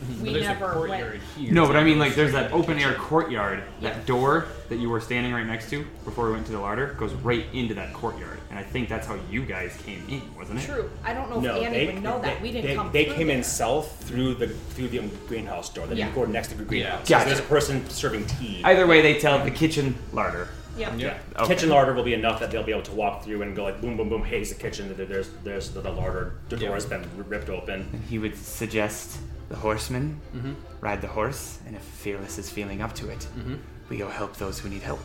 Mm-hmm. 0.00 0.12
But 0.14 0.22
We 0.22 0.32
there's 0.32 0.44
never 0.46 0.64
a 0.70 0.72
courtyard 0.74 1.10
went. 1.12 1.22
here. 1.36 1.52
No, 1.52 1.66
but 1.66 1.76
I 1.76 1.84
mean, 1.84 1.98
like, 1.98 2.14
there's 2.14 2.32
that 2.32 2.52
open 2.52 2.78
air 2.78 2.94
courtyard. 2.94 3.62
Yeah. 3.80 3.90
That 3.90 4.06
door 4.06 4.46
that 4.68 4.76
you 4.76 4.88
were 4.88 5.00
standing 5.00 5.32
right 5.32 5.46
next 5.46 5.68
to 5.70 5.84
before 6.04 6.26
we 6.26 6.32
went 6.32 6.46
to 6.46 6.52
the 6.52 6.58
larder 6.58 6.94
goes 6.94 7.12
right 7.14 7.44
into 7.52 7.74
that 7.74 7.92
courtyard, 7.92 8.38
and 8.50 8.58
I 8.58 8.62
think 8.62 8.88
that's 8.88 9.06
how 9.06 9.18
you 9.30 9.44
guys 9.44 9.76
came 9.84 10.02
in, 10.08 10.22
wasn't 10.36 10.60
it? 10.60 10.66
True. 10.66 10.90
I 11.04 11.12
don't 11.12 11.28
know 11.30 11.40
No, 11.40 11.56
if 11.56 11.66
Annie 11.66 11.78
they, 11.86 11.86
would 11.92 12.02
know 12.02 12.20
that. 12.20 12.36
they- 12.38 12.42
we 12.42 12.52
didn't 12.52 12.70
they, 12.70 12.74
come. 12.76 12.90
They 12.92 13.04
through 13.06 13.14
came 13.14 13.30
in 13.30 13.42
south 13.42 14.04
through 14.04 14.34
the 14.34 14.48
through 14.48 14.88
the 14.88 15.00
greenhouse 15.28 15.68
door. 15.72 15.86
Then 15.86 15.96
Yeah. 15.98 16.08
you 16.08 16.14
go 16.14 16.24
next 16.24 16.48
to 16.48 16.54
the 16.56 16.64
greenhouse. 16.64 17.08
Yeah. 17.10 17.20
So 17.20 17.26
there's 17.26 17.40
a 17.40 17.42
person 17.42 17.88
serving 17.90 18.26
tea. 18.26 18.62
Either 18.64 18.86
way, 18.86 19.02
they 19.02 19.18
tell 19.20 19.42
the 19.44 19.50
kitchen 19.50 19.94
larder. 20.12 20.48
Yep. 20.78 20.92
Yeah. 20.98 21.18
Okay. 21.36 21.54
Kitchen 21.54 21.68
larder 21.68 21.92
will 21.92 22.04
be 22.04 22.14
enough 22.14 22.40
that 22.40 22.50
they'll 22.50 22.62
be 22.62 22.72
able 22.72 22.82
to 22.84 22.92
walk 22.92 23.24
through 23.24 23.42
and 23.42 23.54
go 23.56 23.64
like 23.64 23.80
boom, 23.82 23.96
boom, 23.96 24.08
boom. 24.08 24.22
Hey, 24.24 24.40
it's 24.40 24.50
the 24.50 24.58
kitchen. 24.58 24.94
There's 24.96 25.28
there's 25.44 25.70
the, 25.70 25.80
the 25.82 25.90
larder. 25.90 26.34
The 26.48 26.56
door 26.56 26.68
Yeah. 26.70 26.74
has 26.74 26.86
been 26.86 27.04
ripped 27.28 27.50
open. 27.50 27.88
And 27.92 28.02
he 28.08 28.18
would 28.18 28.36
suggest 28.36 29.18
the 29.50 29.56
horseman 29.56 30.18
Mm-hmm. 30.34 30.52
ride 30.80 31.00
the 31.02 31.08
horse, 31.18 31.58
and 31.66 31.74
if 31.76 31.82
Fearless 31.82 32.38
is 32.38 32.48
feeling 32.48 32.80
up 32.80 32.94
to 32.94 33.10
it, 33.10 33.18
Mm-hmm. 33.36 33.56
we 33.90 33.98
go 33.98 34.08
help 34.08 34.36
those 34.36 34.58
who 34.60 34.68
need 34.70 34.82
help. 34.82 35.04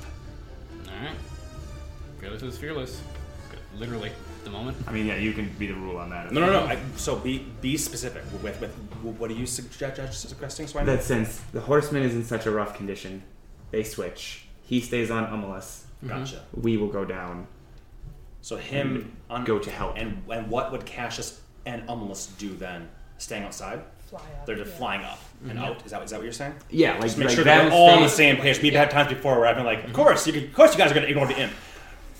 All 0.88 0.93
right. 1.05 1.17
Fearless 2.19 2.43
is 2.43 2.57
fearless. 2.57 3.01
Literally, 3.77 4.09
at 4.39 4.43
the 4.45 4.49
moment. 4.51 4.77
I 4.88 4.91
mean, 4.93 5.05
yeah, 5.07 5.17
you 5.17 5.34
can 5.34 5.49
be 5.59 5.67
the 5.67 5.73
rule 5.73 5.97
on 5.97 6.09
that. 6.11 6.31
No, 6.31 6.39
no, 6.39 6.47
no. 6.53 6.61
I, 6.65 6.77
so 6.95 7.17
be 7.17 7.39
be 7.61 7.76
specific 7.76 8.23
with 8.41 8.61
with 8.61 8.72
what 9.19 9.30
are 9.30 9.34
you 9.34 9.45
suggest, 9.45 10.22
suggesting, 10.30 10.65
Swine? 10.67 10.85
That 10.85 11.03
since 11.03 11.41
the 11.51 11.59
horseman 11.59 12.03
is 12.03 12.13
in 12.15 12.23
such 12.23 12.45
a 12.45 12.51
rough 12.51 12.73
condition, 12.77 13.22
they 13.72 13.84
switch. 13.84 14.45
He 14.61 14.80
stays 14.80 15.11
on 15.11 15.26
Umulus. 15.27 15.84
Gotcha. 16.07 16.39
We 16.53 16.77
will 16.77 16.88
go 16.99 17.03
down. 17.03 17.47
So 18.41 18.55
him 18.55 19.11
on 19.30 19.43
Go 19.43 19.59
to 19.59 19.69
help. 19.72 19.97
And 19.97 20.23
and 20.30 20.47
what 20.49 20.72
would 20.72 20.85
Cassius 20.85 21.41
and 21.65 21.85
Umulus 21.89 22.30
do 22.38 22.55
then? 22.55 22.88
Staying 23.17 23.43
outside? 23.43 23.81
Fly 24.17 24.27
up. 24.39 24.45
They're 24.45 24.55
just 24.55 24.71
yeah. 24.71 24.77
flying 24.77 25.03
up 25.03 25.19
and 25.43 25.51
mm-hmm. 25.51 25.65
out. 25.65 25.85
Is 25.85 25.91
that 25.91 26.03
is 26.03 26.11
that 26.11 26.17
what 26.17 26.23
you're 26.23 26.33
saying? 26.33 26.53
Yeah, 26.69 26.93
like, 26.93 27.01
Just 27.03 27.17
make 27.17 27.27
like 27.27 27.35
sure 27.35 27.43
they're 27.43 27.71
all 27.71 27.89
on 27.89 28.01
the 28.01 28.09
same 28.09 28.37
page. 28.37 28.61
We've 28.61 28.73
had 28.73 28.89
times 28.89 29.09
before 29.09 29.39
where 29.39 29.47
I've 29.47 29.55
been 29.55 29.65
like, 29.65 29.79
of 29.79 29.85
mm-hmm. 29.85 29.95
course, 29.95 30.25
you 30.27 30.33
can, 30.33 30.43
of 30.45 30.53
course, 30.53 30.73
you 30.73 30.77
guys 30.77 30.91
are 30.91 30.93
going 30.93 31.05
to 31.05 31.09
ignore 31.09 31.27
the 31.27 31.39
imp. 31.39 31.53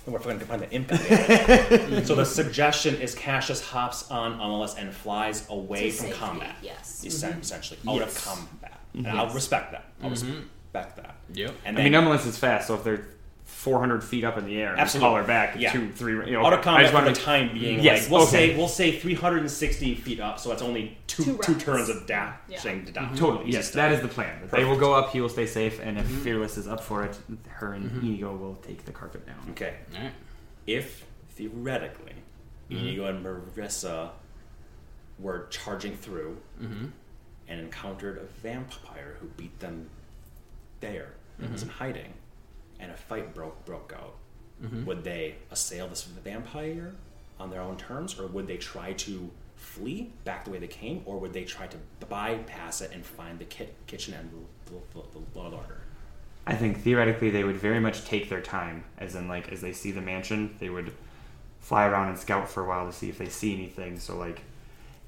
And 0.06 0.14
we're 0.14 0.20
going 0.20 0.38
to 0.38 0.46
find 0.46 0.62
the 0.62 0.70
imp. 0.72 0.92
again. 0.92 1.00
Mm-hmm. 1.08 2.06
so 2.06 2.16
the 2.16 2.26
suggestion 2.26 2.96
is 2.96 3.16
Cassius 3.16 3.62
hops 3.62 4.12
on 4.12 4.40
Umulus 4.40 4.78
and 4.78 4.94
flies 4.94 5.48
away 5.50 5.90
To 5.90 5.98
from 5.98 6.06
safety, 6.08 6.20
combat. 6.20 6.56
yes. 6.62 7.04
Essen- 7.06 7.40
essentially 7.40 7.80
out 7.88 7.96
Yes. 7.96 8.18
of 8.18 8.26
combat. 8.26 8.80
And 8.94 9.08
I'll 9.08 9.34
respect 9.34 9.72
that. 9.72 9.86
I'll 10.04 10.12
respect 10.12 10.98
that. 10.98 11.16
Yep. 11.34 11.56
And 11.66 11.78
I 11.78 11.82
then 11.82 11.92
mean, 11.92 12.02
Umulus 12.02 12.28
is 12.28 12.38
fast, 12.38 12.68
so 12.68 12.76
if 12.76 12.84
they're 12.84 13.08
400 13.46 14.04
feet 14.04 14.24
up 14.24 14.38
in 14.38 14.46
the 14.46 14.60
air, 14.60 14.72
and 14.72 14.80
Absolutely. 14.82 15.08
call 15.08 15.16
her 15.18 15.24
back 15.24 15.56
Yeah. 15.58 15.72
two, 15.72 15.92
three. 15.92 16.14
You 16.14 16.34
know, 16.34 16.46
out 16.46 16.54
of 16.54 16.60
I 16.60 16.64
combat 16.64 16.82
just 16.82 16.92
for 16.94 17.00
wanna 17.00 17.14
the 17.14 17.20
time 17.20 17.54
being. 17.54 17.80
Yes, 17.80 18.04
like, 18.04 18.12
we'll 18.12 18.22
okay. 18.24 18.32
say 18.52 18.58
we'll 18.58 18.68
say 18.68 19.00
360 19.00 19.96
feet 19.96 20.20
up, 20.20 20.40
so 20.40 20.50
that's 20.50 20.62
only 20.64 20.98
two 21.08 21.24
Two 21.24 21.38
two, 21.38 21.52
rounds. 21.54 21.64
turns 21.64 21.90
of 21.90 22.08
dashing 22.08 22.86
Yeah. 22.88 22.92
down. 22.92 23.06
Mm-hmm. 23.06 23.16
Totally, 23.16 23.52
yes, 23.52 23.70
that 23.72 23.92
is 23.92 24.02
the 24.02 24.08
plan. 24.08 24.50
They 24.52 24.66
will 24.66 24.78
go 24.78 24.94
up, 24.94 25.12
he 25.12 25.22
will 25.22 25.30
stay 25.30 25.46
safe, 25.46 25.80
and 25.80 25.98
if 26.00 26.06
mm-hmm. 26.06 26.24
Fearless 26.24 26.58
is 26.58 26.68
up 26.68 26.82
for 26.82 27.04
it, 27.06 27.18
her 27.50 27.74
and 27.74 27.86
mm-hmm. 27.90 28.06
Inigo 28.08 28.36
will 28.36 28.56
take 28.56 28.84
the 28.86 28.92
carpet 28.92 29.26
down. 29.26 29.38
Okay. 29.52 29.76
All 29.96 30.02
right. 30.02 30.12
if 30.68 31.06
theoretically 31.36 32.14
Inigo 32.70 33.06
and 33.06 33.24
Marissa 33.24 34.10
were 35.20 35.48
charging 35.50 35.96
through 35.96 36.38
Mm-hmm. 36.62 36.86
and 37.48 37.60
encountered 37.60 38.18
a 38.18 38.24
vampire 38.42 39.18
who 39.20 39.28
beat 39.38 39.60
them 39.60 39.90
there 40.80 41.10
and 41.40 41.52
was 41.52 41.62
in 41.64 41.70
hiding, 41.70 42.14
and 42.80 42.92
a 42.92 42.96
fight 42.96 43.34
broke 43.34 43.66
broke 43.66 43.94
out, 43.96 44.16
mm-hmm. 44.64 44.86
would 44.86 45.04
they 45.04 45.36
assail 45.52 45.88
this 45.88 46.04
vampire 46.04 46.94
on 47.40 47.50
their 47.50 47.62
own 47.62 47.78
terms, 47.78 48.20
or 48.20 48.28
would 48.28 48.48
they 48.48 48.58
try 48.58 48.94
to 48.94 49.30
flee 49.56 50.12
back 50.24 50.46
the 50.46 50.52
way 50.52 50.60
they 50.60 50.68
came, 50.68 51.02
or 51.06 51.18
would 51.20 51.34
they 51.34 51.44
try 51.44 51.68
to 51.68 51.78
bypass 52.08 52.82
it 52.82 52.92
and 52.94 53.06
find 53.06 53.40
the 53.40 53.46
kit, 53.46 53.74
kitchen 53.88 54.14
and 54.14 54.30
the, 54.66 55.00
the, 55.00 55.40
larder? 55.40 55.82
I 56.48 56.56
think 56.56 56.82
theoretically 56.82 57.32
they 57.32 57.44
would 57.44 57.58
very 57.58 57.80
much 57.80 58.06
take 58.06 58.30
their 58.30 58.42
time, 58.42 58.84
as 58.98 59.16
in 59.16 59.28
like 59.28 59.52
as 59.52 59.62
they 59.62 59.74
see 59.74 59.92
the 59.92 60.02
mansion, 60.02 60.56
they 60.60 60.70
would 60.70 60.94
fly 61.60 61.88
around 61.88 62.10
and 62.10 62.20
scout 62.20 62.48
for 62.48 62.64
a 62.64 62.68
while 62.68 62.86
to 62.86 62.94
see 62.94 63.10
if 63.10 63.18
they 63.18 63.30
see 63.30 63.54
anything. 63.54 64.00
So 64.00 64.16
like, 64.16 64.42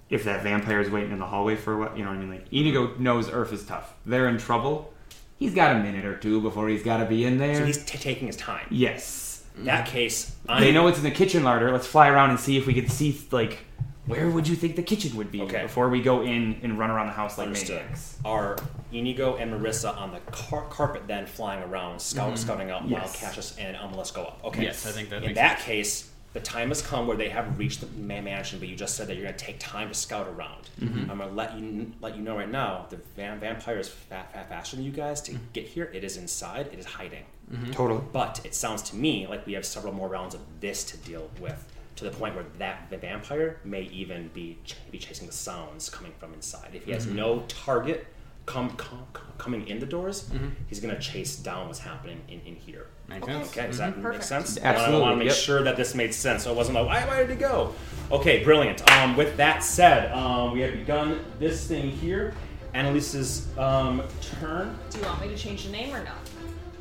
if 0.10 0.24
that 0.24 0.42
vampire 0.42 0.80
is 0.80 0.90
waiting 0.90 1.12
in 1.12 1.20
the 1.20 1.26
hallway 1.26 1.56
for 1.56 1.78
what 1.78 1.98
you 1.98 2.04
know 2.04 2.10
what 2.10 2.18
I 2.18 2.22
mean? 2.22 2.32
Like 2.32 2.52
Inigo 2.52 2.96
knows 2.98 3.30
Earth 3.30 3.54
is 3.54 3.66
tough. 3.66 3.94
They're 4.06 4.28
in 4.28 4.38
trouble. 4.38 4.94
He's 5.38 5.54
got 5.54 5.76
a 5.76 5.80
minute 5.80 6.06
or 6.06 6.18
two 6.18 6.42
before 6.42 6.68
he's 6.70 6.84
got 6.84 6.98
to 6.98 7.06
be 7.06 7.26
in 7.26 7.38
there. 7.38 7.56
So 7.56 7.66
he's 7.66 7.84
t- 7.84 7.98
taking 7.98 8.28
his 8.28 8.36
time. 8.38 8.68
yes. 8.72 9.26
In 9.58 9.66
that 9.66 9.88
case, 9.88 10.36
I'm, 10.48 10.62
They 10.62 10.72
know 10.72 10.86
it's 10.88 11.00
in 11.00 11.04
the 11.04 11.10
kitchen 11.10 11.44
larder. 11.44 11.72
Let's 11.72 11.88
fly 11.88 12.10
around 12.10 12.30
and 12.30 12.40
see 12.40 12.58
if 12.58 12.68
we 12.68 12.76
can 12.76 12.88
see 12.90 13.20
like 13.32 13.58
where 14.06 14.30
would 14.30 14.48
you 14.48 14.56
think 14.56 14.76
the 14.76 14.84
kitchen 14.84 15.18
would 15.18 15.32
be 15.32 15.42
Okay. 15.42 15.64
before 15.64 15.90
we 15.90 16.00
go 16.02 16.22
in 16.22 16.60
and 16.64 16.78
run 16.78 16.90
around 16.92 17.08
the 17.08 17.14
house 17.14 17.38
like 17.40 17.48
Understood. 17.48 17.78
maniacs. 17.82 18.18
Are 18.24 18.56
Inigo 18.94 19.36
and 19.36 19.52
Marissa 19.52 19.98
on 19.98 20.12
the 20.14 20.20
car- 20.32 20.66
carpet 20.70 21.08
then 21.08 21.26
flying 21.26 21.62
around, 21.64 22.00
scout- 22.00 22.28
mm-hmm. 22.28 22.36
scouting 22.36 22.70
out 22.72 22.88
while 22.88 23.02
Cassius 23.02 23.58
and 23.58 23.76
Umulus 23.76 24.14
go 24.14 24.24
up? 24.26 24.40
Okay. 24.46 24.64
Yes, 24.64 24.86
I 24.86 24.92
think 24.92 25.10
that 25.10 25.18
In 25.24 25.30
makes 25.30 25.36
that 25.40 25.60
case, 25.60 26.10
the 26.34 26.40
time 26.42 26.68
has 26.70 26.82
come 26.82 27.08
where 27.08 27.18
they 27.18 27.30
have 27.30 27.58
reached 27.58 27.82
the 27.82 27.88
mansion, 28.00 28.60
but 28.60 28.68
you 28.68 28.76
just 28.76 28.96
said 28.96 29.08
that 29.08 29.16
you're 29.16 29.24
going 29.24 29.36
to 29.36 29.44
take 29.46 29.60
time 29.60 29.88
to 29.88 29.94
scout 29.94 30.28
around. 30.28 30.70
Mm-hmm. 30.80 31.10
I'm 31.10 31.18
going 31.18 31.30
to 31.30 31.36
let 31.36 31.58
you 31.58 31.92
let 32.02 32.16
you 32.16 32.22
know 32.22 32.36
right 32.38 32.50
now. 32.50 32.86
The 32.90 32.98
va- 33.16 33.38
vampire 33.40 33.80
is 33.80 33.90
fat, 33.90 34.32
fat 34.34 34.50
faster 34.50 34.76
than 34.76 34.86
you 34.86 34.92
guys 34.92 35.22
Mm-hmm. 35.22 35.34
to 35.38 35.42
get 35.54 35.66
here. 35.68 35.90
It 35.94 36.04
is 36.04 36.18
inside. 36.18 36.68
It 36.72 36.78
is 36.80 36.86
hiding. 36.86 37.24
Totally. 37.72 38.02
But 38.12 38.42
it 38.46 38.54
sounds 38.54 38.82
to 38.84 38.96
me 38.96 39.26
like 39.26 39.46
we 39.48 39.54
have 39.54 39.66
several 39.66 39.94
more 39.94 40.10
rounds 40.10 40.36
of 40.36 40.42
this 40.60 40.84
to 40.84 40.98
deal 40.98 41.30
with, 41.40 41.66
to 41.96 42.04
the 42.04 42.12
point 42.12 42.36
where 42.36 42.44
that 42.60 42.90
the 42.90 42.98
vampire 42.98 43.60
may 43.64 43.84
even 43.84 44.28
be 44.34 44.58
ch- 44.66 44.76
be 44.92 44.98
chasing 44.98 45.28
the 45.28 45.34
sounds 45.34 45.90
coming 45.90 46.12
from 46.20 46.34
inside. 46.34 46.72
If 46.74 46.84
he 46.86 46.92
has 46.92 47.08
no 47.08 47.44
target 47.48 48.06
come, 48.46 48.72
come, 48.76 49.04
coming 49.38 49.66
in 49.70 49.80
the 49.80 49.86
doors, 49.86 50.30
he's 50.68 50.80
gonna 50.82 51.00
chase 51.00 51.38
down 51.38 51.68
what's 51.68 51.80
happening 51.80 52.22
in, 52.28 52.42
in 52.42 52.56
here. 52.56 52.88
Makes 53.10 53.24
Okay. 53.24 53.34
sense. 53.34 53.50
Okay, 53.52 53.68
does 53.68 53.78
that 53.78 53.96
make 53.96 54.04
Perfect. 54.04 54.24
sense? 54.26 54.58
Absolutely, 54.58 54.98
I 54.98 55.00
want 55.00 55.14
to 55.14 55.18
make 55.18 55.28
yep. 55.30 55.36
sure 55.38 55.64
that 55.64 55.78
this 55.78 55.96
made 55.96 56.14
sense, 56.14 56.44
so 56.44 56.52
it 56.52 56.56
wasn't 56.58 56.76
like, 56.76 56.86
why, 56.88 57.06
why 57.08 57.18
did 57.22 57.30
it 57.32 57.40
go? 57.40 57.74
Okay, 58.12 58.44
brilliant. 58.44 58.90
Um, 58.92 59.16
with 59.16 59.38
that 59.38 59.64
said, 59.64 60.12
um, 60.12 60.52
we 60.54 60.62
have 60.62 60.74
begun 60.74 61.24
this 61.40 61.66
thing 61.68 61.90
here. 61.90 62.34
Annalise's 62.74 63.48
um, 63.58 64.04
turn. 64.22 64.78
Do 64.90 65.00
you 65.00 65.06
want 65.06 65.22
me 65.22 65.30
to 65.30 65.38
change 65.38 65.66
the 65.66 65.72
name 65.72 65.96
or 65.96 66.04
not? 66.04 66.16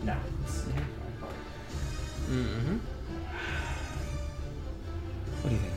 No. 0.02 0.16
Mm-hmm. 2.28 2.76
What 5.42 5.50
do 5.50 5.54
you 5.54 5.60
think? 5.60 5.74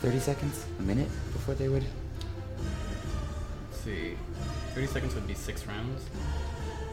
Thirty 0.00 0.18
seconds? 0.18 0.66
A 0.80 0.82
minute 0.82 1.08
before 1.32 1.54
they 1.54 1.68
would? 1.68 1.84
Let's 3.70 3.82
see. 3.84 4.16
30 4.74 4.86
seconds 4.86 5.14
would 5.14 5.26
be 5.26 5.34
six 5.34 5.66
rounds. 5.66 6.04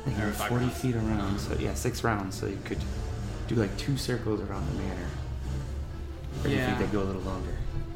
I 0.06 0.10
think 0.12 0.20
Or 0.20 0.32
40 0.32 0.56
rounds. 0.66 0.78
feet 0.80 0.96
around. 0.96 1.40
So 1.40 1.56
yeah, 1.60 1.74
six 1.74 2.04
rounds. 2.04 2.36
So 2.36 2.46
you 2.48 2.58
could 2.66 2.80
do 3.48 3.56
like 3.56 3.76
two 3.78 3.98
circles 3.98 4.42
around 4.42 4.68
the 4.70 4.82
manor. 4.82 5.08
Or 6.44 6.48
do 6.48 6.56
you 6.56 6.58
think 6.64 6.80
they'd 6.80 6.92
go 6.92 7.02
a 7.02 7.04
little 7.04 7.22
longer? 7.24 7.52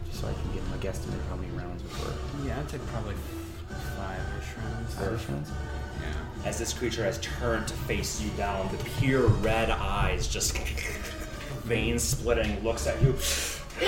Just 0.06 0.22
so 0.22 0.28
I 0.28 0.34
can 0.34 0.52
give 0.54 0.64
them 0.70 0.74
a 0.74 0.84
guesstimate 0.84 1.16
of 1.20 1.28
how 1.30 1.36
many 1.38 1.52
rounds 1.54 1.82
before. 1.82 2.14
Yeah, 2.46 2.60
I'd 2.60 2.70
say 2.70 2.80
probably 2.92 3.16
five-ish 3.98 4.58
rounds. 4.64 4.94
Five-ish 4.96 5.30
rounds? 5.30 5.50
Yeah. 6.02 6.50
As 6.50 6.60
this 6.60 6.74
creature 6.74 7.04
has 7.04 7.20
turned 7.20 7.68
to 7.68 7.74
face 7.74 8.20
you 8.22 8.30
down, 8.32 8.70
the 8.76 8.84
pure 9.00 9.28
red 9.28 9.70
eyes 9.70 10.28
just 10.28 10.58
veins 11.64 12.04
splitting, 12.04 12.62
looks 12.64 12.86
at 12.88 13.02
you. 13.02 13.16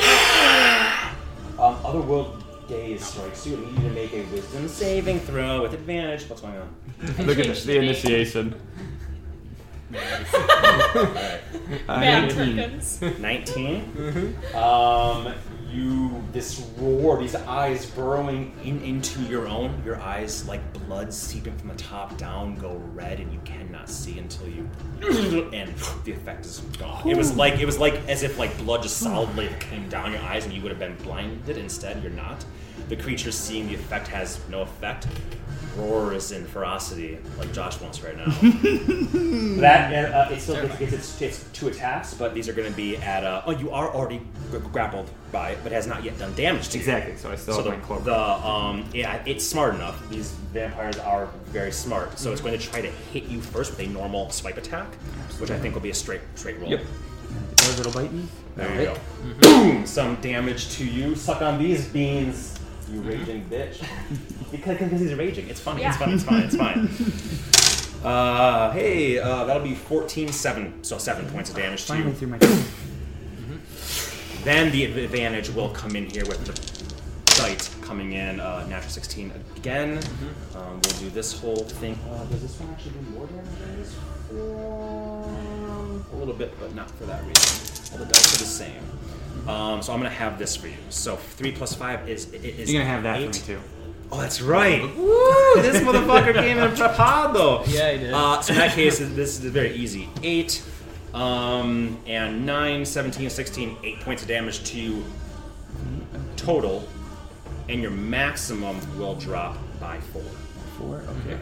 um, 1.59 1.77
otherworld 1.85 2.43
gaze 2.67 3.05
strikes 3.05 3.45
you. 3.47 3.57
I 3.57 3.59
need 3.59 3.69
you 3.83 3.89
to 3.89 3.95
make 3.95 4.13
a 4.13 4.23
wisdom 4.25 4.67
saving 4.67 5.19
throw 5.21 5.61
with 5.61 5.73
advantage. 5.73 6.29
What's 6.29 6.41
going 6.41 6.55
on? 6.57 6.75
Look 7.25 7.39
at 7.39 7.45
changed 7.45 7.65
the, 7.65 7.73
the 7.73 7.73
the 7.73 7.79
name. 7.79 7.83
initiation. 7.83 8.61
Alright. 9.95 11.41
Man 11.87 12.27
19. 12.27 12.55
Perkins. 12.57 13.01
19. 13.19 14.37
Um, 14.55 15.33
you 15.75 16.23
this 16.31 16.61
roar, 16.77 17.19
these 17.19 17.35
eyes 17.35 17.85
burrowing 17.85 18.53
in 18.63 18.81
into 18.81 19.21
your 19.23 19.47
own. 19.47 19.81
Your 19.85 19.99
eyes, 20.01 20.47
like 20.47 20.61
blood 20.73 21.13
seeping 21.13 21.55
from 21.57 21.69
the 21.69 21.75
top 21.75 22.17
down, 22.17 22.55
go 22.55 22.81
red, 22.93 23.19
and 23.19 23.31
you 23.31 23.39
cannot 23.43 23.89
see 23.89 24.17
until 24.17 24.47
you. 24.47 24.69
and 25.53 25.73
the 26.03 26.11
effect 26.11 26.45
is 26.45 26.59
gone. 26.79 27.07
It 27.07 27.17
was 27.17 27.35
like 27.35 27.59
it 27.59 27.65
was 27.65 27.77
like 27.77 27.95
as 28.07 28.23
if 28.23 28.39
like 28.39 28.57
blood 28.57 28.83
just 28.83 28.97
solidly 28.97 29.49
came 29.59 29.89
down 29.89 30.11
your 30.11 30.21
eyes, 30.21 30.45
and 30.45 30.53
you 30.53 30.61
would 30.61 30.71
have 30.71 30.79
been 30.79 30.95
blinded. 30.97 31.57
Instead, 31.57 32.01
you're 32.01 32.11
not. 32.11 32.43
The 32.89 32.95
creature 32.95 33.31
seeing 33.31 33.67
the 33.67 33.75
effect 33.75 34.07
has 34.07 34.39
no 34.49 34.61
effect. 34.61 35.07
Roars 35.77 36.31
in 36.31 36.45
ferocity, 36.45 37.17
like 37.37 37.51
Josh 37.53 37.79
wants 37.81 38.01
right 38.01 38.15
now. 38.17 38.25
That 39.55 40.13
uh, 40.13 40.33
it 40.33 40.41
still 40.41 40.55
gets, 40.61 40.77
gets 40.79 40.93
its, 40.93 41.21
its 41.21 41.45
two 41.53 41.67
attacks, 41.69 42.13
but 42.13 42.33
these 42.33 42.47
are 42.49 42.53
going 42.53 42.69
to 42.69 42.75
be 42.75 42.97
at 42.97 43.23
uh, 43.23 43.41
oh 43.45 43.51
you 43.51 43.71
are 43.71 43.89
already 43.93 44.19
g- 44.51 44.57
grappled 44.71 45.09
by 45.31 45.51
it, 45.51 45.59
but 45.63 45.71
has 45.71 45.87
not 45.87 46.03
yet 46.03 46.17
done 46.19 46.33
damage 46.35 46.69
to 46.69 46.77
you. 46.77 46.81
Exactly. 46.83 47.15
So 47.17 47.31
I 47.31 47.35
still 47.35 47.55
So 47.55 47.63
have 47.63 47.71
the, 47.71 47.77
my 47.77 47.83
cloak. 47.83 48.03
the 48.03 48.17
um 48.19 48.85
yeah 48.93 49.21
it's 49.25 49.45
smart 49.45 49.75
enough. 49.75 50.09
These 50.09 50.31
vampires 50.53 50.97
are 50.99 51.27
very 51.47 51.71
smart, 51.71 52.17
so 52.19 52.31
it's 52.31 52.41
going 52.41 52.57
to 52.57 52.63
try 52.65 52.81
to 52.81 52.89
hit 52.89 53.23
you 53.25 53.41
first 53.41 53.71
with 53.71 53.79
a 53.87 53.87
normal 53.91 54.29
swipe 54.29 54.57
attack, 54.57 54.87
which 55.39 55.51
I 55.51 55.57
think 55.57 55.73
will 55.73 55.81
be 55.81 55.89
a 55.91 55.95
straight 55.95 56.21
straight 56.35 56.59
roll. 56.59 56.69
Yep. 56.69 56.81
Does 57.55 57.79
it'll 57.79 57.91
bite 57.93 58.11
me? 58.13 58.25
There 58.55 58.67
That'll 58.67 58.83
you 58.83 58.89
hit. 58.89 59.41
go. 59.41 59.49
Boom! 59.49 59.85
Some 59.85 60.15
damage 60.21 60.69
to 60.77 60.85
you. 60.85 61.15
Suck 61.15 61.41
on 61.41 61.59
these 61.59 61.87
beans, 61.87 62.57
you 62.91 63.01
raging 63.01 63.45
bitch. 63.49 63.83
because, 64.51 64.77
because 64.77 65.01
he's 65.01 65.13
raging. 65.15 65.49
It's 65.49 65.59
funny. 65.59 65.83
It's 65.83 65.99
Yeah. 65.99 66.05
fun. 66.05 66.13
It's 66.13 66.23
fine. 66.23 66.43
It's 66.43 66.55
fine. 66.55 66.89
Uh, 68.05 68.69
hey, 68.73 69.17
uh, 69.17 69.45
that'll 69.45 69.63
be 69.63 69.73
14, 69.73 70.31
7. 70.31 70.83
So 70.83 70.99
7 70.99 71.25
points 71.31 71.49
of 71.49 71.55
damage 71.55 71.81
to 71.85 71.87
Finally 71.87 72.09
you. 72.11 72.15
through 72.15 72.27
my 72.27 72.37
turn. 72.37 72.63
Then 74.43 74.71
the 74.71 74.83
advantage 75.03 75.49
will 75.49 75.69
come 75.69 75.95
in 75.95 76.05
here 76.07 76.23
with 76.27 76.45
the 76.45 77.33
sight 77.33 77.67
coming 77.81 78.13
in, 78.13 78.39
uh, 78.39 78.63
natural 78.67 78.91
16 78.91 79.33
again. 79.55 79.97
Um, 80.55 80.79
we'll 80.83 80.99
do 80.99 81.09
this 81.09 81.39
whole 81.39 81.55
thing. 81.63 81.97
Uh, 82.11 82.23
does 82.25 82.43
this 82.43 82.59
one 82.59 82.69
actually 82.73 82.91
do 82.91 83.01
more 83.09 83.25
damage 83.25 83.45
than 83.59 83.79
this 83.81 83.93
one? 83.95 86.05
A 86.13 86.15
little 86.17 86.35
bit, 86.35 86.53
but 86.59 86.75
not 86.75 86.91
for 86.91 87.05
that 87.05 87.23
reason. 87.25 87.93
All 87.93 88.05
the 88.05 88.13
dice 88.13 88.35
are 88.35 88.37
the 88.37 88.45
same. 88.45 88.83
Um, 89.47 89.81
so 89.81 89.93
I'm 89.93 89.99
gonna 89.99 90.09
have 90.09 90.39
this 90.39 90.55
for 90.55 90.67
you. 90.67 90.77
So 90.89 91.15
three 91.17 91.51
plus 91.51 91.73
five 91.75 92.07
is 92.09 92.27
i- 92.33 92.37
is. 92.37 92.71
You're 92.71 92.81
gonna 92.81 92.91
have 92.93 93.03
that 93.03 93.19
eight. 93.19 93.35
for 93.35 93.51
me 93.51 93.55
too. 93.57 93.61
Oh, 94.11 94.21
that's 94.21 94.41
right. 94.41 94.81
Woo! 94.95 95.61
This 95.61 95.81
motherfucker 95.83 96.33
came 96.41 96.57
in 96.57 96.63
a 96.81 96.89
pod 96.93 97.35
though. 97.35 97.63
Yeah, 97.67 97.91
he 97.91 97.97
did. 97.99 98.13
Uh, 98.13 98.39
so 98.41 98.53
in 98.53 98.59
that 98.59 98.71
case, 98.73 98.99
this 98.99 99.39
is 99.39 99.39
very 99.51 99.73
easy. 99.75 100.07
8, 100.23 100.63
um, 101.13 101.97
and 102.05 102.45
9, 102.45 102.85
17, 102.85 103.29
16, 103.29 103.77
8 103.83 103.99
points 104.01 104.21
of 104.21 104.27
damage 104.27 104.63
to 104.65 104.79
you 104.79 105.03
total, 106.37 106.87
and 107.67 107.81
your 107.81 107.91
maximum 107.91 108.79
will 108.97 109.15
drop 109.15 109.57
by 109.79 109.99
4. 110.13 110.21
Four. 110.77 110.97
Okay. 111.25 111.39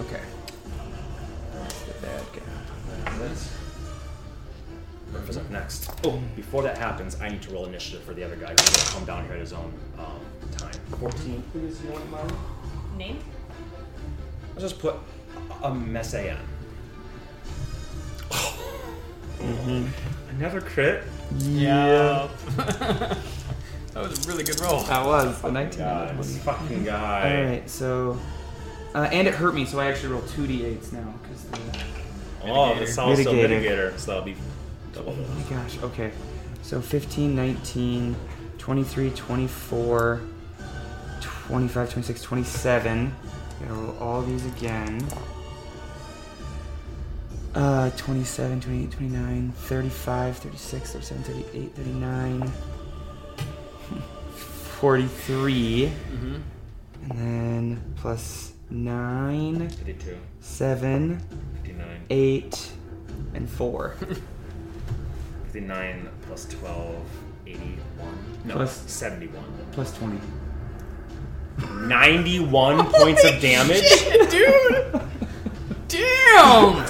Okay. 0.00 0.22
That's 1.54 1.82
the 1.82 1.92
bad 2.02 2.22
guy. 2.32 2.40
Whoever's 5.14 5.36
up 5.36 5.48
next. 5.48 5.90
Oh, 6.02 6.20
before 6.34 6.62
that 6.64 6.76
happens, 6.76 7.20
I 7.20 7.28
need 7.28 7.40
to 7.42 7.52
roll 7.52 7.66
initiative 7.66 8.02
for 8.02 8.14
the 8.14 8.24
other 8.24 8.34
guy 8.34 8.50
who's 8.50 8.60
going 8.60 8.74
to 8.74 8.92
come 8.92 9.04
down 9.04 9.24
here 9.26 9.34
at 9.34 9.40
his 9.40 9.52
own 9.52 9.72
um, 9.96 10.20
time. 10.56 10.72
14, 10.98 11.44
please, 11.52 11.80
you 11.84 11.90
want 11.90 12.10
mine? 12.10 12.32
Name? 12.96 13.20
Let's 14.56 14.62
just 14.62 14.80
put 14.80 14.96
a 15.62 15.72
mess 15.72 16.14
in. 16.14 16.36
Another 20.30 20.60
crit? 20.60 21.04
Yeah. 21.38 22.28
that 22.56 23.16
was 23.94 24.26
a 24.26 24.28
really 24.28 24.42
good 24.42 24.60
roll. 24.60 24.82
That 24.82 25.06
was 25.06 25.40
the 25.40 25.52
19. 25.52 25.78
God, 25.78 26.18
this 26.18 26.38
fucking 26.42 26.82
guy. 26.82 27.36
Alright, 27.36 27.70
so. 27.70 28.18
Uh, 28.96 29.08
and 29.12 29.28
it 29.28 29.34
hurt 29.34 29.54
me, 29.54 29.64
so 29.64 29.78
I 29.78 29.86
actually 29.86 30.12
roll 30.12 30.22
2d8s 30.22 30.92
now. 30.92 31.14
Because 31.22 31.44
the. 31.44 31.60
Oh, 32.46 32.76
this 32.78 32.90
is 32.90 32.98
also 32.98 33.32
Mitigator. 33.32 33.62
mitigator, 33.62 33.98
so 33.98 34.10
that'll 34.10 34.24
be 34.24 34.36
double. 34.94 35.16
Oh 35.18 35.34
my 35.34 35.42
gosh, 35.50 35.78
okay. 35.82 36.12
So 36.62 36.80
15, 36.80 37.34
19, 37.34 38.16
23, 38.58 39.10
24, 39.10 40.20
25, 41.20 41.90
26, 41.90 42.22
27. 42.22 43.14
Gotta 43.60 43.74
roll 43.74 43.98
all 43.98 44.22
these 44.22 44.46
again. 44.46 45.06
Uh, 47.54 47.90
27, 47.90 48.60
28, 48.60 48.90
29, 48.90 49.52
35, 49.52 50.36
36, 50.38 50.92
37, 50.92 51.22
38, 51.22 51.74
39, 51.74 52.48
43. 54.80 55.92
Mm-hmm. 56.12 56.34
And 57.10 57.18
then 57.18 57.94
plus 57.96 58.54
9, 58.70 59.68
52, 59.68 60.18
7, 60.40 61.18
59, 61.62 62.06
8, 62.10 62.72
and 63.34 63.48
4. 63.50 63.96
59 65.54 66.08
plus 66.26 66.46
12, 66.46 66.96
81. 67.46 67.78
No, 68.44 68.54
Plus- 68.54 68.82
71. 68.90 69.44
plus 69.70 69.96
20. 69.98 70.18
91 71.86 72.86
points 72.92 73.24
of 73.24 73.40
damage? 73.40 73.88
Dude! 74.30 75.00
Damn! 75.86 76.84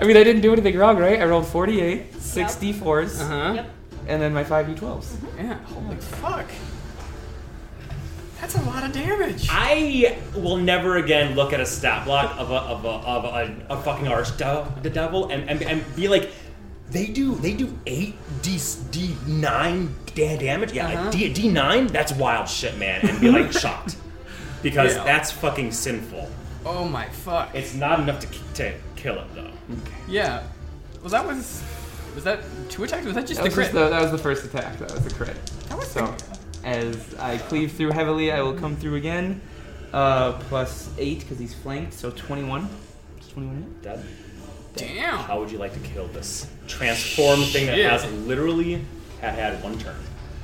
I 0.00 0.04
mean, 0.04 0.16
I 0.16 0.24
didn't 0.24 0.40
do 0.40 0.52
anything 0.52 0.76
wrong, 0.76 0.98
right? 0.98 1.20
I 1.20 1.24
rolled 1.26 1.46
48, 1.46 2.20
6 2.20 2.56
d4s, 2.56 3.20
Uh 3.20 3.24
huh. 3.28 3.52
Yep. 3.54 3.70
and 4.08 4.20
then 4.20 4.34
my 4.34 4.42
5d12s. 4.42 5.14
Yeah. 5.38 5.54
Holy 5.66 5.94
fuck. 5.94 6.46
That's 8.40 8.56
a 8.56 8.62
lot 8.62 8.82
of 8.82 8.92
damage. 8.92 9.46
I 9.48 10.18
will 10.34 10.56
never 10.56 10.96
again 10.96 11.36
look 11.36 11.52
at 11.52 11.60
a 11.60 11.66
stat 11.66 12.04
block 12.04 12.36
of 12.36 12.50
a 12.50 12.54
of 12.56 12.84
a 12.84 12.88
of 12.88 13.24
a, 13.26 13.66
a 13.74 13.82
fucking 13.82 14.08
arch 14.08 14.36
devil 14.38 15.28
and, 15.28 15.48
and 15.48 15.62
and 15.62 15.84
be 15.94 16.08
like, 16.08 16.30
they 16.90 17.06
do 17.06 17.34
they 17.36 17.52
do 17.54 17.76
eight 17.86 18.14
d 18.42 18.58
d 18.90 19.16
nine 19.26 19.94
da- 20.14 20.36
damage. 20.36 20.72
Yeah, 20.72 20.86
Uh-huh. 20.88 21.02
like 21.04 21.12
d 21.12 21.32
d 21.32 21.48
nine. 21.48 21.86
That's 21.86 22.12
wild 22.12 22.48
shit, 22.48 22.76
man. 22.78 23.00
And 23.08 23.20
be 23.20 23.30
like 23.30 23.52
shocked 23.64 23.96
because 24.62 24.94
Yeah. 24.96 25.04
that's 25.04 25.30
fucking 25.30 25.72
sinful. 25.72 26.28
Oh 26.66 26.84
my 26.86 27.08
fuck. 27.08 27.54
It's 27.54 27.74
not 27.74 28.00
enough 28.00 28.20
to 28.20 28.26
k- 28.26 28.40
to 28.54 28.74
kill 28.96 29.18
it 29.18 29.34
though. 29.34 29.50
Yeah. 30.08 30.42
Well, 31.00 31.10
that 31.10 31.26
was. 31.26 31.62
Was 32.14 32.24
that 32.24 32.40
two 32.68 32.82
attacks? 32.84 33.06
Was 33.06 33.14
that 33.14 33.26
just 33.26 33.36
That 33.40 33.44
the 33.44 33.48
was, 33.48 33.54
crit? 33.54 33.66
just 33.66 33.74
the, 33.74 33.88
that 33.88 34.02
was 34.02 34.10
the 34.10 34.18
first 34.18 34.44
attack. 34.44 34.78
That 34.78 34.90
was 34.92 35.04
the 35.04 35.14
crit. 35.14 35.36
that 35.68 35.78
was 35.78 35.86
So, 35.88 36.12
as 36.64 37.14
I 37.20 37.38
cleave 37.38 37.70
through 37.72 37.92
heavily, 37.92 38.32
I 38.32 38.42
will 38.42 38.52
come 38.54 38.74
through 38.76 38.96
again. 38.96 39.40
Uh, 39.92 40.32
plus 40.32 40.90
8 40.98 41.20
because 41.20 41.38
he's 41.38 41.54
flanked, 41.54 41.94
so 41.94 42.10
21. 42.10 42.68
Is 43.20 43.28
21 43.28 43.56
hit? 43.82 44.00
Dead. 44.76 44.88
Damn. 44.94 45.18
How 45.18 45.40
would 45.40 45.50
you 45.50 45.58
like 45.58 45.72
to 45.74 45.80
kill 45.80 46.06
this 46.08 46.46
transformed 46.68 47.46
thing 47.46 47.66
that 47.66 47.76
Shit. 47.76 47.90
has 47.90 48.12
literally 48.26 48.84
had 49.20 49.34
had 49.34 49.62
one 49.62 49.78
turn? 49.78 49.96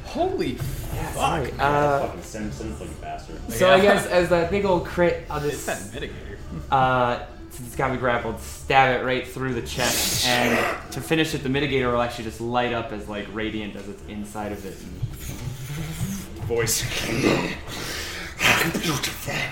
Holy 0.05 0.55
fuck. 0.55 1.15
Sorry. 1.15 1.53
Yeah, 1.57 1.69
Uh, 1.69 2.07
fucking 2.07 2.23
sin, 2.23 2.53
sinful, 2.53 2.87
bastard. 3.01 3.37
so 3.53 3.71
I 3.73 3.81
guess 3.81 4.07
as 4.07 4.29
that 4.31 4.51
big 4.51 4.65
old 4.65 4.87
crit, 4.87 5.25
I'll 5.31 5.43
It's 5.45 5.65
just 5.65 5.93
that 5.93 6.03
mitigator. 6.03 6.39
uh, 6.71 7.25
since 7.51 7.69
it's 7.69 7.77
got 7.77 7.91
me 7.91 7.97
grappled, 7.99 8.41
stab 8.41 9.01
it 9.01 9.05
right 9.05 9.27
through 9.27 9.55
the 9.55 9.63
chest, 9.63 10.27
and 10.27 10.59
to 10.93 11.01
finish 11.01 11.35
it, 11.35 11.43
the 11.43 11.49
mitigator 11.49 11.91
will 11.93 12.03
actually 12.03 12.25
just 12.25 12.41
light 12.41 12.73
up 12.73 12.93
as 12.93 13.09
like 13.09 13.27
radiant 13.33 13.77
as 13.77 13.89
it's 13.89 14.03
inside 14.09 14.53
of 14.53 14.65
it. 14.65 14.77
And 14.81 16.47
voice. 16.47 16.83
Beautiful. 17.07 19.33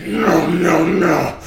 No, 0.00 0.46
no, 0.48 0.86
no. 0.86 1.38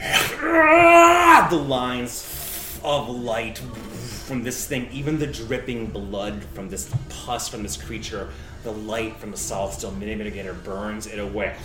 The 1.50 1.56
lines 1.56 2.78
of 2.84 3.08
light 3.08 3.58
from 3.58 4.42
this 4.44 4.66
thing, 4.66 4.88
even 4.92 5.18
the 5.18 5.26
dripping 5.26 5.86
blood 5.86 6.44
from 6.54 6.68
this 6.68 6.94
pus 7.08 7.48
from 7.48 7.62
this 7.62 7.76
creature, 7.76 8.28
the 8.62 8.70
light 8.72 9.16
from 9.16 9.32
the 9.32 9.36
solid 9.36 9.72
steel 9.72 9.90
mini 9.92 10.14
mitigator 10.16 10.62
burns 10.62 11.06
it 11.06 11.18
away. 11.18 11.56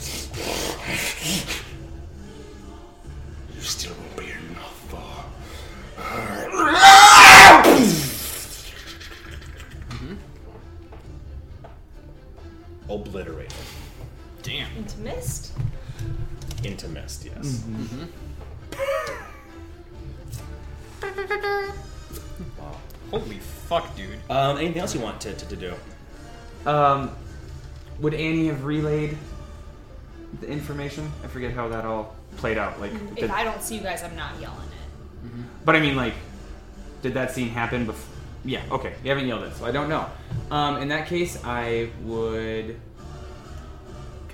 You 3.53 3.61
still 3.61 3.93
won't 3.93 4.17
be 4.17 4.31
enough 4.31 4.79
for. 4.89 5.25
Mm-hmm. 9.89 10.15
Obliterated 12.89 13.53
Damn. 14.43 14.75
Into 14.77 14.99
mist? 14.99 15.53
into 16.63 16.87
mist. 16.87 17.25
Yes. 17.25 17.45
Mm-hmm. 17.45 17.83
Mm-hmm. 17.83 18.24
Wow. 22.59 22.77
Holy 23.11 23.39
fuck, 23.39 23.95
dude. 23.95 24.19
Um, 24.29 24.57
anything 24.57 24.79
else 24.81 24.93
you 24.95 25.01
want 25.01 25.21
to, 25.21 25.33
to, 25.33 25.45
to 25.47 25.55
do? 25.55 25.73
Um, 26.69 27.11
would 27.99 28.13
Annie 28.13 28.47
have 28.47 28.63
relayed 28.63 29.17
the 30.41 30.47
information? 30.47 31.11
I 31.23 31.27
forget 31.27 31.53
how 31.53 31.67
that 31.69 31.85
all 31.85 32.15
played 32.37 32.57
out. 32.57 32.79
Like, 32.79 32.91
If 32.93 33.15
did- 33.15 33.29
I 33.31 33.43
don't 33.43 33.61
see 33.61 33.75
you 33.75 33.81
guys, 33.81 34.03
I'm 34.03 34.15
not 34.15 34.39
yelling 34.41 34.57
it. 34.67 35.45
but 35.63 35.75
I 35.75 35.79
mean, 35.79 35.95
like, 35.95 36.13
did 37.01 37.13
that 37.13 37.31
scene 37.31 37.49
happen 37.49 37.85
before? 37.85 38.13
Yeah. 38.43 38.61
Okay. 38.71 38.93
You 39.03 39.09
haven't 39.09 39.27
yelled 39.27 39.43
it, 39.43 39.55
so 39.55 39.65
I 39.65 39.71
don't 39.71 39.89
know. 39.89 40.05
Um, 40.51 40.77
in 40.77 40.87
that 40.89 41.07
case, 41.07 41.39
I 41.43 41.89
would 42.03 42.79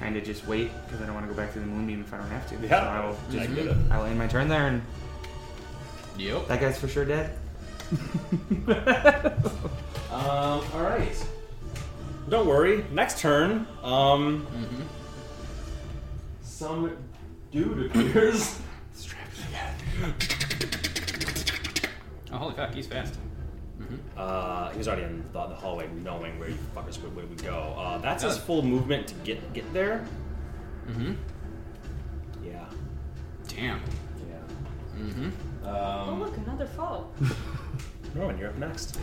kind 0.01 0.17
of 0.17 0.23
just 0.23 0.45
wait 0.47 0.71
because 0.85 0.99
I 1.01 1.05
don't 1.05 1.13
want 1.13 1.27
to 1.27 1.33
go 1.33 1.37
back 1.39 1.53
to 1.53 1.59
the 1.59 1.65
moonbeam 1.65 2.01
if 2.01 2.11
I 2.13 2.17
don't 2.17 2.27
have 2.29 2.49
to. 2.49 2.55
Yeah, 2.67 2.69
So 2.69 2.75
I 2.75 3.05
will 3.05 3.17
I 3.29 3.31
just 3.45 3.55
get 3.55 3.67
it. 3.67 3.77
I 3.91 3.97
will 3.99 4.05
end 4.05 4.17
my 4.17 4.27
turn 4.27 4.49
there, 4.49 4.67
and 4.67 4.81
Yep. 6.17 6.47
that 6.47 6.59
guy's 6.59 6.77
for 6.79 6.87
sure 6.87 7.05
dead. 7.05 7.37
Um, 10.11 10.61
all 10.73 10.81
right. 10.83 11.15
Don't 12.27 12.45
worry. 12.45 12.83
Next 12.91 13.19
turn, 13.19 13.65
um, 13.81 14.45
some 16.43 16.97
dude 17.51 17.85
appears. 17.85 18.59
Strapped 18.93 19.37
again. 19.47 20.13
Oh, 22.33 22.37
holy 22.37 22.53
fuck, 22.55 22.73
he's 22.73 22.87
fast. 22.87 23.15
Uh, 24.17 24.69
he 24.71 24.77
was 24.77 24.87
already 24.87 25.03
in 25.03 25.23
the, 25.33 25.45
the 25.47 25.55
hallway, 25.55 25.87
knowing 26.03 26.37
where 26.39 26.49
you 26.49 26.57
fuckers 26.75 27.01
would, 27.01 27.15
would 27.15 27.43
go. 27.43 27.75
Uh, 27.77 27.97
that's 27.99 28.23
his 28.23 28.37
full 28.37 28.61
movement 28.61 29.07
to 29.07 29.13
get 29.23 29.53
get 29.53 29.71
there. 29.73 30.05
Mm-hmm. 30.87 31.13
Yeah. 32.45 32.65
Damn. 33.47 33.81
Yeah. 34.29 34.99
Mm-hmm. 35.03 35.29
oh, 35.65 36.09
Um, 36.11 36.19
look, 36.21 36.35
another 36.37 36.65
fall. 36.67 37.11
Norman, 38.15 38.37
you're 38.37 38.49
up 38.49 38.57
next. 38.57 38.99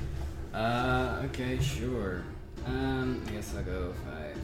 Uh, 0.54 1.22
okay, 1.26 1.58
sure. 1.60 2.22
Um, 2.66 3.22
I 3.28 3.30
guess 3.32 3.54
I'll 3.56 3.62
go 3.62 3.92
5, 4.04 4.34
10, 4.34 4.42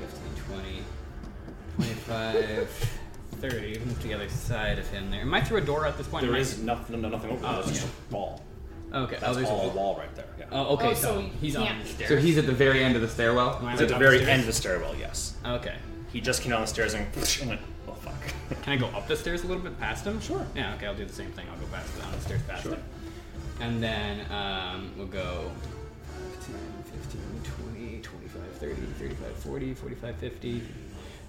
15, 0.00 0.54
20, 0.56 0.82
25, 1.76 2.68
30. 3.40 3.78
Move 3.80 4.00
to 4.02 4.08
the 4.08 4.14
other 4.14 4.28
side 4.28 4.78
of 4.78 4.88
him 4.90 5.10
there. 5.10 5.22
Am 5.22 5.34
I 5.34 5.40
through 5.42 5.58
a 5.58 5.62
door 5.62 5.86
at 5.86 5.96
this 5.98 6.06
point? 6.06 6.24
There 6.26 6.34
Am 6.34 6.40
I- 6.40 6.64
nothing, 6.64 7.00
no, 7.00 7.08
nothing 7.08 7.30
over 7.32 7.40
there. 7.40 7.50
Oh, 7.50 7.54
There's 7.62 7.72
just 7.80 7.84
okay. 7.84 7.92
a 8.10 8.14
wall. 8.14 8.42
Okay, 8.92 9.16
That's 9.20 9.24
oh, 9.32 9.34
there's 9.34 9.48
all 9.48 9.68
a 9.68 9.72
a 9.72 9.74
wall 9.74 9.96
right 9.96 10.14
there. 10.14 10.26
Yeah. 10.38 10.44
Oh, 10.52 10.74
okay, 10.74 10.90
Oh, 10.90 10.94
so, 10.94 11.00
so 11.14 11.20
he 11.20 11.28
he's 11.40 11.56
on 11.56 11.78
the 11.80 11.84
stairs. 11.84 12.08
So 12.08 12.16
he's 12.16 12.38
at 12.38 12.46
the 12.46 12.52
very 12.52 12.82
end 12.84 12.94
of 12.96 13.02
the 13.02 13.08
stairwell. 13.08 13.58
He's 13.70 13.80
at 13.80 13.88
the 13.88 13.98
very 13.98 14.18
stairs? 14.18 14.28
end 14.30 14.40
of 14.40 14.46
the 14.46 14.52
stairwell. 14.52 14.94
Yes. 14.96 15.34
Okay. 15.44 15.74
He 16.12 16.20
just 16.20 16.42
came 16.42 16.50
down 16.52 16.60
the 16.62 16.66
stairs 16.66 16.94
and 16.94 17.04
went, 17.48 17.60
oh 17.88 17.92
fuck. 17.92 18.14
Can 18.62 18.72
I 18.74 18.76
go 18.76 18.86
up 18.96 19.08
the 19.08 19.16
stairs 19.16 19.42
a 19.44 19.46
little 19.48 19.62
bit 19.62 19.78
past 19.80 20.06
him? 20.06 20.20
Sure. 20.20 20.46
Yeah, 20.54 20.74
okay, 20.74 20.86
I'll 20.86 20.94
do 20.94 21.04
the 21.04 21.12
same 21.12 21.32
thing. 21.32 21.46
I'll 21.52 21.58
go 21.58 21.66
past 21.72 21.98
down 21.98 22.12
the 22.12 22.20
stairs 22.20 22.42
past 22.46 22.62
Sure. 22.62 22.74
him. 22.74 22.82
And 23.60 23.82
then 23.82 24.20
um, 24.30 24.92
we'll 24.96 25.06
go 25.08 25.50
10, 26.46 26.54
15, 27.02 27.20
20, 27.74 28.00
25, 28.02 28.42
30, 28.60 28.74
35, 28.74 29.32
40, 29.38 29.74
45, 29.74 30.16
50. 30.16 30.62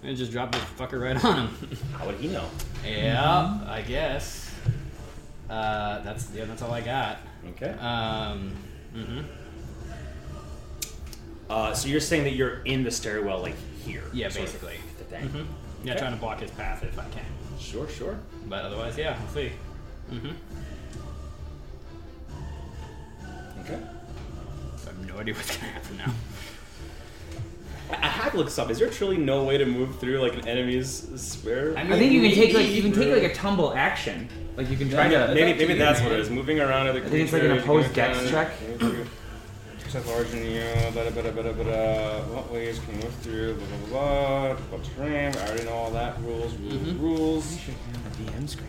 And 0.03 0.15
just 0.15 0.31
drop 0.31 0.51
the 0.51 0.57
fucker 0.59 1.01
right 1.01 1.21
on 1.25 1.47
him. 1.47 1.77
How 1.97 2.05
would 2.05 2.15
he 2.15 2.27
know? 2.27 2.45
yeah, 2.85 3.59
I 3.67 3.81
guess. 3.81 4.53
Uh, 5.49 6.01
that's 6.03 6.29
yeah, 6.35 6.45
that's 6.45 6.61
all 6.61 6.71
I 6.71 6.81
got. 6.81 7.19
Okay. 7.51 7.71
Um, 7.79 8.51
mm-hmm. 8.95 9.21
Uh, 11.49 11.73
so 11.73 11.87
you're 11.87 12.01
saying 12.01 12.23
that 12.25 12.33
you're 12.33 12.61
in 12.65 12.83
the 12.83 12.91
stairwell, 12.91 13.41
like 13.41 13.55
here? 13.85 14.03
Yeah, 14.13 14.27
basically. 14.29 14.77
the 14.97 15.03
thing. 15.05 15.27
hmm 15.29 15.43
Yeah, 15.83 15.93
Okay. 15.93 15.99
trying 16.01 16.13
to 16.13 16.19
block 16.19 16.39
his 16.41 16.51
path 16.51 16.83
if 16.83 16.99
I 16.99 17.05
can. 17.05 17.23
Sure, 17.59 17.87
sure. 17.87 18.17
But 18.47 18.65
otherwise, 18.65 18.97
yeah, 18.97 19.17
we'll 19.19 19.29
see. 19.33 19.51
Mm-hmm. 20.11 20.31
Okay. 23.61 23.75
I 23.75 24.85
have 24.85 25.07
no 25.07 25.17
idea 25.19 25.33
what's 25.33 25.55
gonna 25.57 25.71
happen 25.71 25.97
now. 25.97 26.13
I 27.91 27.95
I 27.95 28.07
have 28.07 28.31
to 28.33 28.37
look 28.37 28.47
this 28.47 28.59
up. 28.59 28.69
Is 28.69 28.79
there 28.79 28.89
truly 28.89 29.17
no 29.17 29.43
way 29.45 29.57
to 29.57 29.65
move 29.65 29.99
through 29.99 30.19
like 30.19 30.33
an 30.35 30.47
enemy's 30.47 31.07
sphere? 31.15 31.73
I 31.77 31.81
I 31.81 31.97
think 31.97 32.11
you 32.11 32.21
can 32.21 32.31
take 32.31 32.53
like 32.53 32.67
you 32.69 32.81
can 32.81 32.91
take 32.91 33.09
like 33.09 33.23
a 33.23 33.33
tumble 33.33 33.73
action. 33.73 34.27
Like 34.57 34.69
you 34.71 34.75
can 34.77 34.89
try 34.89 35.07
to. 35.07 35.33
maybe 35.35 35.53
maybe 35.57 35.73
that's 35.75 36.01
what 36.01 36.11
it 36.11 36.19
is. 36.19 36.29
Moving 36.31 36.59
around 36.59 36.87
other 36.87 36.99
I 36.99 37.03
think 37.07 37.23
it's 37.23 37.31
like 37.33 37.43
an 37.43 37.51
opposed 37.59 37.93
dex 37.93 38.17
can- 38.19 38.29
check. 38.29 38.51
Except 39.85 40.05
large 40.07 40.33
in 40.33 40.43
you, 40.51 40.91
blah, 40.91 41.09
blah, 41.09 41.21
blah, 41.21 41.31
blah, 41.31 41.53
blah, 41.53 41.63
blah. 41.63 42.19
What 42.35 42.51
ways 42.51 42.77
can 42.79 42.95
you 42.97 43.03
move 43.03 43.13
through? 43.21 43.55
Blah, 43.55 43.67
blah, 43.67 43.77
blah, 43.77 43.87
blah. 43.87 44.53
Difficult 44.55 44.83
terrain. 44.97 45.33
I 45.37 45.47
already 45.47 45.63
know 45.63 45.71
all 45.73 45.91
that. 45.91 46.19
Rules, 46.21 46.53
rules, 46.55 46.73
Mhm. 46.73 46.99
rules. 46.99 47.57
the 48.17 48.23
DM 48.25 48.47
screen. 48.49 48.67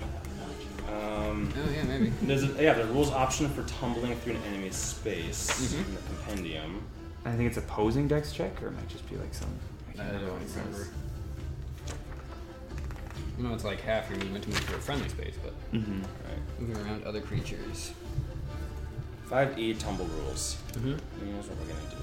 Um, 0.89 1.52
Oh 1.56 1.70
yeah, 1.74 1.82
maybe. 1.85 2.12
there's 2.23 2.44
a, 2.44 2.62
yeah, 2.62 2.74
the 2.74 2.85
rules 2.86 3.10
option 3.10 3.48
for 3.48 3.62
tumbling 3.65 4.15
through 4.20 4.35
an 4.35 4.43
enemy's 4.48 4.77
space 4.77 5.51
Mhm. 5.74 5.86
in 5.89 5.94
the 5.94 6.01
compendium. 6.02 6.82
I 7.24 7.32
think 7.32 7.48
it's 7.48 7.56
opposing 7.59 8.06
dex 8.09 8.32
check, 8.32 8.62
or 8.62 8.69
it 8.69 8.74
might 8.77 8.89
just 8.89 9.09
be 9.10 9.16
like 9.16 9.35
some. 9.35 9.48
I 9.98 10.02
I 10.02 10.05
don't 10.05 10.15
remember 10.23 10.32
what 10.35 10.48
says. 10.48 10.89
Remember. 13.39 13.48
No, 13.48 13.55
it's 13.55 13.65
like 13.65 13.81
half 13.81 14.09
your 14.10 14.19
movement 14.19 14.44
to 14.44 14.51
move 14.51 14.69
to 14.69 14.77
a 14.77 14.78
friendly 14.78 15.09
space, 15.09 15.35
but 15.43 15.52
Mm-hmm. 15.73 16.02
Right. 16.02 16.60
moving 16.60 16.77
around 16.86 17.05
other 17.05 17.20
creatures. 17.20 17.93
5e 19.31 19.78
tumble 19.78 20.06
rules. 20.06 20.56
Mm-hmm. 20.73 20.97
Here's 21.27 21.47
what 21.48 21.59
we're 21.59 21.66
gonna 21.66 21.90
do. 21.90 21.97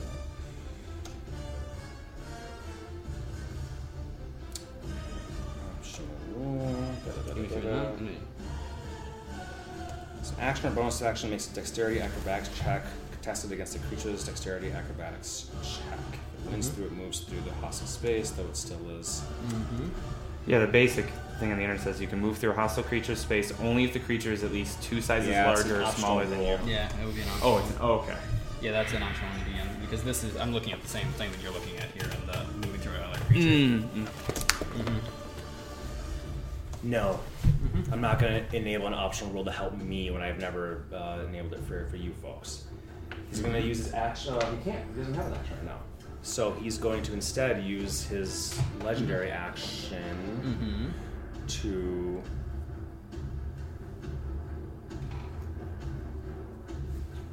Da. 7.62 7.90
So 10.24 10.34
action 10.40 10.68
or 10.68 10.72
bonus 10.72 11.02
action 11.02 11.30
makes 11.30 11.52
a 11.52 11.56
dexterity 11.56 12.02
acrobatics 12.02 12.50
check 12.58 12.84
contested 13.12 13.52
against 13.52 13.74
the 13.74 13.80
creature's 13.88 14.26
dexterity 14.26 14.72
acrobatics 14.72 15.50
check. 15.64 16.00
If 16.40 16.48
it 16.48 16.52
wins 16.52 16.70
through, 16.70 16.86
it 16.86 16.92
moves 16.94 17.20
through 17.22 17.42
the 17.42 17.52
hostile 17.54 17.88
space, 17.88 18.32
though 18.32 18.44
it 18.46 18.58
still 18.58 18.80
is. 19.00 19.22
Mm-hmm. 19.48 19.88
Yeah, 20.48 20.60
the 20.60 20.68
basic 20.68 21.06
thing 21.40 21.52
on 21.52 21.58
the 21.58 21.64
internet 21.64 21.84
says 21.84 22.00
you 22.02 22.08
can 22.08 22.20
move 22.20 22.38
through 22.38 22.52
a 22.52 22.56
hostile 22.56 22.84
creature's 22.84 23.20
space 23.20 23.54
only 23.62 23.84
if 23.84 23.94
the 23.94 24.00
creature 24.00 24.32
is 24.32 24.44
at 24.44 24.52
least 24.52 24.82
two 24.82 25.02
sizes 25.02 25.30
Yeah, 25.30 25.48
larger 25.48 25.82
or 25.82 25.84
optional 25.84 26.08
smaller 26.08 26.26
than 26.26 26.42
you. 26.42 26.58
Yeah, 26.66 26.90
it 27.02 27.06
would 27.06 27.16
be 27.16 27.22
an 27.22 27.30
option. 27.30 27.44
Oh, 27.44 27.58
it's 27.58 27.74
oh, 27.80 27.92
okay. 28.00 28.18
yeah, 28.62 28.72
that's 28.72 28.94
an 28.94 29.04
option 29.04 29.28
on 29.28 29.40
the 29.40 29.46
DM 29.52 29.82
because 29.82 30.04
this 30.04 30.24
is 30.24 30.36
I'm 30.38 30.54
looking 30.54 30.74
at 30.74 30.82
the 30.82 30.88
same 30.88 31.08
thing 31.14 31.32
that 31.32 31.42
you're 31.42 31.52
looking 31.52 31.78
at 31.78 31.92
here 31.92 32.06
in 32.06 32.28
the 32.28 32.68
moving 32.68 32.82
through 32.82 32.94
other 32.94 33.20
creatures. 33.26 33.46
Mm. 33.46 34.08
Mm-hmm. 34.08 35.16
No. 36.84 37.20
I'm 37.92 38.02
not 38.02 38.20
going 38.20 38.46
to 38.46 38.56
enable 38.56 38.88
an 38.88 38.94
optional 38.94 39.32
rule 39.32 39.46
to 39.46 39.52
help 39.52 39.76
me 39.78 40.12
when 40.12 40.22
I've 40.22 40.40
never 40.40 40.84
uh, 40.94 41.26
enabled 41.28 41.54
it 41.54 41.62
for, 41.62 41.86
for 41.88 41.96
you 41.96 42.12
folks. 42.14 42.66
He's 43.30 43.40
going 43.40 43.54
to 43.54 43.62
use 43.62 43.78
his 43.80 43.94
action. 43.94 44.36
Uh, 44.36 44.52
he 44.52 44.72
can't. 44.72 44.86
He 44.94 45.00
doesn't 45.00 45.14
have 45.16 45.28
an 45.28 45.34
action 45.34 45.58
right 45.58 45.66
now. 45.66 45.80
So 46.22 46.52
he's 46.54 46.78
going 46.78 47.04
to 47.04 47.14
instead 47.14 47.64
use 47.64 48.04
his 48.04 48.60
legendary 48.84 49.32
action 49.32 50.04
Mm-hmm. 50.44 50.86
To. 51.48 52.22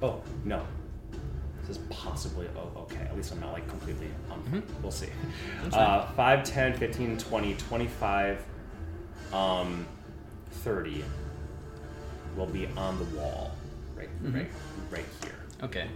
Oh, 0.02 0.20
no. 0.44 0.62
This 1.60 1.76
is 1.76 1.78
possibly. 1.90 2.48
Oh, 2.56 2.80
okay. 2.82 3.00
At 3.02 3.16
least 3.16 3.32
I'm 3.32 3.40
not 3.40 3.52
like 3.52 3.68
completely. 3.68 4.08
Um, 4.30 4.42
Mhm. 4.50 4.62
We'll 4.82 4.90
see. 4.90 5.08
Uh, 5.72 6.06
5, 6.12 6.42
10, 6.44 6.74
15, 6.76 7.16
20, 7.18 7.54
25, 7.54 8.44
um, 9.32 9.86
30 10.50 11.04
will 12.36 12.46
be 12.46 12.66
on 12.76 12.98
the 12.98 13.04
wall. 13.16 13.52
Right, 13.96 14.08
Mhm. 14.24 14.34
right, 14.34 14.50
right 14.90 15.04
here. 15.22 15.34
Okay. 15.62 15.86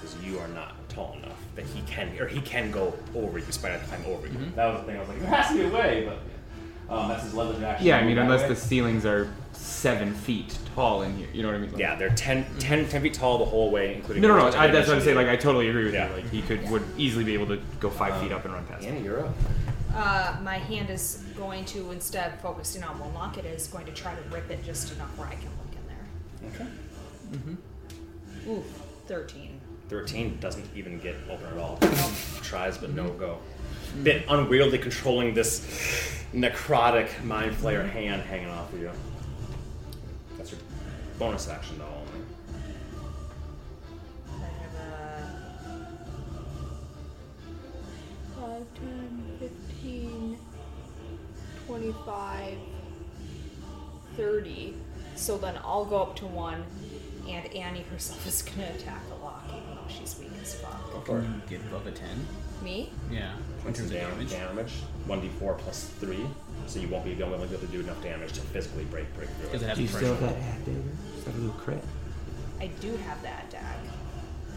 Because 0.00 0.16
you 0.22 0.38
are 0.38 0.48
not 0.48 0.88
tall 0.88 1.14
enough 1.20 1.40
that 1.56 1.64
he 1.64 1.80
can, 1.82 2.16
or 2.20 2.28
he 2.28 2.40
can 2.40 2.70
go 2.70 2.94
over 3.16 3.38
you, 3.40 3.44
despite 3.44 3.80
climb 3.88 4.04
over 4.06 4.26
you. 4.28 4.32
Mhm. 4.34 4.54
That 4.54 4.66
was 4.72 4.80
the 4.82 4.86
thing. 4.86 4.96
I 4.96 5.00
was 5.00 5.08
like, 5.08 5.18
there 5.20 5.30
has 5.30 5.48
to 5.48 5.54
be 5.54 5.64
a 5.64 5.68
way, 5.70 6.04
but 6.06 6.18
um, 6.88 7.08
that's 7.08 7.24
his 7.24 7.34
leverage 7.34 7.62
action. 7.62 7.86
Yeah, 7.86 7.98
I 7.98 8.04
mean, 8.04 8.18
unless 8.18 8.42
way. 8.42 8.48
the 8.48 8.56
ceilings 8.56 9.04
are 9.04 9.28
seven 9.52 10.14
feet 10.14 10.56
tall 10.74 11.02
in 11.02 11.16
here, 11.16 11.28
you 11.32 11.42
know 11.42 11.48
what 11.48 11.56
I 11.56 11.58
mean? 11.58 11.70
Like- 11.72 11.80
Yeah, 11.80 11.94
they're 11.96 12.10
10, 12.10 12.46
10, 12.58 12.88
10 12.88 13.02
feet 13.02 13.14
tall 13.14 13.38
the 13.38 13.44
whole 13.44 13.70
way, 13.70 13.94
including. 13.94 14.22
No, 14.22 14.28
no, 14.28 14.36
no. 14.36 14.46
I, 14.46 14.50
that's 14.50 14.58
what 14.58 14.64
I'm 14.64 14.72
dimension 15.00 15.02
saying. 15.04 15.16
Like, 15.16 15.28
I 15.28 15.36
totally 15.36 15.68
agree 15.68 15.84
with 15.84 15.94
Yeah. 15.94 16.08
you. 16.08 16.14
Like, 16.22 16.30
he 16.30 16.42
could 16.42 16.68
would 16.70 16.84
easily 16.96 17.24
be 17.24 17.34
able 17.34 17.46
to 17.48 17.60
go 17.80 17.90
five 17.90 18.14
Um, 18.14 18.20
feet 18.22 18.32
up 18.32 18.44
and 18.44 18.54
run 18.54 18.64
past. 18.66 18.84
Annie, 18.86 19.02
you're 19.02 19.26
up. 19.26 19.34
Uh, 19.94 20.36
my 20.42 20.58
hand 20.58 20.90
is 20.90 21.24
going 21.36 21.64
to, 21.66 21.90
instead 21.90 22.32
of 22.32 22.40
focusing 22.40 22.84
on 22.84 22.98
Wolnock, 23.00 23.36
it 23.38 23.44
is 23.44 23.66
going 23.68 23.86
to 23.86 23.92
try 23.92 24.14
to 24.14 24.22
rip 24.30 24.50
it 24.50 24.64
just 24.64 24.92
enough 24.94 25.08
where 25.18 25.26
I 25.28 25.34
can 25.34 25.48
look 25.50 26.52
in 26.52 26.60
there. 26.60 26.66
Okay. 26.66 26.70
Mm-hmm. 27.32 28.50
Ooh, 28.50 28.64
13. 29.06 29.60
13 29.88 30.38
doesn't 30.40 30.66
even 30.76 30.98
get 31.00 31.16
open 31.30 31.46
at 31.46 31.56
all. 31.58 31.78
Tries, 32.42 32.76
but 32.78 32.90
no 32.90 33.08
go. 33.10 33.38
Bit 34.02 34.26
unwieldy 34.28 34.78
controlling 34.78 35.34
this 35.34 35.60
necrotic 36.34 37.24
mind 37.24 37.54
flayer 37.56 37.88
hand 37.88 38.22
hanging 38.22 38.48
off 38.48 38.72
of 38.72 38.80
you. 38.80 38.90
That's 40.36 40.52
your 40.52 40.60
bonus 41.18 41.48
action, 41.48 41.78
though, 41.78 41.86
only. 41.86 42.24
I 44.30 44.40
have 44.62 44.74
a 48.34 48.38
5, 48.40 48.64
10, 48.74 49.50
15, 49.80 50.38
25, 51.66 52.58
30. 54.16 54.74
So 55.16 55.38
then 55.38 55.58
I'll 55.64 55.84
go 55.84 56.02
up 56.02 56.14
to 56.16 56.26
1, 56.26 56.64
and 57.28 57.54
Annie 57.54 57.82
herself 57.90 58.24
is 58.26 58.42
going 58.42 58.58
to 58.58 58.74
attack 58.74 59.08
the 59.08 59.16
lock, 59.16 59.44
even 59.48 59.74
though 59.74 59.88
she's 59.88 60.16
weak 60.20 60.30
as 60.40 60.54
fuck. 60.54 60.92
Go 60.92 61.00
for 61.00 61.18
it. 61.18 61.22
Can 61.22 61.34
you 61.34 61.58
get 61.58 61.66
above 61.66 61.86
a 61.86 61.90
10? 61.90 62.26
Me? 62.62 62.90
Yeah. 63.10 63.32
In 63.36 63.62
Points 63.62 63.78
terms 63.80 63.90
of 63.92 63.96
of 63.96 64.02
damage. 64.02 64.30
damage. 64.30 64.72
damage. 65.08 65.30
1d4 65.40 65.58
plus 65.58 65.84
3. 66.00 66.18
So 66.66 66.80
you 66.80 66.88
won't 66.88 67.04
be 67.04 67.12
able 67.12 67.38
to 67.46 67.66
do 67.66 67.80
enough 67.80 68.02
damage 68.02 68.32
to 68.34 68.40
physically 68.40 68.84
break 68.84 69.12
break 69.16 69.28
through 69.30 69.50
Does 69.50 69.62
it 69.62 69.64
it. 69.64 69.68
have 69.68 69.76
Do 69.76 69.82
you 69.82 69.88
still 69.88 70.08
have 70.14 70.18
threshold? 70.18 70.36
that 70.36 70.42
half 70.42 70.64
dagger? 70.66 70.82
Is 71.16 71.24
that 71.24 71.34
a 71.34 71.38
little 71.38 71.54
crit? 71.56 71.84
I 72.60 72.66
do 72.80 72.96
have 72.96 73.22
that 73.22 73.50
dag. 73.50 73.76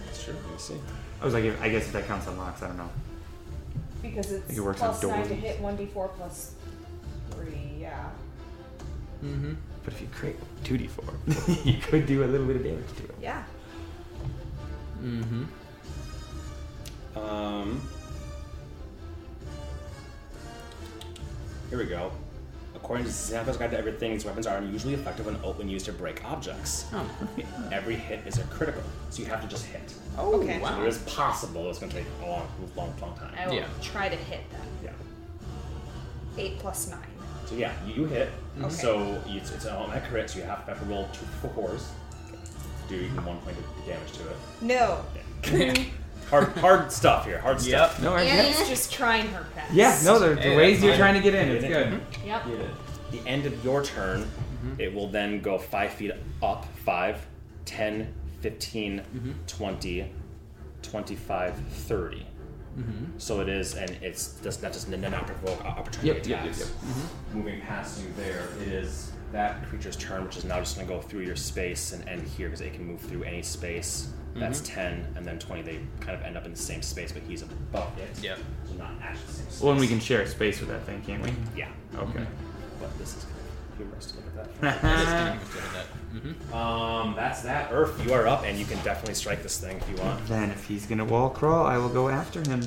That's 0.05 0.23
true. 0.23 0.33
Let 0.33 0.51
me 0.51 0.57
see. 0.57 0.75
I 1.21 1.25
was 1.25 1.33
like, 1.33 1.43
if, 1.45 1.61
I 1.61 1.69
guess 1.69 1.85
if 1.85 1.93
that 1.93 2.07
counts 2.07 2.27
on 2.27 2.37
locks, 2.37 2.63
I 2.63 2.67
don't 2.67 2.77
know. 2.77 2.89
Because 4.01 4.31
it's 4.31 4.45
think 4.47 4.57
it 4.57 4.61
works 4.61 4.81
on 4.81 4.89
plus 4.89 5.03
9 5.03 5.21
to 5.23 5.29
doors. 5.29 5.41
hit 5.41 5.61
1d4 5.61 6.09
plus 6.15 6.55
3, 7.31 7.53
yeah. 7.79 8.09
Mm-hmm. 9.23 9.53
But 9.85 9.93
if 9.93 10.01
you 10.01 10.07
crit 10.11 10.39
2d4, 10.63 11.65
you 11.65 11.79
could 11.79 12.07
do 12.07 12.23
a 12.23 12.25
little 12.25 12.47
bit 12.47 12.55
of 12.57 12.63
damage 12.63 12.87
to 12.97 13.03
it. 13.03 13.15
Yeah. 13.21 13.43
Mm-hmm. 15.03 15.43
Um, 17.15 17.81
here 21.69 21.77
we 21.77 21.85
go. 21.85 22.11
According 22.75 23.05
to 23.05 23.11
Xanathar's 23.11 23.57
Guide 23.57 23.71
to 23.71 23.77
Everything, 23.77 24.11
these 24.13 24.25
weapons 24.25 24.47
are 24.47 24.57
unusually 24.57 24.93
effective 24.95 25.25
when 25.25 25.37
open 25.43 25.69
used 25.69 25.85
to 25.85 25.93
break 25.93 26.23
objects. 26.25 26.85
Oh. 26.93 27.09
Every 27.71 27.95
hit 27.95 28.25
is 28.25 28.37
a 28.39 28.43
critical, 28.45 28.81
so 29.09 29.21
you 29.21 29.27
have 29.29 29.41
to 29.41 29.47
just 29.47 29.65
hit. 29.65 29.93
Oh, 30.17 30.33
Okay. 30.41 30.57
So 30.57 30.63
wow. 30.63 30.81
it 30.81 30.87
is 30.87 30.97
possible 30.99 31.69
it's 31.69 31.79
going 31.79 31.91
to 31.91 31.97
take 31.97 32.07
a 32.21 32.25
long, 32.25 32.47
long, 32.75 32.93
long 32.99 33.15
time. 33.17 33.33
I 33.39 33.47
will 33.47 33.53
Yeah. 33.55 33.67
try 33.81 34.09
to 34.09 34.15
hit 34.15 34.49
them. 34.51 34.61
Yeah. 34.83 34.91
8 36.37 36.59
plus 36.59 36.89
9. 36.89 36.99
So 37.45 37.55
yeah, 37.55 37.73
you, 37.85 37.93
you 37.93 38.05
hit. 38.05 38.29
Okay. 38.59 38.69
So 38.69 39.21
it's, 39.27 39.51
it's 39.51 39.65
an 39.65 39.75
automatic 39.75 40.09
crit, 40.09 40.29
so 40.29 40.39
you 40.39 40.45
have, 40.45 40.59
have 40.59 40.79
to 40.79 40.85
roll 40.85 41.07
two 41.13 41.25
fours. 41.49 41.89
Do 42.89 42.95
even 42.95 43.23
one 43.25 43.37
point 43.39 43.57
of 43.57 43.85
damage 43.85 44.11
to 44.13 44.27
it. 44.27 44.35
No. 44.61 45.05
Yeah. 45.53 45.83
hard, 46.31 46.47
hard 46.57 46.91
stuff 46.91 47.25
here. 47.25 47.39
Hard 47.39 47.61
stuff. 47.61 47.93
Yep. 47.99 48.03
No, 48.03 48.13
I 48.15 48.23
Annie's 48.23 48.67
just 48.67 48.91
trying 48.91 49.27
her 49.27 49.45
best. 49.53 49.73
Yeah, 49.73 49.99
no, 50.03 50.17
the, 50.17 50.35
the 50.35 50.41
Hey, 50.41 50.57
ways 50.57 50.83
you're 50.83 50.95
trying 50.95 51.13
to 51.13 51.21
get 51.21 51.35
in, 51.35 51.49
it's 51.49 51.63
Yeah. 51.63 51.69
good. 51.69 51.87
Mm-hmm. 52.01 52.27
Yep. 52.27 52.69
the 53.11 53.27
end 53.29 53.45
of 53.45 53.63
your 53.63 53.83
turn, 53.83 54.21
mm-hmm. 54.21 54.79
it 54.81 54.93
will 54.93 55.07
then 55.09 55.41
go 55.41 55.57
5 55.57 55.91
feet 55.93 56.11
up 56.41 56.65
5, 56.79 57.27
10, 57.65 58.13
15, 58.39 58.99
mm-hmm. 58.99 59.31
20, 59.45 60.11
25, 60.81 61.55
30. 61.55 62.25
So 63.17 63.41
it 63.41 63.49
is, 63.49 63.75
and 63.75 63.89
it's 64.01 64.39
just 64.41 64.63
not 64.63 64.71
just 64.73 64.91
n- 64.91 65.01
not 65.01 65.27
provoke 65.27 65.63
opportunity 65.65 66.07
Yep, 66.07 66.17
yep, 66.17 66.25
yep, 66.27 66.39
attacks. 66.55 66.59
yep. 66.59 67.35
Moving 67.35 67.61
past 67.61 68.01
you 68.01 68.07
there, 68.15 68.47
it 68.61 68.69
is 68.69 69.11
that 69.31 69.67
creature's 69.67 69.97
turn, 69.97 70.23
which 70.23 70.37
is 70.37 70.45
now 70.45 70.59
just 70.59 70.75
going 70.77 70.87
to 70.87 70.93
go 70.93 71.01
through 71.01 71.21
your 71.21 71.35
space 71.35 71.91
and 71.91 72.07
end 72.07 72.27
here 72.27 72.47
because 72.47 72.61
it 72.61 72.73
can 72.73 72.85
move 72.85 72.99
through 73.01 73.23
any 73.23 73.41
space. 73.41 74.13
That's 74.35 74.61
10, 74.61 75.13
and 75.15 75.25
then 75.25 75.39
20, 75.39 75.61
they 75.61 75.79
kind 75.99 76.17
of 76.17 76.23
end 76.23 76.37
up 76.37 76.45
in 76.45 76.51
the 76.51 76.57
same 76.57 76.81
space, 76.81 77.11
but 77.11 77.21
he's 77.27 77.41
above 77.41 77.97
it. 77.97 78.23
Yep. 78.23 78.39
So 78.67 78.73
not 78.75 78.91
actually 79.01 79.25
the 79.25 79.33
same 79.33 79.45
space. 79.45 79.61
Well, 79.61 79.71
and 79.71 79.79
we 79.81 79.87
can 79.87 79.99
share 79.99 80.25
space 80.27 80.59
with 80.59 80.69
that 80.69 80.83
thing, 80.85 81.01
can't 81.01 81.21
we? 81.21 81.33
Yeah. 81.55 81.69
Okay. 81.97 82.25
But 82.79 82.97
this 82.97 83.17
is 83.17 83.25
kind 83.25 83.35
of 83.35 83.77
humorous 83.77 84.05
to 84.07 84.15
look 84.15 84.25
at 84.27 84.61
that. 84.61 84.81
That 84.81 84.99
is 84.99 85.05
kind 85.05 85.41
of 85.41 85.53
good 85.53 85.63
at 85.63 85.73
that. 85.73 85.85
Mm-hmm. 86.15 86.53
Um, 86.53 87.15
that's 87.15 87.41
that. 87.41 87.71
Earth, 87.71 88.05
you 88.05 88.13
are 88.13 88.27
up, 88.27 88.43
and 88.45 88.57
you 88.57 88.65
can 88.65 88.77
definitely 88.83 89.15
strike 89.15 89.43
this 89.43 89.59
thing 89.59 89.77
if 89.77 89.89
you 89.89 89.95
want. 89.97 90.25
Then, 90.27 90.49
if 90.49 90.65
he's 90.65 90.85
gonna 90.85 91.05
wall 91.05 91.29
crawl, 91.29 91.65
I 91.65 91.77
will 91.77 91.89
go 91.89 92.09
after 92.09 92.39
him. 92.41 92.61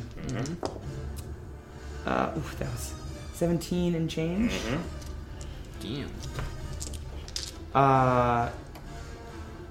Uh, 2.07 2.33
oof, 2.37 2.59
that 2.59 2.71
was 2.71 2.93
17 3.35 3.95
and 3.95 4.11
change. 4.11 4.53
Damn. 5.81 6.11
Uh, 7.75 8.51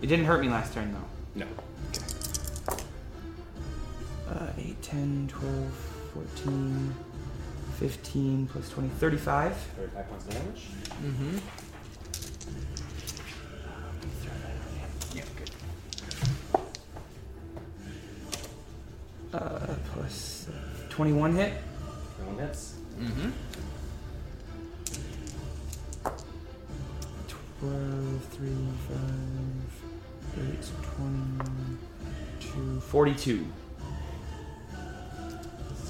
it 0.02 0.08
didn't 0.08 0.26
hurt 0.26 0.42
me 0.42 0.50
last 0.50 0.74
turn 0.74 0.92
though. 0.94 1.40
No. 1.46 1.46
Uh, 4.34 4.48
8, 4.58 4.82
10, 4.82 5.28
12, 5.32 5.74
14, 6.14 6.96
15 7.78 8.48
plus 8.48 8.70
20, 8.70 8.90
35. 8.90 9.54
35 9.56 10.10
points 10.10 10.26
of 10.26 10.34
damage. 10.34 10.62
Mm-hmm. 11.04 11.38
Yeah, 15.16 15.24
good. 15.38 15.52
Uh, 19.34 19.76
plus 19.94 20.48
uh, 20.50 20.54
21 20.90 21.36
hit. 21.36 21.54
No 22.20 22.26
one 22.32 22.40
hits. 22.40 22.74
Mm-hmm. 23.00 23.30
12, 27.60 28.24
3, 28.32 28.50
5, 28.90 30.50
8, 30.50 30.72
22, 32.40 32.80
42. 32.80 33.46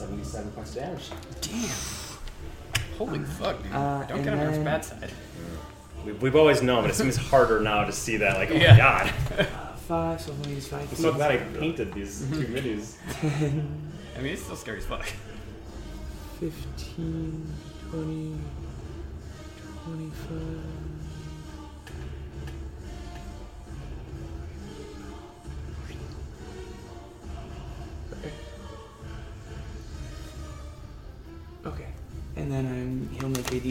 77 0.08 0.52
points 0.52 0.70
of 0.72 0.76
damage. 0.76 1.10
Damn. 1.42 1.70
Holy 2.98 3.20
fuck, 3.20 3.62
dude. 3.64 3.72
Uh, 3.72 4.04
Don't 4.04 4.18
and 4.18 4.24
get 4.26 4.34
on 4.34 4.40
Earth's 4.42 4.56
then- 4.58 4.66
bad 4.66 4.86
side. 4.86 5.12
We, 6.06 6.12
we've 6.14 6.36
always 6.36 6.62
known, 6.62 6.82
but 6.84 6.92
it 6.92 6.96
seems 6.96 7.16
harder 7.16 7.62
now 7.62 7.86
to 7.86 7.92
see 7.94 8.18
that. 8.18 8.36
Like, 8.38 8.52
oh 8.52 8.56
Yeah. 8.56 8.72
my 8.74 8.78
god. 9.38 9.48
5, 9.88 10.22
so 10.22 10.34
I'll 10.44 10.50
use 10.50 10.68
5 10.68 10.82
I'm 10.90 10.96
so 10.96 11.14
glad 11.14 11.32
I 11.32 11.38
painted 11.60 11.94
these 11.94 12.22
two 12.32 12.46
minis. 12.48 12.96
10, 13.22 13.92
I 14.18 14.22
mean, 14.22 14.34
it's 14.34 14.44
still 14.44 14.56
scary 14.56 14.80
as 14.80 14.86
fuck. 14.86 15.06
15, 16.40 17.54
20, 17.92 18.38
25. 19.86 20.38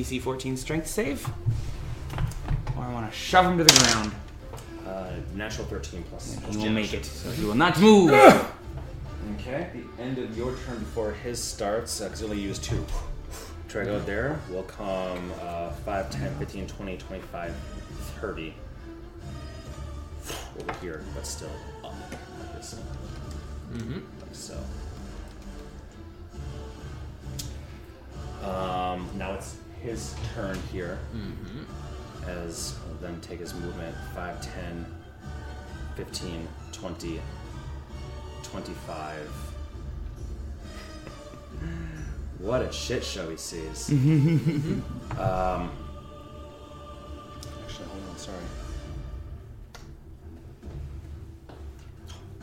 DC 0.02 0.20
14 0.20 0.56
strength 0.56 0.88
save. 0.88 1.28
Or 2.76 2.82
I 2.82 2.92
want 2.92 3.08
to 3.08 3.16
shove 3.16 3.46
him 3.46 3.56
to 3.58 3.64
the 3.64 3.72
ground. 3.72 4.12
Uh, 4.84 5.12
natural 5.36 5.66
13 5.68 6.02
plus. 6.10 6.36
And 6.36 6.56
he 6.56 6.56
will 6.56 6.70
make 6.70 6.92
it, 6.92 7.04
so 7.04 7.30
he 7.30 7.44
will 7.44 7.54
not 7.54 7.78
move. 7.80 8.12
Okay, 9.38 9.70
the 9.72 10.02
end 10.02 10.18
of 10.18 10.36
your 10.36 10.56
turn 10.66 10.80
before 10.80 11.12
his 11.12 11.42
starts, 11.42 12.00
because 12.00 12.18
he'll 12.18 12.30
only 12.30 12.42
use 12.42 12.58
two. 12.58 12.84
Try 13.68 13.84
to 13.84 13.90
go 13.90 14.00
there. 14.00 14.40
Will 14.50 14.64
come 14.64 15.32
uh, 15.40 15.70
5, 15.70 16.10
10, 16.10 16.38
15, 16.38 16.66
20, 16.66 16.96
25, 16.96 17.54
30. 18.20 18.54
Over 20.60 20.72
here, 20.80 21.04
but 21.14 21.24
still 21.24 21.50
up 21.84 21.94
like 22.40 22.52
this. 22.56 22.80
Mm-hmm. 23.72 23.94
Like 23.94 24.32
so. 24.32 24.58
Um, 28.44 29.08
now 29.16 29.34
it's 29.34 29.56
his 29.82 30.14
turn 30.34 30.58
here. 30.72 30.98
Mm-hmm. 31.14 32.28
As 32.28 32.76
he'll 32.86 32.94
then 33.08 33.20
take 33.20 33.40
his 33.40 33.52
movement 33.54 33.96
5, 34.14 34.40
10, 34.40 34.86
15, 35.96 36.48
20, 36.72 37.20
25. 38.42 39.28
What 42.38 42.62
a 42.62 42.72
shit 42.72 43.04
show 43.04 43.30
he 43.30 43.36
sees. 43.36 43.88
um, 43.92 45.70
actually, 47.62 47.86
hold 47.86 48.02
on, 48.10 48.16
sorry. 48.18 48.36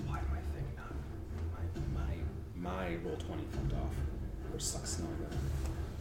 Why 0.07 0.19
do 0.19 0.25
I 0.31 0.41
think 0.53 0.67
not? 0.77 0.93
My, 1.93 1.99
my, 1.99 2.81
my 2.87 2.95
Roll20 3.05 3.43
fucked 3.51 3.73
off. 3.73 3.93
Which 4.53 4.61
sucks 4.63 4.99
knowing 4.99 5.17
that. 5.19 5.35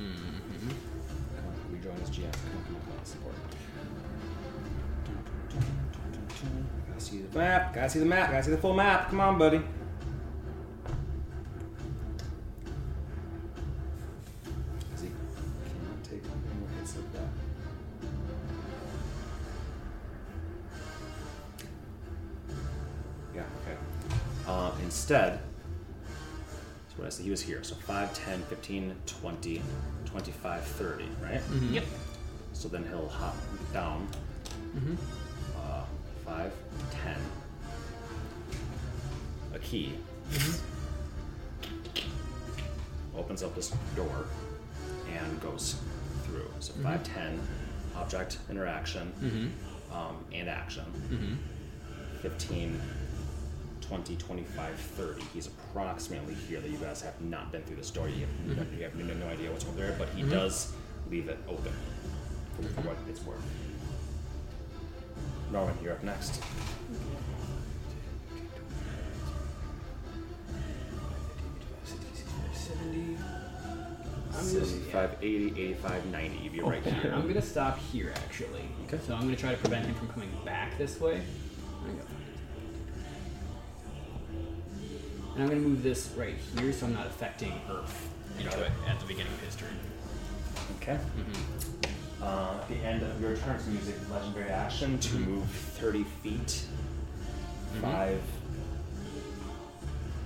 Mm-hmm. 0.00 0.97
Rejoin 1.88 2.02
as 2.02 2.10
GM. 2.10 2.34
Support. 3.04 3.34
Gotta 6.88 7.00
see 7.00 7.18
the 7.18 7.38
map. 7.38 7.74
Gotta 7.74 7.90
see 7.90 7.98
the 7.98 8.04
map. 8.04 8.30
Gotta 8.30 8.42
see 8.44 8.50
the 8.50 8.58
full 8.58 8.74
map. 8.74 9.08
Come 9.08 9.20
on, 9.20 9.38
buddy. 9.38 9.62
So 27.18 27.24
what 27.24 27.24
I 27.24 27.24
said, 27.24 27.24
he 27.24 27.30
was 27.30 27.40
here. 27.42 27.62
So 27.64 27.74
5, 27.74 28.14
10, 28.14 28.42
15, 28.42 28.94
20, 29.06 29.62
25, 30.04 30.62
30, 30.64 31.04
right? 31.22 31.32
Mm-hmm. 31.34 31.74
Yep. 31.74 31.84
So 32.52 32.68
then 32.68 32.84
he'll 32.88 33.08
hop 33.08 33.36
down. 33.72 34.06
Mm-hmm. 34.76 34.94
Uh, 35.56 35.84
5, 36.24 36.52
10. 36.90 37.16
A 39.54 39.58
key. 39.58 39.92
Mm-hmm. 40.30 40.64
Opens 43.18 43.42
up 43.42 43.54
this 43.54 43.70
door 43.96 44.26
and 45.12 45.40
goes 45.40 45.76
through. 46.24 46.50
So 46.60 46.72
5, 46.74 47.02
10, 47.02 47.40
object 47.96 48.38
interaction, 48.50 49.12
um, 49.92 50.24
and 50.32 50.48
action. 50.48 50.84
15, 52.22 52.80
20, 53.80 54.16
25, 54.16 54.74
30. 54.74 55.22
He's 55.32 55.48
approximately 55.78 56.34
here 56.34 56.60
that 56.60 56.70
you 56.70 56.76
guys 56.78 57.00
have 57.02 57.20
not 57.20 57.52
been 57.52 57.62
through 57.62 57.76
this 57.76 57.90
door. 57.90 58.08
You 58.08 58.26
mm-hmm. 58.26 58.54
have, 58.54 58.72
no, 58.72 58.78
you 58.78 58.84
have 58.84 58.94
no, 58.96 59.14
no 59.14 59.26
idea 59.28 59.50
what's 59.50 59.64
over 59.64 59.76
there, 59.76 59.94
but 59.96 60.08
he 60.10 60.22
mm-hmm. 60.22 60.32
does 60.32 60.72
leave 61.08 61.28
it 61.28 61.38
open 61.48 61.72
for, 62.56 62.62
for 62.62 62.80
what 62.82 62.96
mm-hmm. 62.96 63.10
it's 63.10 63.24
worth. 63.24 63.38
Norman, 65.52 65.76
you're 65.82 65.92
up 65.92 66.02
next. 66.02 66.42
70. 72.52 73.16
I'm 74.36 74.44
75, 74.44 75.16
80, 75.22 75.46
85, 75.46 76.06
90. 76.06 76.38
You'd 76.38 76.52
be 76.52 76.60
right 76.60 76.84
here. 76.84 77.12
I'm 77.14 77.26
gonna 77.26 77.40
stop 77.40 77.78
here 77.78 78.12
actually. 78.16 78.64
Okay. 78.86 78.98
So 79.06 79.14
I'm 79.14 79.22
gonna 79.22 79.36
try 79.36 79.52
to 79.52 79.56
prevent 79.56 79.86
him 79.86 79.94
from 79.94 80.08
coming 80.08 80.30
back 80.44 80.76
this 80.76 81.00
way. 81.00 81.22
And 85.38 85.44
I'm 85.44 85.50
gonna 85.50 85.68
move 85.68 85.84
this 85.84 86.12
right 86.16 86.34
here 86.56 86.72
so 86.72 86.86
I'm 86.86 86.94
not 86.94 87.06
affecting 87.06 87.52
Earth 87.70 88.08
into 88.40 88.60
it 88.60 88.72
at 88.88 88.98
the 88.98 89.06
beginning 89.06 89.32
of 89.32 89.40
his 89.40 89.54
turn. 89.54 89.68
Okay. 90.82 90.98
Uh, 92.20 92.58
at 92.60 92.68
the 92.68 92.74
end 92.74 93.04
of 93.04 93.20
your 93.20 93.36
turn, 93.36 93.60
so 93.60 93.70
use 93.70 93.88
a 93.88 94.12
legendary 94.12 94.50
action 94.50 94.98
to 94.98 95.14
move 95.20 95.44
30 95.44 96.02
feet. 96.24 96.64
5. 97.80 98.20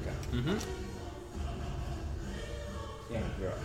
Okay. 0.01 0.10
Mm-hmm. 0.32 0.56
Yeah, 3.12 3.20
you're 3.39 3.51
up. 3.51 3.59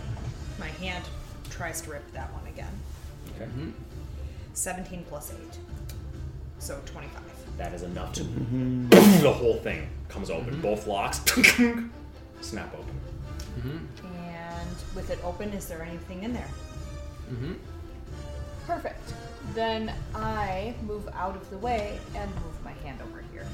My 0.58 0.68
hand 0.68 1.06
tries 1.48 1.80
to 1.80 1.92
rip 1.92 2.12
that 2.12 2.30
one 2.34 2.46
again. 2.48 2.78
Okay. 3.36 3.48
17 4.52 5.02
plus 5.08 5.32
8. 5.32 5.38
So 6.58 6.78
25. 6.84 7.27
That 7.58 7.74
is 7.74 7.82
enough 7.82 8.12
to. 8.14 8.22
Mm-hmm. 8.22 8.88
the 9.22 9.32
whole 9.32 9.56
thing 9.56 9.88
comes 10.08 10.30
open. 10.30 10.54
Mm-hmm. 10.54 10.62
Both 10.62 10.86
locks 10.86 11.18
snap 12.40 12.72
open. 12.74 12.94
Mm-hmm. 13.58 14.06
And 14.06 14.76
with 14.94 15.10
it 15.10 15.18
open, 15.24 15.50
is 15.50 15.66
there 15.66 15.82
anything 15.82 16.22
in 16.22 16.32
there? 16.32 16.48
Mm-hmm. 17.30 17.54
Perfect. 18.66 19.12
Then 19.54 19.92
I 20.14 20.74
move 20.82 21.08
out 21.14 21.34
of 21.34 21.48
the 21.50 21.58
way 21.58 21.98
and 22.14 22.30
move 22.36 22.64
my 22.64 22.72
hand 22.86 23.00
over 23.02 23.24
here. 23.32 23.46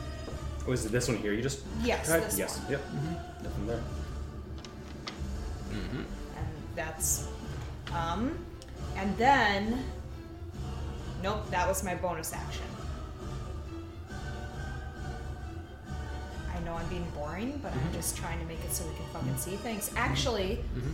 Oh, 0.66 0.70
was 0.70 0.84
it 0.84 0.92
this 0.92 1.08
one 1.08 1.16
here? 1.16 1.32
You 1.32 1.42
just. 1.42 1.62
Yes, 1.82 2.06
tried? 2.06 2.20
this 2.20 2.38
yes. 2.38 2.58
one. 2.58 2.72
Yep. 2.72 2.82
Nothing 3.42 3.66
there. 3.66 3.82
And 5.72 6.46
that's 6.76 7.28
um 7.92 8.38
and 8.96 9.16
then 9.16 9.84
Nope, 11.24 11.50
that 11.50 11.66
was 11.66 11.82
my 11.82 11.94
bonus 11.94 12.34
action. 12.34 12.66
I 16.54 16.60
know 16.60 16.74
I'm 16.74 16.86
being 16.88 17.06
boring, 17.14 17.58
but 17.62 17.72
I'm 17.72 17.78
mm-hmm. 17.78 17.94
just 17.94 18.16
trying 18.16 18.38
to 18.38 18.46
make 18.46 18.64
it 18.64 18.72
so 18.72 18.86
we 18.86 18.94
can 18.94 19.04
fucking 19.06 19.28
mm-hmm. 19.28 19.38
see 19.38 19.56
things. 19.56 19.90
Actually, 19.96 20.60
mm-hmm. 20.76 20.92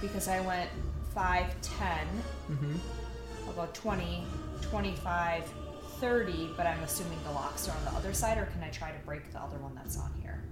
because 0.00 0.28
I 0.28 0.40
went 0.40 0.70
5, 1.14 1.60
10, 1.60 1.88
I'll 3.46 3.52
go 3.52 3.68
20, 3.72 4.24
25, 4.62 5.44
30, 6.00 6.50
but 6.56 6.66
I'm 6.66 6.82
assuming 6.82 7.18
the 7.24 7.32
locks 7.32 7.68
are 7.68 7.76
on 7.76 7.84
the 7.84 7.92
other 7.92 8.12
side, 8.14 8.38
or 8.38 8.46
can 8.46 8.62
I 8.62 8.70
try 8.70 8.90
to 8.90 8.98
break 9.04 9.30
the 9.32 9.40
other 9.40 9.58
one 9.58 9.74
that's 9.74 9.98
on 9.98 10.10
here? 10.22 10.42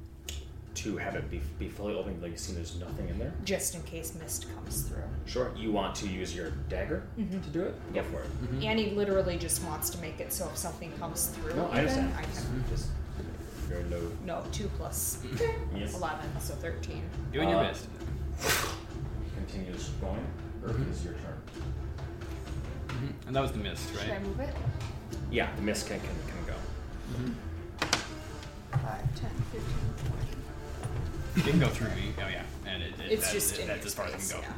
To 0.75 0.97
have 0.97 1.15
it 1.15 1.31
be, 1.31 1.41
be 1.59 1.69
fully 1.69 1.95
open, 1.95 2.21
like 2.23 2.31
you 2.31 2.37
see 2.37 2.53
there's 2.53 2.79
nothing 2.79 3.09
in 3.09 3.19
there. 3.19 3.33
Just 3.45 3.75
in 3.75 3.83
case 3.83 4.15
mist 4.15 4.47
comes 4.55 4.83
through. 4.83 5.03
Sure. 5.27 5.51
You 5.57 5.73
want 5.73 5.95
to 5.97 6.09
use 6.09 6.35
your 6.35 6.51
dagger 6.69 7.03
to 7.17 7.51
do 7.51 7.63
it? 7.63 7.93
Go 7.93 8.03
for 8.05 8.23
it. 8.23 8.65
Annie 8.65 8.91
literally 8.91 9.37
just 9.37 9.63
wants 9.65 9.91
to 9.91 9.99
make 9.99 10.21
it 10.21 10.33
so 10.33 10.47
if 10.47 10.57
something 10.57 10.93
comes 10.99 11.27
through, 11.29 11.55
No, 11.55 11.67
I 11.67 11.83
even, 11.83 12.05
understand. 12.05 12.15
I 12.17 12.23
can. 12.23 12.65
Just 12.71 12.89
very 13.71 13.85
low. 13.85 14.11
No, 14.27 14.43
2 14.53 14.69
plus 14.77 15.19
Yes. 15.75 15.95
11, 15.95 16.29
so 16.41 16.55
13. 16.55 17.03
Doing 17.33 17.49
your 17.49 17.59
Uh, 17.61 17.63
best. 17.63 17.87
Continues 19.37 19.89
going. 20.01 20.27
Earth 20.65 20.81
is 20.91 21.05
your 21.05 21.15
turn. 21.15 21.41
Mhm. 22.89 23.13
And 23.29 23.37
that 23.37 23.41
was 23.41 23.53
the 23.53 23.59
mist, 23.59 23.89
right? 23.95 24.01
Should 24.03 24.11
I 24.11 24.15
right? 24.15 24.23
move 24.27 24.41
it? 24.41 24.55
Yeah, 25.31 25.55
the 25.57 25.63
mist 25.63 25.87
can, 25.87 26.01
can, 26.01 26.09
can 26.27 26.47
go. 26.47 26.55
5, 28.73 29.15
10, 29.15 29.31
15, 29.53 29.63
It 31.37 31.45
can 31.51 31.61
go 31.61 31.69
through 31.69 31.89
me. 31.91 32.13
Oh 32.19 32.29
yeah, 32.29 32.43
and 32.67 32.83
it, 32.83 32.93
it 33.01 33.13
It's 33.13 33.27
that- 33.27 33.33
just 33.33 33.55
it- 33.55 33.61
in 33.61 33.67
that's 33.69 33.79
your 33.81 33.87
as 33.87 33.95
far 33.95 34.07
as 34.07 34.31
it 34.31 34.33
can 34.35 34.41
go. 34.41 34.47
yeah. 34.47 34.55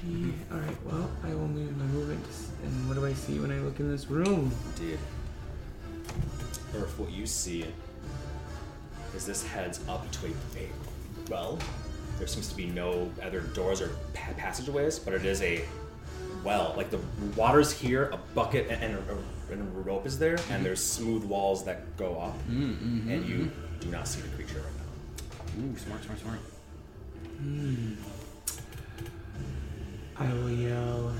30. 0.00 0.34
Alright, 0.52 0.84
well, 0.84 1.10
I 1.24 1.34
will 1.34 1.48
move 1.48 1.76
my 1.76 1.84
movement. 1.84 2.24
And 2.64 2.88
what 2.88 2.94
do 2.94 3.04
I 3.06 3.12
see 3.14 3.38
when 3.38 3.50
I 3.52 3.58
look 3.60 3.78
in 3.80 3.90
this 3.90 4.08
room? 4.08 4.50
Indeed. 6.72 6.84
Earth, 6.84 6.98
what 6.98 7.10
you 7.10 7.26
see 7.26 7.66
is 9.14 9.26
this 9.26 9.46
heads 9.46 9.80
up 9.88 10.10
to 10.12 10.26
a, 10.26 10.30
a 10.58 10.68
well. 11.30 11.58
There 12.18 12.26
seems 12.26 12.48
to 12.48 12.56
be 12.56 12.66
no 12.66 13.10
other 13.22 13.40
doors 13.40 13.80
or 13.80 13.90
pa- 14.14 14.32
passageways, 14.36 14.98
but 14.98 15.14
it 15.14 15.24
is 15.24 15.42
a 15.42 15.64
well. 16.44 16.74
Like 16.76 16.90
the 16.90 17.00
water's 17.36 17.72
here, 17.72 18.10
a 18.12 18.16
bucket 18.34 18.68
and, 18.70 18.82
and, 18.82 18.94
a, 18.94 19.52
and 19.52 19.60
a 19.60 19.80
rope 19.80 20.06
is 20.06 20.18
there, 20.18 20.34
and 20.34 20.40
mm-hmm. 20.40 20.62
there's 20.64 20.82
smooth 20.82 21.24
walls 21.24 21.64
that 21.64 21.96
go 21.96 22.18
up, 22.18 22.38
mm, 22.48 22.76
mm-hmm, 22.76 23.10
and 23.10 23.28
you 23.28 23.36
mm-hmm. 23.36 23.80
do 23.80 23.88
not 23.88 24.06
see 24.06 24.20
the 24.20 24.28
creature 24.28 24.60
right 24.60 24.66
now. 24.76 25.64
Ooh, 25.64 25.76
smart, 25.78 26.02
smart, 26.04 26.20
smart. 26.20 26.38
Hmm. 27.38 27.94
I 30.16 30.32
will 30.34 30.50
yell. 30.50 31.14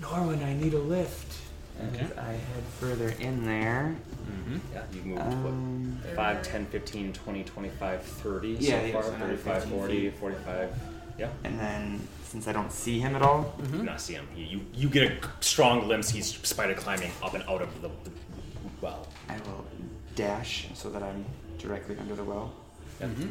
Norwin, 0.00 0.44
I 0.44 0.54
need 0.54 0.74
a 0.74 0.78
lift. 0.78 1.45
As 1.80 2.12
I 2.18 2.32
head 2.32 2.64
further 2.80 3.12
in 3.20 3.44
there. 3.44 3.94
Mm-hmm. 4.30 4.56
Yeah, 4.74 4.82
you've 4.92 5.06
moved 5.06 5.20
Um, 5.22 5.98
what, 6.02 6.14
5, 6.16 6.42
10, 6.42 6.66
15, 6.66 7.12
20, 7.12 7.44
25, 7.44 8.02
30 8.02 8.48
Yeah, 8.48 8.80
so 8.80 8.86
yeah, 8.86 8.92
far. 8.92 9.02
so 9.02 9.12
another 9.12 9.36
35, 9.36 9.62
15 9.62 9.78
40, 9.78 10.10
45. 10.10 10.70
Yeah. 11.18 11.28
and 11.44 11.58
then, 11.58 12.06
since 12.24 12.46
I 12.48 12.52
don't 12.52 12.70
see 12.72 12.98
him 13.00 13.14
at 13.16 13.22
all, 13.22 13.54
do 13.72 13.82
not 13.82 14.00
see 14.00 14.14
him. 14.14 14.26
You, 14.36 14.44
you, 14.44 14.60
you 14.74 14.88
get 14.88 15.10
a 15.10 15.28
strong 15.40 15.80
glimpse. 15.84 16.10
He's 16.10 16.26
spider 16.46 16.74
climbing 16.74 17.10
up 17.22 17.32
and 17.34 17.42
out 17.48 17.62
of 17.62 17.80
the, 17.82 17.88
the 17.88 18.10
well. 18.82 19.06
I 19.28 19.34
will 19.38 19.64
dash 20.14 20.68
so 20.74 20.90
that 20.90 21.02
I'm 21.02 21.24
directly 21.58 21.96
under 21.98 22.14
the 22.14 22.24
well. 22.24 22.52
Mm-hmm. 23.00 23.28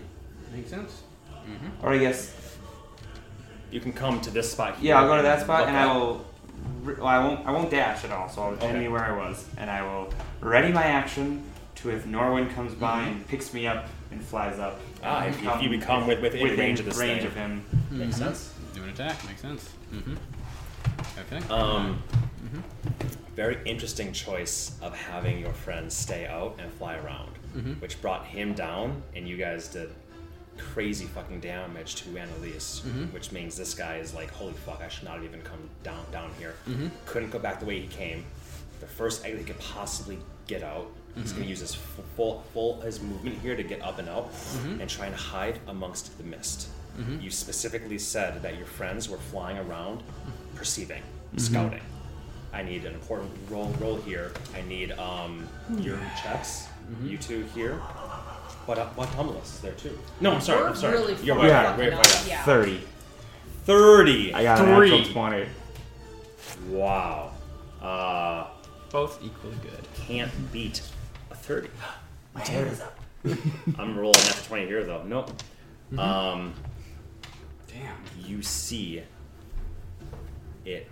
Makes 0.55 0.69
sense. 0.71 1.03
Mm-hmm. 1.31 1.85
Or 1.85 1.93
I 1.93 1.97
guess, 1.99 2.33
You 3.71 3.79
can 3.79 3.93
come 3.93 4.19
to 4.21 4.31
this 4.31 4.51
spot 4.51 4.77
here. 4.77 4.89
yeah, 4.95 5.01
I'll 5.01 5.07
go 5.07 5.17
to 5.17 5.23
that 5.23 5.41
spot 5.41 5.61
look 5.61 5.67
and 5.69 5.77
I 5.77 5.83
up. 5.83 5.95
will. 5.97 6.25
Re- 6.83 6.95
Well, 6.95 7.07
I 7.07 7.19
won't. 7.19 7.45
I 7.47 7.51
won't 7.51 7.69
dash 7.69 8.03
at 8.03 8.11
all. 8.11 8.29
So 8.29 8.41
I'll 8.43 8.53
Okay. 8.53 8.67
end 8.67 8.79
me 8.79 8.87
where 8.87 9.03
I 9.03 9.11
was, 9.15 9.45
and 9.57 9.69
I 9.69 9.81
will 9.81 10.13
ready 10.41 10.71
my 10.71 10.83
action 10.83 11.43
to 11.75 11.89
if 11.89 12.05
Norwin 12.05 12.53
comes 12.55 12.73
by 12.73 13.01
and 13.03 13.27
picks 13.27 13.53
me 13.53 13.67
up 13.67 13.87
and 14.11 14.23
flies 14.23 14.59
up. 14.59 14.79
Ah, 15.03 15.25
if 15.25 15.41
you- 15.41 15.49
if 15.51 15.61
you 15.61 15.69
become 15.69 16.07
with- 16.07 16.21
within 16.21 16.57
range 16.57 16.79
of 16.79 16.85
this 16.85 16.97
range 16.97 17.19
thing. 17.19 17.27
of 17.27 17.35
him. 17.35 17.65
Makes 17.91 18.15
sense. 18.17 18.53
Do 18.73 18.83
an 18.83 18.89
attack. 18.89 19.23
Makes 19.27 19.41
sense. 19.41 19.69
Mm-hmm. 19.93 20.15
Okay. 21.33 21.53
Um, 21.53 22.01
very 23.35 23.57
interesting 23.65 24.13
choice 24.13 24.77
of 24.81 24.95
having 24.95 25.39
your 25.39 25.51
friends 25.53 25.93
stay 25.93 26.25
out 26.25 26.55
and 26.57 26.71
fly 26.73 26.95
around, 26.95 27.31
which 27.79 28.01
brought 28.01 28.25
him 28.25 28.53
down, 28.53 29.01
and 29.15 29.27
you 29.27 29.35
guys 29.37 29.67
did 29.67 29.89
crazy 30.57 31.05
fucking 31.05 31.39
damage 31.39 31.95
to 31.95 32.17
Annalise, 32.17 32.81
mm-hmm. 32.85 33.05
which 33.05 33.31
means 33.31 33.57
this 33.57 33.73
guy 33.73 33.97
is 33.97 34.13
like, 34.13 34.31
holy 34.31 34.53
fuck, 34.53 34.81
I 34.81 34.87
should 34.87 35.05
not 35.05 35.15
have 35.15 35.23
even 35.23 35.41
come 35.41 35.69
down 35.83 36.05
down 36.11 36.31
here. 36.39 36.55
Mm-hmm. 36.67 36.87
Couldn't 37.05 37.29
go 37.29 37.39
back 37.39 37.59
the 37.59 37.65
way 37.65 37.79
he 37.79 37.87
came. 37.87 38.25
The 38.79 38.87
first 38.87 39.25
exit 39.25 39.39
he 39.39 39.45
could 39.45 39.59
possibly 39.59 40.17
get 40.47 40.63
out. 40.63 40.91
He's 41.15 41.31
gonna 41.31 41.43
mm-hmm. 41.43 41.49
use 41.51 41.59
his 41.61 41.73
f- 41.75 42.01
full 42.17 42.43
full 42.53 42.81
his 42.81 43.01
movement 43.01 43.39
here 43.41 43.55
to 43.55 43.63
get 43.63 43.81
up 43.81 43.99
and 43.99 44.09
out 44.09 44.31
and 44.79 44.89
try 44.89 45.05
and 45.05 45.15
hide 45.15 45.59
amongst 45.67 46.17
the 46.17 46.25
mist. 46.25 46.67
You 47.19 47.29
specifically 47.29 47.97
said 47.97 48.41
that 48.41 48.57
your 48.57 48.65
friends 48.65 49.09
were 49.09 49.17
flying 49.17 49.57
around, 49.57 50.01
perceiving, 50.55 51.03
scouting. 51.35 51.81
I 52.53 52.63
need 52.63 52.85
an 52.85 52.93
important 52.93 53.31
roll 53.49 53.67
roll 53.81 53.97
here. 53.97 54.31
I 54.55 54.61
need 54.61 54.91
um 54.93 55.47
your 55.77 55.99
checks. 56.21 56.67
You 57.03 57.17
two 57.17 57.45
here. 57.53 57.81
But 58.67 58.79
uh, 58.79 58.89
but 58.95 59.07
Tumulus 59.15 59.55
is 59.55 59.59
there 59.61 59.73
too. 59.73 59.97
No, 60.21 60.31
I'm 60.33 60.41
sorry. 60.41 60.61
We're 60.63 60.69
I'm 60.69 60.75
sorry. 60.75 60.93
really 60.97 61.15
You're 61.23 61.35
right. 61.35 61.51
fucking 61.51 61.79
Wait, 61.85 61.93
up, 61.93 62.03
wait, 62.05 62.15
wait. 62.15 62.27
yeah. 62.27 62.43
Thirty. 62.43 62.81
Thirty. 63.65 64.33
I 64.33 64.43
got 64.43 64.57
Three. 64.59 64.67
a 64.93 64.97
natural 64.97 65.13
twenty. 65.13 65.47
Wow. 66.69 67.31
Uh, 67.81 68.47
Both 68.91 69.21
equally 69.23 69.55
good. 69.61 69.83
can't 70.07 70.31
beat 70.51 70.81
a 71.31 71.35
thirty. 71.35 71.69
My 72.33 72.41
hair 72.41 72.65
is 72.67 72.81
up. 72.81 72.99
I'm 73.79 73.97
rolling 73.97 74.19
after 74.19 74.47
20 74.49 74.65
here 74.67 74.83
though. 74.83 75.03
Nope. 75.03 75.31
Um, 75.97 76.53
Damn. 77.67 77.95
you 78.23 78.41
see 78.43 79.03
it. 80.65 80.87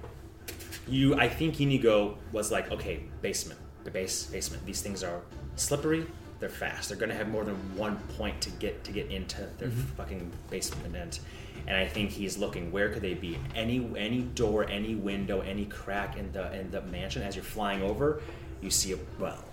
You, 0.88 1.16
I 1.16 1.28
think 1.30 1.60
Inigo 1.62 2.18
was 2.32 2.52
like, 2.52 2.72
okay, 2.72 3.04
basement, 3.22 3.60
the 3.84 3.92
base 3.92 4.26
basement. 4.26 4.66
These 4.66 4.82
things 4.82 5.04
are 5.04 5.22
slippery. 5.56 6.06
They're 6.44 6.50
fast. 6.50 6.90
They're 6.90 6.98
gonna 6.98 7.14
have 7.14 7.30
more 7.30 7.46
than 7.46 7.56
one 7.78 7.96
point 8.18 8.42
to 8.42 8.50
get 8.50 8.84
to 8.84 8.92
get 8.92 9.10
into 9.10 9.48
their 9.60 9.70
mm-hmm. 9.70 9.80
fucking 9.96 10.30
basement. 10.50 11.22
And 11.68 11.78
I 11.78 11.88
think 11.88 12.10
he's 12.10 12.38
looking. 12.38 12.70
Where 12.70 12.90
could 12.90 13.02
they 13.02 13.14
be? 13.14 13.40
Any 13.56 13.90
any 13.96 14.24
door, 14.24 14.70
any 14.70 14.94
window, 14.96 15.40
any 15.40 15.64
crack 15.68 16.18
in 16.18 16.34
the 16.34 16.54
in 16.54 16.70
the 16.70 16.82
mansion. 16.82 17.22
As 17.22 17.38
you're 17.38 17.46
flying 17.46 17.82
over, 17.82 18.22
you 18.60 18.70
see 18.70 18.92
a 18.92 18.98
well. 19.18 19.46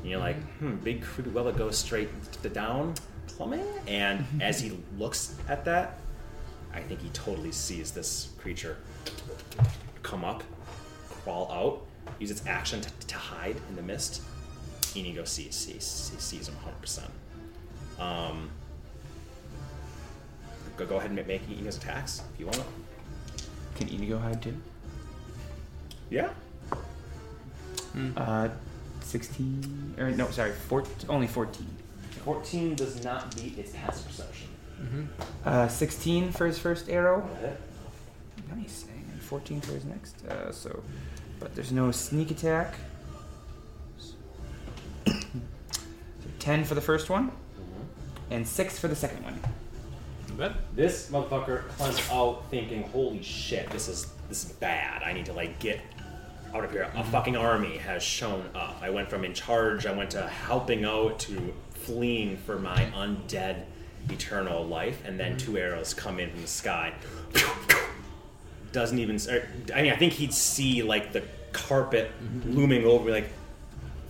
And 0.00 0.10
you're 0.10 0.18
like, 0.18 0.34
mm-hmm. 0.34 0.70
hmm, 0.70 0.76
big 0.78 1.00
creepy 1.00 1.30
well 1.30 1.44
that 1.44 1.56
goes 1.56 1.78
straight 1.78 2.08
to 2.32 2.42
the 2.42 2.48
down 2.48 2.94
plumbing. 3.28 3.64
And 3.86 4.18
mm-hmm. 4.18 4.42
as 4.42 4.60
he 4.60 4.76
looks 4.98 5.36
at 5.48 5.64
that, 5.66 5.98
I 6.72 6.80
think 6.80 7.02
he 7.02 7.10
totally 7.10 7.52
sees 7.52 7.92
this 7.92 8.30
creature 8.36 8.78
come 10.02 10.24
up, 10.24 10.42
crawl 11.08 11.48
out, 11.52 12.14
use 12.18 12.32
its 12.32 12.44
action 12.48 12.80
to, 12.80 12.90
to 13.06 13.14
hide 13.14 13.54
in 13.68 13.76
the 13.76 13.82
mist. 13.82 14.22
Inigo 14.96 15.24
sees 15.24 15.54
sees, 15.54 15.84
sees, 15.84 16.20
sees 16.20 16.48
him 16.48 16.56
100%. 16.82 18.02
Um, 18.02 18.50
go, 20.76 20.86
go 20.86 20.96
ahead 20.96 21.10
and 21.10 21.26
make 21.26 21.42
Inigo's 21.48 21.76
attacks 21.76 22.22
if 22.32 22.40
you 22.40 22.46
want 22.46 22.58
to. 22.58 22.64
Can 23.76 23.88
Inigo 23.88 24.18
hide 24.18 24.42
too? 24.42 24.56
Yeah. 26.10 26.30
Uh, 28.16 28.48
16. 29.02 29.94
Or 29.98 30.10
no, 30.10 30.30
sorry, 30.30 30.52
four, 30.52 30.84
only 31.08 31.26
14. 31.26 31.66
14 32.24 32.74
does 32.74 33.04
not 33.04 33.34
beat 33.36 33.58
its 33.58 33.72
passive 33.72 34.06
perception. 34.06 34.48
Uh, 35.44 35.68
16 35.68 36.32
for 36.32 36.46
his 36.46 36.58
first 36.58 36.88
arrow. 36.88 37.28
Nice. 38.54 38.86
And 39.12 39.22
14 39.22 39.60
for 39.60 39.72
his 39.72 39.84
next. 39.84 40.24
Uh, 40.26 40.50
so, 40.52 40.82
but 41.38 41.54
there's 41.54 41.72
no 41.72 41.90
sneak 41.90 42.30
attack. 42.30 42.74
So 45.06 45.12
10 46.38 46.64
for 46.64 46.74
the 46.74 46.80
first 46.80 47.10
one, 47.10 47.28
mm-hmm. 47.28 48.32
and 48.32 48.46
6 48.46 48.78
for 48.78 48.88
the 48.88 48.96
second 48.96 49.22
one. 49.24 49.38
But 50.36 50.54
This 50.74 51.10
motherfucker 51.10 51.68
climbs 51.68 52.00
out 52.10 52.44
thinking, 52.50 52.82
"Holy 52.84 53.22
shit, 53.22 53.70
this 53.70 53.88
is 53.88 54.08
this 54.28 54.44
is 54.44 54.52
bad. 54.52 55.02
I 55.02 55.12
need 55.12 55.26
to 55.26 55.32
like 55.32 55.58
get 55.58 55.80
out 56.52 56.64
of 56.64 56.72
here." 56.72 56.82
A 56.82 56.86
mm-hmm. 56.86 57.10
fucking 57.10 57.36
army 57.36 57.76
has 57.78 58.02
shown 58.02 58.48
up. 58.54 58.76
I 58.82 58.90
went 58.90 59.08
from 59.08 59.24
in 59.24 59.32
charge, 59.32 59.86
I 59.86 59.92
went 59.92 60.10
to 60.10 60.26
helping 60.26 60.84
out 60.84 61.20
to 61.20 61.54
fleeing 61.70 62.36
for 62.36 62.58
my 62.58 62.86
undead 62.96 63.64
eternal 64.10 64.64
life, 64.64 65.02
and 65.04 65.18
then 65.18 65.36
mm-hmm. 65.36 65.52
two 65.52 65.58
arrows 65.58 65.94
come 65.94 66.18
in 66.18 66.30
from 66.30 66.42
the 66.42 66.48
sky. 66.48 66.92
Doesn't 68.72 68.98
even. 68.98 69.16
or- 69.30 69.46
I 69.72 69.82
mean, 69.82 69.92
I 69.92 69.96
think 69.96 70.14
he'd 70.14 70.34
see 70.34 70.82
like 70.82 71.12
the 71.12 71.22
carpet 71.52 72.10
looming 72.44 72.84
over, 72.84 73.04
me, 73.04 73.12
like 73.12 73.28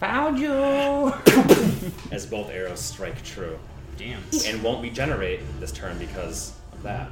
Found 0.04 0.38
you! 0.38 0.52
as 2.12 2.26
both 2.26 2.50
arrows 2.50 2.78
strike 2.78 3.22
true. 3.24 3.58
damn. 3.96 4.20
and 4.46 4.62
won't 4.62 4.82
regenerate 4.82 5.40
this 5.60 5.72
turn 5.72 5.96
because 5.98 6.52
of 6.74 6.82
that. 6.82 7.10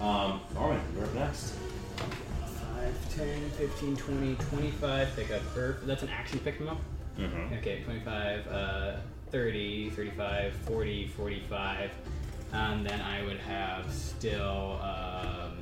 Um, 0.00 0.40
Norman, 0.52 0.80
you're 0.96 1.04
up 1.04 1.14
next. 1.14 1.54
5, 1.94 3.16
10, 3.16 3.50
15, 3.50 3.96
20, 3.96 4.34
25. 4.34 5.14
Pick 5.14 5.30
up 5.30 5.42
Earth. 5.56 5.76
That's 5.84 6.02
an 6.02 6.08
action 6.08 6.40
pick 6.40 6.58
them 6.58 6.70
up? 6.70 6.80
Mm-hmm. 7.20 7.54
Okay, 7.58 7.82
25, 7.84 8.48
uh, 8.48 8.96
30, 9.30 9.90
35, 9.90 10.54
40, 10.66 11.06
45. 11.06 11.90
And 12.52 12.84
then 12.84 13.00
I 13.00 13.22
would 13.22 13.38
have 13.38 13.92
still, 13.92 14.80
um, 14.82 15.52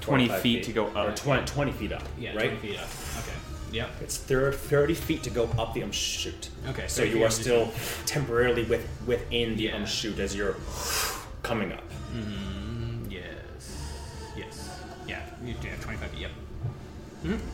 20 0.00 0.28
feet 0.40 0.64
to 0.64 0.72
go 0.72 0.86
Or 0.86 1.10
up. 1.10 1.16
20, 1.16 1.44
20 1.46 1.70
feet 1.70 1.92
up, 1.92 2.02
yeah, 2.18 2.30
right? 2.30 2.46
20 2.50 2.56
feet 2.56 2.78
up. 2.80 2.88
Okay. 3.20 3.38
Yep. 3.74 3.90
It's 4.02 4.16
thir- 4.18 4.52
30 4.52 4.94
feet 4.94 5.22
to 5.24 5.30
go 5.30 5.44
up 5.58 5.74
the 5.74 5.82
um 5.82 5.90
chute. 5.90 6.50
Okay, 6.68 6.86
So 6.86 7.02
you 7.02 7.22
are 7.22 7.26
up 7.26 7.30
is- 7.32 7.36
still 7.38 7.72
temporarily 8.06 8.62
with, 8.64 8.86
within 9.04 9.56
the 9.56 9.64
Yeah. 9.64 9.76
um 9.76 9.84
chute 9.86 10.18
as 10.20 10.34
you're 10.36 10.56
coming 11.42 11.72
up. 11.72 11.82
Mm, 12.14 13.10
yes. 13.10 13.76
Yes. 14.36 14.70
Yeah, 15.08 15.20
you 15.44 15.54
do 15.54 15.68
have 15.68 15.80
25 15.82 16.10
feet. 16.10 16.20
Yep. 16.20 16.30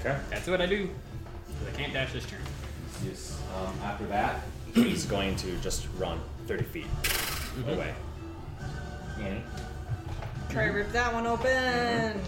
Okay. 0.00 0.18
That's 0.28 0.46
what 0.46 0.60
I 0.60 0.66
do. 0.66 0.86
'Cause 0.88 1.68
I 1.74 1.76
can't 1.78 1.92
dash 1.94 2.12
this 2.12 2.26
turn. 2.26 2.40
Yes. 3.04 3.38
Um, 3.56 3.72
after 3.82 4.06
that, 4.08 4.42
he's 4.74 5.06
going 5.06 5.36
to 5.36 5.56
just 5.58 5.86
run 5.98 6.20
30 6.46 6.64
feet 6.64 6.86
Mm-hmm. 7.02 7.70
away. 7.70 7.94
Annie? 9.20 9.42
Try 10.50 10.66
to 10.66 10.72
rip 10.72 10.92
that 10.92 11.12
one 11.14 11.26
open. 11.26 12.20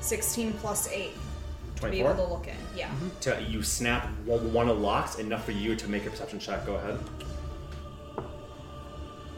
16 0.00 0.52
plus 0.54 0.86
8 0.88 1.10
to 1.76 1.82
be 1.90 2.02
24? 2.02 2.10
able 2.10 2.24
to 2.26 2.32
look 2.32 2.46
in. 2.48 2.56
Yeah. 2.76 2.88
Mm-hmm. 2.88 3.08
To, 3.20 3.42
you 3.42 3.62
snap 3.62 4.06
one, 4.24 4.52
one 4.52 4.68
of 4.68 4.76
the 4.76 4.82
locks, 4.82 5.18
enough 5.18 5.44
for 5.44 5.52
you 5.52 5.76
to 5.76 5.88
make 5.88 6.06
a 6.06 6.10
perception 6.10 6.38
check. 6.38 6.64
Go 6.66 6.74
ahead. 6.76 6.98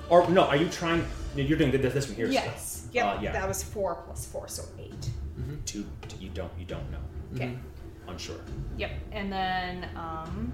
Or 0.09 0.29
no, 0.31 0.45
are 0.45 0.57
you 0.57 0.69
trying? 0.69 1.05
no, 1.35 1.43
You're 1.43 1.59
doing 1.59 1.71
this, 1.73 1.93
this 1.93 2.07
one 2.07 2.17
here. 2.17 2.29
Yes. 2.29 2.87
Still. 2.89 3.07
Yep. 3.07 3.17
Uh, 3.19 3.21
yeah. 3.23 3.33
That 3.33 3.49
was 3.49 3.63
4 3.63 4.03
plus 4.07 4.27
4, 4.27 4.49
so 4.49 4.63
8. 4.79 4.91
Mm-hmm. 4.91 5.55
Two, 5.65 5.85
two. 6.09 6.17
You 6.19 6.31
don't. 6.31 6.53
You 6.59 6.65
don't 6.67 6.91
know. 6.91 6.99
Okay. 7.35 7.47
Mm-hmm. 7.47 8.11
Unsure. 8.11 8.37
Yep. 8.79 8.91
And 9.13 9.33
then, 9.33 9.89
um, 9.97 10.53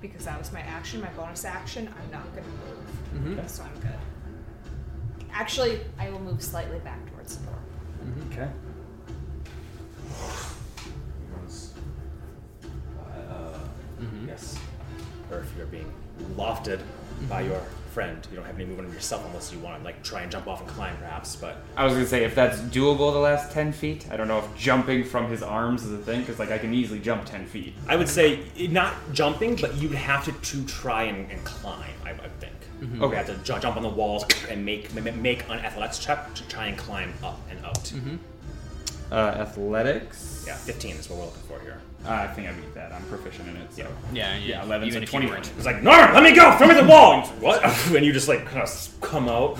because 0.00 0.24
that 0.26 0.38
was 0.38 0.52
my 0.52 0.60
action, 0.60 1.00
my 1.00 1.08
bonus 1.10 1.44
action, 1.44 1.88
I'm 1.88 2.10
not 2.10 2.32
going 2.34 2.44
to 2.44 3.18
move. 3.20 3.50
So 3.50 3.64
I'm 3.64 3.80
good. 3.80 3.98
Actually, 5.32 5.80
I 5.98 6.10
will 6.10 6.20
move 6.20 6.42
slightly 6.42 6.78
back 6.80 7.10
towards 7.10 7.36
the 7.36 7.46
door. 7.46 7.58
Okay. 8.30 8.48
Uh, 13.30 13.58
Yes. 14.26 14.58
Or 15.30 15.38
if 15.38 15.52
you're 15.56 15.66
being 15.66 15.92
lofted 16.36 16.80
by 17.28 17.42
mm-hmm. 17.42 17.52
your 17.52 17.62
friend, 17.94 18.26
you 18.28 18.36
don't 18.36 18.44
have 18.44 18.56
any 18.56 18.64
movement 18.64 18.88
of 18.88 18.94
yourself 18.94 19.24
unless 19.26 19.52
you 19.52 19.58
want 19.60 19.78
to 19.78 19.84
like 19.84 20.02
try 20.02 20.22
and 20.22 20.30
jump 20.30 20.48
off 20.48 20.60
and 20.60 20.68
climb, 20.68 20.96
perhaps. 20.96 21.36
But 21.36 21.58
I 21.76 21.84
was 21.84 21.94
gonna 21.94 22.06
say 22.06 22.24
if 22.24 22.34
that's 22.34 22.58
doable 22.58 23.12
the 23.12 23.20
last 23.20 23.52
10 23.52 23.72
feet. 23.72 24.06
I 24.10 24.16
don't 24.16 24.28
know 24.28 24.38
if 24.40 24.56
jumping 24.56 25.04
from 25.04 25.30
his 25.30 25.42
arms 25.42 25.84
is 25.84 25.92
a 25.92 25.98
thing, 25.98 26.20
because 26.20 26.38
like 26.38 26.50
I 26.50 26.58
can 26.58 26.74
easily 26.74 26.98
jump 26.98 27.24
10 27.24 27.46
feet. 27.46 27.74
I 27.88 27.96
would 27.96 28.08
say 28.08 28.40
not 28.70 28.94
jumping, 29.12 29.56
but 29.56 29.76
you'd 29.76 29.92
have 29.92 30.24
to, 30.24 30.32
to 30.32 30.66
try 30.66 31.04
and, 31.04 31.30
and 31.30 31.42
climb. 31.44 31.94
I, 32.04 32.10
I 32.10 32.28
think. 32.40 32.54
Mm-hmm. 32.80 33.02
Okay. 33.04 33.12
You 33.12 33.16
have 33.16 33.26
to 33.26 33.36
ju- 33.44 33.60
jump 33.60 33.76
on 33.76 33.82
the 33.82 33.88
walls 33.88 34.24
and 34.50 34.64
make 34.64 34.92
make 34.94 35.48
an 35.48 35.58
athletics 35.60 35.98
check 36.00 36.34
to 36.34 36.48
try 36.48 36.66
and 36.66 36.76
climb 36.76 37.12
up 37.22 37.40
and 37.48 37.64
out. 37.64 37.92
Uh, 39.10 39.36
athletics. 39.38 40.44
Yeah, 40.46 40.56
15 40.56 40.96
is 40.96 41.08
what 41.08 41.18
we're 41.18 41.24
looking 41.26 41.42
for 41.42 41.60
here. 41.60 41.80
Uh, 42.06 42.10
I 42.12 42.26
think 42.28 42.48
I 42.48 42.52
beat 42.52 42.74
that. 42.74 42.92
I'm 42.92 43.02
proficient 43.04 43.48
in 43.48 43.56
it. 43.56 43.72
So. 43.72 43.86
Yeah, 44.12 44.36
Yeah, 44.36 44.64
11, 44.64 44.88
Even 44.88 45.00
so 45.00 45.02
if 45.02 45.12
you 45.12 45.28
21. 45.28 45.38
It's 45.56 45.64
like, 45.64 45.82
Norm, 45.82 46.12
let 46.12 46.22
me 46.22 46.34
go! 46.34 46.56
Throw 46.58 46.68
me 46.68 46.74
the 46.74 46.84
wall! 46.84 47.14
And 47.14 47.42
what? 47.42 47.64
and 47.94 48.04
you 48.04 48.12
just 48.12 48.28
like 48.28 48.44
kind 48.46 48.62
of 48.62 48.88
come 49.00 49.28
out, 49.28 49.58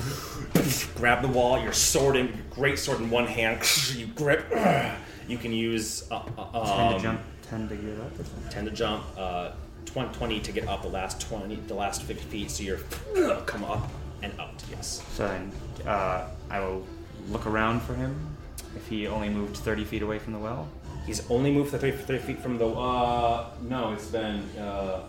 grab 0.95 1.23
the 1.23 1.29
wall, 1.29 1.63
your 1.63 1.73
sword 1.73 2.17
in, 2.17 2.29
your 2.29 2.37
great 2.51 2.79
sword 2.79 3.01
in 3.01 3.11
one 3.11 3.27
hand, 3.27 3.61
you 3.95 4.07
grip. 4.09 4.47
You 5.27 5.39
can 5.39 5.55
use 5.55 6.07
uh, 6.11 6.17
uh, 6.37 6.77
10 6.77 6.87
um, 6.87 6.93
to 6.93 7.01
jump, 7.01 7.21
10 7.49 7.69
to 7.71 7.77
get 7.77 7.99
up 7.99 8.13
or 8.13 8.25
something. 8.25 8.51
10 8.51 8.65
to 8.67 8.71
jump, 8.73 9.05
uh, 9.17 9.53
20, 9.87 10.13
20 10.13 10.41
to 10.41 10.53
get 10.53 10.69
up 10.69 10.83
the 10.83 10.89
last 10.89 11.19
20, 11.23 11.55
the 11.67 11.73
last 11.73 12.03
50 12.03 12.23
feet, 12.25 12.51
so 12.51 12.63
you're 12.63 12.77
come 13.47 13.65
up 13.65 13.89
and 14.23 14.39
out, 14.39 14.63
yes. 14.71 15.03
So 15.13 15.27
then 15.27 15.51
uh, 15.87 16.29
I 16.51 16.61
will 16.61 16.87
look 17.31 17.47
around 17.47 17.81
for 17.81 17.95
him 17.95 18.34
if 18.77 18.89
he 18.89 19.07
only 19.07 19.29
moved 19.29 19.57
30 19.57 19.85
feet 19.85 20.03
away 20.03 20.19
from 20.19 20.33
the 20.33 20.39
well. 20.39 20.69
He's 21.07 21.29
only 21.31 21.53
moved 21.53 21.71
30, 21.71 21.93
30 21.93 22.19
feet 22.21 22.39
from 22.41 22.59
the, 22.59 22.67
uh, 22.67 23.51
no, 23.63 23.93
it's 23.93 24.07
been, 24.07 24.41
uh, 24.59 25.01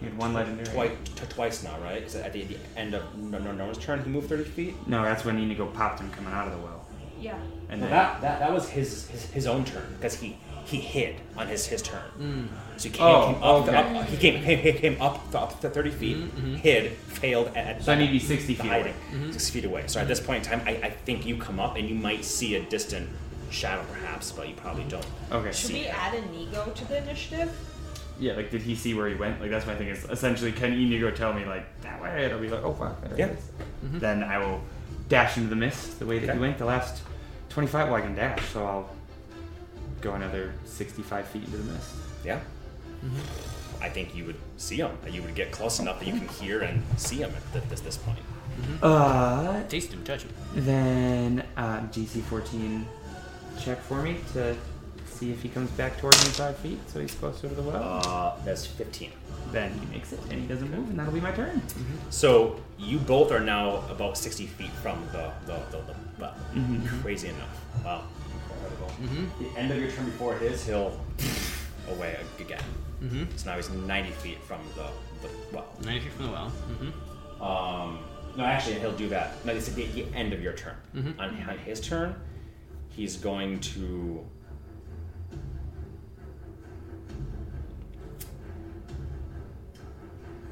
He 0.00 0.06
had 0.06 0.16
one 0.16 0.32
legendary. 0.32 0.66
twice, 0.68 0.90
t- 1.04 1.26
twice 1.28 1.62
now, 1.62 1.78
right? 1.80 1.96
Because 2.00 2.16
at 2.16 2.32
the, 2.32 2.42
the 2.44 2.56
end 2.76 2.94
of 2.94 3.02
no, 3.18 3.38
no, 3.38 3.52
Norman's 3.52 3.78
turn, 3.78 4.02
he 4.02 4.08
moved 4.10 4.28
30 4.28 4.44
feet. 4.44 4.74
No, 4.88 5.02
that's 5.02 5.24
when 5.24 5.36
Inigo 5.38 5.66
popped 5.66 6.00
him 6.00 6.10
coming 6.10 6.32
out 6.32 6.46
of 6.48 6.52
the 6.54 6.58
well. 6.58 6.86
Yeah. 7.20 7.34
And 7.68 7.80
Well, 7.80 7.90
then 7.90 7.90
that, 7.90 8.20
that 8.22 8.38
that 8.40 8.52
was 8.52 8.68
his 8.68 9.06
his, 9.08 9.26
his 9.30 9.46
own 9.46 9.64
turn 9.64 9.86
because 9.96 10.14
he 10.18 10.36
he 10.64 10.78
hid 10.78 11.16
on 11.36 11.46
his 11.46 11.66
his 11.66 11.82
turn. 11.82 12.02
Mm. 12.18 12.48
So 12.76 12.88
he 12.88 12.94
came, 12.94 13.06
Oh, 13.06 13.26
came 13.32 13.42
up, 13.42 13.68
okay. 13.68 13.98
up 14.00 14.06
he 14.08 14.16
came 14.16 14.42
came, 14.42 14.60
came- 14.62 14.76
came 14.78 15.02
up 15.02 15.30
to, 15.32 15.38
up 15.40 15.60
to 15.60 15.68
thirty 15.70 15.90
feet, 15.90 16.16
mm-hmm, 16.16 16.36
mm-hmm. 16.38 16.54
hid, 16.56 16.92
failed 16.92 17.48
at, 17.48 17.56
at 17.76 17.82
So 17.84 17.92
I 17.92 17.96
need 17.96 18.06
to 18.06 18.12
be 18.12 18.18
60 18.18 18.54
feet 18.54 18.66
hiding, 18.66 18.86
away. 18.94 18.94
Mm-hmm. 19.12 19.32
six 19.32 19.50
feet 19.50 19.64
away. 19.64 19.84
So 19.86 20.00
at 20.00 20.08
this 20.08 20.20
point 20.20 20.44
in 20.46 20.50
time, 20.58 20.66
I, 20.66 20.86
I 20.86 20.90
think 20.90 21.26
you 21.26 21.36
come 21.36 21.60
up 21.60 21.76
and 21.76 21.88
you 21.88 21.94
might 21.94 22.24
see 22.24 22.56
a 22.56 22.62
distant 22.62 23.08
shadow, 23.50 23.84
perhaps, 23.92 24.32
but 24.32 24.48
you 24.48 24.54
probably 24.54 24.84
don't. 24.84 25.06
Okay. 25.30 25.52
Should 25.52 25.72
we 25.72 25.86
add 25.86 26.14
Inigo 26.14 26.70
to 26.74 26.84
the 26.88 26.98
initiative? 27.02 27.54
Yeah, 28.18 28.34
like 28.34 28.50
did 28.50 28.62
he 28.62 28.74
see 28.74 28.94
where 28.94 29.08
he 29.08 29.14
went? 29.14 29.40
Like 29.40 29.50
that's 29.50 29.66
my 29.66 29.74
thing. 29.74 29.88
Is 29.88 30.04
essentially 30.04 30.52
can 30.52 30.72
Inigo 30.72 31.10
tell 31.10 31.32
me 31.32 31.44
like 31.44 31.64
that 31.82 32.00
way? 32.02 32.24
And 32.24 32.32
I'll 32.34 32.40
be 32.40 32.48
like, 32.48 32.62
oh 32.64 32.72
fuck. 32.72 33.00
there 33.02 33.12
it 33.12 33.18
Yeah. 33.18 33.26
is. 33.26 34.00
Then 34.00 34.22
I 34.22 34.38
will 34.38 34.60
dash 35.08 35.36
into 35.36 35.48
the 35.50 35.56
mist 35.56 35.98
the 35.98 36.06
way 36.06 36.18
that 36.18 36.24
Okay. 36.30 36.34
he 36.34 36.40
went. 36.40 36.58
The 36.58 36.64
last 36.64 37.02
25. 37.50 37.88
Well, 37.88 37.96
I 37.96 38.00
can 38.00 38.14
dash, 38.14 38.42
so 38.50 38.64
I'll 38.64 38.88
go 40.02 40.12
another 40.14 40.52
65 40.64 41.26
feet 41.28 41.44
into 41.44 41.56
the 41.56 41.72
mist. 41.72 41.94
Yeah. 42.24 42.40
I 43.80 43.88
think 43.88 44.14
you 44.14 44.24
would 44.26 44.36
see 44.58 44.76
him. 44.76 44.96
You 45.10 45.22
would 45.22 45.34
get 45.34 45.50
close 45.50 45.80
enough 45.80 45.98
that 46.00 46.06
you 46.06 46.12
can 46.18 46.28
hear 46.28 46.60
and 46.60 46.82
see 46.96 47.16
him 47.16 47.32
at 47.34 47.52
th- 47.52 47.64
this 47.68 47.80
this 47.80 47.96
point. 47.96 48.18
Uh, 48.82 49.62
Taste 49.68 49.92
him, 49.92 50.04
touch 50.04 50.22
him. 50.22 50.30
then 50.54 51.44
um, 51.56 51.88
DC 51.88 52.20
14 52.22 52.86
check 53.60 53.80
for 53.82 54.00
me 54.02 54.18
to 54.34 54.54
see 55.06 55.32
if 55.32 55.42
he 55.42 55.48
comes 55.48 55.70
back 55.72 55.96
towards 55.98 56.22
me 56.24 56.30
five 56.30 56.56
feet, 56.58 56.78
so 56.88 57.00
he's 57.00 57.14
closer 57.14 57.48
to 57.48 57.54
the 57.54 57.62
well. 57.62 57.82
Uh, 58.06 58.34
that's 58.44 58.66
15. 58.66 59.10
then 59.52 59.72
he 59.80 59.86
makes 59.86 60.12
it, 60.12 60.20
and 60.30 60.40
he 60.40 60.46
doesn't 60.46 60.70
move, 60.70 60.88
and 60.90 60.98
that'll 60.98 61.12
be 61.12 61.20
my 61.20 61.32
turn. 61.32 61.60
So 62.10 62.60
you 62.78 62.98
both 62.98 63.32
are 63.32 63.40
now 63.40 63.82
about 63.90 64.16
60 64.16 64.46
feet 64.46 64.70
from 64.82 65.02
the 65.12 65.32
the, 65.46 65.58
the, 65.72 65.78
the 65.88 65.94
well. 66.20 66.34
Mm-hmm. 66.54 67.00
Crazy 67.02 67.28
enough. 67.30 67.84
Wow. 67.84 68.04
Incredible. 69.02 69.52
The 69.54 69.58
end 69.58 69.70
of 69.72 69.78
your 69.78 69.90
turn 69.90 70.04
before 70.06 70.34
his, 70.36 70.66
he'll 70.66 70.98
away 71.88 72.16
again. 72.38 72.62
Mm-hmm. 73.02 73.24
So 73.36 73.50
now 73.50 73.56
he's 73.56 73.70
90 73.70 74.10
feet 74.12 74.38
from 74.42 74.60
the, 74.76 74.86
the 75.26 75.32
well. 75.52 75.66
90 75.84 76.00
feet 76.00 76.12
from 76.12 76.26
the 76.26 76.32
well. 76.32 76.52
Mm-hmm. 76.70 77.42
Um, 77.42 77.98
no, 78.36 78.44
actually, 78.44 78.78
he'll 78.78 78.92
do 78.96 79.08
that. 79.08 79.44
No, 79.44 79.52
it's 79.52 79.68
at 79.68 79.74
the, 79.74 79.86
the 79.86 80.06
end 80.14 80.32
of 80.32 80.40
your 80.42 80.52
turn. 80.54 80.76
Mhm. 80.94 81.18
On, 81.18 81.28
on 81.48 81.58
his 81.58 81.80
turn, 81.80 82.14
he's 82.90 83.16
going 83.16 83.60
to. 83.60 84.24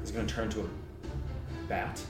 He's 0.01 0.11
going 0.11 0.27
to 0.27 0.33
turn 0.33 0.49
to 0.49 0.61
a 0.61 0.67
bat 1.67 2.01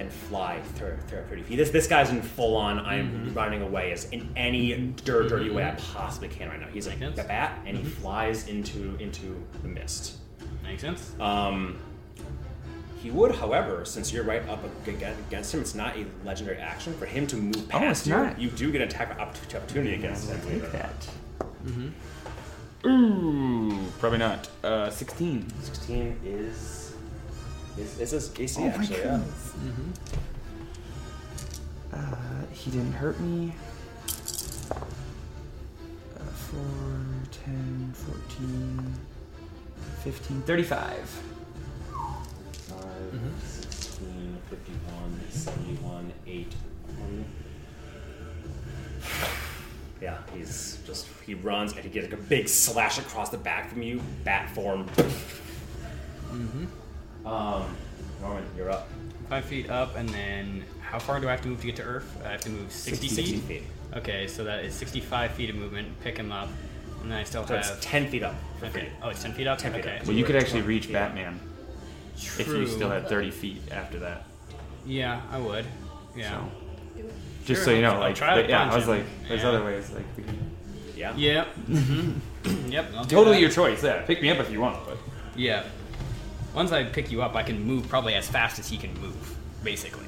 and 0.00 0.12
fly 0.12 0.60
through, 0.74 0.96
thir- 1.08 1.24
30 1.28 1.42
feet. 1.44 1.56
This, 1.56 1.70
this 1.70 1.86
guy's 1.86 2.10
in 2.10 2.20
full 2.20 2.56
on, 2.56 2.80
I'm 2.80 3.32
running 3.34 3.62
away 3.62 3.92
as 3.92 4.06
in 4.10 4.28
any 4.36 4.92
dirt, 5.04 5.28
dirty 5.28 5.50
way 5.50 5.64
I 5.64 5.72
possibly 5.92 6.28
can 6.28 6.48
right 6.48 6.60
now. 6.60 6.66
He's 6.66 6.86
like 6.88 6.98
Makes 6.98 7.18
a 7.20 7.24
bat 7.24 7.58
and 7.66 7.76
he 7.76 7.84
flies 7.84 8.48
into 8.48 8.96
into 8.98 9.40
the 9.62 9.68
mist. 9.68 10.16
Makes 10.64 10.82
sense. 10.82 11.14
Um, 11.20 11.78
he 13.02 13.10
would, 13.10 13.34
however, 13.34 13.84
since 13.84 14.12
you're 14.12 14.24
right 14.24 14.48
up 14.48 14.64
against 14.86 15.52
him, 15.52 15.60
it's 15.60 15.74
not 15.74 15.94
a 15.96 16.06
legendary 16.24 16.56
action 16.56 16.94
for 16.94 17.04
him 17.06 17.26
to 17.26 17.36
move 17.36 17.56
Oh, 17.72 17.78
past 17.78 18.00
it's 18.00 18.06
you. 18.08 18.14
not. 18.14 18.40
You 18.40 18.48
do 18.48 18.72
get 18.72 18.80
an 18.80 18.88
attack 18.88 19.10
opp- 19.20 19.36
opportunity 19.54 19.94
against 19.94 20.28
him. 20.30 20.38
I'll 20.40 20.46
believe 20.46 20.62
take 20.62 20.72
it 20.72 20.74
or 20.74 20.82
not. 20.82 21.00
that. 22.82 22.86
Ooh, 22.86 23.78
probably 23.98 24.18
not. 24.18 24.48
Uh, 24.62 24.90
16. 24.90 25.46
16 25.62 26.20
is 26.24 26.83
is 27.78 27.98
is 28.00 28.10
his 28.12 28.32
AC 28.38 28.60
Oh 28.60 28.64
my 28.66 28.68
actually? 28.74 28.98
Yeah. 28.98 29.02
goodness. 29.18 29.52
Uh, 31.92 32.16
he 32.52 32.70
didn't 32.70 32.92
hurt 32.92 33.18
me. 33.20 33.52
Uh, 34.70 36.24
4, 36.24 36.60
10, 37.44 37.92
14, 37.94 38.94
15, 40.02 40.42
35. 40.42 41.22
5, 42.68 42.82
16, 43.44 44.38
51, 44.50 45.20
71, 45.30 46.12
8, 46.26 46.54
20. 46.96 47.24
Yeah, 50.02 50.18
he's 50.34 50.78
just 50.86 51.06
he 51.24 51.34
runs 51.34 51.72
and 51.72 51.82
he 51.84 51.88
gets 51.90 52.10
like 52.10 52.18
a 52.18 52.22
big 52.24 52.48
slash 52.48 52.98
across 52.98 53.30
the 53.30 53.38
back 53.38 53.70
from 53.70 53.82
you, 53.82 54.00
bat 54.24 54.50
form. 54.50 54.86
Um, 57.24 57.64
Norman, 58.20 58.44
you're 58.56 58.70
up. 58.70 58.88
Five 59.28 59.44
feet 59.44 59.70
up, 59.70 59.96
and 59.96 60.08
then 60.10 60.64
how 60.80 60.98
far 60.98 61.18
do 61.20 61.28
I 61.28 61.30
have 61.32 61.42
to 61.42 61.48
move 61.48 61.60
to 61.60 61.66
get 61.66 61.76
to 61.76 61.82
Earth? 61.82 62.20
I 62.24 62.28
have 62.30 62.42
to 62.42 62.50
move 62.50 62.70
60, 62.70 63.08
60 63.08 63.36
feet? 63.36 63.42
feet. 63.42 63.62
Okay, 63.96 64.26
so 64.26 64.44
that 64.44 64.64
is 64.64 64.74
65 64.74 65.30
feet 65.32 65.50
of 65.50 65.56
movement. 65.56 65.98
Pick 66.00 66.18
him 66.18 66.30
up, 66.30 66.48
and 67.00 67.10
then 67.10 67.18
I 67.18 67.24
still 67.24 67.46
So 67.46 67.56
have. 67.56 67.64
it's 67.64 67.84
10 67.84 68.08
feet 68.08 68.22
up 68.22 68.34
for 68.58 68.66
okay. 68.66 68.80
free. 68.80 68.88
Oh, 69.02 69.08
it's 69.08 69.22
10 69.22 69.32
feet 69.32 69.46
up? 69.46 69.58
10 69.58 69.72
feet 69.72 69.80
okay. 69.80 69.98
up. 69.98 70.06
Well, 70.06 70.16
you 70.16 70.24
could 70.24 70.36
actually 70.36 70.62
reach 70.62 70.86
feet. 70.86 70.92
Batman 70.92 71.40
if 72.16 72.48
you 72.48 72.66
still 72.66 72.90
had 72.90 73.08
30 73.08 73.30
feet 73.30 73.62
after 73.70 73.98
that. 74.00 74.24
Yeah, 74.86 75.20
I 75.30 75.38
would. 75.38 75.64
Yeah. 76.14 76.30
So, 76.30 77.02
just 77.44 77.46
Sure, 77.46 77.56
so 77.56 77.70
you 77.72 77.82
know, 77.82 77.92
I'll 77.94 78.00
like, 78.00 78.14
try 78.14 78.34
but 78.40 78.48
yeah, 78.48 78.70
I 78.70 78.76
was 78.76 78.86
like, 78.86 79.04
there's 79.28 79.42
Yeah. 79.42 79.48
other 79.48 79.64
ways, 79.64 79.90
like, 79.90 80.04
we 80.16 80.22
can. 80.22 80.50
Yeah? 80.96 81.14
Yep. 81.16 81.48
Mm-hmm. 82.44 82.70
yep. 82.70 82.92
I'll 82.94 83.04
Totally 83.06 83.40
your 83.40 83.48
choice. 83.50 83.82
Yeah, 83.82 84.02
pick 84.02 84.20
me 84.20 84.30
up 84.30 84.38
if 84.38 84.50
you 84.50 84.60
want, 84.60 84.84
but. 84.86 84.98
Yeah. 85.34 85.64
Once 86.54 86.70
I 86.72 86.84
pick 86.84 87.10
you 87.10 87.22
up, 87.22 87.34
I 87.34 87.42
can 87.42 87.62
move 87.64 87.88
probably 87.88 88.14
as 88.14 88.28
fast 88.28 88.58
as 88.58 88.68
he 88.68 88.76
can 88.76 88.92
move, 89.00 89.36
basically. 89.62 90.06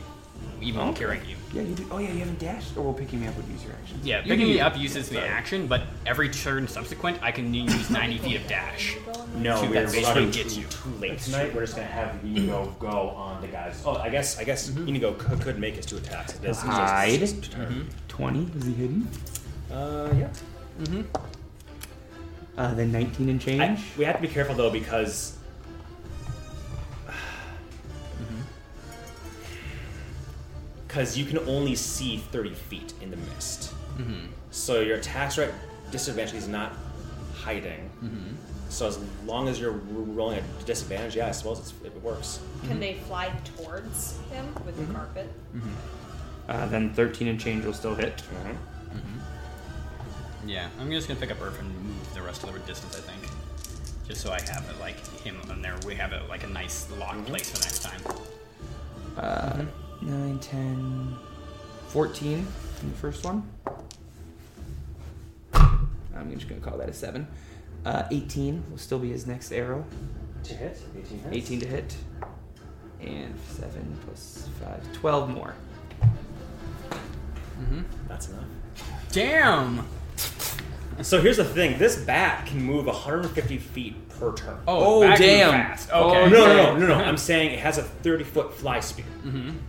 Even 0.63 0.81
Okay. 0.89 0.99
carrying 1.01 1.29
you. 1.29 1.37
Yeah, 1.53 1.63
you 1.63 1.75
do. 1.75 1.87
Oh 1.91 1.99
yeah, 1.99 2.13
you 2.13 2.21
haven't 2.21 2.39
dashed, 2.39 2.77
or 2.77 2.83
will 2.85 2.95
picking 2.95 3.21
me 3.21 3.27
up 3.27 3.37
would 3.37 3.47
use 3.49 3.63
your 3.63 3.73
action. 3.75 4.01
Yeah, 4.03 4.19
You 4.19 4.23
picking 4.23 4.39
can 4.47 4.55
me 4.55 4.61
up 4.61 4.77
uses 4.79 5.09
the 5.09 5.21
action, 5.21 5.67
but 5.67 5.83
every 6.07 6.29
turn 6.31 6.67
subsequent, 6.67 7.19
I 7.23 7.31
can 7.31 7.53
use 7.53 7.91
90 8.03 8.19
feet 8.19 8.37
of 8.37 8.47
dash. 8.47 8.97
No, 9.37 9.61
Two, 9.61 9.69
we're 9.69 9.75
that's 9.75 9.93
basically 9.93 10.15
running 10.27 10.31
too, 10.33 10.61
you. 10.61 10.67
too 10.67 10.89
late 10.99 11.19
tonight. 11.19 11.55
We're 11.55 11.61
just 11.63 11.77
gonna 11.77 11.89
have 11.89 12.19
Inigo 12.25 12.75
go 12.81 12.89
on 13.11 13.43
the 13.43 13.49
guys. 13.49 13.83
Oh, 13.85 13.97
I 13.97 14.09
guess 14.09 14.39
I 14.39 14.45
guess 14.45 14.69
Inigo 14.71 15.13
could, 15.15 15.41
could 15.41 15.59
make 15.59 15.75
his 15.77 15.85
two 15.87 15.99
attacks. 15.99 16.35
It 16.37 16.45
is- 16.45 16.57
it's 16.57 16.63
just 16.63 16.67
Hide. 16.73 17.21
his 17.21 17.39
turn. 17.49 17.89
20. 18.09 18.51
Is 18.59 18.65
he 18.67 18.73
hidden? 18.73 19.09
Uh, 19.71 20.09
yeah. 20.17 20.29
Mm-hmm. 20.81 21.03
Uh, 22.57 22.75
then 22.75 22.91
19 22.93 23.29
and 23.29 23.41
change. 23.41 23.61
I, 23.63 23.79
we 23.99 24.05
have 24.07 24.17
to 24.17 24.23
be 24.23 24.29
careful 24.29 24.55
though 24.55 24.71
because 24.71 25.36
because 30.97 31.19
you 31.19 31.27
can 31.27 31.39
only 31.41 31.75
see 31.75 32.17
30 32.17 32.55
feet 32.55 32.95
in 33.03 33.11
the 33.11 33.19
mist. 33.19 33.75
Mm-hmm. 33.99 34.29
So 34.51 34.81
your 34.81 34.97
attacks 34.97 35.37
are 35.37 35.43
at 35.43 35.53
disadvantage. 35.91 36.33
He's 36.33 36.49
not 36.49 36.73
hiding. 37.35 37.91
Mm-hmm. 38.03 38.35
So 38.71 38.87
as 38.89 38.99
long 39.27 39.47
as 39.47 39.61
you're 39.61 39.73
rolling 39.73 40.39
a 40.39 40.63
disadvantage, 40.65 41.15
yeah, 41.15 41.29
I 41.29 41.33
suppose 41.33 41.59
it's, 41.59 41.75
it 41.85 42.03
works. 42.03 42.41
Can 42.61 42.71
mm-hmm. 42.71 42.81
they 42.81 42.95
fly 42.95 43.31
towards 43.59 44.19
him 44.31 44.47
with 44.65 44.79
the 44.79 44.91
carpet? 44.95 45.29
Uh, 46.49 46.67
then 46.69 46.95
13 46.95 47.29
and 47.29 47.39
change 47.39 47.67
will 47.67 47.75
still 47.75 47.95
hit. 47.95 48.23
Yeah, 50.47 50.71
I'm 50.81 50.91
just 50.91 51.09
gonna 51.09 51.21
pick 51.21 51.31
up 51.31 51.43
Earth 51.43 51.61
and 51.61 51.69
move 51.85 52.15
the 52.15 52.23
rest 52.23 52.43
of 52.43 52.55
the 52.55 52.59
distance, 52.61 52.97
I 52.97 53.01
think. 53.01 53.31
Just 54.09 54.23
so 54.23 54.33
I 54.33 54.41
have 54.41 54.65
it 54.71 54.81
like 54.81 54.97
him 55.21 55.37
on 55.51 55.61
there. 55.61 55.75
We 55.87 55.95
have 55.97 56.15
it 56.15 56.27
like 56.31 56.45
a 56.45 56.49
nice 56.49 56.91
locked 56.93 57.27
place 57.27 57.51
for 57.51 57.63
next 57.63 57.83
time. 57.83 58.01
Uh, 59.19 59.65
9, 60.07 60.39
10, 60.39 61.17
14 61.89 62.33
in 62.33 62.91
the 62.91 62.97
first 62.97 63.25
one. 63.25 63.49
I'm 65.53 66.33
just 66.33 66.49
going 66.49 66.61
to 66.61 66.67
call 66.67 66.79
that 66.79 66.89
a 66.89 66.93
7. 66.93 67.27
Uh, 67.85 68.05
18 68.11 68.65
will 68.71 68.79
still 68.79 68.99
be 68.99 69.11
his 69.11 69.27
next 69.27 69.53
arrow. 69.53 69.85
To 70.45 70.55
hit, 70.55 70.81
18 70.97 71.19
hits. 71.19 71.37
18 71.37 71.61
to 71.61 71.67
hit. 71.67 71.97
And 73.01 73.35
7 73.49 73.99
plus 74.05 74.49
5. 74.61 74.93
12 74.93 75.31
more. 75.31 75.55
That's 78.09 78.29
enough. 78.29 78.45
Damn! 79.11 79.87
So 81.03 81.21
here's 81.21 81.37
the 81.39 81.45
thing: 81.45 81.79
this 81.79 81.97
bat 81.97 82.47
can 82.47 82.63
move 82.63 82.87
150 82.87 83.59
feet 83.59 84.06
per 84.19 84.33
turn. 84.35 84.57
Oh, 84.67 85.03
Oh, 85.05 85.17
damn. 85.17 85.51
Fast. 85.51 85.91
Oh, 85.93 86.11
Okay. 86.11 86.31
No, 86.31 86.47
no, 86.47 86.57
no, 86.75 86.77
no, 86.79 86.87
no. 86.89 86.95
I'm 86.95 87.17
saying 87.17 87.53
it 87.53 87.59
has 87.61 87.79
a 87.79 87.83
30 87.83 88.25
foot 88.25 88.55
fly 88.55 88.81
speed. 88.81 89.07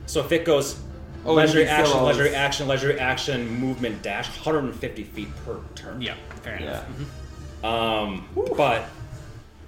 So 0.06 0.20
if 0.24 0.32
it 0.32 0.46
goes 0.46 0.80
Oh, 1.26 1.34
legendary 1.34 1.68
action, 1.68 1.88
still- 1.88 2.04
legendary 2.04 2.36
action, 2.36 2.68
legendary 2.68 3.00
action, 3.00 3.50
movement 3.60 4.02
dash, 4.02 4.28
150 4.30 5.04
feet 5.04 5.28
per 5.46 5.58
turn. 5.76 6.02
Yeah, 6.02 6.14
fair 6.42 6.60
Yeah. 6.62 6.82
enough. 6.86 6.86
Um, 7.64 8.28
but 8.56 8.86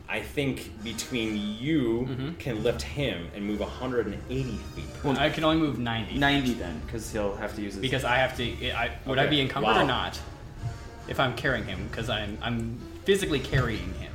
I 0.07 0.21
think 0.21 0.83
between 0.83 1.35
you 1.59 2.07
Mm-hmm. 2.09 2.33
can 2.35 2.63
lift 2.63 2.81
him 2.81 3.27
and 3.35 3.43
move 3.45 3.59
180 3.59 4.57
feet. 4.75 4.85
Per 5.03 5.09
I 5.11 5.29
can 5.29 5.43
only 5.43 5.57
move 5.57 5.77
90 5.79 6.17
90 6.17 6.53
then, 6.53 6.81
because 6.85 7.11
he'll 7.11 7.35
have 7.35 7.55
to 7.55 7.61
use 7.61 7.73
his. 7.73 7.81
because 7.81 8.03
I 8.05 8.15
have 8.17 8.37
to. 8.37 8.71
I, 8.71 8.91
would 9.05 9.19
I 9.19 9.27
be 9.27 9.41
encumbered 9.41 9.75
Wow. 9.75 9.81
or 9.83 9.87
not? 9.87 10.19
If 11.07 11.19
I'm 11.19 11.35
carrying 11.35 11.65
him, 11.65 11.87
because 11.91 12.09
I'm 12.09 12.37
I'm 12.41 12.77
physically 13.03 13.39
carrying 13.39 13.93
him. 13.95 14.08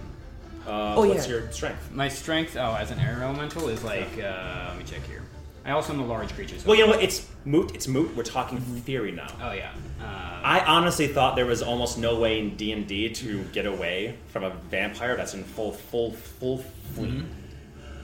Uh, 0.67 0.95
Oh, 0.97 1.07
what's 1.09 1.27
yeah. 1.27 1.35
your 1.35 1.53
strength? 1.53 1.91
My 1.93 2.09
strength, 2.09 2.57
oh, 2.57 2.75
as 2.75 2.91
an 2.91 2.99
air 2.99 3.21
elemental, 3.23 3.69
is 3.69 3.83
like. 3.85 4.09
Uh, 4.19 4.67
let 4.69 4.79
me 4.79 4.85
check 4.85 5.03
here. 5.07 5.23
I 5.67 5.71
also 5.71 5.95
am 5.95 6.01
a 6.01 6.07
large 6.07 6.31
creature. 6.35 6.59
So 6.59 6.69
Well, 6.69 6.77
you 6.77 6.85
know 6.85 6.91
what? 6.91 7.03
It's 7.03 7.27
moot. 7.47 7.75
It's 7.75 7.89
moot. 7.89 8.15
We're 8.15 8.23
talking 8.23 8.59
theory 8.61 9.13
now. 9.13 9.29
Oh 9.41 9.53
yeah. 9.53 9.71
Uh, 9.99 10.05
I 10.43 10.61
honestly 10.67 11.07
thought 11.09 11.37
there 11.37 11.47
was 11.47 11.63
almost 11.63 11.97
no 11.97 12.19
way 12.21 12.39
in 12.39 12.55
D 12.57 12.73
and 12.73 12.87
D 12.87 13.09
to 13.09 13.43
get 13.45 13.65
away 13.65 14.17
from 14.29 14.45
a 14.45 14.51
vampire 14.51 15.17
that's 15.17 15.33
in 15.33 15.43
full, 15.43 15.73
full, 15.73 16.13
full 16.13 16.59
fleet. 16.95 17.25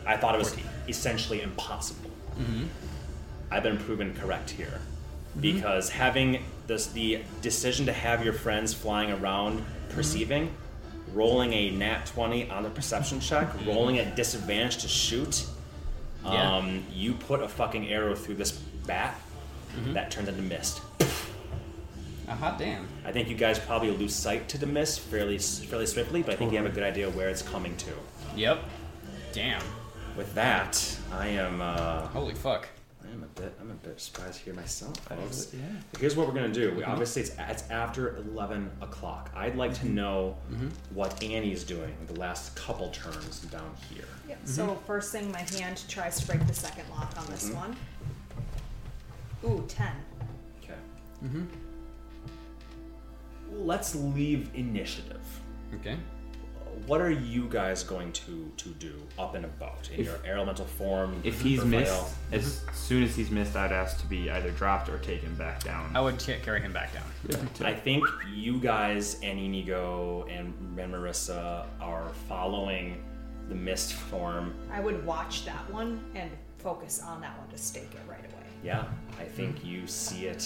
I 0.06 0.16
thought 0.16 0.34
it 0.34 0.38
was 0.38 0.56
essentially 0.88 1.42
impossible. 1.42 2.10
I've 3.50 3.62
been 3.62 3.76
proven 3.78 4.14
correct 4.14 4.48
here 4.50 4.80
because 5.38 5.90
having 5.90 6.42
this 6.66 6.86
the 6.86 7.20
decision 7.42 7.84
to 7.86 7.92
have 7.92 8.24
your 8.24 8.32
friends 8.32 8.72
flying 8.72 9.10
around 9.10 9.62
perceiving, 9.90 10.50
rolling 11.14 11.52
a 11.52 11.70
nat 11.70 12.06
twenty 12.06 12.48
on 12.50 12.62
the 12.62 12.70
perception 12.70 13.20
check, 13.20 13.48
rolling 13.66 13.98
at 13.98 14.16
disadvantage 14.16 14.78
to 14.78 14.88
shoot. 14.88 15.46
Yeah. 16.24 16.56
Um, 16.56 16.84
you 16.92 17.14
put 17.14 17.40
a 17.40 17.48
fucking 17.48 17.88
arrow 17.88 18.14
through 18.14 18.34
this 18.34 18.52
bat 18.86 19.18
mm-hmm. 19.74 19.94
that 19.94 20.10
turns 20.10 20.28
into 20.28 20.42
mist. 20.42 20.82
A 22.28 22.34
hot 22.34 22.58
damn. 22.58 22.86
I 23.04 23.10
think 23.10 23.28
you 23.28 23.34
guys 23.34 23.58
probably 23.58 23.90
lose 23.90 24.14
sight 24.14 24.48
to 24.50 24.58
the 24.58 24.66
mist 24.66 25.00
fairly 25.00 25.38
fairly 25.38 25.86
swiftly, 25.86 26.22
but 26.22 26.34
I 26.34 26.36
think 26.36 26.52
you 26.52 26.58
have 26.58 26.66
a 26.66 26.74
good 26.74 26.84
idea 26.84 27.10
where 27.10 27.28
it's 27.28 27.42
coming 27.42 27.76
to. 27.78 27.90
Yep. 28.36 28.62
Damn. 29.32 29.62
With 30.16 30.34
that, 30.34 30.98
I 31.12 31.28
am 31.28 31.60
uh, 31.60 32.06
Holy 32.08 32.34
fuck. 32.34 32.68
I 33.38 33.42
am 33.42 33.46
a 33.46 33.48
bit 33.48 33.58
I'm 33.60 33.70
a 33.70 33.74
bit 33.74 34.00
surprised 34.00 34.40
here 34.40 34.54
myself, 34.54 34.96
folks. 34.98 35.52
Yeah. 35.52 35.60
Here's 35.98 36.16
what 36.16 36.26
we're 36.26 36.34
gonna 36.34 36.48
do. 36.48 36.72
We, 36.72 36.82
mm-hmm. 36.82 36.90
obviously, 36.90 37.22
it's, 37.22 37.34
it's 37.38 37.70
after 37.70 38.16
11 38.16 38.70
o'clock. 38.80 39.30
I'd 39.34 39.56
like 39.56 39.74
to 39.74 39.80
mm-hmm. 39.80 39.94
know 39.94 40.36
mm-hmm. 40.50 40.68
what 40.94 41.22
Annie's 41.22 41.64
doing 41.64 41.94
the 42.06 42.18
last 42.18 42.56
couple 42.56 42.88
turns 42.90 43.40
down 43.42 43.74
here. 43.92 44.04
Yeah. 44.28 44.36
So 44.44 44.80
first 44.86 45.12
thing, 45.12 45.30
my 45.32 45.40
hand 45.40 45.84
tries 45.88 46.20
to 46.20 46.26
break 46.26 46.46
the 46.46 46.54
second 46.54 46.88
lock 46.90 47.12
on 47.18 47.26
this 47.26 47.50
one. 47.50 47.76
Ooh, 49.44 49.64
ten. 49.68 49.92
Okay. 50.62 50.74
Mm-hmm. 51.24 51.44
Let's 53.52 53.94
leave 53.94 54.50
initiative. 54.54 55.20
Okay. 55.74 55.96
What 56.90 57.00
are 57.00 57.08
you 57.12 57.46
guys 57.48 57.84
going 57.84 58.10
to 58.14 58.50
to 58.56 58.68
do 58.70 58.92
up 59.16 59.36
and 59.36 59.44
about 59.44 59.88
in 59.94 60.00
If- 60.00 60.06
your 60.06 60.18
elemental 60.26 60.66
form? 60.66 61.20
If 61.22 61.40
he's 61.40 61.60
Raphael? 61.60 62.10
mist, 62.32 62.62
as 62.64 62.76
soon 62.76 63.04
as 63.04 63.14
he's 63.14 63.30
mist, 63.30 63.54
I'd 63.54 63.70
ask 63.70 64.00
to 64.00 64.06
be 64.08 64.28
either 64.28 64.50
dropped 64.50 64.88
or 64.88 64.98
taken 64.98 65.32
back 65.36 65.62
down. 65.62 65.92
I 65.94 66.00
would 66.00 66.18
ca- 66.18 66.40
carry 66.42 66.60
him 66.60 66.72
back 66.72 66.92
down. 66.92 67.04
Yeah, 67.28 67.64
I 67.68 67.74
think 67.74 68.04
you 68.34 68.58
guys 68.58 69.20
and 69.22 69.38
Inigo 69.38 70.26
and 70.28 70.52
and 70.80 70.92
Marissa 70.92 71.64
are 71.80 72.08
following 72.28 73.00
the 73.48 73.54
mist 73.54 73.92
form. 73.92 74.52
I 74.72 74.80
would 74.80 75.06
watch 75.06 75.44
that 75.44 75.70
one 75.72 76.02
and 76.16 76.28
focus 76.58 77.00
on 77.00 77.20
that 77.20 77.38
one 77.38 77.48
to 77.50 77.56
stake 77.56 77.94
it 77.94 78.00
right 78.10 78.18
away. 78.18 78.46
Yeah, 78.64 78.84
I 79.20 79.26
think 79.26 79.64
you 79.64 79.86
see 79.86 80.26
it. 80.26 80.44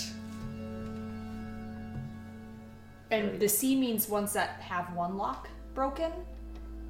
And 3.10 3.40
the 3.40 3.48
C 3.48 3.74
means 3.74 4.10
ones 4.10 4.34
that 4.34 4.60
have 4.60 4.92
one 4.94 5.16
lock 5.16 5.48
broken, 5.74 6.12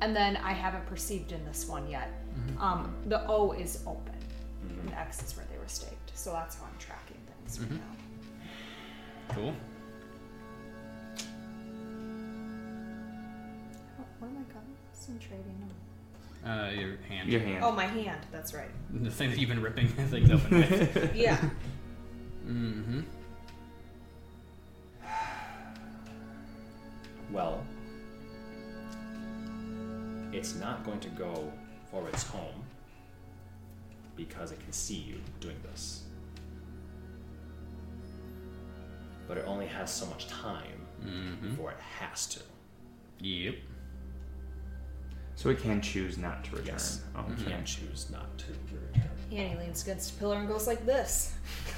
and 0.05 0.15
then 0.15 0.37
I 0.37 0.53
haven't 0.53 0.85
perceived 0.85 1.33
in 1.33 1.43
this 1.47 1.67
one 1.67 1.89
yet. 1.89 2.11
Um, 2.59 2.95
the 3.07 3.27
O 3.27 3.53
is 3.53 3.83
open, 3.87 4.15
and 4.69 4.89
the 4.91 4.99
X 4.99 5.23
is 5.23 5.35
where 5.35 5.47
they 5.51 5.57
were 5.57 5.67
staked. 5.67 6.13
So 6.15 6.33
that's 6.33 6.57
how 6.57 6.67
I'm 6.67 6.79
tracking 6.79 7.17
things 7.27 7.59
right 7.59 7.71
now. 7.71 9.35
Cool. 9.35 9.55
Oh, 13.99 14.05
what 14.19 14.29
am 14.29 14.47
I 14.51 14.93
concentrating 14.93 15.57
on? 16.45 16.51
Uh, 16.51 16.71
your 16.73 16.97
hand. 17.09 17.31
Your 17.31 17.41
hand. 17.41 17.65
Oh, 17.65 17.73
my 17.73 17.87
hand. 17.87 18.21
That's 18.31 18.53
right. 18.53 18.69
The 18.93 19.11
thing 19.11 19.31
that 19.31 19.39
you've 19.39 19.49
been 19.49 19.63
ripping 19.63 19.89
things 20.11 20.31
open 20.31 20.59
with. 20.59 21.15
Yeah. 21.15 21.39
mm-hmm. 22.47 23.01
Well, 27.33 27.65
it's 30.35 30.55
not 30.57 30.85
going 30.85 31.01
to 31.01 31.09
go 31.11 31.53
for 31.91 32.09
its 32.09 32.25
home 32.25 32.63
because 34.17 34.53
it 34.53 34.61
can 34.61 34.73
see 34.73 34.97
you 34.97 35.21
doing 35.41 35.57
this. 35.71 36.03
But 39.27 39.39
it 39.39 39.45
only 39.47 39.67
has 39.67 39.91
so 39.93 40.07
much 40.07 40.27
time 40.29 40.81
Mm-hmm. 41.05 41.51
before 41.51 41.71
it 41.73 41.77
has 42.01 42.27
to. 42.29 42.41
Yep. 43.21 43.57
So 45.35 45.51
it 45.51 45.61
can 45.61 45.83
choose 45.83 46.17
not 46.17 46.45
to 46.45 46.53
return. 46.53 46.67
Yes, 46.67 47.03
Oh, 47.15 47.25
you 47.29 47.35
okay. 47.35 47.51
can 47.51 47.65
choose 47.67 48.09
not 48.11 48.39
to 48.39 48.47
return. 48.53 49.03
Annie 49.31 49.57
leans 49.59 49.83
against 49.83 50.13
a 50.15 50.19
pillar 50.19 50.37
and 50.39 50.49
goes 50.49 50.67
like 50.67 50.87
this. 50.87 51.35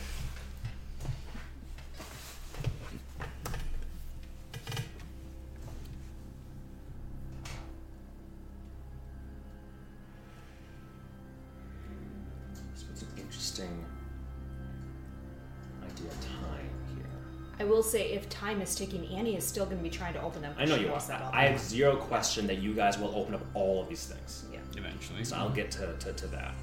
say, 17.86 18.10
if 18.12 18.28
time 18.28 18.60
is 18.60 18.74
ticking, 18.74 19.06
Annie 19.14 19.36
is 19.36 19.44
still 19.44 19.64
going 19.64 19.78
to 19.78 19.82
be 19.82 19.90
trying 19.90 20.14
to 20.14 20.22
open 20.22 20.42
them. 20.42 20.54
I 20.58 20.64
know 20.64 20.76
you 20.76 20.88
knows 20.88 21.08
are. 21.10 21.16
about 21.16 21.34
I 21.34 21.46
have 21.46 21.60
zero 21.60 21.96
question 21.96 22.46
that 22.48 22.58
you 22.58 22.74
guys 22.74 22.98
will 22.98 23.14
open 23.14 23.34
up 23.34 23.44
all 23.54 23.80
of 23.80 23.88
these 23.88 24.06
things. 24.06 24.44
Yeah. 24.52 24.58
Eventually. 24.76 25.24
So 25.24 25.36
I'll 25.36 25.50
get 25.50 25.70
to, 25.72 25.94
to, 25.98 26.12
to 26.12 26.26
that. 26.28 26.54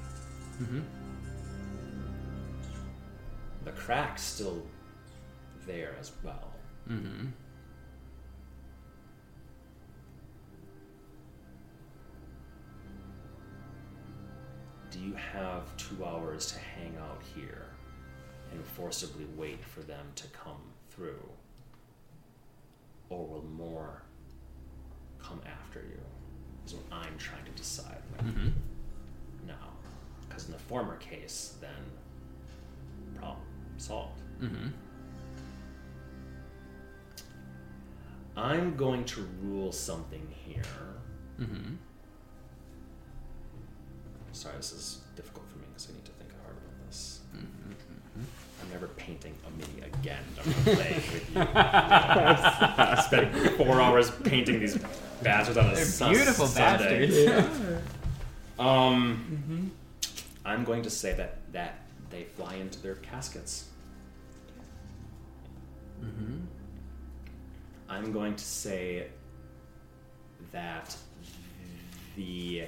Mm-hmm. 0.62 0.80
The 3.64 3.72
crack's 3.72 4.22
still 4.22 4.62
there 5.66 5.96
as 5.98 6.12
well. 6.22 6.52
Mm-hmm. 6.90 7.26
Do 14.90 15.00
you 15.00 15.14
have 15.14 15.76
two 15.76 16.04
hours 16.04 16.52
to 16.52 16.58
hang 16.58 16.94
out 17.00 17.20
here 17.34 17.66
and 18.52 18.64
forcibly 18.64 19.26
wait 19.36 19.64
for 19.64 19.80
them 19.80 20.06
to 20.14 20.26
come 20.28 20.73
through? 20.94 21.20
Or 23.10 23.26
will 23.26 23.44
more 23.56 24.02
come 25.22 25.40
after 25.46 25.80
you? 25.80 26.00
Is 26.66 26.74
what 26.74 26.84
I'm 26.92 27.16
trying 27.18 27.44
to 27.44 27.50
decide 27.52 27.98
right 28.16 28.24
Mm-hmm. 28.26 28.48
now. 29.46 29.54
Because 30.26 30.46
in 30.46 30.52
the 30.52 30.58
former 30.58 30.96
case, 30.96 31.56
then 31.60 31.70
problem 33.18 33.38
solved. 33.76 34.20
Mm-hmm. 34.40 34.68
I'm 38.36 38.76
going 38.76 39.04
to 39.04 39.28
rule 39.42 39.70
something 39.72 40.26
here. 40.44 40.62
Mm-hmm. 41.40 41.74
Sorry, 44.32 44.56
this 44.56 44.72
is 44.72 44.98
never 48.74 48.88
painting 48.88 49.34
a 49.46 49.50
mini 49.52 49.86
again. 49.86 50.18
I'm 50.38 50.50
gonna 50.52 50.62
play 50.76 50.94
with 51.12 51.34
you. 51.34 51.40
I 51.54 53.00
spent 53.06 53.32
four 53.56 53.80
hours 53.80 54.10
painting 54.10 54.58
these 54.58 54.76
bastards 55.22 55.56
on 55.56 55.66
a 55.70 55.74
They're 55.76 55.84
sun- 55.84 56.12
beautiful 56.12 56.46
Sunday. 56.48 57.06
bastards. 57.06 57.82
Um, 58.58 59.70
I'm 60.44 60.64
going 60.64 60.82
to 60.82 60.90
say 60.90 61.12
that 61.14 61.36
that 61.52 61.78
they 62.10 62.24
fly 62.24 62.54
into 62.56 62.80
their 62.82 62.96
caskets. 62.96 63.68
Mm-hmm. 66.04 66.36
I'm 67.88 68.12
going 68.12 68.34
to 68.34 68.44
say 68.44 69.06
that 70.50 70.96
the 72.16 72.64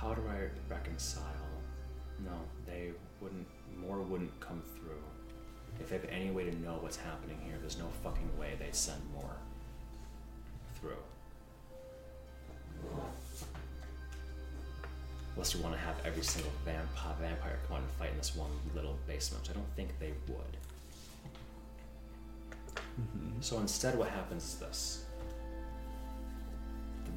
how 0.00 0.14
do 0.14 0.22
I 0.28 0.72
reconcile? 0.72 1.24
No, 2.24 2.32
they 2.66 2.90
wouldn't. 3.20 3.46
More 3.80 4.00
wouldn't 4.02 4.38
come 4.40 4.62
through. 4.74 5.02
If 5.80 5.90
they 5.90 5.96
have 5.96 6.06
any 6.10 6.30
way 6.30 6.44
to 6.44 6.54
know 6.62 6.78
what's 6.80 6.96
happening 6.96 7.38
here, 7.44 7.56
there's 7.60 7.78
no 7.78 7.86
fucking 8.02 8.30
way 8.38 8.54
they'd 8.58 8.74
send 8.74 9.00
more 9.14 9.36
through. 10.80 11.02
Unless 15.34 15.54
you 15.54 15.62
want 15.62 15.74
to 15.74 15.80
have 15.80 15.94
every 16.04 16.24
single 16.24 16.50
vampire, 16.64 17.14
vampire 17.20 17.58
come 17.68 17.76
out 17.76 17.82
and 17.82 17.90
fight 17.92 18.10
in 18.10 18.16
this 18.16 18.34
one 18.34 18.50
little 18.74 18.96
basement, 19.06 19.42
which 19.42 19.50
I 19.50 19.54
don't 19.54 19.76
think 19.76 19.96
they 20.00 20.12
would. 20.26 20.56
Mm-hmm. 23.00 23.40
So 23.40 23.58
instead, 23.58 23.96
what 23.96 24.08
happens 24.08 24.44
is 24.44 24.54
this 24.56 25.04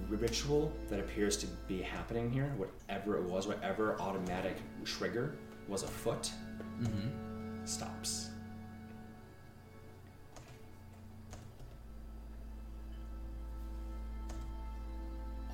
ritual 0.10 0.72
that 0.90 1.00
appears 1.00 1.38
to 1.38 1.48
be 1.68 1.82
happening 1.82 2.30
here, 2.32 2.54
whatever 2.58 3.18
it 3.18 3.24
was, 3.24 3.48
whatever 3.48 4.00
automatic 4.00 4.58
trigger 4.86 5.36
was 5.68 5.84
afoot, 5.84 6.32
Mm-hmm. 6.82 7.66
stops. 7.66 8.30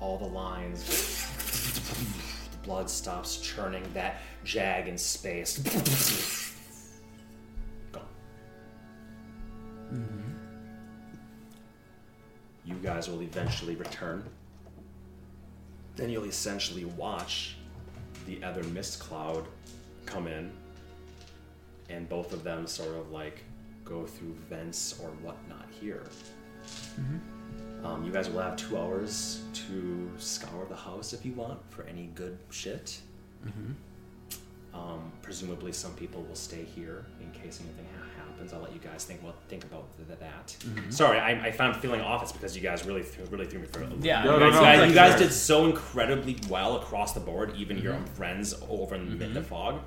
All 0.00 0.16
the 0.16 0.24
lines, 0.26 0.84
the 2.52 2.58
blood 2.66 2.88
stops 2.88 3.38
churning, 3.40 3.82
that 3.94 4.20
jag 4.44 4.86
in 4.88 4.96
space. 4.96 5.58
Gone. 7.92 8.02
You 12.68 12.74
guys 12.82 13.08
will 13.08 13.22
eventually 13.22 13.74
return. 13.76 14.22
Then 15.96 16.10
you'll 16.10 16.24
essentially 16.26 16.84
watch 16.84 17.56
the 18.26 18.42
other 18.44 18.62
mist 18.64 19.00
cloud 19.00 19.46
come 20.04 20.26
in 20.28 20.52
and 21.88 22.06
both 22.10 22.34
of 22.34 22.44
them 22.44 22.66
sort 22.66 22.94
of 22.94 23.10
like 23.10 23.42
go 23.86 24.04
through 24.04 24.34
vents 24.50 25.00
or 25.02 25.08
whatnot 25.22 25.64
here. 25.80 26.02
Um, 27.84 28.04
you 28.04 28.12
guys 28.12 28.28
will 28.28 28.40
have 28.42 28.56
two 28.56 28.76
hours 28.76 29.40
to 29.54 30.10
scour 30.18 30.66
the 30.68 30.76
house 30.76 31.14
if 31.14 31.24
you 31.24 31.32
want 31.32 31.58
for 31.70 31.84
any 31.84 32.10
good 32.14 32.36
shit. 32.50 33.00
Um, 33.46 33.76
presumably, 35.38 35.72
some 35.72 35.92
people 35.94 36.22
will 36.22 36.34
stay 36.34 36.64
here 36.74 37.04
in 37.20 37.30
case 37.30 37.60
anything 37.60 37.86
ha- 37.96 38.24
happens. 38.24 38.52
I'll 38.52 38.60
let 38.60 38.72
you 38.72 38.80
guys 38.80 39.04
think. 39.04 39.22
Well, 39.22 39.36
think 39.48 39.62
about 39.62 39.86
th- 39.96 40.18
that. 40.18 40.56
Mm-hmm. 40.60 40.90
Sorry, 40.90 41.16
I, 41.16 41.46
I 41.46 41.52
found 41.52 41.76
feeling 41.76 42.00
off. 42.00 42.24
It's 42.24 42.32
because 42.32 42.56
you 42.56 42.62
guys 42.62 42.84
really, 42.84 43.02
th- 43.02 43.30
really 43.30 43.46
threw 43.46 43.60
me 43.60 43.66
for 43.66 43.82
a 43.82 43.86
loop. 43.86 44.04
Yeah, 44.04 44.24
you 44.24 44.30
guys, 44.30 44.40
no, 44.40 44.46
you 44.46 44.52
guys, 44.52 44.78
no, 44.78 44.84
you 44.84 44.94
guys 44.94 45.18
did 45.18 45.32
so 45.32 45.66
incredibly 45.66 46.38
well 46.48 46.78
across 46.78 47.12
the 47.12 47.20
board. 47.20 47.54
Even 47.56 47.78
your 47.78 47.94
own 47.94 48.04
friends 48.04 48.52
over 48.68 48.96
in 48.96 49.10
the, 49.10 49.26
the 49.26 49.40
mm-hmm. 49.40 49.42
fog. 49.42 49.80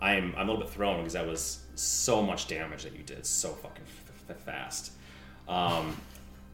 I'm, 0.00 0.32
I'm 0.38 0.48
a 0.48 0.52
little 0.52 0.64
bit 0.64 0.72
thrown 0.72 0.98
because 0.98 1.12
that 1.12 1.26
was 1.26 1.60
so 1.74 2.22
much 2.22 2.48
damage 2.48 2.84
that 2.84 2.96
you 2.96 3.02
did 3.02 3.26
so 3.26 3.50
fucking 3.50 3.84
f- 3.84 4.30
f- 4.30 4.40
fast. 4.40 4.92
Um, 5.48 6.00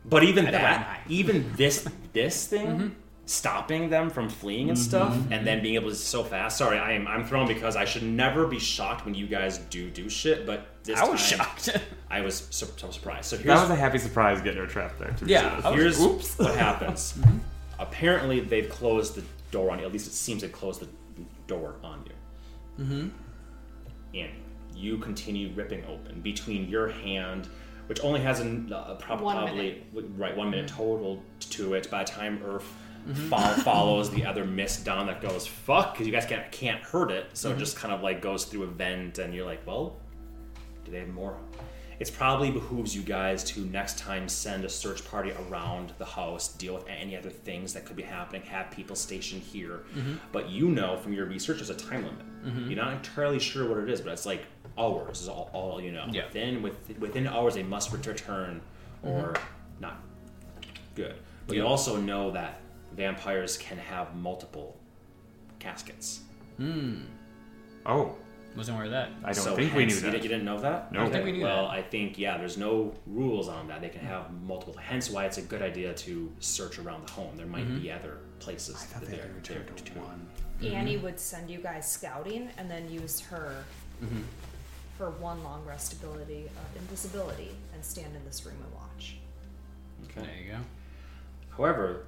but 0.05 0.25
even 0.25 0.47
that, 0.47 1.03
even 1.09 1.53
this 1.57 1.87
this 2.13 2.49
thing, 2.49 2.97
stopping 3.27 3.89
them 3.89 4.11
from 4.11 4.29
fleeing 4.29 4.69
and 4.69 4.79
stuff, 4.79 5.17
and 5.31 5.47
then 5.47 5.63
being 5.63 5.77
able 5.77 5.89
to 5.89 5.95
so 5.95 6.23
fast. 6.23 6.59
Sorry, 6.59 6.79
I 6.79 6.93
am 6.93 7.07
I'm 7.07 7.25
thrown 7.25 7.47
because 7.49 7.75
I 7.77 7.85
should 7.85 8.03
never 8.03 8.47
be 8.47 8.59
shocked 8.59 9.05
when 9.05 9.15
you 9.15 9.27
guys 9.27 9.59
do 9.71 9.91
do 9.91 10.09
shit. 10.09 10.47
But 10.47 10.67
this 10.85 10.99
I 11.01 11.09
was 11.09 11.21
time, 11.31 11.39
shocked. 11.39 11.79
I 12.11 12.21
was 12.21 12.47
so, 12.51 12.67
so 12.77 12.91
surprised. 12.91 13.27
So 13.27 13.37
here's 13.37 13.47
That 13.47 13.63
was 13.63 13.71
a 13.71 13.77
happy 13.77 13.99
surprise 13.99 14.41
getting 14.43 14.61
her 14.61 14.67
trapped 14.67 14.99
there. 14.99 15.13
To 15.13 15.27
Yeah, 15.27 15.49
honest. 15.49 15.67
I 15.67 15.71
was- 15.71 15.81
here's 15.81 16.01
Oops. 16.01 16.39
what 16.39 16.55
happens. 16.57 17.19
Apparently, 17.79 18.41
they've 18.41 18.69
closed 18.69 19.15
the 19.17 19.25
door 19.51 19.71
on 19.71 19.79
you. 19.81 19.87
At 19.87 19.93
least 19.93 20.07
it 20.07 20.13
seems 20.13 20.43
they 20.43 20.49
closed 20.49 20.81
the 20.81 20.89
door 21.47 21.75
on 21.83 22.05
you. 22.07 22.85
Mm-hmm. 22.85 23.09
And 24.19 24.31
you 24.77 24.99
continue 24.99 25.51
ripping 25.55 25.85
open 25.87 26.21
between 26.21 26.69
your 26.69 26.89
hand, 26.89 27.49
which 27.87 28.01
only 28.03 28.21
has 28.21 28.41
a 28.41 28.65
uh, 28.75 28.95
prob- 28.97 29.21
One 29.21 29.37
probably 29.37 29.83
right 30.17 30.37
one 30.37 30.51
minute 30.51 30.69
total 30.69 31.23
to 31.51 31.75
it. 31.75 31.91
By 31.91 32.05
the 32.05 32.11
time 32.11 32.43
Earth 32.45 32.73
Mm-hmm. 33.07 33.29
fol- 33.29 33.63
follows 33.63 34.11
the 34.11 34.25
other 34.25 34.45
mist 34.45 34.85
down, 34.85 35.07
that 35.07 35.21
goes 35.21 35.47
fuck 35.47 35.93
because 35.93 36.07
you 36.07 36.13
guys 36.13 36.25
can't 36.25 36.51
can't 36.51 36.83
hurt 36.83 37.11
it. 37.11 37.27
So 37.35 37.49
it 37.49 37.53
mm-hmm. 37.53 37.61
just 37.61 37.77
kind 37.77 37.93
of 37.93 38.03
like 38.03 38.23
goes 38.23 38.45
through 38.45 38.63
a 38.65 38.67
vent, 38.67 39.19
and 39.19 39.35
you're 39.35 39.45
like, 39.45 39.67
well, 39.67 39.97
do 40.85 40.91
they 40.91 41.01
have 41.01 41.09
more? 41.09 41.37
It's 42.01 42.11
probably 42.11 42.51
behooves 42.51 42.95
you 42.95 43.03
guys 43.03 43.45
to 43.45 43.61
next 43.67 43.99
time 43.99 44.29
send 44.29 44.65
a 44.65 44.69
search 44.69 45.05
party 45.09 45.33
around 45.49 45.93
the 45.99 46.05
house, 46.05 46.49
deal 46.49 46.75
with 46.75 46.87
any 46.89 47.17
other 47.17 47.31
things 47.31 47.73
that 47.75 47.85
could 47.85 47.95
be 47.95 48.03
happening, 48.03 48.43
have 48.43 48.71
people 48.71 48.97
stationed 48.97 49.43
here. 49.43 49.85
Mm-hmm. 49.95 50.15
But 50.33 50.49
you 50.49 50.71
know 50.71 50.97
from 50.97 51.13
your 51.13 51.27
research 51.27 51.59
there's 51.59 51.71
a 51.71 51.75
time 51.75 52.05
limit. 52.05 52.25
You're 52.69 52.77
not 52.77 52.93
entirely 52.93 53.39
sure 53.39 53.67
what 53.67 53.79
it 53.79 53.89
is, 53.89 54.03
but 54.03 54.13
it's 54.13 54.27
like 54.27 54.45
hours 54.77 55.23
is 55.23 55.29
all, 55.29 55.49
all 55.53 55.81
you 55.81 55.93
know. 55.93 56.07
Yeah. 56.11 56.27
Within 56.27 56.63
with, 56.63 56.99
within 56.99 57.27
hours 57.27 57.55
they 57.55 57.63
must 57.63 57.93
return 57.93 58.61
or 59.03 59.35
not 59.81 60.03
good. 60.95 61.17
But 61.47 61.57
you 61.57 61.67
also 61.67 61.97
know 61.97 62.33
that 62.33 62.61
vampires 62.95 63.57
can 63.57 63.79
have 63.79 64.15
multiple 64.17 64.77
caskets. 65.59 66.21
Hmm. 66.57 67.01
Oh, 67.87 68.15
Wasn't 68.57 68.77
aware 68.77 68.87
of 68.87 68.93
that. 68.93 69.11
I 69.25 69.33
don't 69.33 69.43
So 69.43 69.57
think 69.57 69.75
we 69.75 69.83
hence- 69.83 69.95
knew 69.95 69.97
You 69.97 70.01
that. 70.03 70.11
didn't, 70.13 70.23
you 70.23 70.29
didn't 70.29 70.45
know 70.45 70.61
that? 70.61 70.93
No. 70.93 71.05
I 71.05 71.11
think 71.11 71.25
we 71.25 71.33
knew 71.33 71.43
well, 71.43 71.65
that. 71.69 71.73
I 71.73 71.83
think 71.83 72.19
yeah. 72.19 72.39
There's 72.39 72.57
no 72.57 72.95
rules 73.07 73.49
on 73.49 73.67
that. 73.69 73.81
They 73.81 73.89
can 73.89 74.01
have 74.03 74.33
multiple. 74.45 74.75
Hence, 74.77 75.11
why 75.11 75.25
it's 75.27 75.39
a 75.39 75.43
good 75.43 75.61
idea 75.61 75.93
to 75.93 76.33
search 76.39 76.79
around 76.79 77.07
the 77.07 77.13
home. 77.13 77.37
There 77.37 77.47
might 77.47 77.67
Mm-hmm. 77.67 77.83
be 77.83 77.91
other 77.91 78.19
places. 78.39 78.77
I 78.77 78.79
thought 78.79 79.01
that 79.01 79.11
they 79.11 79.17
they're, 79.17 79.27
had 79.27 79.45
they're 79.45 79.59
returned 79.59 79.77
to 79.79 79.85
to. 79.93 79.99
one. 79.99 80.27
Annie 80.63 80.97
would 80.99 81.19
send 81.19 81.51
you 81.51 81.59
guys 81.59 81.91
scouting 81.91 82.49
and 82.57 82.71
then 82.71 82.89
use 82.91 83.21
her 83.21 83.65
for 84.97 85.11
one 85.11 85.43
long 85.43 85.65
rest 85.67 85.93
ability 85.93 86.45
of 86.47 86.81
invisibility 86.81 87.51
and 87.75 87.85
stand 87.85 88.15
in 88.15 88.25
this 88.25 88.47
room 88.47 88.55
and 88.65 88.73
watch. 88.75 89.17
Okay. 90.05 90.21
There 90.27 90.45
you 90.45 90.53
go. 90.53 90.59
However, 91.57 92.05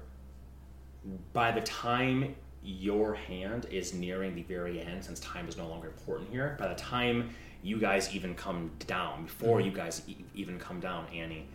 by 1.33 1.51
the 1.51 1.61
time 1.61 2.35
your 2.63 3.15
hand 3.15 3.65
is 3.71 3.93
nearing 3.93 4.35
the 4.35 4.43
very 4.43 4.81
end, 4.81 5.03
since 5.03 5.19
time 5.19 5.47
is 5.47 5.57
no 5.57 5.67
longer 5.67 5.87
important 5.87 6.29
here, 6.29 6.55
by 6.59 6.67
the 6.67 6.75
time 6.75 7.29
you 7.63 7.77
guys 7.77 8.13
even 8.13 8.35
come 8.35 8.71
down, 8.85 9.23
before 9.23 9.61
you 9.61 9.71
mm-hmm. 9.71 9.79
guys 9.79 10.01
e- 10.07 10.17
even 10.35 10.59
come 10.59 10.79
down, 10.79 11.05
Annie, 11.13 11.47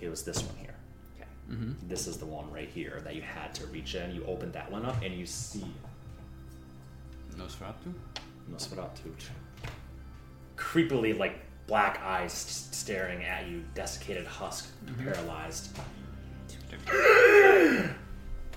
it 0.00 0.08
was 0.08 0.22
this 0.22 0.42
one 0.42 0.56
here. 0.56 0.74
Okay. 1.14 1.28
Mm-hmm. 1.50 1.88
This 1.88 2.06
is 2.06 2.16
the 2.16 2.26
one 2.26 2.50
right 2.50 2.68
here 2.68 3.00
that 3.04 3.14
you 3.14 3.22
had 3.22 3.54
to 3.56 3.66
reach 3.66 3.94
in. 3.94 4.14
You 4.14 4.24
opened 4.24 4.52
that 4.54 4.70
one 4.70 4.84
up, 4.84 4.96
and 5.02 5.14
you 5.14 5.26
see 5.26 5.64
Nosferatu? 7.36 7.92
Nosferatu. 8.50 9.12
Creepily, 10.56 11.18
like 11.18 11.40
black 11.66 12.00
eyes 12.02 12.32
st- 12.32 12.74
staring 12.74 13.24
at 13.24 13.46
you, 13.46 13.62
desiccated 13.74 14.26
husk, 14.26 14.70
mm-hmm. 14.84 15.04
paralyzed. 15.04 15.76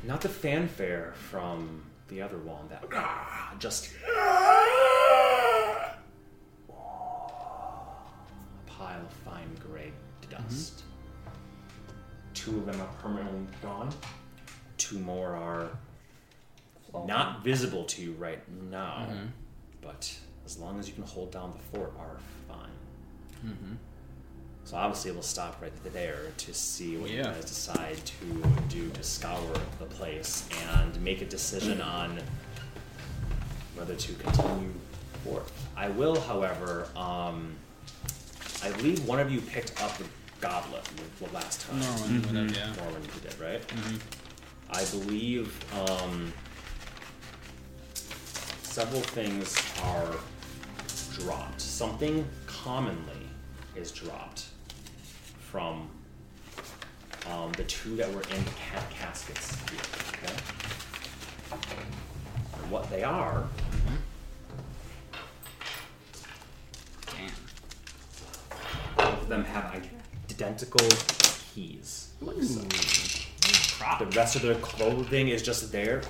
Not 0.03 0.22
the 0.22 0.30
fanfare 0.30 1.14
from 1.30 1.84
the 2.08 2.22
other 2.22 2.38
one 2.38 2.68
that 2.69 2.84
ah, 2.94 3.53
just 3.60 3.90
a 4.06 4.19
pile 8.66 9.02
of 9.02 9.14
fine 9.26 9.56
gray 9.68 9.92
mm-hmm. 10.22 10.44
dust. 10.44 10.84
Two 12.34 12.58
of 12.58 12.66
them 12.66 12.80
are 12.80 12.88
permanently 13.02 13.45
gone. 13.61 13.90
Two 14.78 15.00
more 15.00 15.36
are 15.36 15.69
not 17.06 17.44
visible 17.44 17.84
to 17.84 18.02
you 18.02 18.14
right 18.14 18.42
now, 18.72 19.08
mm-hmm. 19.10 19.26
but 19.82 20.18
as 20.45 20.58
long 20.58 20.80
as 20.80 20.88
you 20.88 20.94
can 20.94 21.03
hold 21.03 21.32
down 21.32 21.52
the 21.52 21.78
fort, 21.78 21.94
are 22.00 22.18
fine. 22.48 22.72
Mm-hmm. 23.45 23.74
So 24.69 24.77
obviously, 24.77 25.09
we'll 25.09 25.23
stop 25.23 25.59
right 25.64 25.72
there 25.93 26.27
to 26.38 26.53
see 26.53 26.95
what 26.95 27.09
you 27.09 27.23
guys 27.23 27.43
decide 27.43 27.98
to 28.06 28.43
do 28.67 28.88
to 28.91 29.01
scour 29.01 29.56
the 29.80 29.85
place 29.85 30.48
and 30.75 31.03
make 31.03 31.23
a 31.23 31.25
decision 31.25 31.81
on 31.98 32.19
whether 33.73 33.95
to 33.95 34.14
continue 34.14 34.72
forth. 35.23 35.51
I 35.75 35.89
will, 35.89 36.22
however, 36.22 36.88
um, 36.95 37.56
I 38.64 38.69
believe 38.73 39.07
one 39.07 39.19
of 39.19 39.31
you 39.31 39.41
picked 39.41 39.81
up 39.81 39.98
the 39.98 40.03
goblet 40.39 40.83
the 40.83 41.25
the 41.25 41.33
last 41.33 41.61
time. 41.61 41.80
Norman, 41.80 42.22
whatever, 42.22 42.53
yeah. 42.53 42.75
Norman, 42.75 43.01
you 43.01 43.27
did, 43.27 43.39
right? 43.39 43.73
I 44.69 44.85
believe 44.85 45.65
um, 45.80 46.31
several 48.61 49.01
things 49.01 49.57
are 49.81 50.15
dropped. 51.17 51.59
Something 51.59 52.23
commonly 52.45 53.25
is 53.75 53.91
dropped 53.91 54.49
from 55.50 55.90
um, 57.32 57.52
the 57.53 57.64
two 57.64 57.95
that 57.95 58.08
were 58.14 58.22
in 58.22 58.44
the 58.44 58.52
caskets 59.00 59.58
here. 59.69 59.80
Okay. 61.52 61.82
And 62.61 62.72
what 62.72 62.88
they 62.92 63.03
are 63.03 63.48
Damn. 67.08 67.32
both 68.95 69.22
of 69.24 69.28
them 69.28 69.44
have 69.45 69.82
identical 70.30 70.88
keys. 71.53 72.14
Like 72.22 72.44
so. 72.44 72.61
The 73.98 74.06
rest 74.16 74.36
of 74.36 74.44
their 74.44 74.56
clothing 74.56 75.30
is 75.30 75.42
just 75.42 75.72
there. 75.72 76.02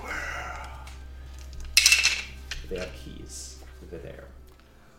They 2.68 2.78
have 2.78 2.92
keys. 2.92 3.58
They're 3.90 4.00
there. 4.00 4.24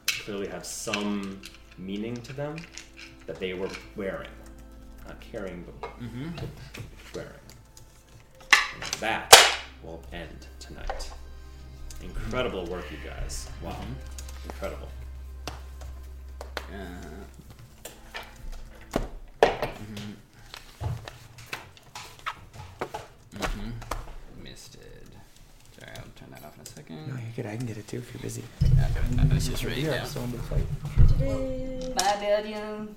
Clearly 0.08 0.48
have 0.48 0.66
some 0.66 1.42
meaning 1.78 2.16
to 2.18 2.34
them 2.34 2.56
that 3.32 3.40
they 3.40 3.53
were 3.53 3.69
wearing. 3.95 4.27
Not 5.08 5.22
carrying, 5.22 5.64
but 5.64 5.90
wearing. 7.16 7.32
And 8.76 8.84
that 9.00 9.34
will 9.82 10.03
end 10.11 10.48
tonight. 10.60 11.10
Incredible 12.03 12.66
work, 12.66 12.84
you 12.92 12.98
guys. 13.10 13.50
Wow. 13.64 13.77
Incredible. 14.43 14.90
Uh, 16.58 17.22
mm-hmm. 23.34 24.43
Misted. 24.43 24.82
Sorry, 25.80 25.92
I'll 25.95 26.03
turn 26.18 26.32
that 26.32 26.43
off 26.43 26.56
in 26.56 26.61
a 26.64 26.66
second. 26.66 27.08
No, 27.08 27.14
you're 27.14 27.32
good. 27.35 27.45
I 27.45 27.56
can 27.56 27.66
get 27.66 27.77
it 27.77 27.88
too 27.88 28.00
if 28.00 28.14
you're 28.14 28.22
busy. 28.22 28.43
Okay, 28.61 29.30
I 29.32 29.34
was 29.34 29.48
just 29.48 29.64
ready 29.64 29.82
Yeah, 29.84 30.00
down. 30.00 30.06
someone 30.08 30.32
to 30.34 30.38
fight. 30.40 31.95
Bye, 31.95 32.18
Belgium. 32.19 32.95